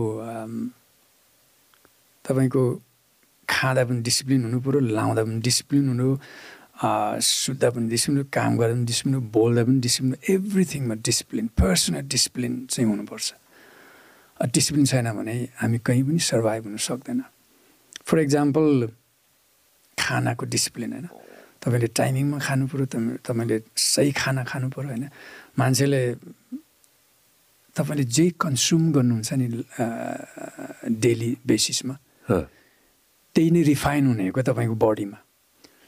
तपाईँको 2.25 2.63
खाँदा 3.49 3.85
पनि 3.85 4.01
डिसिप्लिन 4.03 4.43
हुनु 4.45 4.59
पऱ्यो 4.61 4.81
लाउँदा 4.81 5.23
पनि 5.25 5.41
डिसिप्लिन 5.41 5.89
हुनु 5.89 6.09
सुत्दा 7.23 7.69
पनि 7.71 7.89
डिसिप्लिन 7.89 8.23
काम 8.33 8.57
गर्दा 8.59 8.75
पनि 8.75 8.87
डिसिप्लिन 8.87 9.21
बोल्दा 9.31 9.63
पनि 9.65 9.81
डिसिप्लिन 9.81 10.17
एभ्रिथिङमा 10.35 10.95
डिसिप्लिन 10.95 11.47
पर्सनल 11.61 12.03
डिसिप्लिन 12.15 12.53
चाहिँ 12.71 12.89
हुनुपर्छ। 12.91 13.35
डिसिप्लिन 14.55 14.87
छैन 14.87 15.13
भने 15.15 15.35
हामी 15.63 15.79
कहीँ 15.87 16.03
पनि 16.03 16.19
सर्भाइभ 16.19 16.65
हुन 16.67 16.77
सक्दैन। 16.77 17.23
फर 18.07 18.19
इक्जाम्पल 18.19 18.89
खानाको 19.99 20.45
डिसिप्लिन 20.47 20.93
होइन। 20.93 21.07
तपाईँले 21.63 21.87
टाइमिङमा 21.95 22.39
खानु 22.39 22.67
पऱ्यो 22.67 22.87
तपाईँले 23.23 23.57
सही 23.77 24.11
खाना 24.13 24.43
खानु 24.51 24.69
पऱ्यो 24.75 24.89
होइन। 24.91 25.07
मान्छेले 25.59 26.03
तपाईँले 27.77 28.05
जे 28.05 28.25
कन्ज्युम 28.37 28.83
गर्नुहुन्छ 28.93 29.31
नि 29.41 29.47
डेली 31.03 31.31
बेसिसमा 31.47 31.95
त्यही 33.35 33.51
नै 33.51 33.63
रिफाइन 33.63 34.07
हुने 34.07 34.27
हो 34.29 34.33
क्या 34.37 34.45
तपाईँको 34.45 34.77
बडीमा। 34.77 35.19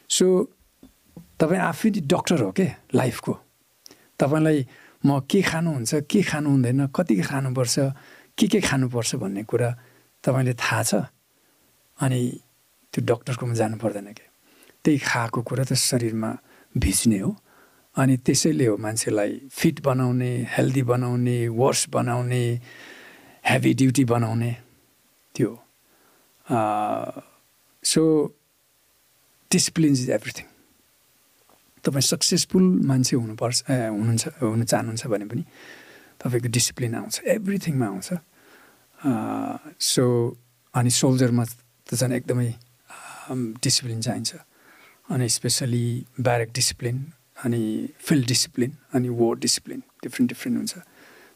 सो 0.08 0.24
तपाईँ 1.40 1.60
आफै 1.60 1.88
डक्टर 2.08 2.40
हो 2.40 2.50
क्या 2.56 2.68
लाइफको? 2.94 3.32
तपाईँलाई 4.16 4.58
म 5.04 5.20
के 5.28 5.40
खानुहुन्छ 5.44 6.08
के 6.08 6.20
खानु 6.24 6.48
हुँदैन 6.50 6.80
कति 6.96 7.14
खानुपर्छ 7.20 7.76
के 8.38 8.46
के 8.48 8.60
खानुपर्छ 8.64 9.14
भन्ने 9.20 9.42
कुरा 9.44 9.70
तपाईँले 10.24 10.54
थाहा 10.56 10.82
छ? 10.82 10.92
अनि 12.00 12.20
त्यो 12.92 13.00
डक्टरकोमा 13.04 13.54
जानु 13.60 13.76
पर्दैन 13.76 14.08
क्या 14.16 14.28
त्यही 14.84 14.98
खाएको 15.04 15.40
कुरा 15.44 15.64
त 15.68 15.72
शरीरमा 15.76 16.30
भिज्ने 16.74 17.18
हो। 17.20 17.30
अनि 17.96 18.16
त्यसैले 18.26 18.66
हो 18.66 18.76
मान्छेलाई 18.76 19.32
फिट 19.50 19.80
बनाउने 19.86 20.30
हेल्दी 20.50 20.82
बनाउने 20.82 21.36
वर्स 21.60 21.88
बनाउने 21.94 22.42
हेभी 23.50 23.72
ड्युटी 23.80 24.04
बनाउने 24.04 24.50
त्यो। 25.34 25.50
सो 27.84 28.02
डिसिप्लिन 29.50 29.92
इज 29.92 30.10
एभ्रिथिङ 30.10 30.46
तपाईँ 31.84 32.02
सक्सेसफुल 32.02 32.66
मान्छे 32.90 33.16
हुनुपर्छ 33.16 33.58
हुनुहुन्छ 33.70 34.24
हुनु 34.42 34.64
चाहनुहुन्छ 34.64 35.06
भने 35.06 35.26
पनि 35.30 35.44
तपाईँको 36.20 36.48
डिसिप्लिन 36.58 36.94
आउँछ 36.94 37.14
एभ्रिथिङमा 37.36 37.86
आउँछ। 37.86 38.08
सो 39.92 40.04
अनि 40.74 40.90
सोल्जरमा 40.90 41.44
त 41.44 41.94
झन् 41.94 42.12
एकदमै 42.18 42.50
डिसिप्लिन 43.64 44.00
चाहिन्छ। 44.00 44.32
अनि 45.12 45.28
स्पेसली 45.28 45.84
ब्यारेक 46.20 46.50
डिसिप्लिन 46.54 46.96
अनि 47.36 47.88
फिल्ड 47.98 48.26
डिसिप्लिन 48.26 48.72
अनि 48.94 49.08
war 49.20 49.34
डिसिप्लिन 49.40 49.82
डिफ्रेन्ट 50.02 50.28
डिफ्रेन्ट 50.30 50.58
हुन्छ। 50.58 50.74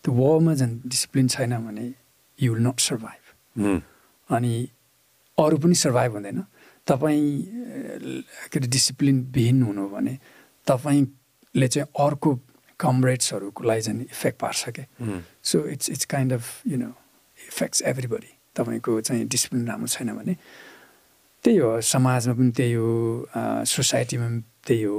त्यो 0.04 0.12
वरमा 0.14 0.54
झन् 0.54 0.78
डिसिप्लिन 0.86 1.28
छैन 1.28 1.56
भने 1.66 1.92
यु 2.38 2.54
विल 2.54 2.62
नट 2.66 2.80
सर्भाइभ 2.80 3.82
अनि 4.30 4.54
अरू 5.38 5.56
पनि 5.58 5.74
सर्भाइभ 5.74 6.12
हुँदैन। 6.12 6.44
तपाईँ 6.86 7.26
के 8.50 8.58
अरे 8.58 8.68
डिसिप्लिनविहीन 8.68 9.62
हुनु 9.62 9.88
भने 9.88 10.18
तपाईँले 10.66 11.68
चाहिँ 11.68 11.88
अर्को 12.06 12.30
कमरेड्सहरूलाई 12.80 13.80
चाहिँ 13.80 14.02
इफेक्ट 14.02 14.38
पार्छ 14.40 14.68
क्या। 14.78 14.86
So 15.42 15.66
it's 15.68 15.90
it's 15.90 16.04
kind 16.14 16.32
of 16.32 16.62
you 16.66 16.76
know 16.78 16.92
effects 17.38 17.82
everybody 17.90 18.32
तपाईँको 18.56 19.00
चाहिँ 19.00 19.26
डिसिप्लिन 19.26 19.66
राम्रो 19.68 19.86
छैन 19.86 20.12
भने। 20.16 20.34
त्यही 21.44 21.58
हो 21.58 21.80
समाजमा 21.80 22.34
पनि 22.34 22.50
त्यही 22.50 22.72
हो 22.72 22.90
सोसाइटीमा 23.66 24.26
पनि 24.28 24.42
त्यही 24.66 24.82
हो। 24.82 24.98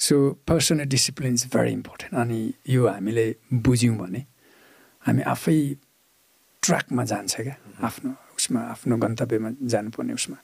So 0.00 0.16
personal 0.48 0.84
discipline 0.86 1.32
is 1.34 1.46
very 1.52 1.72
important 1.72 2.14
अनि 2.16 2.40
यो 2.68 2.86
हामीले 2.86 3.26
बुझ्यौँ 3.62 3.96
भने 3.96 4.24
हामी 5.04 5.22
आफै 5.28 5.58
ट्र्याकमा 6.62 7.04
जान्छ 7.06 7.40
क्या 7.40 7.56
आफ्नो 7.82 8.14
उसमा 8.36 8.60
आफ्नो 8.68 8.96
गन्तव्यमा 8.98 9.50
जानुपर्ने 9.66 10.12
उसमा 10.14 10.38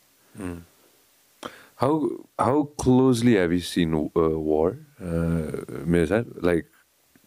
how 1.79 1.99
how 2.41 2.63
closely 2.79 3.35
have 3.35 3.53
you 3.53 3.61
seen 3.67 3.95
war 4.45 4.71
मेरो 5.87 6.07
साथ 6.07 6.45
लाइक 6.45 6.69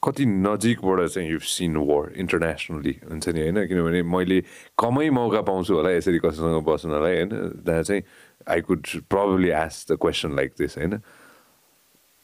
कति 0.03 0.25
नजिकबाट 0.25 1.07
चाहिँ 1.07 1.29
यु 1.29 1.39
सिन 1.49 1.77
वर 1.83 2.11
इन्टरनेसनली 2.17 2.95
हुन्छ 3.03 3.27
नि 3.27 3.41
होइन 3.41 3.65
किनभने 3.67 4.01
मैले 4.07 4.39
कमै 4.77 5.09
मौका 5.11 5.41
पाउँछु 5.43 5.75
होला 5.75 5.91
यसरी 5.91 6.19
कसैसँग 6.19 6.63
बस्नलाई 6.63 7.15
होइन 7.15 7.29
त्यहाँ 7.61 7.83
चाहिँ 7.83 8.01
I 8.47 8.61
could 8.61 8.87
probably 9.09 9.49
ask 9.57 9.85
the 9.91 9.97
question 10.01 10.35
like 10.35 10.53
this 10.59 10.77
होइन 10.77 10.99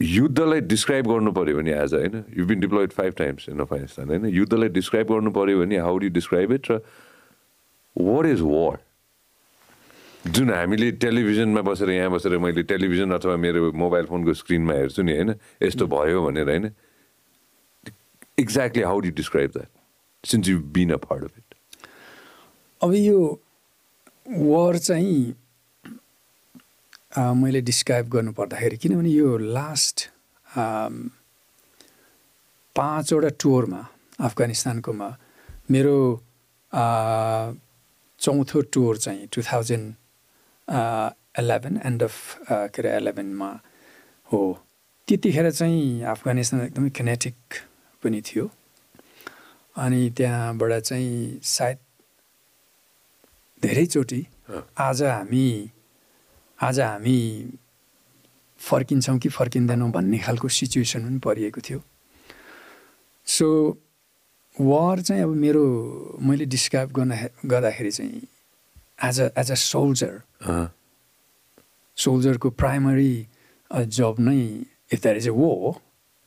युद्धलाई 0.02 0.60
डिस्क्राइब 0.60 1.06
गर्नु 1.06 1.32
पऱ्यो 1.32 1.56
भने 1.56 1.72
आज 1.72 1.94
होइन 1.94 2.24
you 2.38 2.46
been 2.46 2.60
deployed 2.60 2.92
five 2.92 3.14
times 3.18 3.48
in 3.48 3.60
Afghanistan 3.60 4.08
होइन? 4.08 4.26
युद्धलाई 4.26 4.68
डिस्क्राइब 4.68 5.12
गर्नु 5.12 5.30
पऱ्यो 5.30 5.58
भने 5.58 5.76
हाउ 5.78 5.98
डु 5.98 6.08
डिस्क्राइब 6.18 6.52
इट 6.52 6.70
र 6.70 6.80
वाट 7.96 8.26
इज 8.26 8.40
वार 8.40 8.78
जुन 10.26 10.50
हामीले 10.52 10.90
टेलिभिजनमा 11.02 11.62
बसेर 11.62 11.90
यहाँ 11.90 12.10
बसेर 12.10 12.38
मैले 12.38 12.62
टेलिभिजन 12.62 13.10
अथवा 13.12 13.36
मेरो 13.36 13.70
मोबाइल 13.74 14.06
फोनको 14.06 14.34
स्क्रिनमा 14.34 14.74
हेर्छु 14.74 15.02
नि 15.02 15.12
होइन? 15.12 15.34
यस्तो 15.62 15.86
भयो 15.86 16.22
भनेर 16.26 16.48
होइन? 16.48 16.70
Exactly 18.40 18.82
how 18.82 19.00
do 19.00 19.10
describe 19.16 19.50
that 19.50 19.68
since 20.24 20.48
you 20.48 20.58
been 20.74 20.92
a 20.92 20.96
part 20.96 21.24
of 21.24 21.38
it 21.38 21.54
अब 22.80 22.94
यो 22.94 23.18
वर 24.28 24.78
चाहिँ 24.78 25.34
मैले 27.12 27.60
डिस्क्राइब 27.60 28.08
गर्नु 28.08 28.32
पर्दाखेरि 28.32 28.76
किनभने 28.82 29.10
यो 29.10 29.36
लास्ट 29.38 30.08
पाँचवटा 32.76 33.28
टुरमा 33.42 33.80
अफगानिस्तानकोमा 34.26 35.08
मेरो 35.70 35.96
चौथो 38.20 38.60
टुर 38.72 38.96
चाहिँ 38.98 39.26
two 39.32 39.42
thousand 39.42 39.94
eleven 41.38 41.80
end 41.84 42.02
of 42.02 42.16
के 42.48 42.82
अरे 42.82 42.96
इलेभेनमा 42.96 43.50
हो। 44.30 44.40
त्यतिखेर 45.08 45.50
चाहिँ 45.50 46.02
अफगानिस्तान 46.14 46.60
एकदमै 46.60 46.90
केनेटिक 46.96 47.36
पनि 48.02 48.20
थियो। 48.26 48.48
अनि 49.76 50.10
त्यहाँबाट 50.16 50.72
चाहिँ 50.80 51.40
सायद 51.44 51.78
धेरैचोटि 53.62 54.26
आज 54.78 55.02
हामी 55.02 55.46
आज 56.62 56.78
हामी 56.80 57.18
फर्किन्छौँ 58.60 59.18
कि 59.18 59.28
फर्किँदैनौँ 59.28 59.90
भन्ने 59.90 60.18
खालको 60.18 60.48
सिचुएसन 60.48 61.02
पनि 61.04 61.18
परिएको 61.18 61.60
थियो। 61.60 61.80
सो 63.26 63.46
वार 64.56 65.00
चाहिँ 65.02 65.22
अब 65.22 65.34
मेरो 65.42 65.64
मैले 66.22 66.44
डिस्क्राइब 66.46 66.92
गर्न 66.98 67.12
गर्दाखेरि 67.50 67.90
चाहिँ 67.90 68.22
as 69.08 69.20
a 69.20 69.28
as 69.38 69.50
a 69.50 69.54
soldier 69.54 70.22
सोल्जरको 71.96 72.50
primary 72.50 73.26
जब 73.98 74.20
नै 74.20 74.38
द्याट 74.94 75.16
इज 75.16 75.26
ए 75.26 75.30
वो 75.34 75.50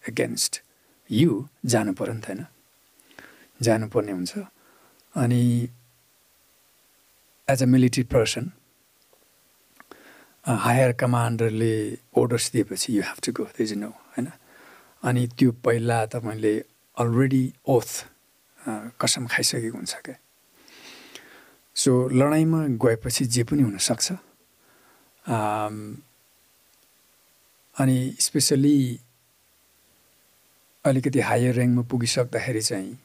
एगेन्स्ट 0.03 0.61
यु 1.09 1.47
जानु 1.65 1.93
पऱ्यो 1.95 2.13
नि 2.13 2.21
त 2.21 2.27
होइन। 2.27 2.45
जानुपर्ने 3.61 4.11
हुन्छ। 4.11 4.37
अनि 5.15 5.43
as 7.47 7.63
a 7.63 7.65
military 7.65 8.03
person 8.11 8.51
higher 10.47 10.91
कमान्डरले 11.01 11.75
orders 12.17 12.51
दिएपछि 12.53 12.97
you 12.97 13.03
have 13.03 13.19
to 13.25 13.31
go 13.37 13.43
these 13.57 13.73
no 13.73 13.89
होइन? 13.89 14.27
अनि 15.03 15.27
त्यो 15.37 15.51
पहिला 15.65 16.05
तपाईँले 16.13 16.53
अलरेडी 16.97 17.43
ओथ 17.65 17.89
कसम 19.01 19.25
खाइसकेको 19.27 19.77
हुन्छ 19.77 19.95
क्या? 20.05 20.15
सो 21.75 21.91
लडाइँमा 22.09 22.61
गएपछि 22.83 23.25
जे 23.25 23.43
पनि 23.43 23.63
हुनसक्छ 23.63 24.11
अनि 27.75 27.97
स्पेसली 28.19 28.77
अलिकति 30.85 31.19
हायर 31.19 31.57
ऱ्याङ्कमा 31.57 31.83
पुगिसक्दाखेरि 31.91 32.61
चाहिँ 32.61 32.97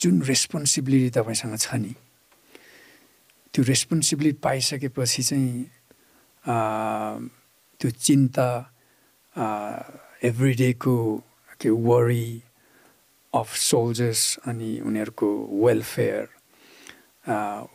जुन 0.00 0.22
रेस्पोन्सिबिलिटी 0.22 1.10
तपाईँसँग 1.16 1.56
छ 1.58 1.74
नि 1.80 1.94
त्यो 3.54 3.64
रेस्पोन्सिबिलिटी 3.64 4.38
पाइसकेपछि 4.42 5.22
चाहिँ 5.22 5.70
त्यो 6.46 7.90
चिन्ता 7.90 8.48
एभ्रिडेको 10.24 10.96
के 11.60 11.70
वरी 11.70 12.28
अफ 13.34 13.54
सोल्जर्स 13.62 14.22
अनि 14.46 14.70
उनीहरूको 14.80 15.28
वेलफेयर 15.64 16.28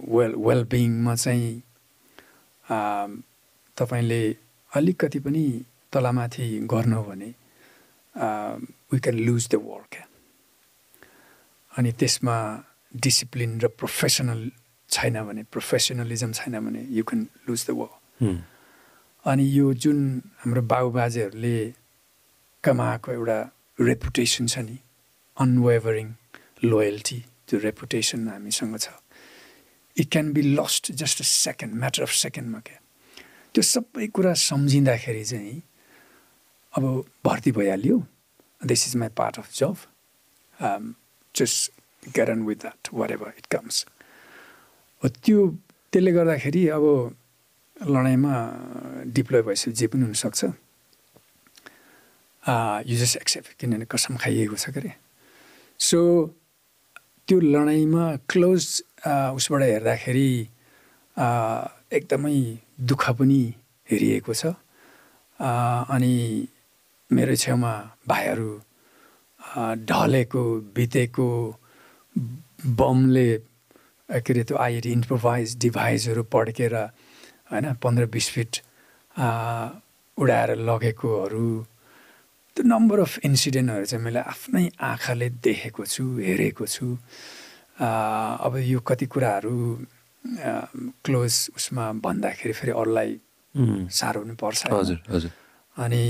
वेल 0.10 0.34
वेलबिङमा 0.40 1.16
चाहिँ 1.16 1.54
तपाईँले 3.78 4.22
अलिकति 4.72 5.20
पनि 5.20 5.46
तलमाथि 5.94 6.48
गर्नु 6.72 7.02
भने 7.04 7.30
we 8.92 9.00
can 9.00 9.20
lose 9.20 9.48
the 9.52 9.56
work 9.64 9.88
क्या 9.92 10.06
अनि 11.74 11.92
त्यसमा 12.00 12.38
डिसिप्लिन 12.94 13.60
र 13.62 13.68
प्रोफेसनल 13.74 14.50
छैन 14.90 15.24
भने 15.24 15.44
प्रोफेसनलिजम 15.52 16.32
छैन 16.32 16.60
भने 16.66 16.86
you 16.90 17.04
can 17.04 17.28
lose 17.50 17.66
the 17.68 17.78
work 17.82 18.00
अनि 19.26 19.44
यो 19.58 19.74
जुन 19.74 19.98
हाम्रो 20.42 20.62
बाबुबाजेहरूले 20.66 21.58
कमाएको 22.64 23.12
एउटा 23.12 23.38
रेपुटेसन 23.80 24.48
छ 24.48 24.58
नि 24.66 24.78
अनवेभरिङ 25.38 26.08
लोयल्टी 26.64 27.20
त्यो 27.48 27.60
रेपुटेसन 27.60 28.28
हामीसँग 28.28 28.78
छ 28.78 28.90
it 29.98 30.10
can 30.12 30.32
be 30.34 30.42
lost 30.42 30.92
just 31.04 31.22
a 31.22 31.28
second 31.34 31.76
matter 31.76 32.02
of 32.02 32.12
सेकेन्डमा 32.24 32.60
क्या? 32.66 32.80
त्यो 33.54 33.62
सबै 33.62 34.08
कुरा 34.08 34.34
सम्झिँदाखेरि 34.50 35.24
चाहिँ 35.26 35.62
अब 36.74 36.84
भर्ती 37.26 37.52
भइहाल्यो। 37.52 37.98
This 38.66 38.88
is 38.88 38.96
my 38.96 39.10
part 39.22 39.40
of 39.40 39.54
job 39.54 39.76
just 41.36 42.20
on 42.20 42.42
with 42.50 42.56
that 42.66 42.94
whatever 43.12 43.34
it 43.38 43.46
comes 43.54 43.86
त्यो 45.06 45.48
त्यसले 45.94 46.12
गर्दाखेरि 46.12 46.68
अब 46.78 46.86
लडाइँमा 47.82 48.34
डिप्लोय 49.16 49.42
भएपछि 49.42 49.72
जे 49.72 49.88
पनि 49.88 50.04
हुनसक्छ। 50.04 50.44
यु 52.90 52.98
जस्ट 52.98 53.18
एक्सेप्ट 53.18 53.50
किनभने 53.60 53.86
कसम 53.92 54.18
खाइएको 54.22 54.56
छ 54.56 54.70
के 54.70 54.80
अरे? 54.80 54.94
सो 55.80 56.00
त्यो 57.28 57.40
लडाइँमा 57.40 58.06
क्लोज 58.30 58.64
उसबाट 59.36 59.62
हेर्दाखेरि 59.64 60.32
एकदमै 61.98 62.38
दुःख 62.90 63.10
पनि 63.20 63.42
हेरिएको 63.92 64.34
छ। 64.34 64.54
अनि 65.40 66.16
मेरो 67.12 67.36
छेउमा 67.36 67.74
भाइहरू 68.08 68.52
ढलेको 69.90 70.44
बितेको 70.76 71.30
बमले 72.80 73.30
के 74.10 74.34
अरे 74.34 74.44
त्यो 74.44 74.58
आइडी 74.58 74.92
इम्प्रोभाइज 74.92 75.58
डिभाइसहरू 75.62 76.24
पड्केर 76.34 76.76
होइन 77.52 77.74
पन्ध्र 77.84 78.06
बिस 78.08 78.28
फिट 78.32 78.52
उडाएर 80.18 80.50
लगेकोहरू। 80.70 81.48
त्यो 82.58 82.64
नम्बर 82.68 83.00
अफ 83.00 83.14
इन्सिडेन्टहरू 83.26 83.86
चाहिँ 83.86 84.04
मैले 84.06 84.20
आफ्नै 84.34 84.66
आँखाले 84.80 85.28
देखेको 85.44 85.86
छु 85.86 86.04
हेरेको 86.20 86.66
छु। 86.66 86.88
अब 87.80 88.54
यो 88.72 88.80
कति 88.80 89.06
कुराहरू 89.14 89.56
क्लोज 91.06 91.34
उसमा 91.58 91.86
भन्दाखेरि 92.06 92.54
फेरि 92.54 92.72
अरूलाई 92.72 93.10
साह्रो 93.90 94.22
पनि 94.22 94.36
पर्छ 94.42 94.60
हजुर 94.72 95.00
हजुर। 95.10 95.32
अनि 95.76 96.06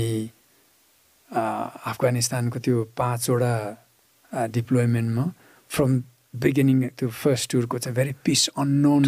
अफगानिस्तानको 1.32 2.58
त्यो 2.58 2.76
पाँचवटा 2.98 3.54
डिप्लोइमेन्टमा 4.52 5.24
फ्रम 5.70 5.90
बिगिनिङ 6.34 6.78
त्यो 6.98 7.08
फर्स्ट 7.08 7.50
टुरको 7.50 7.78
चाहिँ 7.78 7.96
भेरी 7.96 8.12
पिस 8.24 8.48
अननोन 8.58 9.04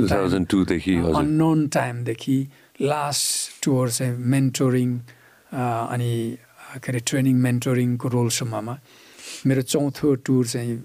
अननोन 1.21 1.67
टाइमदेखि 1.69 2.39
लास्ट 2.81 3.65
टुर 3.65 3.91
चाहिँ 3.91 4.17
मेन्टोरिङ 4.35 4.91
अनि 5.55 6.13
के 6.83 6.93
अरे 6.93 7.01
ट्रेनिङ 7.07 7.37
मेन्टोरिङको 7.47 8.09
रोलसम्ममा 8.09 8.75
मेरो 9.47 9.63
चौथो 9.63 10.15
टुर 10.27 10.47
चाहिँ 10.47 10.77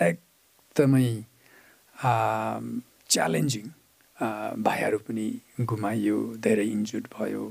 एकदमै 0.00 1.08
च्यालेन्जिङ 3.08 3.66
भाइहरू 4.62 4.98
पनि 5.06 5.26
गुमाइयो 5.60 6.16
धेरै 6.44 6.66
इन्जुर्ड 6.66 7.06
भयो। 7.18 7.44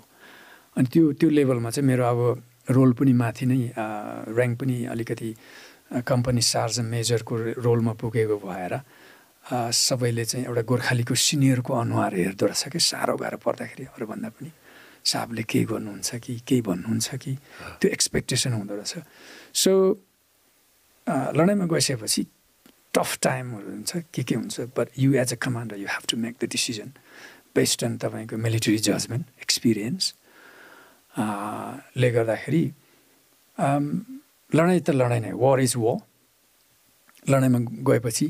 अनि 0.78 0.88
त्यो 0.94 1.12
त्यो 1.20 1.30
लेभलमा 1.30 1.70
चाहिँ 1.70 1.88
मेरो 1.88 2.04
अब 2.04 2.20
रोल 2.70 2.92
पनि 3.00 3.14
माथि 3.14 3.46
नै 3.46 3.60
ऱ्याङ्क 4.38 4.60
पनि 4.60 4.78
अलिकति 4.94 5.30
कम्पनी 5.92 6.42
चार्ज 6.42 6.80
मेजरको 6.92 7.36
रोलमा 7.62 7.94
पुगेको 8.02 8.38
भएर 8.46 8.74
सबैले 9.46 10.26
चाहिँ 10.26 10.46
एउटा 10.46 10.62
गोर्खालीको 10.66 11.16
सिनियरको 11.16 11.74
अनुहार 11.74 12.16
हेर्दो 12.16 12.46
रहेछ 12.46 12.68
कि? 12.74 12.80
साह्रो 12.80 13.16
गाह्रो 13.18 13.38
पर्दाखेरि 13.46 13.86
अरूभन्दा 13.86 14.30
पनि 14.30 14.52
साहबले 15.06 15.44
केही 15.46 15.66
गर्नुहुन्छ 15.70 16.16
कि 16.26 16.40
केही 16.48 16.62
भन्नुहुन्छ 16.66 17.16
कि? 17.16 17.38
त्यो 17.82 17.92
एक्सपेक्टेसन 17.92 18.54
हुँदो 18.54 18.76
रहेछ। 18.76 18.94
सो 19.54 19.72
लडाइँमा 21.38 21.66
गइसकेपछि 21.70 22.26
टफ 22.94 23.18
टाइमहरू 23.22 23.70
हुन्छ 23.70 23.98
के 24.14 24.24
के 24.24 24.36
हुन्छ? 24.36 24.60
But 24.78 24.88
you 24.98 25.14
as 25.22 25.34
a 25.34 25.38
commander 25.46 25.78
you 25.78 25.88
have 25.88 26.10
to 26.10 26.18
make 26.18 26.36
the 26.42 26.50
decision 26.50 26.92
based 27.56 27.84
on 27.84 27.98
तपाईँको 28.02 28.38
मिलिट्री 28.38 28.78
जजमेन्ट 28.90 29.26
एक्सपिरियन्स 29.42 30.14
ले 31.98 32.12
गर्दाखेरि 32.12 32.64
लडाइँ 34.56 34.82
त 34.88 34.90
लडाइँ 35.02 35.22
नै। 35.22 35.32
वार 35.44 35.60
इज 35.60 35.74
वर 35.76 35.98
लडाइँमा 37.32 37.60
गएपछि 37.90 38.28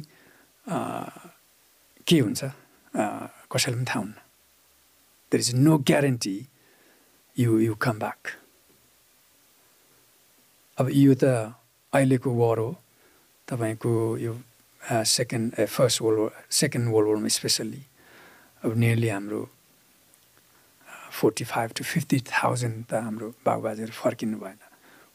के 2.07 2.18
हुन्छ? 2.19 2.41
कसैलाई 3.52 3.77
पनि 3.77 3.85
थाहा 3.85 3.99
हुन्न। 3.99 4.18
There 5.31 5.41
is 5.41 5.52
no 5.56 5.77
guarantee 5.89 6.38
you 7.38 7.60
you 7.60 7.76
come 7.85 7.99
back 7.99 8.22
अब 10.77 10.89
यो 10.91 11.14
त 11.22 11.23
अहिलेको 11.93 12.30
वार 12.41 12.57
हो। 12.60 12.69
तपाईँको 13.47 13.91
यो 14.18 14.34
second 14.81 15.65
first 15.65 16.02
world 16.02 16.19
war 16.19 16.34
second 16.52 16.85
world 16.93 17.07
वारमा 17.10 17.30
specially 17.38 17.84
अब 18.64 18.72
नियरली 18.77 19.10
हाम्रो 19.10 19.41
forty 21.19 21.43
five 21.45 21.69
to 21.77 21.84
fifty 21.84 22.19
thousand 22.34 22.85
त 22.89 22.93
हाम्रो 23.06 23.27
बाबुबाजेहरू 23.45 23.93
फर्किनु 23.93 24.38
भएन। 24.39 24.60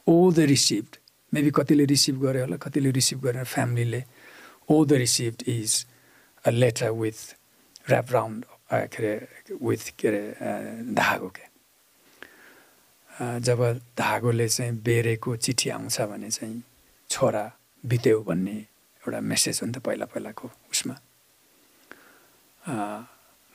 ओल 0.07 0.33
द 0.35 0.47
रिसिभड 0.55 0.97
मेबी 1.33 1.51
कतिले 1.55 1.85
रिसिभ 1.87 2.17
गर्यो 2.23 2.43
होला 2.45 2.57
कतिले 2.63 2.91
रिसिभ 2.91 3.21
गरेर 3.25 3.45
फ्यामिलीले 3.45 4.03
all 4.69 4.87
they 4.87 4.93
received 5.05 5.43
is 5.49 5.85
a 6.45 6.51
letter 6.51 6.91
with 6.91 7.21
wrap 7.91 8.13
round 8.13 8.45
के 8.73 8.97
अरे 8.97 9.15
विथ 9.63 9.91
के 9.99 10.09
अरे 10.09 10.23
धागो 10.95 11.29
के 11.37 11.49
जब 13.47 13.61
धागोले 13.99 14.49
चाहिँ 14.49 14.73
बेरेको 14.83 15.37
चिठी 15.37 15.71
आउँछ 15.71 16.01
भने 16.11 16.31
चाहिँ 16.31 16.63
छोरा 17.11 17.45
बित्यो 17.85 18.21
भन्ने 18.23 18.57
एउटा 19.03 19.21
मेसेज 19.21 19.61
हो 19.63 19.67
नि 19.67 19.73
त 19.73 19.79
पहिला 19.87 20.07
पहिलाको 20.13 20.51
उसमा 20.73 20.95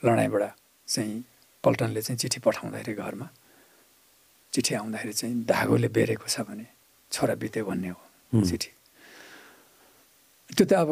लडाइँबाट 0.02 0.42
चाहिँ 0.88 1.24
पल्टनले 1.64 2.02
चाहिँ 2.02 2.18
चिठी 2.18 2.40
पठाउँदाखेरि 2.40 2.94
घरमा 2.94 3.28
चिठी 4.52 4.74
आउँदाखेरि 4.74 5.12
चाहिँ 5.12 5.44
धागोले 5.44 5.88
बेरेको 5.88 6.28
छ 6.28 6.40
भने 6.48 6.66
छोरा 7.12 7.34
बित्यो 7.40 7.64
भन्ने 7.64 7.88
हो 7.88 8.00
चिठी 8.48 8.70
त्यो 10.56 10.64
त 10.66 10.72
अब 10.72 10.90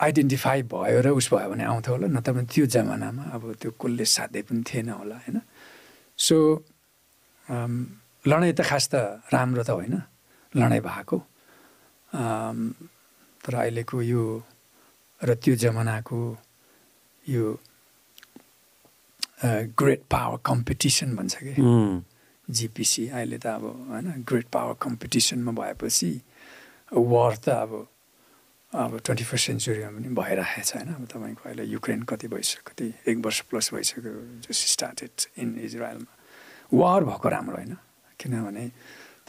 आइडेन्टिफाई 0.00 0.62
भयो 0.72 1.00
र 1.06 1.08
उस 1.18 1.26
भयो 1.32 1.48
भने 1.50 1.64
आउँथ्यो 1.64 1.92
होला 1.94 2.06
नत्र 2.16 2.32
भने 2.32 2.46
त्यो 2.52 2.66
जमानामा 2.66 3.22
अब 3.34 3.42
त्यो 3.60 3.70
कसले 3.80 4.04
साध्य 4.04 4.42
पनि 4.48 4.62
थिएन 4.66 4.88
होला 4.90 5.16
होइन? 5.22 5.38
सो 6.18 6.36
लडाइँ 8.26 8.54
त 8.58 8.60
खास 8.64 8.84
त 8.92 8.94
राम्रो 9.32 9.62
त 9.62 9.70
होइन 9.70 9.94
लडाइँ 10.54 10.82
भएको। 10.82 11.18
तर 13.44 13.54
अहिलेको 13.54 13.96
यो 14.02 14.22
र 15.20 15.34
त्यो 15.42 15.54
जमानाको 15.62 16.18
यो 17.26 17.44
ग्रेट 19.78 20.02
पावर 20.10 20.38
कम्पिटिसन 20.44 21.08
भन्छ 21.16 21.34
कि? 21.44 21.52
जिपिसी 22.50 23.08
अहिले 23.08 23.38
त 23.38 23.46
अब 23.46 23.64
होइन 23.90 24.24
ग्रेट 24.28 24.46
पावर 24.52 24.74
कम्पिटिसनमा 24.82 25.52
भएपछि 25.52 26.20
वार 26.92 27.36
त 27.36 27.48
अब 27.48 27.72
अब 28.74 28.98
ट्वेन्टी 29.04 29.24
फर्स्ट 29.24 29.46
सेन्चुरीमा 29.46 29.90
पनि 29.90 30.08
भइरहेको 30.14 30.64
छ 30.64 30.76
होइन। 30.76 30.88
अब 30.94 31.04
तपाईँको 31.12 31.42
अहिले 31.48 31.64
युक्रेन 31.64 32.02
कति 32.10 32.28
भइसक्यो 32.28 32.62
कति 32.70 32.86
एक 33.10 33.18
वर्ष 33.24 33.40
प्लस 33.50 33.74
भइसक्यो 33.74 34.12
जस 34.44 34.58
स्टार्टेड 34.72 35.10
इन 35.38 35.58
इजरायलमा 35.64 36.12
वार 36.74 37.04
भएको 37.04 37.28
राम्रो 37.28 37.56
होइन। 37.56 37.76
किनभने 38.20 38.68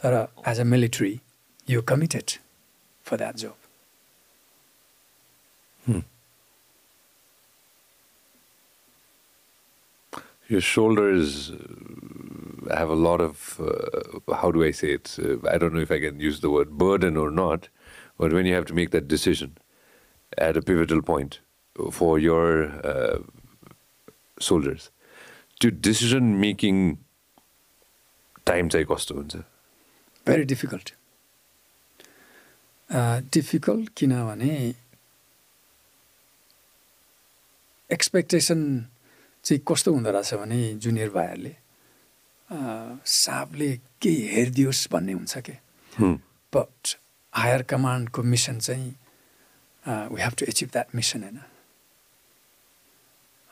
तर 0.02 0.12
as 0.48 0.60
a 0.60 0.64
military 0.64 1.20
you 1.70 1.82
committed 1.82 2.38
for 3.04 3.16
that 3.16 3.36
job 3.36 3.54
Your 10.48 10.60
shoulders 10.62 11.50
have 12.69 12.89
a 12.89 12.95
lot 12.95 13.21
of, 13.21 13.59
uh, 13.59 14.35
how 14.35 14.51
do 14.51 14.63
I 14.63 14.71
say 14.71 14.91
it? 14.91 15.17
Uh, 15.19 15.37
I 15.49 15.57
don't 15.57 15.73
know 15.73 15.81
if 15.81 15.91
I 15.91 15.99
can 15.99 16.19
use 16.19 16.39
the 16.41 16.49
word 16.49 16.77
burden 16.77 17.17
or 17.17 17.29
not, 17.31 17.69
but 18.17 18.33
when 18.33 18.45
you 18.45 18.53
have 18.53 18.65
to 18.65 18.73
make 18.73 18.91
that 18.91 19.07
decision 19.07 19.57
at 20.37 20.57
a 20.57 20.61
pivotal 20.61 21.01
point 21.01 21.39
for 21.91 22.19
your 22.19 22.71
uh, 22.85 23.19
soldiers, 24.39 24.91
to 25.59 25.71
decision 25.71 26.39
making 26.39 26.97
time 28.45 28.69
चाहिँ 28.69 28.85
कस्तो 28.91 29.15
हुन्छ 29.15 29.35
very 30.27 30.43
difficult 30.51 30.93
difficult 33.33 33.89
किनभने 33.97 34.53
expectation 37.93 38.59
चाहिँ 39.43 39.61
कस्तो 39.67 39.93
हुँदो 39.93 40.11
रहेछ 40.11 40.33
भने 40.41 40.61
junior 40.85 41.09
भाइहरूले 41.09 41.55
सापले 42.50 43.70
के 44.02 44.10
हेरिदियोस् 44.32 44.88
भन्ने 44.92 45.12
हुन्छ 45.12 45.38
कि? 45.48 45.56
बट 46.52 46.96
हायर 47.32 47.62
कमान्डको 47.70 48.22
मिसन 48.22 48.58
चाहिँ 48.58 48.90
we 50.12 50.20
have 50.22 50.34
to 50.38 50.46
achieve 50.48 50.68
that 50.72 50.94
mission 50.94 51.22
होइन? 51.22 51.38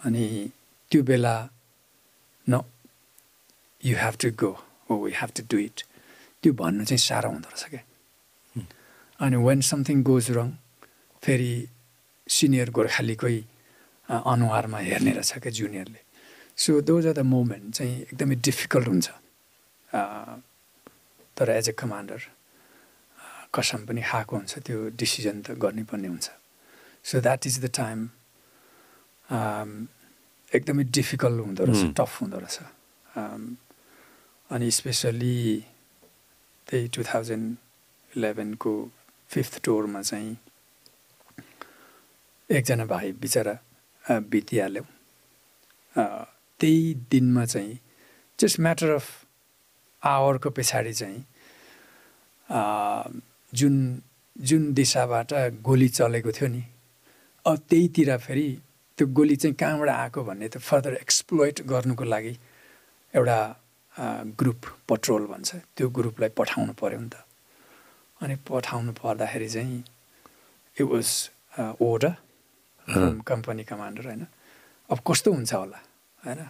अनि 0.00 0.26
त्यो 0.90 1.02
बेला 1.02 1.34
न 2.46 2.60
you 3.82 3.96
have 3.96 4.14
to 4.22 4.30
go 4.44 4.52
oh 4.90 5.04
we 5.04 5.12
have 5.20 5.30
to 5.36 5.42
do 5.50 5.58
it 5.58 5.82
त्यो 6.42 6.52
भन्नु 6.52 6.84
चाहिँ 6.84 6.98
साह्रो 7.08 7.30
हुँदो 7.30 7.48
रहेछ 7.48 7.64
क्या 7.70 7.82
अनि 9.20 9.36
वेन 9.46 9.60
समथिङ 9.70 10.02
गोज 10.02 10.30
रङ 10.38 10.50
फेरि 11.22 11.52
सिनियर 12.28 12.70
गोर्खालीकै 12.76 13.36
अनुहारमा 14.08 14.78
हेर्ने 14.88 15.12
रहेछ 15.18 15.38
क्या 15.42 15.52
जुनियरले 15.58 16.00
so 16.58 16.80
those 16.80 17.06
are 17.06 17.12
the 17.12 17.18
moment 17.26 17.74
चाहिँ 17.74 18.00
एकदमै 18.02 18.34
डिफिकल्ट 18.48 18.88
हुन्छ। 18.88 19.08
तर 21.36 21.50
एज 21.50 21.68
ए 21.68 21.72
कमान्डर 21.78 22.20
कसम 23.54 23.80
पनि 23.86 24.02
खाएको 24.02 24.36
हुन्छ 24.36 24.52
त्यो 24.66 24.78
डिसिजन 24.98 25.36
त 25.42 25.58
गर्नुपर्ने 25.62 26.08
हुन्छ। 26.08 26.28
So 27.04 27.20
that 27.20 27.46
is 27.46 27.56
the 27.64 27.66
time 27.74 27.98
एकदमै 30.52 30.84
डिफिकल्ट 30.98 31.38
हुँदो 31.46 31.64
रहेछ 31.64 31.82
टफ 31.98 32.12
हुँदो 32.22 32.38
रहेछ। 32.38 32.56
अनि 34.50 34.70
स्पेसल्ली 34.70 35.38
त्यही 36.66 36.88
टु 36.94 37.02
थाउजन्ड 37.04 37.46
इलेभेनको 38.16 38.72
फिफ्थ 39.30 39.54
टोरमा 39.64 40.02
चाहिँ 40.02 40.36
एकजना 42.50 42.84
भाइ 42.86 43.12
बिचरा 43.22 43.54
बितिहाल्यौँ। 44.04 44.86
त्यही 46.60 46.94
दिनमा 47.10 47.44
चाहिँ 47.44 47.78
जस्ट 48.38 48.60
म्याटर 48.60 48.90
अफ 48.94 49.06
आवरको 50.02 50.50
पछाडि 50.50 50.92
चाहिँ 50.92 51.24
जुन 53.58 53.74
जुन 54.36 54.72
दिशाबाट 54.74 55.32
गोली 55.62 55.88
चलेको 55.88 56.32
थियो 56.32 56.48
नि 56.48 56.62
अब 57.46 57.56
त्यहीतिर 57.70 58.16
फेरि 58.18 58.48
त्यो 58.98 59.06
गोली 59.18 59.36
चाहिँ 59.36 59.54
कहाँबाट 59.60 59.88
आएको 59.88 60.24
भन्ने 60.24 60.48
त 60.48 60.58
फर्दर 60.58 60.94
एक्सप्लोइट 60.94 61.60
गर्नुको 61.66 62.04
लागि 62.04 62.34
एउटा 63.14 63.38
ग्रुप 64.38 64.60
पट्रोल 64.88 65.26
भन्छ। 65.26 65.54
त्यो 65.76 65.88
ग्रुपलाई 65.96 66.30
पठाउनु 66.38 66.72
पऱ्यो 66.80 67.00
नि 67.00 67.08
त। 67.08 67.16
अनि 68.22 68.34
पठाउनु 68.48 68.92
पर्दाखेरि 68.98 69.48
चाहिँ 69.48 69.78
it 70.76 70.86
was 70.92 71.08
order 71.80 72.14
company 73.26 73.64
commander 73.64 74.04
होइन? 74.06 74.26
अब 74.90 74.98
कस्तो 75.06 75.32
हुन्छ 75.32 75.52
होला? 75.54 75.78
होइन? 76.24 76.40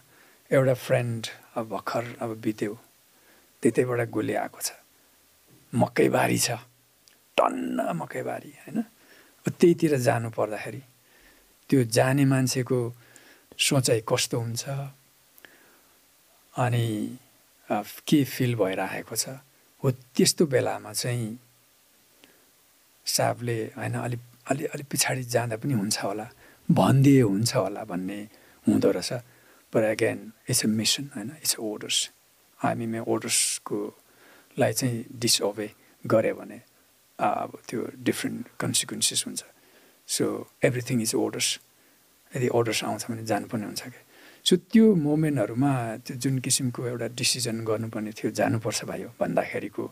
एउटा 0.51 0.75
फ्रेन्ड 0.75 1.27
अब 1.57 1.69
भर्खर 1.69 2.05
अब 2.23 2.31
बित्यो। 2.45 2.79
त्यतैबाट 3.63 4.01
गोली 4.11 4.35
आएको 4.35 4.61
छ। 4.61 4.71
मकैबारी 5.73 6.39
छ। 6.39 6.51
टन्न 7.37 7.93
मकैबारी 8.01 8.53
होइन? 8.63 8.79
त्यहीतिर 9.47 9.97
जानु 9.99 10.31
पर्दाखेरि 10.31 10.83
त्यो 11.71 11.85
जाने 11.97 12.25
मान्छेको 12.25 12.79
सोचाइ 13.59 14.01
कस्तो 14.09 14.37
हुन्छ? 14.41 14.65
अनि 16.55 16.87
के 18.07 18.25
फिल 18.25 18.55
भइरहेको 18.57 19.17
छ? 19.17 19.29
हो 19.85 19.91
त्यस्तो 19.91 20.47
बेलामा 20.47 20.93
चाहिँ 20.93 21.39
साहबले 23.07 23.57
होइन 23.77 23.95
अलि 23.95 24.19
अलि 24.51 24.65
अलि 24.65 24.83
पछाडि 24.93 25.23
जाँदा 25.25 25.57
पनि 25.57 25.75
हुन्छ 25.75 25.97
होला। 26.05 26.27
भनिदिए 26.69 27.23
हुन्छ 27.23 27.53
होला 27.57 27.85
भन्ने 27.85 28.19
हुँदो 28.67 28.91
रहेछ। 28.91 29.13
पर 29.75 29.85
एगेन 29.85 30.21
इट्स 30.49 30.65
अ 30.65 30.69
मिसन 30.69 31.11
होइन 31.17 31.31
इट्स 31.43 31.55
अ 31.55 31.61
ओर्डर्स 31.71 31.99
हामी 32.61 32.87
मे 32.95 33.01
ओर्डर्सकोलाई 33.15 34.73
चाहिँ 34.73 35.05
डिसअबे 35.25 35.69
गऱ्यो 36.05 36.35
भने 36.35 36.61
अब 37.19 37.59
त्यो 37.69 37.81
डिफ्रेन्ट 38.09 38.49
कन्सिक्वेन्सेस 38.61 39.25
हुन्छ 39.27 39.45
सो 40.09 40.25
एभ्रिथिङ 40.65 41.03
इज 41.03 41.15
ओर्डर्स 41.15 41.49
यदि 42.33 42.49
अर्डर्स 42.59 42.85
आउँछ 42.85 43.11
भने 43.11 43.25
जानुपर्ने 43.33 43.67
हुन्छ 43.67 43.83
क्या 43.83 44.03
सो 44.47 44.57
त्यो 44.73 44.95
मोमेन्टहरूमा 44.95 45.73
त्यो 46.07 46.17
जुन 46.23 46.39
किसिमको 46.47 46.87
एउटा 46.87 47.07
डिसिजन 47.21 47.65
गर्नुपर्ने 47.65 48.13
थियो 48.19 48.31
जानुपर्छ 48.41 48.85
भाइ 48.91 49.05
भन्दाखेरिको 49.21 49.85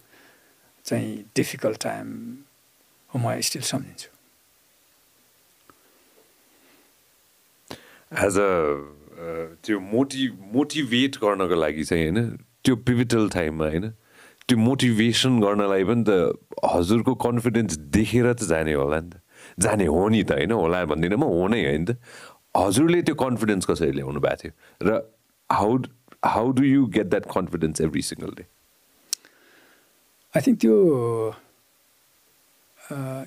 चाहिँ 0.87 1.13
डिफिकल्ट 1.37 1.83
टाइम 1.83 2.09
हो 3.11 3.19
म 3.19 3.41
स्टिल 3.49 3.63
सम्झिन्छु। 3.63 4.09
एज 8.27 8.39
अ 8.39 9.02
त्यो 9.62 9.78
मोटि 9.81 10.28
मोटिभेट 10.53 11.16
गर्नको 11.23 11.55
लागि 11.55 11.85
चाहिँ 11.85 12.05
होइन 12.05 12.36
त्यो 12.65 12.74
पिभिटल 12.89 13.28
टाइममा 13.28 13.66
होइन 13.66 13.89
त्यो 14.49 14.59
मोटिभेसन 14.59 15.40
गर्नलाई 15.40 15.85
पनि 15.85 16.05
त 16.09 16.11
हजुरको 16.65 17.15
कन्फिडेन्स 17.27 17.78
देखेर 17.97 18.32
त 18.32 18.49
जाने 18.53 18.73
होला 18.74 19.01
नि 19.01 19.11
त। 19.11 19.20
जाने 19.59 19.86
हो 19.86 20.09
नि 20.09 20.23
त 20.23 20.32
होइन 20.32 20.53
होला 20.53 20.85
भन्दिनँ 20.85 21.19
म 21.19 21.24
हो 21.31 21.47
नै 21.49 21.61
होइन 21.65 21.85
त। 21.85 21.90
हजुरले 22.57 23.03
त्यो 23.03 23.15
कन्फिडेन्स 23.15 23.65
कसरी 23.66 23.93
ल्याउनु 23.93 24.20
भएको 24.20 24.36
थियो? 24.43 24.53
र 24.81 24.90
how 25.51 25.70
how 26.24 26.51
do 26.53 26.62
you 26.65 26.86
get 26.86 27.07
that 27.07 27.24
confidence 27.31 27.81
every 27.81 28.03
single 28.03 28.35
day 28.36 28.44
I 30.35 30.40
think 30.47 30.59
त्यो 30.61 30.77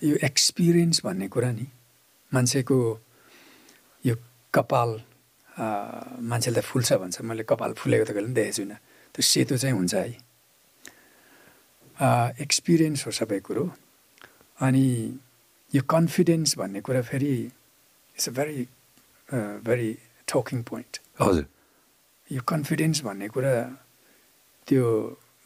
यो 0.03 0.15
एक्सपिरियन्स 0.23 1.01
भन्ने 1.05 1.27
कुरा 1.27 1.51
नि 1.51 1.67
मान्छेको 2.31 2.77
यो 4.03 4.15
कपाल 4.53 4.91
मान्छेले 5.56 6.61
त 6.61 6.64
फुल्छ 6.64 6.94
भन्छ। 7.02 7.22
मैले 7.22 7.44
कपाल 7.49 7.72
फुलेको 7.80 8.06
त 8.06 8.11
कहिले 8.11 8.27
पनि 8.27 8.36
देखेको 8.36 8.56
छुइनँ। 8.57 8.77
त्यो 9.15 9.22
सेतो 9.23 9.56
चाहिँ 9.57 9.76
हुन्छ 9.76 9.94
है। 9.95 10.11
एक्सपिरियन्स 12.44 13.06
हो 13.07 13.11
सबै 13.11 13.40
कुरो। 13.48 13.65
अनि 14.60 14.86
यो 15.73 15.82
कन्फिडेन्स 15.90 16.57
भन्ने 16.57 16.80
कुरा 16.82 17.02
फेरि 17.11 17.32
it's 18.15 18.27
a 18.30 18.32
very 18.32 18.61
very 19.68 19.91
talking 20.27 20.64
point 20.64 20.99
हजुर। 21.22 21.45
यो 22.30 22.41
कन्फिडेन्स 22.48 23.02
भन्ने 23.07 23.27
कुरा 23.32 23.53
त्यो 24.68 24.84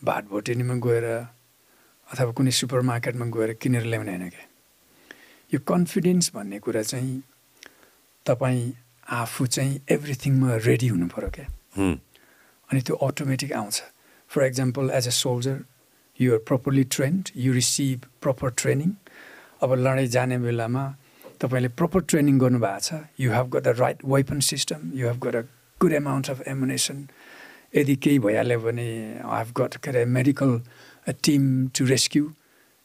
भाटभोटेनीमा 0.02 0.76
गएर 0.86 1.06
अथवा 2.10 2.31
कुनै 2.38 2.52
सुपर 2.60 2.81
मार्केटमा 2.90 3.26
गएर 3.36 3.53
किनेर 3.61 3.84
ल्याउने 3.86 4.11
होइन 4.11 4.30
क्या। 4.30 4.45
यो 5.52 5.60
कन्फिडेन्स 5.69 6.31
भन्ने 6.34 6.60
कुरा 6.65 6.81
चाहिँ 6.81 7.22
तपाईँ 8.26 8.64
आफू 9.10 9.45
चाहिँ 9.45 9.80
एभ्रिथिङमा 9.91 10.56
रेडी 10.65 10.88
हुनु 10.88 11.07
पऱ्यो 11.15 11.30
क्या। 11.36 11.48
अनि 12.69 12.81
त्यो 12.81 12.95
अटोमेटिक 12.95 13.53
आउँछ। 13.53 13.81
For 14.31 14.45
example 14.45 14.90
as 14.94 15.07
a 15.07 15.11
soldier 15.18 15.60
you 16.19 16.34
are 16.34 16.40
properly 16.48 16.84
trained 16.95 17.30
you 17.36 17.53
receive 17.53 18.06
proper 18.22 18.49
training 18.61 18.91
अब 19.64 19.73
लडाइँ 19.86 20.07
जाने 20.15 20.38
बेलामा 20.45 20.84
तपाईँले 21.41 21.69
प्रपर 21.80 22.02
ट्रेनिङ 22.11 22.40
गर्नुभएको 22.40 22.80
छ 22.88 23.02
you 23.19 23.31
have 23.34 23.49
got 23.56 23.64
the 23.64 23.76
right 23.80 24.06
weapon 24.14 24.40
system 24.49 24.91
you 24.99 25.07
have 25.07 25.19
got 25.26 25.36
a 25.36 25.41
good 25.81 25.94
amount 25.94 26.30
of 26.30 26.41
ammunition 26.53 27.07
यदि 27.76 27.95
केही 28.03 28.19
भइहाल्यो 28.26 28.60
भने 28.60 28.88
हेभ 29.23 29.53
गट 29.57 29.76
के 29.84 29.90
अरे 29.91 30.03
मेडिकल 30.18 30.61
टिम 31.23 31.44
टु 31.77 31.86
रेस्क्यु 31.86 32.30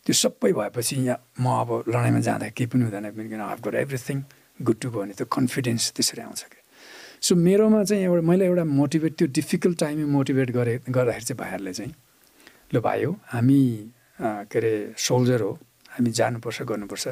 त्यो 0.06 0.14
सबै 0.22 0.52
भएपछि 0.52 0.96
यहाँ 0.96 1.18
म 1.40 1.52
अब 1.60 1.70
लडाइँमा 1.88 2.20
जाँदा 2.28 2.48
केही 2.56 2.70
पनि 2.70 2.82
हुँदैन 2.84 3.10
किन 3.28 3.40
I 3.40 3.48
have 3.50 3.60
got 3.68 3.74
everything 3.84 4.22
good 4.60 4.76
too 4.80 4.90
भयो 4.90 5.00
भने 5.00 5.14
त्यो 5.18 5.26
कन्फिडेन्स 5.26 5.92
त्यसरी 5.96 6.22
आउँछ 6.22 6.42
क्या। 6.52 6.62
सो 7.20 7.34
मेरोमा 7.34 7.82
चाहिँ 7.84 8.04
एउटा 8.04 8.22
मैले 8.28 8.44
एउटा 8.46 8.64
मोटिभेट 8.64 9.12
त्यो 9.18 9.28
डिफिकल्ट 9.34 9.78
टाइममा 9.80 10.06
मोटिभेट 10.12 10.50
गरेँ 10.50 10.78
गर्दाखेरि 10.88 11.24
चाहिँ 11.24 11.38
भाइहरूले 11.38 11.72
चाहिँ 11.72 11.92
ल 12.74 12.80
भाइ 12.80 13.04
हो 13.04 13.12
हामी 13.32 13.60
के 14.20 14.58
अरे 14.58 14.72
सोल्जर 14.98 15.40
हो 15.42 15.52
हामी 15.90 16.10
जानुपर्छ 16.10 16.62
गर्नुपर्छ। 16.62 17.08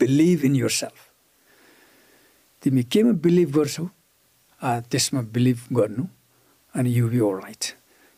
बिलिभ 0.00 0.44
इन 0.44 0.54
यर 0.56 0.70
सेल्फ 0.70 0.98
तिमी 2.62 2.82
केमा 2.82 3.12
बिलिभ 3.22 3.50
गर्छौ? 3.56 3.86
त्यसमा 4.90 5.20
बिलिभ 5.34 5.58
गर्नु 5.72 6.04
अनि 6.74 6.90
यु 6.92 7.08
बी 7.08 7.20
ओर 7.20 7.40
राइट 7.42 7.64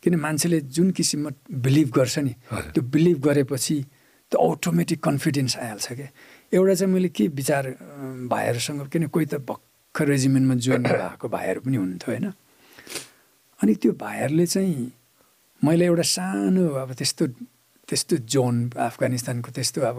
किन 0.03 0.15
मान्छेले 0.17 0.61
जुन 0.71 0.91
किसिममा 0.97 1.31
बिलिभ 1.51 1.91
गर्छ 1.97 2.19
नि 2.19 2.35
त्यो 2.55 2.83
बिलिभ 2.95 3.19
गरेपछि 3.27 3.77
त्यो 4.33 4.39
अटोमेटिक 4.53 5.03
कन्फिडेन्स 5.03 5.57
आइहाल्छ 5.57 5.93
क्या। 5.93 6.09
एउटा 6.53 6.75
चाहिँ 6.75 6.93
मैले 6.93 7.09
के 7.09 7.27
विचार 7.29 7.65
भाइहरूसँग 8.33 8.89
किन 8.89 9.07
कोही 9.12 9.27
त 9.27 9.35
भर्खर 9.45 10.07
रेजिमेन्टमा 10.09 10.55
जोइन 10.55 10.83
भएको 10.89 11.29
भाइहरू 11.29 11.61
पनि 11.61 11.77
हुनुहुन्थ्यो 11.77 12.09
होइन? 12.09 12.33
अनि 13.61 13.75
त्यो 13.75 13.93
भाइहरूले 13.93 14.47
चाहिँ 14.47 14.93
मैले 15.62 15.85
एउटा 15.85 16.03
सानो 16.03 16.65
अब 16.83 16.93
त्यस्तो 16.95 17.27
त्यस्तो 17.89 18.16
जोन 18.33 18.57
अफगानिस्तानको 18.77 19.51
त्यस्तो 19.53 19.81
अब 19.91 19.99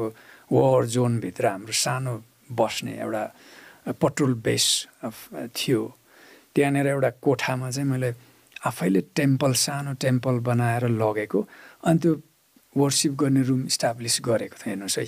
वर 0.51 0.85
जोनभित्र 0.85 1.45
हाम्रो 1.47 1.73
सानो 1.73 2.13
बस्ने 2.49 2.93
एउटा 2.97 3.23
पेट्रोल 4.01 4.33
बेस 4.45 4.65
थियो। 5.53 5.81
त्यहाँनिर 6.55 6.87
एउटा 6.87 7.09
कोठामा 7.21 7.69
चाहिँ 7.71 7.89
मैले 7.89 8.13
आफैले 8.65 9.01
टेम्पल 9.15 9.53
सानो 9.53 9.93
टेम्पल 10.01 10.39
बनाएर 10.49 10.87
लगेको 11.01 11.39
अनि 11.85 11.99
त्यो 11.99 12.13
वर्सिप 12.77 13.13
गर्ने 13.21 13.41
रुम 13.49 13.65
इस्टाब्लिस 13.65 14.19
गरेको 14.25 14.57
थिएँ 14.57 14.73
हेर्नुहोस् 14.73 14.99
है। 14.99 15.05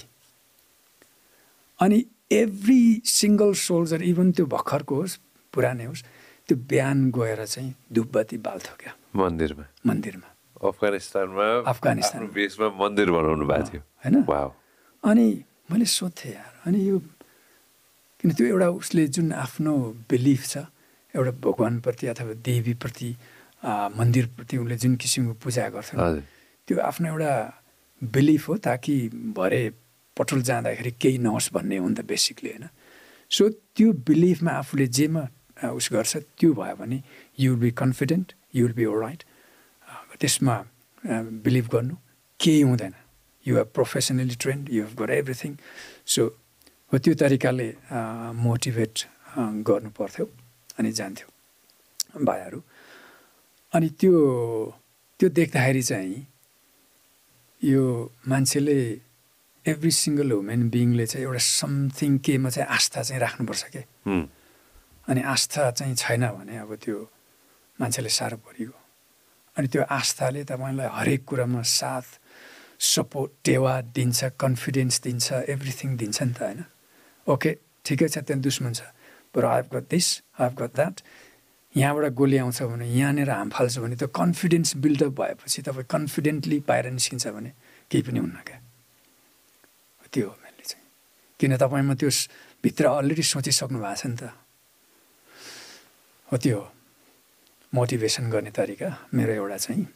अनि 1.82 2.06
एभ्री 2.32 2.82
सिङ्गल 3.06 3.54
सोल्जर 3.54 4.02
इभन 4.04 4.32
त्यो 4.32 4.46
भर्खरको 4.46 4.96
होस् 4.96 5.18
पुरानै 5.54 5.86
होस् 5.86 6.04
त्यो 6.48 6.56
बिहान 6.70 7.00
गएर 7.12 7.46
चाहिँ 7.46 7.74
धुपबत्ती 7.94 8.38
बाल्थ्यो 8.38 8.76
क्या। 8.80 8.94
मन्दिरमा। 9.16 9.66
मन्दिरमा। 9.88 10.28
अफगानिस्तानमा 10.62 11.48
अफगानिस्तान 11.74 12.22
बेसमा 12.38 12.68
मन्दिर 12.82 13.10
बनाउनु 13.12 13.46
भएको 13.50 13.68
थियो। 13.72 13.82
होइन? 14.06 14.52
अनि 15.04 15.28
मैले 15.72 15.86
सोध्थेँ 15.86 16.32
यार 16.32 16.54
अनि 16.68 16.80
यो 16.90 16.98
किन 18.22 18.32
त्यो 18.38 18.46
एउटा 18.48 18.70
उसले 18.70 19.08
जुन 19.08 19.34
आफ्नो 19.34 19.74
बिलिफ 20.10 20.42
छ 20.48 20.58
एउटा 21.14 21.32
भगवान्प्रति 21.42 22.08
अथवा 22.08 22.34
देवीप्रति 22.46 23.10
मन्दिरप्रति 23.98 24.58
उसले 24.58 24.78
जुन 24.78 24.96
किसिमको 25.02 25.34
पूजा 25.42 25.70
गर्छ 25.74 25.90
त्यो 26.68 26.76
आफ्नो 26.80 27.08
एउटा 27.08 27.34
बिलिफ 28.02 28.48
हो 28.50 28.58
ताकि 28.58 28.96
भरे 29.38 29.64
पटोल 30.18 30.42
जाँदाखेरि 30.50 30.92
केही 31.02 31.18
नहोस् 31.18 31.54
भन्ने 31.54 31.78
हो 31.78 31.88
नि 31.88 31.96
त 31.96 32.02
बेसिकली 32.12 32.50
होइन? 32.50 32.68
सो 33.32 33.50
त्यो 33.76 33.92
बिलिफमा 34.08 34.52
आफूले 34.52 34.88
जेमा 34.98 35.24
उस 35.72 35.90
गर्छ 35.94 36.18
त्यो 36.40 36.54
भयो 36.54 36.76
भने 36.76 36.98
you 37.40 37.52
will 37.52 37.62
be 37.62 37.72
confident 37.82 38.34
you 38.56 38.66
will 38.66 38.76
be 38.76 38.86
right 39.02 39.24
त्यसमा 40.20 40.56
बिलिभ 41.46 41.68
गर्नु 41.74 41.96
केही 42.40 42.62
हुँदैन। 42.62 42.94
You 43.46 43.56
have 43.58 43.70
professionally 43.74 44.36
trained 44.36 44.70
you 44.74 44.84
have 44.84 44.96
got 45.02 45.12
everything 45.12 45.56
so 46.06 46.26
हो 46.92 46.98
त्यो 46.98 47.14
तरिकाले 47.22 47.68
मोटिभेट 48.46 48.94
गर्नु 49.68 49.90
पर्थ्यो 49.98 50.26
अनि 50.80 50.92
जान्थ्यो 50.92 52.26
भाइहरू। 52.26 52.60
अनि 53.74 53.88
त्यो 54.00 54.14
त्यो 55.20 55.30
देख्दाखेरि 55.30 55.82
चाहिँ 55.82 56.26
यो 57.62 57.84
मान्छेले 58.28 58.78
एभ्री 59.66 59.92
सिङ्गल 59.92 60.32
ह्युमेन 60.32 60.70
बिङले 60.70 61.06
चाहिँ 61.06 61.26
एउटा 61.26 61.44
समथिङ 61.62 62.18
केमा 62.26 62.50
चाहिँ 62.50 62.68
आस्था 62.68 63.02
चाहिँ 63.04 63.22
राख्नुपर्छ 63.22 63.64
क्या 63.74 63.84
अनि 65.08 65.22
आस्था 65.22 65.72
चाहिँ 65.72 65.96
छैन 65.96 66.28
भने 66.38 66.58
अब 66.58 66.76
त्यो 66.82 66.98
मान्छेले 67.80 68.10
साह्रो 68.10 68.38
परिगयो 68.38 68.74
अनि 69.58 69.68
त्यो 69.68 69.84
आस्थाले 69.90 70.44
तपाईँलाई 70.50 70.88
हरेक 70.98 71.26
कुरामा 71.26 71.62
साथ 71.62 72.08
सपोर्ट 72.80 73.32
टेवा 73.46 73.74
दिन्छ 73.96 74.24
कन्फिडेन्स 74.42 75.02
दिन्छ 75.02 75.28
एभ्रिथिङ 75.54 75.90
दिन्छ 75.98 76.22
नि 76.24 76.34
त 76.34 76.42
होइन। 76.42 76.64
ओके 77.28 77.52
ठिकै 77.86 78.08
छ 78.08 78.18
त्यहाँ 78.26 78.42
दुश्मन 78.42 78.74
छ। 78.74 78.82
बरु 79.36 79.48
I've 79.48 79.66
got 79.74 79.86
this 79.92 80.08
I've 80.42 80.54
got 80.62 80.72
that 80.76 80.96
यहाँबाट 81.76 82.14
गोली 82.14 82.38
आउँछ 82.38 82.62
भने 82.64 82.88
यहाँनिर 82.90 83.30
हाम 83.30 83.50
फाल्छ 83.54 83.78
भने 83.80 83.96
त्यो 83.96 84.08
कन्फिडेन्स 84.10 84.76
बिल्डअप 84.82 85.14
भएपछि 85.22 85.62
तपाईँ 85.62 85.86
कन्फिडेन्टली 85.90 86.58
बाहिर 86.68 86.90
निस्किन्छ 86.98 87.28
भने 87.28 87.52
केही 87.92 88.02
पनि 88.08 88.20
हुन्न 88.20 88.38
क्या। 88.48 88.58
त्यो 90.14 90.28
हो 90.28 90.36
मैले 90.44 90.64
चाहिँ। 90.64 90.86
किन 91.40 91.58
तपाईँमा 91.58 91.94
त्यो 91.96 92.10
भित्र 92.64 92.86
अलरेडी 93.00 93.24
सोचिसक्नु 93.24 93.80
भएको 93.80 93.96
छ 93.96 94.06
नि 94.08 94.16
त। 94.20 94.24
हो 96.30 96.36
त्यो 96.38 96.60
मोटिभेसन 97.74 98.30
गर्ने 98.32 98.52
तरिका 98.52 98.90
मेरो 99.14 99.34
एउटा 99.34 99.58
चाहिँ। 99.58 99.88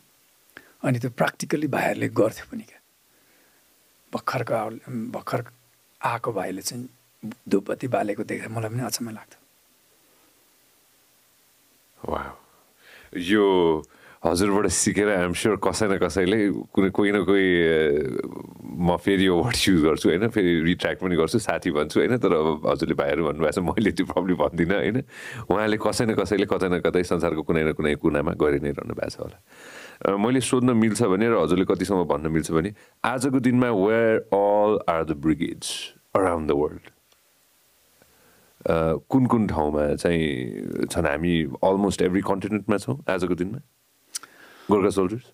अनि 0.83 0.97
त्यो 0.99 1.09
प्र्याक्टिकल्ली 1.19 1.67
भाइहरूले 1.67 2.07
गर्थ्यो 2.15 2.45
पनि 2.51 2.63
क्या। 2.63 2.79
भर्खरको 4.13 4.55
भर्खर 5.11 5.39
आएको 6.01 6.31
भाइले 6.31 6.61
चाहिँ 6.61 6.87
धुपबत्ती 7.49 7.87
बालेको 7.87 8.23
देखेर 8.23 8.49
मलाई 8.49 8.69
पनि 8.71 8.83
अचम्म 8.85 9.09
लाग्थ्यो। 9.11 9.39
वा 12.11 12.21
यो 13.17 13.45
हजुरबाट 14.26 14.68
सिकेर 14.73 15.10
आइएम 15.10 15.34
स्योर 15.38 15.56
कसै 15.61 15.85
न 15.88 15.97
कसैले 16.02 16.38
कुनै 16.73 16.89
कोही 16.89 17.11
न 17.14 17.23
कोही 17.30 17.45
म 18.73 18.97
फेरि 18.97 19.26
यो 19.27 19.35
वर्ड 19.38 19.57
युज 19.69 19.81
गर्छु 19.85 20.10
होइन? 20.10 20.27
फेरि 20.34 20.52
रिट्र्याक्ट 20.65 21.02
पनि 21.02 21.15
गर्छु 21.15 21.39
साथी 21.39 21.72
भन्छु 21.72 21.99
होइन? 21.99 22.18
तर 22.18 22.34
अब 22.34 22.65
हजुरले 22.65 22.95
भाइहरू 22.97 23.22
भन्नुभएको 23.30 23.53
छ 23.53 23.64
मैले 23.69 23.91
त्यो 23.93 24.06
प्रब्लम 24.10 24.35
भन्दिनँ 24.41 24.77
होइन? 24.81 24.97
उहाँले 25.45 25.77
कसै 25.77 26.06
न 26.10 26.18
कसैले 26.18 26.45
कतै 26.49 26.68
न 26.73 26.81
कतै 26.81 27.03
संसारको 27.06 27.41
कुनै 27.45 27.64
न 27.69 27.72
कुनै 27.77 27.95
कुनामा 28.02 28.34
गरि 28.34 28.60
नै 28.65 28.73
रहनु 28.73 28.97
भएको 28.97 29.14
छ 29.14 29.18
होला। 29.22 29.38
मैले 30.18 30.41
सोध्न 30.41 30.73
मिल्छ 30.73 31.02
भने 31.06 31.30
र 31.30 31.38
हजुरले 31.45 31.65
कतिसम्म 31.69 32.03
भन्न 32.10 32.26
मिल्छ 32.34 32.52
भने 32.52 32.73
आजको 33.06 33.39
दिनमा 33.45 33.69
where 33.77 34.14
all 34.34 34.72
are 34.89 35.03
the 35.06 35.22
brigades 35.22 35.69
around 36.18 36.49
the 36.49 36.57
world 36.57 36.85
कुन 39.06 39.26
कुन 39.30 39.47
ठाउँमा 39.47 39.85
चाहिँ 40.02 40.89
छन् 40.89 41.06
हामी? 41.06 41.34
अलमोस्ट 41.61 42.02
एभ्री 42.02 42.22
कन्टिनेन्टमा 42.26 42.77
छौँ 42.81 42.97
आजको 43.06 43.35
दिनमा? 43.38 43.61
गोर्खा 44.69 44.89
सोल्जर्स? 44.97 45.25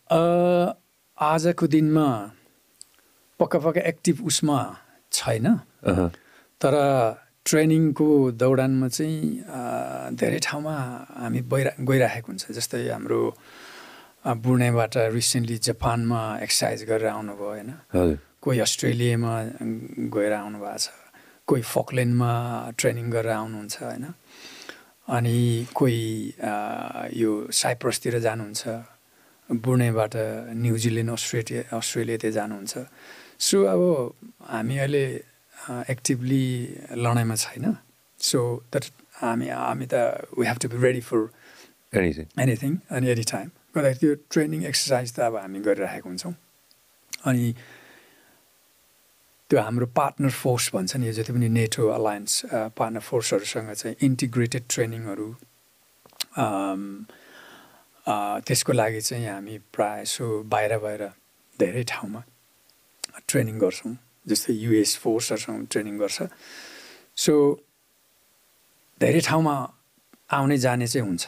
आजको 1.18 1.66
दिनमा 1.68 2.08
पक्का 3.40 3.60
पक्का 3.60 3.82
एक्टिभ 3.92 4.16
उसमा 4.28 4.58
छैन। 5.12 5.48
तर 6.62 6.74
ट्रेनिङको 7.48 8.08
दौडानमा 8.38 8.88
चाहिँ 8.88 9.20
धेरै 10.20 10.40
ठाउँमा 10.46 10.76
हामी 11.22 11.40
गइरा 11.52 11.72
गइराखेको 11.80 12.28
हुन्छ। 12.32 12.44
जस्तै 12.58 12.82
हाम्रो 12.92 13.22
बुर्नेबाट 14.46 14.94
रिसेन्टली 15.18 15.58
जापानमा 15.58 16.22
एक्सर्साइज 16.46 16.80
गरेर 16.90 17.10
आउनुभयो 17.18 17.48
होइन? 17.50 17.72
कोही 18.44 18.60
अस्ट्रेलियामा 18.68 19.34
गएर 20.14 20.34
आउनुभएको 20.34 20.78
छ 20.78 20.88
कोही 21.48 21.62
फकल्यान्डमा 21.74 22.32
ट्रेनिङ 22.78 23.06
गरेर 23.10 23.34
आउनुहुन्छ 23.42 23.76
होइन? 23.84 24.06
अनि 25.08 25.38
कोही 25.74 26.04
यो 27.22 27.32
साइप्रसतिर 27.50 28.20
जानुहुन्छ। 28.28 28.64
बुर्नेबाट 29.52 30.14
न्युजिल्यान्ड 30.64 31.12
अस्ट्रेलिया 31.12 31.62
अस्ट्रेलियातिर 31.78 32.32
जानुहुन्छ। 32.32 32.74
सो 33.48 33.58
अब 33.74 33.82
हामी 34.48 34.76
अहिले 34.78 35.04
एक्टिभली 35.94 36.46
लडाइँमा 36.96 37.36
छैन। 37.36 37.66
सो 38.20 38.40
द्याट 38.72 38.86
हामी 39.22 39.48
हामी 39.50 39.86
त 39.92 39.94
we 40.38 40.46
have 40.48 40.58
to 40.62 40.68
be 40.72 40.78
ready 40.88 41.02
for 41.10 41.20
anything 42.00 42.26
anything 42.44 42.72
अनि 42.96 43.06
एनी 43.12 43.26
टाइम 43.34 43.48
गर्दाखेरि 43.76 44.00
त्यो 44.00 44.12
ट्रेनिङ 44.32 44.60
एक्सर्साइज 44.72 45.10
त 45.16 45.20
अब 45.28 45.36
हामी 45.44 45.60
गरिरहेको 45.68 46.10
हुन्छौँ। 46.10 46.34
अनि 47.30 47.54
त्यो 49.50 49.60
हाम्रो 49.60 49.86
पार्टनर 50.00 50.32
फोर्स 50.32 50.66
भन्छ 50.74 50.96
नि 50.96 51.12
जति 51.12 51.32
पनि 51.34 51.50
नेटो 51.60 51.88
अलायन्स 51.92 52.34
पार्टनर 52.78 53.04
फोर्सहरूसँग 53.04 53.72
चाहिँ 53.72 53.96
इन्टिग्रेटेड 54.08 54.64
ट्रेनिङहरू 54.70 55.30
त्यसको 58.46 58.74
लागि 58.74 59.02
चाहिँ 59.02 59.28
हामी 59.28 59.58
प्रायः 59.74 60.04
सो 60.14 60.26
बाहिर 60.52 60.78
बाहिर 60.84 61.04
धेरै 61.60 61.84
ठाउँमा 61.92 62.22
ट्रेनिङ 63.28 63.58
गर्छौँ। 63.60 63.96
जस्तै 64.28 64.54
युएस 64.54 64.92
फोर्सहरूसँग 65.04 65.68
ट्रेनिङ 65.72 65.98
गर्छ। 66.00 66.18
सो 67.18 67.34
धेरै 69.02 69.22
ठाउँमा 69.28 69.56
आउने 70.38 70.58
जाने 70.58 70.88
चाहिँ 70.88 71.08
हुन्छ। 71.08 71.24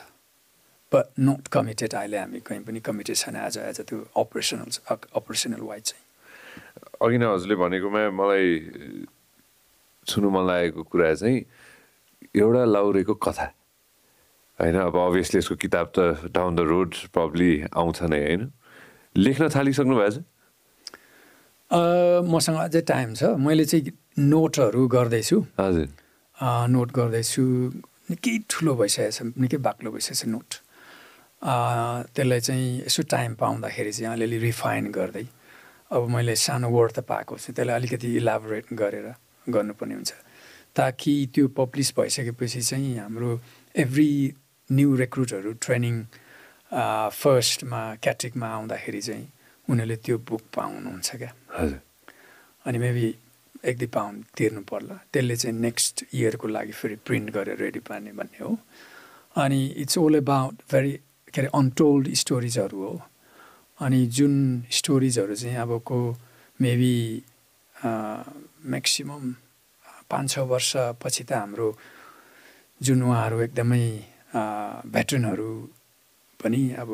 बट 0.92 1.06
नट 1.20 1.48
कमिटेड 1.54 1.94
अहिले 1.94 2.18
हामी 2.18 2.40
कहीँ 2.48 2.62
पनि 2.66 2.80
कमिटेड 2.80 3.16
छैन। 3.18 3.36
एज 3.36 3.58
एज 3.58 3.82
त्यो 3.82 3.98
अपरेसनल 4.14 4.70
अपरेसनल 4.90 5.62
वाइज 5.62 5.84
चाहिँ। 5.84 6.06
अघि 7.02 7.18
नै 7.18 7.28
हजुरले 7.34 7.56
भनेकोमा 7.64 8.02
मलाई 8.14 8.48
सुन्नु 10.08 10.30
मन 10.30 10.44
लागेको 10.48 10.82
कुरा 10.92 11.14
चाहिँ 11.16 11.38
एउटा 12.36 12.64
लाउरेको 12.66 13.14
कथा। 13.26 13.48
होइन 14.60 14.76
अब 14.78 14.98
अभियसली 14.98 15.38
यसको 15.40 15.56
किताब 15.58 15.92
त 15.96 16.30
डाउन 16.32 16.56
द 16.56 16.60
रोड 16.66 16.96
प्रब्ली 17.14 17.52
आउँछ 17.74 18.02
नै 18.06 18.20
होइन 18.20 18.52
लेख्न 19.16 19.50
थालिसक्नु 19.50 19.96
भएको 19.96 20.12
छ 20.12 20.32
मसँग 22.28 22.58
अझै 22.60 22.82
टाइम 22.88 23.14
छ 23.14 23.32
मैले 23.40 23.66
चाहिँ 23.66 23.94
नोटहरू 24.26 24.88
गर्दैछु 24.90 25.40
हजुर 25.58 25.88
नोट 26.70 26.92
गर्दैछु 26.92 27.44
निकै 28.10 28.34
ठुलो 28.50 28.76
भइसकेको 28.76 29.12
छ 29.12 29.42
निकै 29.42 29.58
बाक्लो 29.62 29.92
भइसकेको 29.92 30.20
छ 30.20 30.30
नोट 30.30 30.60
त्यसलाई 32.12 32.40
चाहिँ 32.42 32.68
यसो 32.80 33.04
टाइम 33.10 33.34
पाउँदाखेरि 33.36 33.92
चाहिँ 33.92 34.12
अलिअलि 34.12 34.38
रिफाइन 34.40 34.92
गर्दै 34.92 35.26
अब 35.92 36.08
मैले 36.10 36.36
सानो 36.38 36.70
वर्ड 36.70 36.92
त 36.92 37.00
पाएको 37.06 37.38
छु 37.38 37.54
त्यसलाई 37.54 37.76
अलिकति 37.76 38.14
इलाबोरेट 38.18 38.74
गरेर 38.76 39.10
गर्नुपर्ने 39.48 39.96
हुन्छ 39.96 40.14
ताकि 40.76 41.14
त्यो 41.34 41.48
पब्लिस 41.56 41.94
भइसकेपछि 41.98 42.62
चाहिँ 42.62 42.98
हाम्रो 42.98 43.40
एभ्री 43.76 44.10
न्यु 44.70 44.96
रेक्रुटहरू 44.96 45.52
ट्रेनिङ 45.66 45.96
फर्स्टमा 47.22 47.82
क्याट्रिकमा 48.04 48.48
आउँदाखेरि 48.48 49.02
चाहिँ 49.02 49.28
उनीहरूले 49.68 49.96
त्यो 50.06 50.18
बुक 50.30 50.42
पाउनुहुन्छ 50.56 51.16
क्या। 51.16 51.32
हजुर। 51.58 51.80
अनि 52.66 52.78
मेबी 52.78 53.08
एक 53.64 53.78
दुई 53.78 53.88
पाउन्ड 53.88 54.24
तिर्नु 54.38 54.62
पर्ला। 54.72 54.96
त्यसले 55.14 55.36
चाहिँ 55.36 55.56
नेक्स्ट 55.60 56.04
इयरको 56.14 56.48
लागि 56.48 56.72
फेरि 56.72 56.96
प्रिन्ट 57.06 57.30
गरेर 57.36 57.58
रेडी 57.58 57.80
पार्ने 57.80 58.12
भन्ने 58.12 58.40
हो। 58.44 58.58
अनि 59.36 59.60
इट्स 59.84 59.98
ओल 59.98 60.16
एबाउट 60.16 60.54
भेरी 60.72 60.92
के 61.34 61.42
अरे 61.42 61.50
अनटोल्ड 61.56 62.14
स्टोरिजहरू 62.14 62.78
हो। 62.84 63.02
अनि 63.80 64.06
जुन 64.08 64.34
स्टोरिजहरू 64.72 65.36
चाहिँ 65.36 65.58
अब 65.58 65.72
को 65.86 66.00
मेबी 66.60 66.96
म्याक्सिमम् 67.76 69.34
पाँच 70.10 70.30
छ 70.32 70.40
वर्षपछि 70.52 71.24
त 71.24 71.32
हाम्रो 71.34 71.68
जुन 72.82 73.02
उहाँहरू 73.04 73.42
एकदमै 73.42 73.86
भेटरनहरू 74.34 75.50
पनि 76.40 76.62
अब 76.82 76.90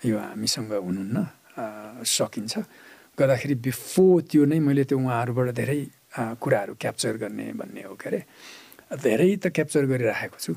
यो 0.00 0.16
हामीसँग 0.18 0.72
हुनुहुन्न 0.72 1.18
सकिन्छ। 2.06 2.54
गर्दाखेरि 3.18 3.54
बिफोर 3.66 4.22
त्यो 4.30 4.44
नै 4.50 4.58
मैले 4.58 4.84
त्यो 4.90 4.98
उहाँहरूबाट 4.98 5.48
धेरै 5.58 5.80
कुराहरू 6.42 6.74
क्याप्चर 6.82 7.16
गर्ने 7.22 7.46
भन्ने 7.58 7.82
हो 7.82 7.94
के 7.98 8.08
अरे। 8.08 8.20
धेरै 9.02 9.30
त 9.42 9.50
क्याप्चर 9.54 9.84
गरिराखेको 9.90 10.38
छु। 10.38 10.52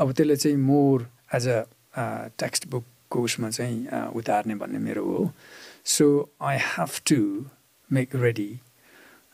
अब 0.00 0.12
त्यसले 0.12 0.36
चाहिँ 0.36 0.58
मोर 0.58 1.06
एज 1.34 1.44
अ 1.48 1.58
टेक्स्ट 2.40 2.66
बुकको 2.70 3.18
उसमा 3.22 3.50
चाहिँ 3.50 3.78
उतार्ने 4.18 4.54
भन्ने 4.60 4.78
मेरो 4.78 5.04
हो। 5.04 5.30
So 5.86 6.06
I 6.42 6.56
have 6.74 6.92
to 7.06 7.20
make 7.90 8.14
ready 8.14 8.50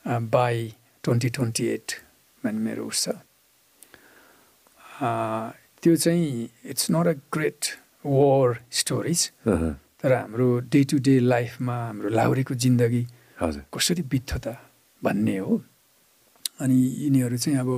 by 0.05 0.57
twenty 1.05 1.29
twenty 1.37 1.65
eight 1.75 1.89
भन्ने 2.45 2.61
मेरो 2.61 2.85
उस 2.87 3.05
छ। 3.05 3.17
त्यो 5.83 5.95
चाहिँ 5.97 6.49
it's 6.71 6.91
not 6.91 7.07
a 7.07 7.13
great 7.35 7.65
war 8.07 8.55
stories 8.71 9.21
तर 10.03 10.13
हाम्रो 10.13 10.47
डे 10.71 10.83
टु 10.91 10.99
डे 11.07 11.19
लाइफमा 11.19 11.77
हाम्रो 11.87 12.09
लाउरेको 12.09 12.55
जिन्दगी 12.55 13.03
कसरी 13.75 14.03
बित्थ्यो 14.13 14.39
त 14.47 14.57
भन्ने 15.03 15.37
हो। 15.39 15.63
अनि 16.63 16.79
यिनीहरू 17.03 17.37
चाहिँ 17.37 17.59
अब 17.59 17.71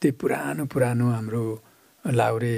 त्यही 0.00 0.12
पुरानो 0.20 0.64
पुरानो 0.68 1.06
हाम्रो 1.10 1.42
लाउरे 2.04 2.56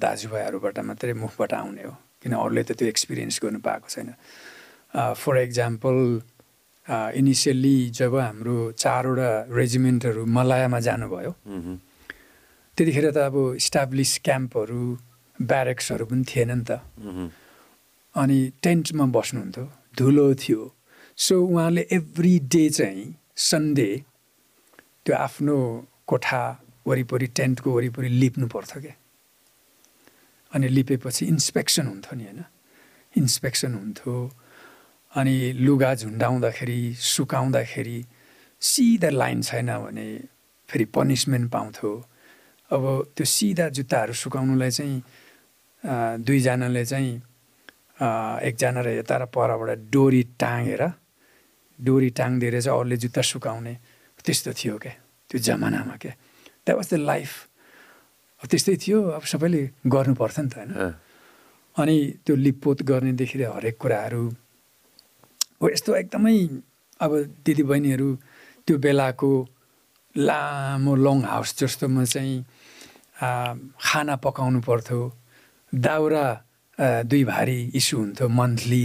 दाजुभाइहरूबाट 0.00 0.78
मात्रै 0.88 1.12
मुखबाट 1.20 1.52
आउने 1.52 1.82
हो। 1.84 1.94
किन 2.24 2.32
अरूले 2.40 2.62
त 2.64 2.72
त्यो 2.80 2.88
एक्सपिरियन्स 2.88 3.40
गर्नु 3.44 3.60
पाएको 3.60 3.88
छैन। 3.92 4.08
फर 5.20 5.34
इक्जाम्पल 5.44 5.96
इनिसियल्ली 7.20 7.78
जब 8.00 8.16
हाम्रो 8.16 8.56
चारवटा 8.80 9.30
रेजिमेन्टहरू 9.52 10.24
मलायामा 10.36 10.80
जानुभयो 10.88 11.32
त्यतिखेर 12.76 13.06
त 13.10 13.16
अब 13.30 13.36
इस्टाब्लिस 13.56 14.18
क्याम्पहरू 14.26 14.82
ब्यारेक्सहरू 15.38 16.04
पनि 16.10 16.24
थिएन 16.30 16.50
नि 16.50 16.64
त। 16.68 16.70
अनि 18.14 18.38
टेन्टमा 18.62 19.04
बस्नुहुन्थ्यो 19.16 19.64
धुलो 19.98 20.26
थियो। 20.34 20.60
सो 21.16 21.34
उहाँले 21.46 21.86
एभ्री 21.90 22.38
डे 22.52 22.68
चाहिँ 22.70 23.14
सन्डे 23.36 23.90
त्यो 25.06 25.14
आफ्नो 25.16 25.56
कोठा 26.06 26.42
वरिपरि 26.86 27.26
टेन्टको 27.38 27.70
वरिपरि 27.76 28.08
लिप्नु 28.08 28.46
पर्थ्यो 28.54 28.82
क्या। 28.82 28.94
अनि 30.52 30.68
लिपेपछि 30.68 31.26
इन्सपेक्सन 31.26 31.86
हुन्थ्यो 31.86 32.14
नि 32.18 32.24
होइन। 32.24 32.44
इन्सपेक्सन 33.16 33.74
हुन्थ्यो। 33.74 34.14
अनि 35.14 35.36
लुगा 35.66 35.94
झुन्डाउँदाखेरि 35.94 36.80
सुकाउँदाखेरि 36.94 37.98
सिधा 38.62 39.10
लाइन 39.10 39.42
छैन 39.42 39.70
भने 39.78 40.06
फेरि 40.68 40.84
पनिसमेन्ट 40.84 41.50
पाउँथ्यो। 41.52 41.92
अब 42.70 42.84
त्यो 43.16 43.24
सिधा 43.26 43.68
जुत्ताहरू 43.68 44.12
सुकाउनुलाई 44.14 44.70
चाहिँ 44.70 45.02
दुईजनाले 46.20 46.84
चाहिँ 46.84 47.12
एकजना 48.42 48.80
र 48.80 48.88
यता 48.98 49.16
र 49.16 49.24
परबाट 49.28 49.78
डोरी 49.92 50.22
टाँगेर 50.40 50.82
डोरी 51.78 52.10
टाङ्दिएर 52.10 52.60
चाहिँ 52.60 52.78
अरूले 52.78 52.96
जुत्ता 52.96 53.22
सुकाउने 53.22 53.74
त्यस्तो 54.24 54.52
थियो 54.52 54.76
क्या 54.78 54.94
त्यो 55.30 55.38
जमानामा 55.40 55.96
क्या 55.96 56.12
द्याट 56.64 56.76
वाज 56.76 56.88
द 56.90 56.94
लाइफ 57.04 57.30
त्यस्तै 58.42 58.76
थियो 58.76 58.98
अब 59.16 59.24
सबैले 59.24 59.62
गर्नु 59.86 60.14
पर्थ्यो 60.14 60.42
नि 60.44 60.50
त 60.50 60.56
होइन। 60.56 60.70
अनि 61.76 61.96
त्यो 62.24 62.34
लिपपोत 62.36 62.78
गर्नेदेखि 62.82 63.36
हरेक 63.42 63.76
कुराहरू 63.78 64.24
हो 65.60 65.64
यस्तो 65.70 65.90
एकदमै 65.96 66.36
अब 67.00 67.12
दिदीबहिनीहरू 67.44 68.08
त्यो 68.66 68.74
बेलाको 68.78 69.30
लामो 70.16 70.94
लङ 70.94 71.18
हाउस 71.26 71.50
जस्तोमा 71.58 72.04
चाहिँ 72.04 72.44
खाना 73.18 74.14
पकाउनु 74.24 74.60
पर्थ्यो। 74.62 75.00
दाउरा 75.72 76.26
दुई 77.10 77.24
भारी 77.24 77.58
इस्यु 77.74 77.98
हुन्थ्यो 77.98 78.28
मन्थली 78.28 78.84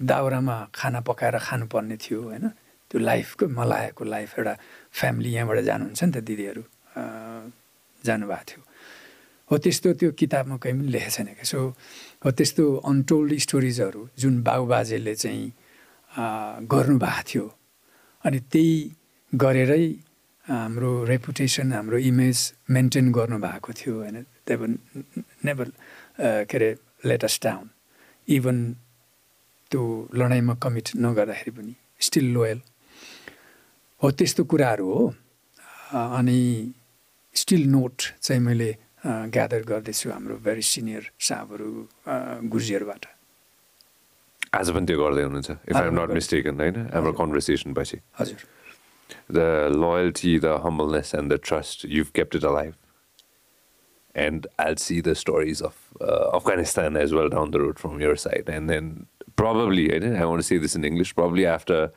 दाउरामा 0.00 0.56
खाना 0.74 1.00
पकाएर 1.08 1.36
खानुपर्ने 1.38 1.96
थियो 1.96 2.20
होइन? 2.22 2.44
त्यो 2.90 2.98
लाइफको 3.00 3.44
मलाएको 3.52 4.04
लाइफ 4.04 4.30
एउटा 4.38 4.54
फ्यामिली 4.96 5.30
यहाँबाट 5.36 5.58
जानुहुन्छ 5.68 6.00
नि 6.04 6.12
त 6.12 6.16
दिदीहरू 6.24 6.62
जानुभएको 8.04 8.44
थियो। 8.48 8.60
हो 9.50 9.54
त्यस्तो 9.58 9.88
त्यो 10.00 10.10
किताबमा 10.20 10.56
कहीँ 10.62 10.74
पनि 10.78 10.88
लेखेको 10.88 11.10
छैन 11.16 11.26
क्या। 11.36 11.44
सो 11.44 11.58
हो 12.24 12.30
त्यस्तो 12.32 12.64
अनटोल्ड 12.90 13.32
स्टोरिजहरू 13.44 14.00
जुन 14.18 14.34
बाबुबाजेले 14.42 15.14
चाहिँ 15.14 15.44
गर्नुभएको 16.72 17.22
थियो। 17.28 17.44
अनि 18.24 18.38
त्यही 18.52 18.74
गरेरै 19.32 19.84
हाम्रो 20.46 20.90
रेपुटेसन 21.04 21.72
हाम्रो 21.72 21.98
इमेज 21.98 22.38
मेन्टेन 22.70 23.12
गर्नुभएको 23.12 23.72
थियो 23.72 23.94
होइन. 23.94 24.16
देवर 24.46 24.68
नेभर 25.44 25.68
के 26.46 26.56
अरे 26.56 26.70
लेटेस्ट 27.06 27.44
डाउन 27.44 27.68
इभन 28.28 28.56
त्यो 29.70 29.82
लडाइँमा 30.14 30.54
कमिट 30.62 30.86
नगर्दाखेरि 30.96 31.50
पनि 31.50 31.74
स्टिल 32.06 32.26
लोयल 32.34 32.60
हो 34.02 34.10
त्यस्तो 34.18 34.44
कुराहरू 34.46 34.86
हो। 34.86 35.04
अनि 35.92 36.40
स्टिल 37.34 37.62
नोट 37.70 37.96
चाहिँ 38.22 38.40
मैले 38.42 38.70
ग्यादर 39.06 39.62
गर्दैछु 39.66 40.10
हाम्रो 40.10 40.36
भेरी 40.46 40.62
सिनियर 40.62 41.10
साहबहरू 41.20 41.70
गुर्जीहरूबाट। 42.54 43.04
आज 44.54 44.70
पनि 44.74 44.86
त्यो 44.86 44.98
गर्दै 45.02 45.22
हुनुहुन्छ 45.22 45.50
इफ 45.50 45.76
आइम 45.76 45.94
नट 46.00 46.10
मिस्टेकन 46.14 46.54
होइन? 46.60 46.76
हाम्रो 46.94 47.12
कन्भर्सेसन 47.12 47.74
पछि। 47.74 47.98
हजुर। 48.18 48.40
the 49.28 49.70
loyalty, 49.70 50.38
the 50.38 50.58
humbleness, 50.58 51.14
and 51.14 51.30
the 51.30 51.38
trust. 51.38 51.84
You've 51.84 52.12
kept 52.12 52.34
it 52.34 52.44
alive. 52.44 52.76
And 54.14 54.46
I'll 54.58 54.76
see 54.76 55.00
the 55.00 55.14
stories 55.14 55.60
of 55.60 55.76
uh, 56.00 56.34
Afghanistan 56.34 56.96
as 56.96 57.12
well 57.12 57.28
down 57.28 57.50
the 57.50 57.60
road 57.60 57.78
from 57.78 58.00
your 58.00 58.16
side. 58.16 58.44
And 58.48 58.70
then 58.70 59.06
probably, 59.36 59.92
I, 59.92 60.24
want 60.24 60.40
to 60.40 60.46
say 60.46 60.56
this 60.58 60.74
in 60.74 60.84
English, 60.84 61.14
probably 61.14 61.44
after 61.44 61.92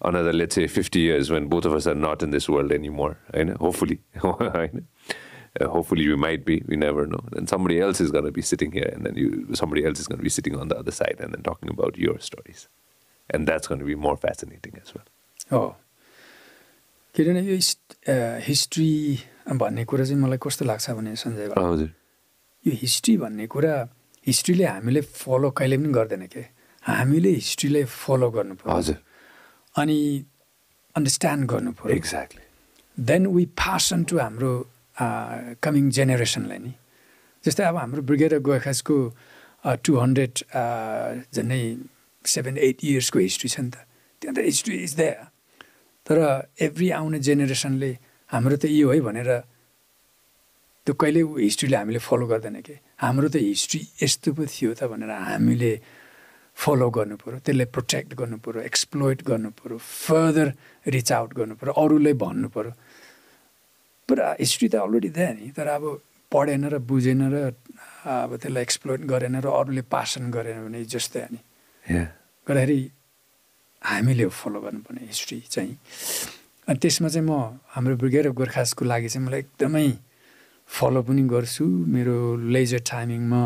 another, 0.00 0.32
let's 0.32 0.54
say, 0.54 0.68
50 0.68 1.00
years 1.00 1.30
when 1.30 1.48
both 1.48 1.64
of 1.64 1.74
us 1.74 1.86
are 1.86 1.94
not 1.94 2.22
in 2.22 2.30
this 2.30 2.48
world 2.48 2.70
anymore. 2.70 3.18
Hopefully. 3.58 4.00
Uh, 5.60 5.68
hopefully 5.68 6.08
we 6.08 6.16
might 6.16 6.44
be 6.44 6.64
we 6.66 6.74
never 6.74 7.06
know 7.06 7.20
and 7.36 7.48
somebody 7.48 7.80
else 7.80 8.00
is 8.00 8.10
going 8.10 8.24
to 8.24 8.32
be 8.32 8.42
sitting 8.42 8.72
here 8.72 8.90
and 8.92 9.06
then 9.06 9.14
you 9.14 9.46
somebody 9.54 9.84
else 9.84 10.00
is 10.00 10.08
going 10.08 10.18
to 10.18 10.22
be 10.24 10.28
sitting 10.28 10.56
on 10.56 10.66
the 10.66 10.76
other 10.76 10.90
side 10.90 11.14
and 11.20 11.32
then 11.32 11.42
talking 11.44 11.70
about 11.70 11.96
your 11.96 12.18
stories 12.18 12.66
and 13.30 13.46
that's 13.46 13.68
going 13.68 13.78
to 13.78 13.86
be 13.86 13.94
more 13.94 14.16
fascinating 14.16 14.76
as 14.82 14.92
well 14.92 15.04
oh 15.52 15.76
किनभने 17.14 17.40
यो 17.46 17.56
history 18.42 18.90
भन्ने 19.54 19.84
कुरा 19.86 20.04
चाहिँ 20.04 20.18
मलाई 20.18 20.38
कस्तो 20.42 20.64
लाग्छ 20.66 20.90
भने 20.98 21.14
सञ्जय 21.14 21.46
हजुर। 21.54 21.90
यो 22.66 22.72
हिस्ट्री 22.82 23.16
भन्ने 23.22 23.46
कुरा 23.46 23.74
हिस्ट्रीले 24.26 24.64
हामीले 24.66 25.00
फलो 25.00 25.50
कहिले 25.54 25.76
पनि 25.78 25.92
गर्दैन 25.94 26.26
के? 26.26 26.42
हामीले 26.82 27.30
हिस्ट्रीलाई 27.38 27.84
फलो 27.86 28.30
गर्नु 28.34 28.54
पर्यो। 28.58 28.76
हजुर। 28.76 28.98
अनि 29.78 29.98
अन्डरस्ट्यान्ड 30.96 31.44
गर्नु 31.50 31.72
पर्यो। 31.78 31.96
Exactly 31.96 32.42
then 32.98 33.26
we 33.30 33.44
pass on 33.62 34.04
to 34.10 34.18
हाम्रो 34.18 34.52
कमिङ 35.62 35.90
जेनेरेसनलाई 35.94 36.58
नि। 36.58 36.72
जस्तै 37.44 37.64
अब 37.70 37.76
हाम्रो 37.76 38.02
ब्रिगेड 38.10 38.32
अफ 38.34 38.42
गोर्खासको 38.42 38.96
टु 39.86 39.92
हन्ड्रेड 40.02 40.34
झन्डै 41.30 41.62
सेभेन 42.24 42.58
एट 42.58 42.76
इयर्सको 42.84 43.18
हिस्ट्री 43.18 43.48
छ 43.54 43.60
नि 43.60 43.70
त। 43.70 43.86
त्यहाँ 44.18 44.34
त 44.34 44.38
हिस्ट्री 44.50 44.76
इज 44.82 44.96
द्या 44.96 45.14
तर 46.06 46.18
एभ्री 46.66 46.90
आउने 47.00 47.18
जेनेरेसनले 47.26 47.90
हाम्रो 48.30 48.56
त 48.56 48.64
यो 48.68 48.92
है 48.92 49.00
भनेर 49.00 49.30
त्यो 50.86 50.94
कहिले 51.00 51.20
हिस्ट्रीले 51.48 51.76
हामीले 51.76 52.00
फलो 52.08 52.26
गर्दैन 52.32 52.60
कि? 52.60 52.76
हाम्रो 53.00 53.28
त 53.32 53.36
हिस्ट्री 53.40 53.80
यस्तो 54.04 54.32
पो 54.36 54.42
थियो 54.44 54.72
त 54.76 54.84
भनेर 54.92 55.10
हामीले 55.10 55.72
फलो 56.56 56.88
गर्नु 56.96 57.16
पऱ्यो 57.18 57.38
त्यसलाई 57.40 57.68
प्रोटेक्ट 57.74 58.10
गर्नु 58.20 58.36
पऱ्यो 58.44 58.60
एक्सप्लोइट 58.70 59.20
गर्नु 59.26 59.50
पऱ्यो 59.58 59.76
फर्दर 59.80 60.48
रिच 60.94 61.08
आउट 61.12 61.30
गर्नु 61.38 61.54
पऱ्यो 61.58 61.72
अरूलाई 61.72 62.14
भन्नु 62.20 62.48
पऱ्यो 62.54 62.72
पुरा 64.08 64.26
हिस्ट्री 64.40 64.68
त 64.68 64.74
अलरेडी 64.84 65.10
दियो 65.16 65.32
नि 65.40 65.50
तर 65.56 65.66
अब 65.76 65.84
पढेन 66.32 66.64
र 66.68 66.78
बुझेन 66.84 67.22
र 67.32 67.36
अब 68.04 68.30
त्यसलाई 68.36 68.62
एक्सप्लोइट 68.62 69.00
गरेन 69.08 69.36
र 69.40 69.48
अरूले 69.48 69.82
पासन 69.88 70.30
गरेन 70.30 70.58
भने 70.68 70.84
जस्तै 70.84 71.26
नि। 71.32 71.40
गर्दाखेरि 72.46 72.78
हामीले 73.84 74.26
फलो 74.32 74.60
गर्नुपर्ने 74.60 75.02
हिस्ट्री 75.06 75.38
चाहिँ। 75.50 75.76
अनि 76.68 76.78
त्यसमा 76.82 77.08
चाहिँ 77.08 77.26
म 77.28 77.60
हाम्रो 77.76 77.94
ब्रिगेड 78.00 78.26
अफ 78.26 78.34
गोर्खासको 78.40 78.84
लागि 78.84 79.08
चाहिँ 79.12 79.26
मलाई 79.26 79.40
एकदमै 79.44 79.88
फलो 80.68 81.00
पनि 81.04 81.22
गर्छु। 81.28 81.64
मेरो 81.94 82.16
लेजर 82.54 82.80
टाइमिङमा 82.88 83.42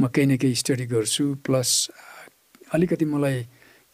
म 0.00 0.02
केही 0.08 0.26
न 0.26 0.36
केही 0.40 0.54
स्टडी 0.62 0.86
गर्छु। 0.88 1.24
प्लस 1.44 1.70
अलिकति 2.74 3.04
मलाई 3.04 3.36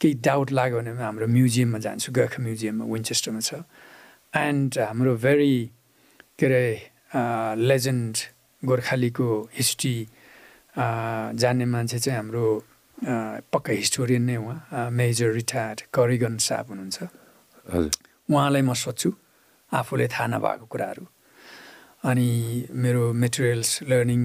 केही 0.01 0.15
डाउट 0.23 0.49
लाग्यो 0.55 0.79
भने 0.79 0.93
हाम्रो 1.03 1.27
म्युजियममा 1.27 1.79
जान्छु। 1.83 2.09
गोर्खा 2.15 2.39
म्युजियममा 2.43 2.85
विन्चेस्टरमा 2.87 3.41
छ। 3.43 3.67
एन्ड 4.35 4.71
हाम्रो 4.79 5.13
भेरी 5.19 5.55
के 6.39 6.47
अरे 6.47 6.65
लेजेन्ड 7.59 8.15
गोर्खालीको 8.63 9.27
हिस्ट्री 9.59 9.97
जान्ने 11.43 11.65
मान्छे 11.75 11.99
चाहिँ 11.99 12.17
हाम्रो 12.17 12.45
पक्का 13.03 13.73
हिस्टोरियन 13.73 14.23
नै 14.23 14.37
उहाँ 14.37 14.91
मेजर 14.91 15.31
रिटायर्ड 15.35 15.79
करिगन 15.91 16.35
साहब 16.39 16.67
हुनुहुन्छ। 16.71 16.99
उहाँलाई 18.31 18.63
म 18.63 18.73
सोध्छु 18.75 19.11
आफूले 19.73 20.07
थाहा 20.09 20.27
नभएको 20.39 20.67
कुराहरू। 20.71 21.05
अनि 22.03 22.29
मेरो 22.71 23.03
मेटेरियल्स 23.15 23.71
लर्निङ 23.91 24.23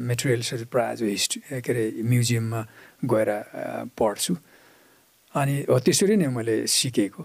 मेटेरियल्सहरू 0.00 0.64
प्रायः 0.68 0.94
जो 1.00 1.06
हिस्ट्री 1.06 1.40
के 1.64 1.72
अरे 1.72 1.84
म्युजियममा 2.04 2.60
गएर 3.04 3.30
पढ्छु। 3.96 4.34
अनि 5.36 5.54
हो 5.68 5.78
त्यसरी 5.84 6.16
नै 6.16 6.28
मैले 6.32 6.56
सिकेको। 6.68 7.22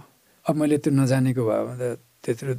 अब 0.48 0.56
मैले 0.56 0.78
त्यो 0.84 0.92
नजानेको 0.92 1.44
भए 1.44 1.76
त 1.80 2.00
त्यत्रो 2.24 2.54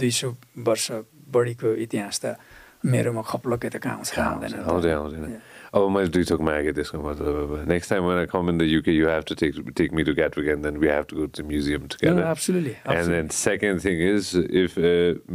दुई 0.00 0.12
सौ 0.12 0.28
वर्ष 0.68 0.86
बढीको 1.32 1.68
इतिहास 1.84 2.16
त 2.20 2.36
मेरोमा 2.84 3.22
खप्लकै 3.24 3.68
त 3.72 3.76
कहाँ 3.80 3.96
आउँछ 4.00 4.10
आउँदैन। 4.16 4.52
आउँदैन 4.60 5.40
अब 5.76 5.88
मैले 5.92 6.08
दुई 6.08 6.24
छोक 6.24 6.40
मागेँ 6.40 6.72
त्यसको 6.72 6.98
मतलब 6.98 7.36
अब 7.36 7.68
नेक्स्ट 7.68 7.90
टाइम 7.90 8.04
मलाई 8.04 8.26
come 8.26 8.48
in 8.50 8.58
the 8.58 8.62
UK 8.64 8.92
you 8.92 9.08
have 9.08 9.24
to 9.28 9.34
take 9.36 9.58
take 9.76 9.92
me 9.92 10.04
to 10.04 10.14
Gatwick 10.14 10.48
and 10.48 10.64
then 10.64 10.76
we 10.80 10.88
have 10.88 11.04
to 11.10 11.16
go 11.16 11.26
to 11.36 11.44
museum 11.44 11.86
to 11.86 11.96
get 12.02 12.88
and 12.88 13.10
then 13.10 13.28
second 13.36 13.84
thing 13.84 14.00
is 14.06 14.32
if 14.62 14.78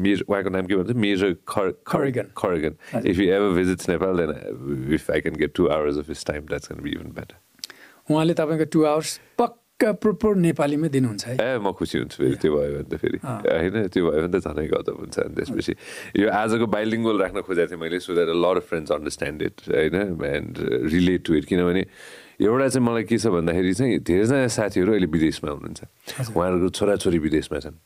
मिर 0.01 0.23
उहाँको 0.27 0.49
नाम 0.57 0.65
के 0.65 0.75
भन्छ 0.75 0.97
मिर 0.97 1.35
खरगन 1.47 2.33
खरगन 2.37 3.05
if 3.05 3.19
you 3.19 3.29
ever 3.29 3.55
visits 3.55 3.89
Nepal 3.89 4.25
then 4.25 4.93
if 4.93 5.11
I 5.11 5.21
can 5.21 5.35
get 5.43 5.55
two 5.55 5.67
hours 5.77 5.97
of 5.97 6.09
his 6.17 6.25
time 6.25 6.45
that's 6.47 6.67
can 6.67 6.83
be 6.83 6.91
even 6.91 7.13
better 7.13 8.13
उहाँले 8.13 8.33
तपाईँको 8.33 8.71
two 8.73 8.83
hours 8.85 9.19
पक्क 9.37 9.60
प्रोपर 9.83 10.35
नेपालीमै 10.47 10.89
दिनुहुन्छ 10.89 11.23
है? 11.27 11.35
ए 11.41 11.57
म 11.57 11.71
खुसी 11.73 11.95
हुन्छु 11.99 12.17
फेरि 12.21 12.37
त्यो 12.37 12.51
भयो 12.53 12.71
भने 12.77 12.89
त 12.89 12.95
फेरि। 13.01 13.17
होइन 13.21 13.75
त्यो 13.89 14.03
भयो 14.05 14.21
भने 14.21 14.31
त 14.31 14.45
झनै 14.45 14.67
गजब 14.69 14.95
हुन्छ 15.01 15.17
अनि 15.19 15.33
त्यसपछि 15.35 15.73
यो 16.21 16.27
आजको 16.29 16.65
बाइलिङ्गल 16.69 17.15
राख्न 17.21 17.37
खोजेको 17.41 17.69
थिएँ 17.73 17.81
मैले 17.81 17.99
so 17.99 18.13
that 18.13 18.29
lot 18.31 18.55
of 18.61 18.65
friends 18.69 18.91
understand 18.91 19.39
it 19.41 19.55
होइन 19.69 19.95
एन्ड 20.21 20.53
रिलेट 20.93 21.21
टु 21.25 21.31
इट 21.41 21.45
किनभने 21.49 21.83
एउटा 22.41 22.67
चाहिँ 22.67 22.85
मलाई 22.87 23.03
के 23.09 23.17
छ 23.17 23.27
भन्दाखेरि 23.33 23.73
चाहिँ 23.73 23.99
धेरैजना 24.01 24.47
साथीहरू 24.49 24.91
अहिले 24.91 25.09
विदेशमा 25.13 25.49
हुनुहुन्छ। 25.51 25.81
उहाँहरूको 26.33 26.69
छोराछोरी 26.73 27.19
विदेशमा 27.21 27.59
छन्। 27.59 27.77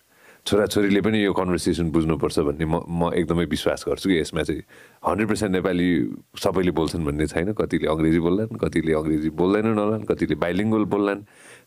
छोराछोरीले 0.45 1.01
पनि 1.01 1.17
यो 1.25 1.33
कन्भर्सेसन 1.33 1.89
बुझ्नुपर्छ 1.89 2.37
भन्ने 2.45 2.65
म 2.69 2.85
म 2.85 3.09
एकदमै 3.17 3.45
विश्वास 3.49 3.81
गर्छु 3.89 4.07
कि 4.09 4.15
यसमा 4.21 4.41
चाहिँ 4.45 4.61
हन्ड्रेड 5.01 5.27
पर्सेन्ट 5.27 5.51
नेपाली 5.57 5.89
सबैले 6.37 6.71
बोल्छन् 6.71 7.01
भन्ने 7.01 7.25
छैन 7.33 7.57
कतिले 7.57 7.89
अङ्ग्रेजी 7.89 8.19
बोल्लान् 8.21 8.53
कतिले 8.53 8.93
अङ्ग्रेजी 8.93 9.29
बोल्दैनन् 9.33 9.75
नलान् 9.75 10.05
कतिले 10.05 10.35
बाइलिङ्गल 10.37 10.83
बोल्लान्। 10.85 11.19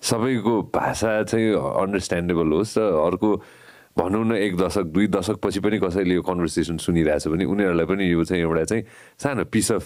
सबैको 0.03 0.55
भाषा 0.75 1.23
चाहिँ 1.25 1.53
अन्डरस्ट्यान्डेबल 1.55 2.53
होस् 2.53 2.79
र 2.79 2.83
अर्को 3.03 3.31
भनौँ 3.99 4.25
न 4.25 4.33
एक 4.39 4.57
दशक 4.57 4.87
दुई 4.95 5.07
दशकपछि 5.11 5.61
पनि 5.61 5.79
कसैले 5.79 6.15
यो 6.15 6.23
कन्भर्सेसन 6.23 6.77
सुनिरहेछ 6.79 7.27
भने 7.29 7.45
उनीहरूलाई 7.45 7.87
पनि 7.87 8.05
यो 8.07 8.25
चाहिँ 8.25 8.43
एउटा 8.43 8.65
चाहिँ 8.65 8.83
सानो 9.19 9.45
पिस 9.51 9.73
अफ 9.73 9.85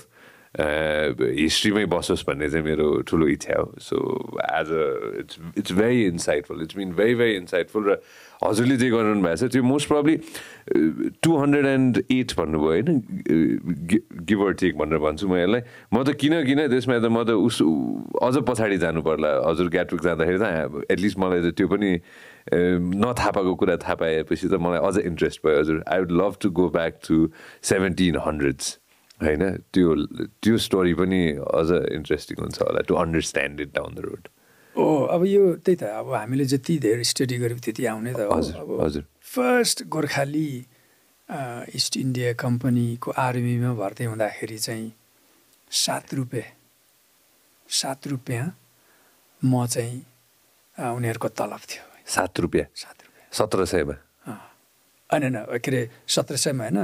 हिस्ट्रीमै 0.52 1.84
बसोस् 1.88 2.24
भन्ने 2.28 2.48
चाहिँ 2.50 2.64
मेरो 2.64 2.86
ठुलो 3.08 3.26
इच्छा 3.28 3.54
हो. 3.58 3.72
So 3.80 3.96
as 4.36 4.68
a 4.68 4.84
it's 5.20 5.38
it's 5.58 5.72
very 5.72 6.04
insightful 6.06 6.62
it's 6.62 6.76
mean 6.76 6.92
very 6.92 7.14
very 7.14 7.36
insightful 7.36 7.88
र 7.88 7.96
हजुरले 8.42 8.76
जे 8.76 8.88
गरिरहनु 8.90 9.22
भएको 9.22 9.36
छ 9.36 9.52
त्यो 9.52 9.62
most 9.62 9.88
probably 9.88 10.16
two 11.22 11.36
hundred 11.36 11.66
and 11.66 12.02
eight 12.10 12.32
भन्नुभयो 12.36 12.68
होइन? 12.68 13.00
गिभ 14.28 14.40
अर 14.44 14.52
टेक 14.60 14.76
भनेर 14.78 14.98
भन्छु 14.98 15.28
म 15.28 15.40
यसलाई. 15.40 15.62
म 15.94 16.02
त 16.04 16.12
किन 16.20 16.44
किन 16.44 16.60
त्यसमा 16.68 16.98
त 17.00 17.08
म 17.08 17.24
त 17.24 17.38
उस 17.38 17.62
अझ 18.20 18.44
पछाडि 18.44 18.76
जानु 18.84 19.02
पर्ला 19.08 19.30
हजुर 19.48 19.68
ग्याटविक 19.72 20.02
जाँदाखेरि 20.02 20.38
त 20.42 20.84
एटलिस्ट 20.90 21.18
मलाई 21.18 21.40
त 21.48 21.56
त्यो 21.56 21.68
पनि 21.70 21.90
नथाहा 22.52 23.30
पाएको 23.30 23.54
कुरा 23.56 23.76
थाहा 23.80 23.94
पाएपछि 24.04 24.48
त 24.52 24.60
मलाई 24.60 24.80
अझ 24.84 24.96
इन्ट्रेस्ट 25.06 25.46
भयो 25.46 25.58
हजुर. 25.60 25.82
I 25.88 25.98
would 26.04 26.12
love 26.12 26.36
to 26.42 26.50
go 26.50 26.68
back 26.76 26.98
to 27.08 27.30
seventeen 27.62 28.16
hundreds 28.26 28.81
होइन? 29.22 29.44
त्यो 29.74 29.88
त्यो 30.42 30.56
स्टोरी 30.66 30.94
पनि 31.00 31.22
अझ 31.60 31.68
इन्ट्रेस्टिङ 31.96 32.36
हुन्छ 32.42 32.56
होला 32.62 32.80
to 32.88 32.94
understand 33.02 33.60
it 33.60 33.70
down 33.74 33.94
the 33.94 33.98
road 34.06 34.28
oh 34.74 34.84
अब 35.14 35.24
यो 35.26 35.42
त्यही 35.64 35.76
त 35.76 35.84
अब 36.00 36.12
हामीले 36.14 36.44
जति 36.52 36.78
धेरै 36.84 37.04
स्टडी 37.04 37.36
गऱ्यौँ 37.42 37.60
त्यति 37.64 37.82
आउने 37.92 38.12
त 38.12 38.28
हजुर 38.32 38.56
हजुर। 38.84 39.04
फर्स्ट 39.34 39.82
गोर्खाली 39.94 40.48
इस्ट 41.76 41.96
इन्डिया 41.96 42.32
कम्पनीको 42.40 43.10
आर्मीमा 43.26 43.72
भर्ती 43.80 44.04
हुँदाखेरि 44.04 44.58
चाहिँ 44.58 44.88
सात 45.70 46.14
रुपियाँ 46.14 46.48
सात 47.68 48.06
रुपियाँ 48.12 48.46
म 49.42 49.66
चाहिँ 49.66 50.00
उनीहरूको 50.76 51.28
तलब 51.28 51.62
थियो। 51.68 51.84
सात 52.16 52.40
रुपियाँ 52.40 52.66
सात 52.74 52.96
रुपियाँ 53.04 53.28
सत्र 53.32 53.64
सयमा। 53.72 53.96
होइन 55.10 55.22
होइन 55.24 55.36
के 55.64 55.70
अरे 55.70 55.80
सत्र 56.08 56.36
सयमा 56.44 56.64
होइन 56.64 56.78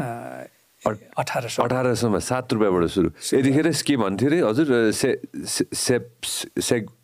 अठार 0.86 1.48
सय 1.48 1.62
अठार 1.62 1.94
सयमा 1.94 2.18
सात 2.22 2.52
रुपियाँबाट 2.52 2.86
सुरु। 2.94 3.08
यतिखेर 3.38 3.66
के 3.86 3.96
भन्थ्यो 3.98 4.28
अरे 4.28 4.38
हजुर 4.46 4.68
से 4.94 5.10
से- 5.46 5.66
सेप 5.74 6.06
से 6.24 6.48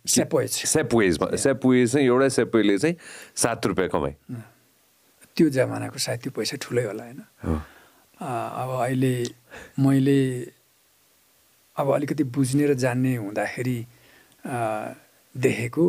सेपोएज। 0.07 0.51
सेपवेजमा 0.73 1.27
सेपवेज 1.37 1.93
चाहिँ 1.93 2.07
एउटा 2.07 2.29
सेपोइले 2.39 2.79
चाहिँ 2.79 2.97
सात 3.43 3.67
रुपियाँ 3.67 3.89
कमाइ 3.91 4.15
त्यो 5.37 5.49
जमानाको 5.51 5.99
सायद 5.99 6.21
त्यो 6.23 6.33
पैसा 6.39 6.57
ठुलै 6.63 6.85
होला 6.87 7.05
होइन? 7.05 7.21
अब 8.23 8.71
अहिले 8.87 9.15
मैले 9.83 10.19
अब 11.77 11.87
अलिकति 11.95 12.25
बुझ्ने 12.31 12.65
र 12.71 12.75
जान्ने 12.79 13.15
हुँदाखेरि 13.19 13.79
देखेको 15.35 15.85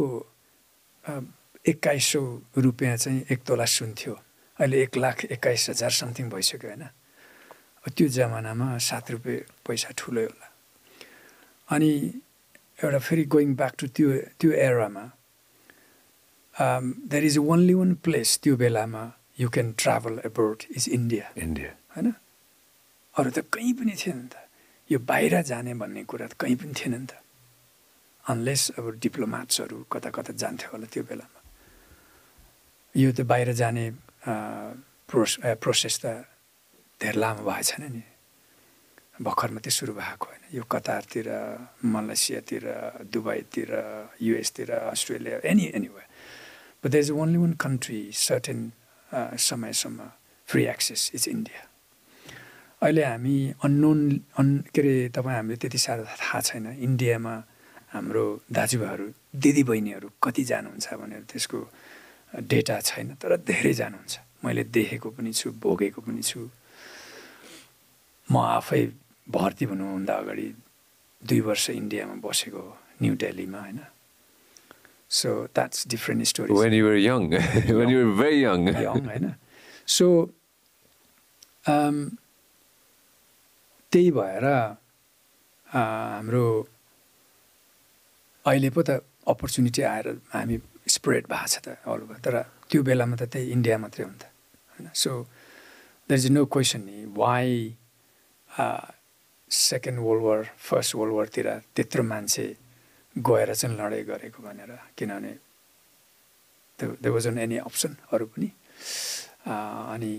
एक्काइस 1.70 2.06
सौ 2.14 2.22
रुपियाँ 2.58 2.98
चाहिँ 2.98 3.22
एक 3.32 3.40
तोला 3.46 3.66
सुन 3.66 3.94
थियो 3.94 4.14
अहिले 4.60 4.82
एक 4.84 4.98
लाख 4.98 5.26
एक्काइस 5.38 5.70
हजार 5.70 5.92
समथिङ 6.02 6.30
भइसक्यो 6.34 6.70
होइन? 6.70 6.84
त्यो 7.96 8.08
जमानामा 8.18 8.68
सात 8.82 9.12
रुपियाँ 9.12 9.42
पैसा 9.66 9.90
ठुलै 9.98 10.24
होला। 10.26 10.48
अनि 11.76 11.92
एउटा 12.84 13.00
फेरि 13.08 13.24
गोइङ 13.36 13.50
ब्याक 13.56 13.74
टु 13.80 13.86
त्यो 13.96 14.08
त्यो 14.40 14.52
एरामा 14.68 15.06
there 17.12 17.24
is 17.26 17.38
only 17.38 17.74
one 17.74 17.94
place 18.06 18.40
त्यो 18.44 18.56
बेलामा 18.58 19.04
you 19.40 19.48
can 19.56 19.68
travel 19.78 20.20
abroad 20.26 20.64
is 20.78 20.90
India 20.98 21.26
India 21.38 21.72
होइन? 21.96 22.08
अरू 23.16 23.30
त 23.32 23.40
कहीँ 23.54 23.74
पनि 23.78 23.94
थिएन 24.02 24.18
नि 24.18 24.28
त। 24.34 24.36
यो 24.90 25.00
बाहिर 25.00 25.42
जाने 25.42 25.74
भन्ने 25.82 26.04
कुरा 26.10 26.28
त 26.28 26.34
कहीँ 26.42 26.56
पनि 26.56 26.74
थिएन 26.74 26.94
नि 26.96 27.08
त। 27.08 27.14
अनलेस 28.26 28.62
अब 28.80 28.86
डिप्लोमाट्सहरू 29.04 29.78
कता 29.92 30.10
कता 30.10 30.34
जान्थ्यो 30.34 30.70
होला 30.72 30.88
त्यो 30.94 31.04
बेलामा। 31.10 31.40
यो 32.96 33.10
त 33.12 33.22
बाहिर 33.30 33.52
जाने 33.54 33.86
प्रोस 35.10 35.32
प्रोसेस 35.62 35.96
त 36.04 36.06
धेरै 37.02 37.20
लामो 37.20 37.42
भएको 37.44 37.64
छैन 37.70 37.84
नि। 37.94 38.04
भर्खर 39.26 39.50
मात्रै 39.56 39.72
सुरु 39.72 39.94
भएको 39.96 40.26
होइन। 40.28 40.44
यो 40.58 40.64
कतारतिर 40.74 41.28
मलेसियातिर 41.94 42.64
दुबईतिर 43.14 43.70
युएसतिर 44.22 44.70
Australia 44.92 45.38
any 45.52 45.66
anyway 45.78 46.04
but 46.84 46.90
there 46.92 47.04
is 47.04 47.12
only 47.12 47.38
one 47.44 47.54
country 47.66 48.02
certain 48.12 48.60
समयसम्म 49.50 50.00
फ्री 50.48 50.64
एक्सेस 50.76 51.02
इज 51.16 51.28
इन्डिया 51.30 51.62
अहिले 52.82 53.04
हामी 53.04 53.36
अननोन 53.66 54.00
अन 54.40 54.48
के 54.74 54.82
अरे 54.82 54.96
तपाईँ 55.16 55.36
हामीले 55.36 55.58
त्यति 55.64 55.78
साह्रो 55.78 56.04
थाहा 56.04 56.40
छैन। 56.48 56.66
इन्डियामा 56.88 57.34
हाम्रो 57.94 58.26
दाजुभाइहरू 58.52 59.06
दिदीबहिनीहरू 59.44 60.08
कति 60.24 60.44
जानुहुन्छ 60.52 60.94
भनेर 61.00 61.24
त्यसको 61.32 61.60
डेटा 62.52 62.76
छैन 62.90 63.08
तर 63.16 63.32
धेरै 63.48 63.74
जानुहुन्छ। 63.80 64.14
मैले 64.44 64.64
देखेको 64.76 65.10
पनि 65.16 65.32
छु 65.34 65.48
भोगेको 65.64 66.02
पनि 66.04 66.22
छु। 66.22 66.40
म 68.30 68.38
आफै 68.38 68.82
भर्ती 69.28 69.66
हुनुभन्दा 69.66 70.14
अगाडि 70.14 70.48
दुई 71.22 71.40
वर्ष 71.50 71.70
इन्डियामा 71.70 72.16
बसेको 72.24 72.60
हो 72.60 72.78
न्यु 73.02 73.16
दिल्लीमा 73.24 73.60
होइन? 73.60 73.80
So 75.10 75.30
that's 75.56 75.88
different 75.88 76.24
story 76.28 76.54
when 76.54 76.74
you 76.74 76.86
were 76.86 76.98
young. 76.98 77.30
When 77.80 77.90
you 77.90 78.00
were 78.04 78.16
very 78.24 78.40
young. 78.42 78.68
Young 78.88 79.06
होइन? 79.06 79.34
सो 79.88 80.08
त्यही 83.92 84.12
भएर 84.12 84.46
हाम्रो 85.68 86.46
अहिले 88.46 88.70
पो 88.70 88.82
त 88.82 89.02
अपर्च्युनिटी 89.28 89.82
आएर 89.82 90.08
हामी 90.34 90.58
स्प्रेड 90.88 91.28
भएको 91.28 91.48
छ 91.48 91.58
त 91.66 91.78
अल 91.86 92.02
ओभर 92.06 92.18
तर 92.26 92.42
त्यो 92.70 92.84
बेलामा 92.84 93.16
त 93.16 93.24
त्यही 93.34 93.52
इन्डिया 93.52 93.78
मात्रै 93.78 94.06
हो 94.06 94.12
नि 94.12 94.20
त 94.22 94.26
होइन? 94.74 94.90
So 94.94 95.10
there 96.10 96.20
is 96.20 96.32
no 96.32 96.46
question 96.46 96.82
why 97.18 97.50
second 98.58 100.00
world 100.06 100.24
war 100.24 100.42
first 100.68 100.96
world 100.96 101.14
वारतिर 101.16 101.48
त्यत्रो 101.76 102.04
मान्छे 102.04 102.46
गएर 103.16 103.54
चाहिँ 103.56 103.76
लडाइँ 103.80 104.04
गरेको 104.12 104.40
भनेर 104.44 104.72
किनभने 104.98 105.34
they 107.04 107.10
was 107.10 107.28
an 107.28 107.38
any 107.40 107.58
option 107.70 107.92
अरू 108.14 108.26
पनि 108.34 108.50
अनि 109.94 110.12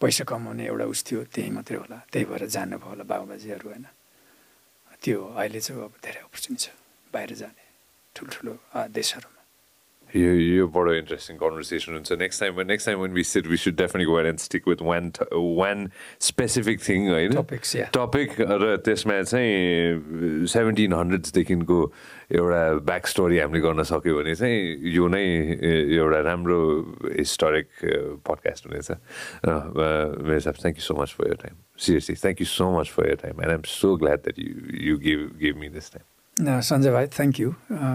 पैसा 0.00 0.24
कमाउने 0.28 0.64
एउटा 0.66 0.84
उस 0.92 1.00
थियो 1.06 1.20
त्यही 1.34 1.50
मात्रै 1.56 1.76
होला 1.78 1.98
त्यही 2.12 2.24
भएर 2.30 2.42
जानुभयो 2.56 2.88
होला 2.90 3.04
बाबुबाजेहरू 3.12 3.68
होइन 3.70 3.84
त्यो। 5.02 5.18
अहिले 5.40 5.60
चाहिँ 5.60 5.82
अब 5.84 5.92
धेरै 6.04 6.20
अपर्च्युनिटी 6.28 6.64
छ 6.64 6.68
बाहिर 7.12 7.32
जाने 7.40 7.62
ठुल्ठुलो 8.16 8.52
अँ, 8.74 8.88
देशहरूमा 8.98 9.33
यो 10.14 10.32
यो 10.32 10.66
बडो 10.70 10.92
इन्ट्रेस्टिङ 10.94 11.36
कन्भर्सेसन 11.38 11.92
हुन्छ 11.94 12.12
next 12.18 12.40
time 12.40 12.60
next 12.66 12.86
time 12.86 13.00
we 13.12 13.24
sit 13.24 13.46
we 13.46 13.56
should 13.56 13.76
definitely 13.76 14.04
go 14.06 14.20
and 14.20 14.38
stick 14.40 14.68
with 14.68 14.82
one 14.84 15.10
one 15.32 15.88
specific 16.22 16.80
thing 16.88 17.08
होइन 17.10 17.32
Topics, 17.34 17.74
yeah. 17.74 17.90
टपिक 17.94 18.40
र 18.40 18.76
त्यसमा 18.84 19.20
चाहिँ 19.24 20.46
सेभेन्टिन 20.48 20.92
हन्ड्रेड्सदेखिको 20.92 21.80
एउटा 22.32 22.62
ब्याक 22.84 23.06
स्टोरी 23.06 23.38
हामीले 23.38 23.60
गर्न 23.60 23.82
सक्यो 23.84 24.16
भने 24.18 24.34
चाहिँ 24.34 24.94
यो 24.94 25.08
नै 25.08 25.24
एउटा 25.98 26.20
राम्रो 26.22 26.60
हिस्टोरिक 27.18 27.68
पडकास्ट 28.22 28.66
हुनेछ 28.66 28.90
मेरो 29.44 30.40
साहब 30.40 30.56
thank 30.62 30.76
you 30.78 30.84
so 30.84 31.00
much 31.02 31.14
for 31.18 31.28
your 31.28 31.38
time 31.42 31.62
seriously 31.78 32.16
thank 32.16 32.40
you 32.40 32.46
so 32.48 32.70
much 32.78 32.90
for 32.90 33.08
your 33.08 33.22
time 33.22 33.42
and 33.42 33.50
I'm 33.50 33.62
so 33.74 33.96
glad 33.96 34.26
that 34.26 34.38
you 34.38 34.88
you 34.88 34.98
give 35.06 35.30
give 35.40 35.56
me 35.60 35.68
this 35.70 35.92
time 35.92 36.13
Sanjay 36.44 36.90
भाइ 36.90 37.06
थ्याङ्क 37.16 37.40
यू 37.40 37.48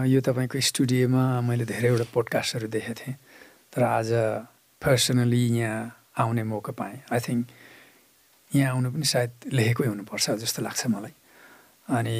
यो 0.09 0.19
तपाईँको 0.25 0.59
स्टुडियोमा 0.59 1.23
मैले 1.45 1.65
धेरैवटा 1.65 2.05
पोडकास्टहरू 2.13 2.67
देखेको 2.67 2.93
थिएँ। 2.99 3.15
तर 3.73 3.81
आज 3.83 4.09
पर्सनली 4.81 5.43
यहाँ 5.59 5.79
आउने 6.17 6.43
मौका 6.43 6.73
पाएँ। 6.73 6.97
आई 7.13 7.19
थिङ्क 7.19 7.45
यहाँ 8.55 8.73
आउनु 8.73 8.89
पनि 8.91 9.05
सायद 9.05 9.31
लेखेकै 9.53 9.87
हुनुपर्छ 9.87 10.25
जस्तो 10.41 10.61
लाग्छ 10.65 10.81
मलाई। 10.87 11.13
अनि 11.89 12.17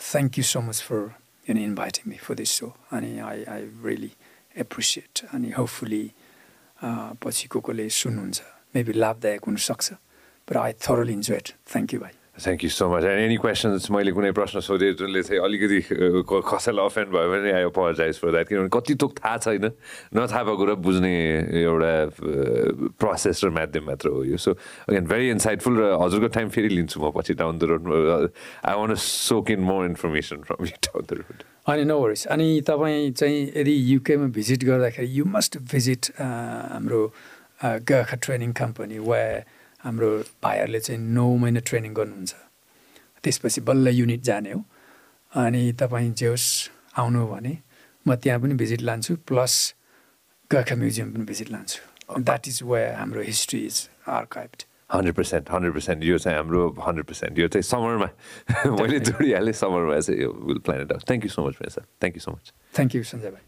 thank 0.00 0.38
you 0.38 0.44
so 0.44 0.60
much 0.60 0.78
for 0.88 1.00
you 1.48 1.56
inviting 1.56 2.04
me 2.10 2.16
for 2.24 2.34
this 2.34 2.50
so 2.58 2.66
अनि 2.92 3.10
आई 3.18 3.44
आई 3.48 3.62
रियली 3.84 4.12
एप्रिसिएट 4.64 5.14
अनि 5.34 5.50
होपफुली 5.58 6.04
पछि 7.22 7.46
को 7.48 7.60
कसले 7.60 7.88
सुन्नुहुन्छ। 7.88 8.38
मेबी 8.74 8.92
लाभदायक 8.92 9.40
हुनसक्छ। 9.48 9.92
But 10.48 10.56
I 10.56 10.72
thoroughly 10.84 11.12
enjoyed 11.12 11.46
thank 11.72 11.94
you 11.94 12.00
भाइ 12.00 12.12
thank 12.34 12.64
you 12.64 12.70
so 12.70 12.88
much 12.90 13.04
any 13.06 13.36
questions 13.38 13.90
मैले 13.94 14.10
कुनै 14.10 14.30
प्रश्न 14.34 14.60
सोधेँ 14.60 14.92
जसले 14.98 15.22
चाहिँ 15.22 15.40
अलिकति 15.46 15.78
कसैलाई 16.26 16.84
अफेन्ड 16.90 17.08
भयो 17.14 17.28
भने 17.30 17.50
आई 17.54 17.62
अपोलोजाइज 17.70 18.18
फर 18.18 18.30
द्याट 18.34 18.48
किनभने 18.48 18.70
कति 18.74 18.94
थोक 18.98 19.12
थाहा 19.22 19.36
छैन। 19.38 19.70
नथाहा 20.18 20.42
भएको 20.42 20.56
कुरा 20.58 20.74
बुझ्ने 20.82 21.14
एउटा 21.62 21.92
प्रोसेस 22.98 23.44
र 23.44 23.50
माध्यम 23.54 23.86
मात्र 23.86 24.08
हो 24.10 24.24
यो। 24.34 24.36
सो 24.36 24.50
अगेन 24.90 25.06
भेरी 25.06 25.30
इन्साइटफुल 25.30 25.74
र 25.78 25.82
हजुरको 26.02 26.28
टाइम 26.34 26.48
फेरि 26.50 26.68
लिन्छु 26.74 26.98
म 26.98 27.14
पछि 27.14 27.34
down 27.38 27.54
the 27.58 27.70
road 27.70 27.86
I 27.86 28.74
want 28.74 28.98
soak 28.98 29.50
in 29.54 29.60
more 29.70 29.86
information 29.94 30.42
from 30.42 30.66
you 30.66 30.74
down 30.90 31.02
the 31.06 31.22
road 31.22 31.38
अनि 31.70 31.84
नो 31.86 31.98
वरिस 32.02 32.26
अनि 32.34 32.48
तपाईँ 32.66 33.12
चाहिँ 33.14 33.40
यदि 33.56 33.74
युकेमा 33.94 34.26
भिजिट 34.34 34.64
गर्दाखेरि 34.74 35.08
यु 35.18 35.24
मस्ट 35.24 35.58
भिजिट 35.70 36.02
हाम्रो 36.18 37.02
गोर्खा 37.62 38.16
ट्रेनिङ 38.26 38.52
कम्पनी 38.58 38.98
वा 39.06 39.22
हाम्रो 39.84 40.08
भाइहरूले 40.42 40.80
चाहिँ 40.80 41.00
नौ 41.00 41.26
महिना 41.36 41.60
ट्रेनिङ 41.68 41.94
गर्नुहुन्छ। 41.94 42.34
त्यसपछि 43.24 43.60
बल्ल 43.68 43.88
युनिट 43.88 44.22
जाने 44.28 44.52
हो। 44.52 44.60
अनि 45.32 45.72
तपाईँ 45.80 46.12
जे 46.18 46.26
होस् 46.26 46.48
आउनु 46.98 47.26
भने 47.26 47.58
म 48.06 48.14
त्यहाँ 48.16 48.40
पनि 48.40 48.54
भिजिट 48.62 48.80
लान्छु 48.88 49.16
प्लस 49.28 49.54
गोर्खा 50.50 50.76
म्युजियम 50.76 51.12
पनि 51.12 51.24
भिजिट 51.24 51.50
लान्छु। 51.50 51.80
द्याट 52.20 52.48
इज 52.48 52.62
वे 52.64 52.80
हाम्रो 53.00 53.22
history 53.22 53.60
is 53.66 53.76
archived 54.08 54.62
hundred 54.92 55.14
percent 55.14 55.50
hundred 55.50 55.72
percent 55.74 56.04
यो 56.04 56.18
चाहिँ 56.18 56.38
हाम्रो 56.38 56.68
हन्ड्रेड 56.86 57.06
पर्सेन्ट 57.06 57.38
यो 57.38 57.48
चाहिँ 57.48 57.62
समरमा 57.62 58.08
मैले 58.80 58.98
जोडिहालेँ 59.00 59.52
समरमा 59.52 60.00
चाहिँ 60.00 60.20
यो 60.22 60.30
will 60.48 60.58
plan 60.64 60.80
it 60.82 60.92
out 60.92 61.02
thank 61.08 61.24
you 61.24 61.30
so 61.30 61.46
much 61.46 61.54
मेरो 61.60 61.70
sir 61.76 61.84
thank 62.02 62.14
you 62.16 62.20
so 62.20 62.30
much 62.32 62.52
thank 62.76 62.94
you 62.94 63.02
Sanjay 63.02 63.30
भाइ. 63.30 63.42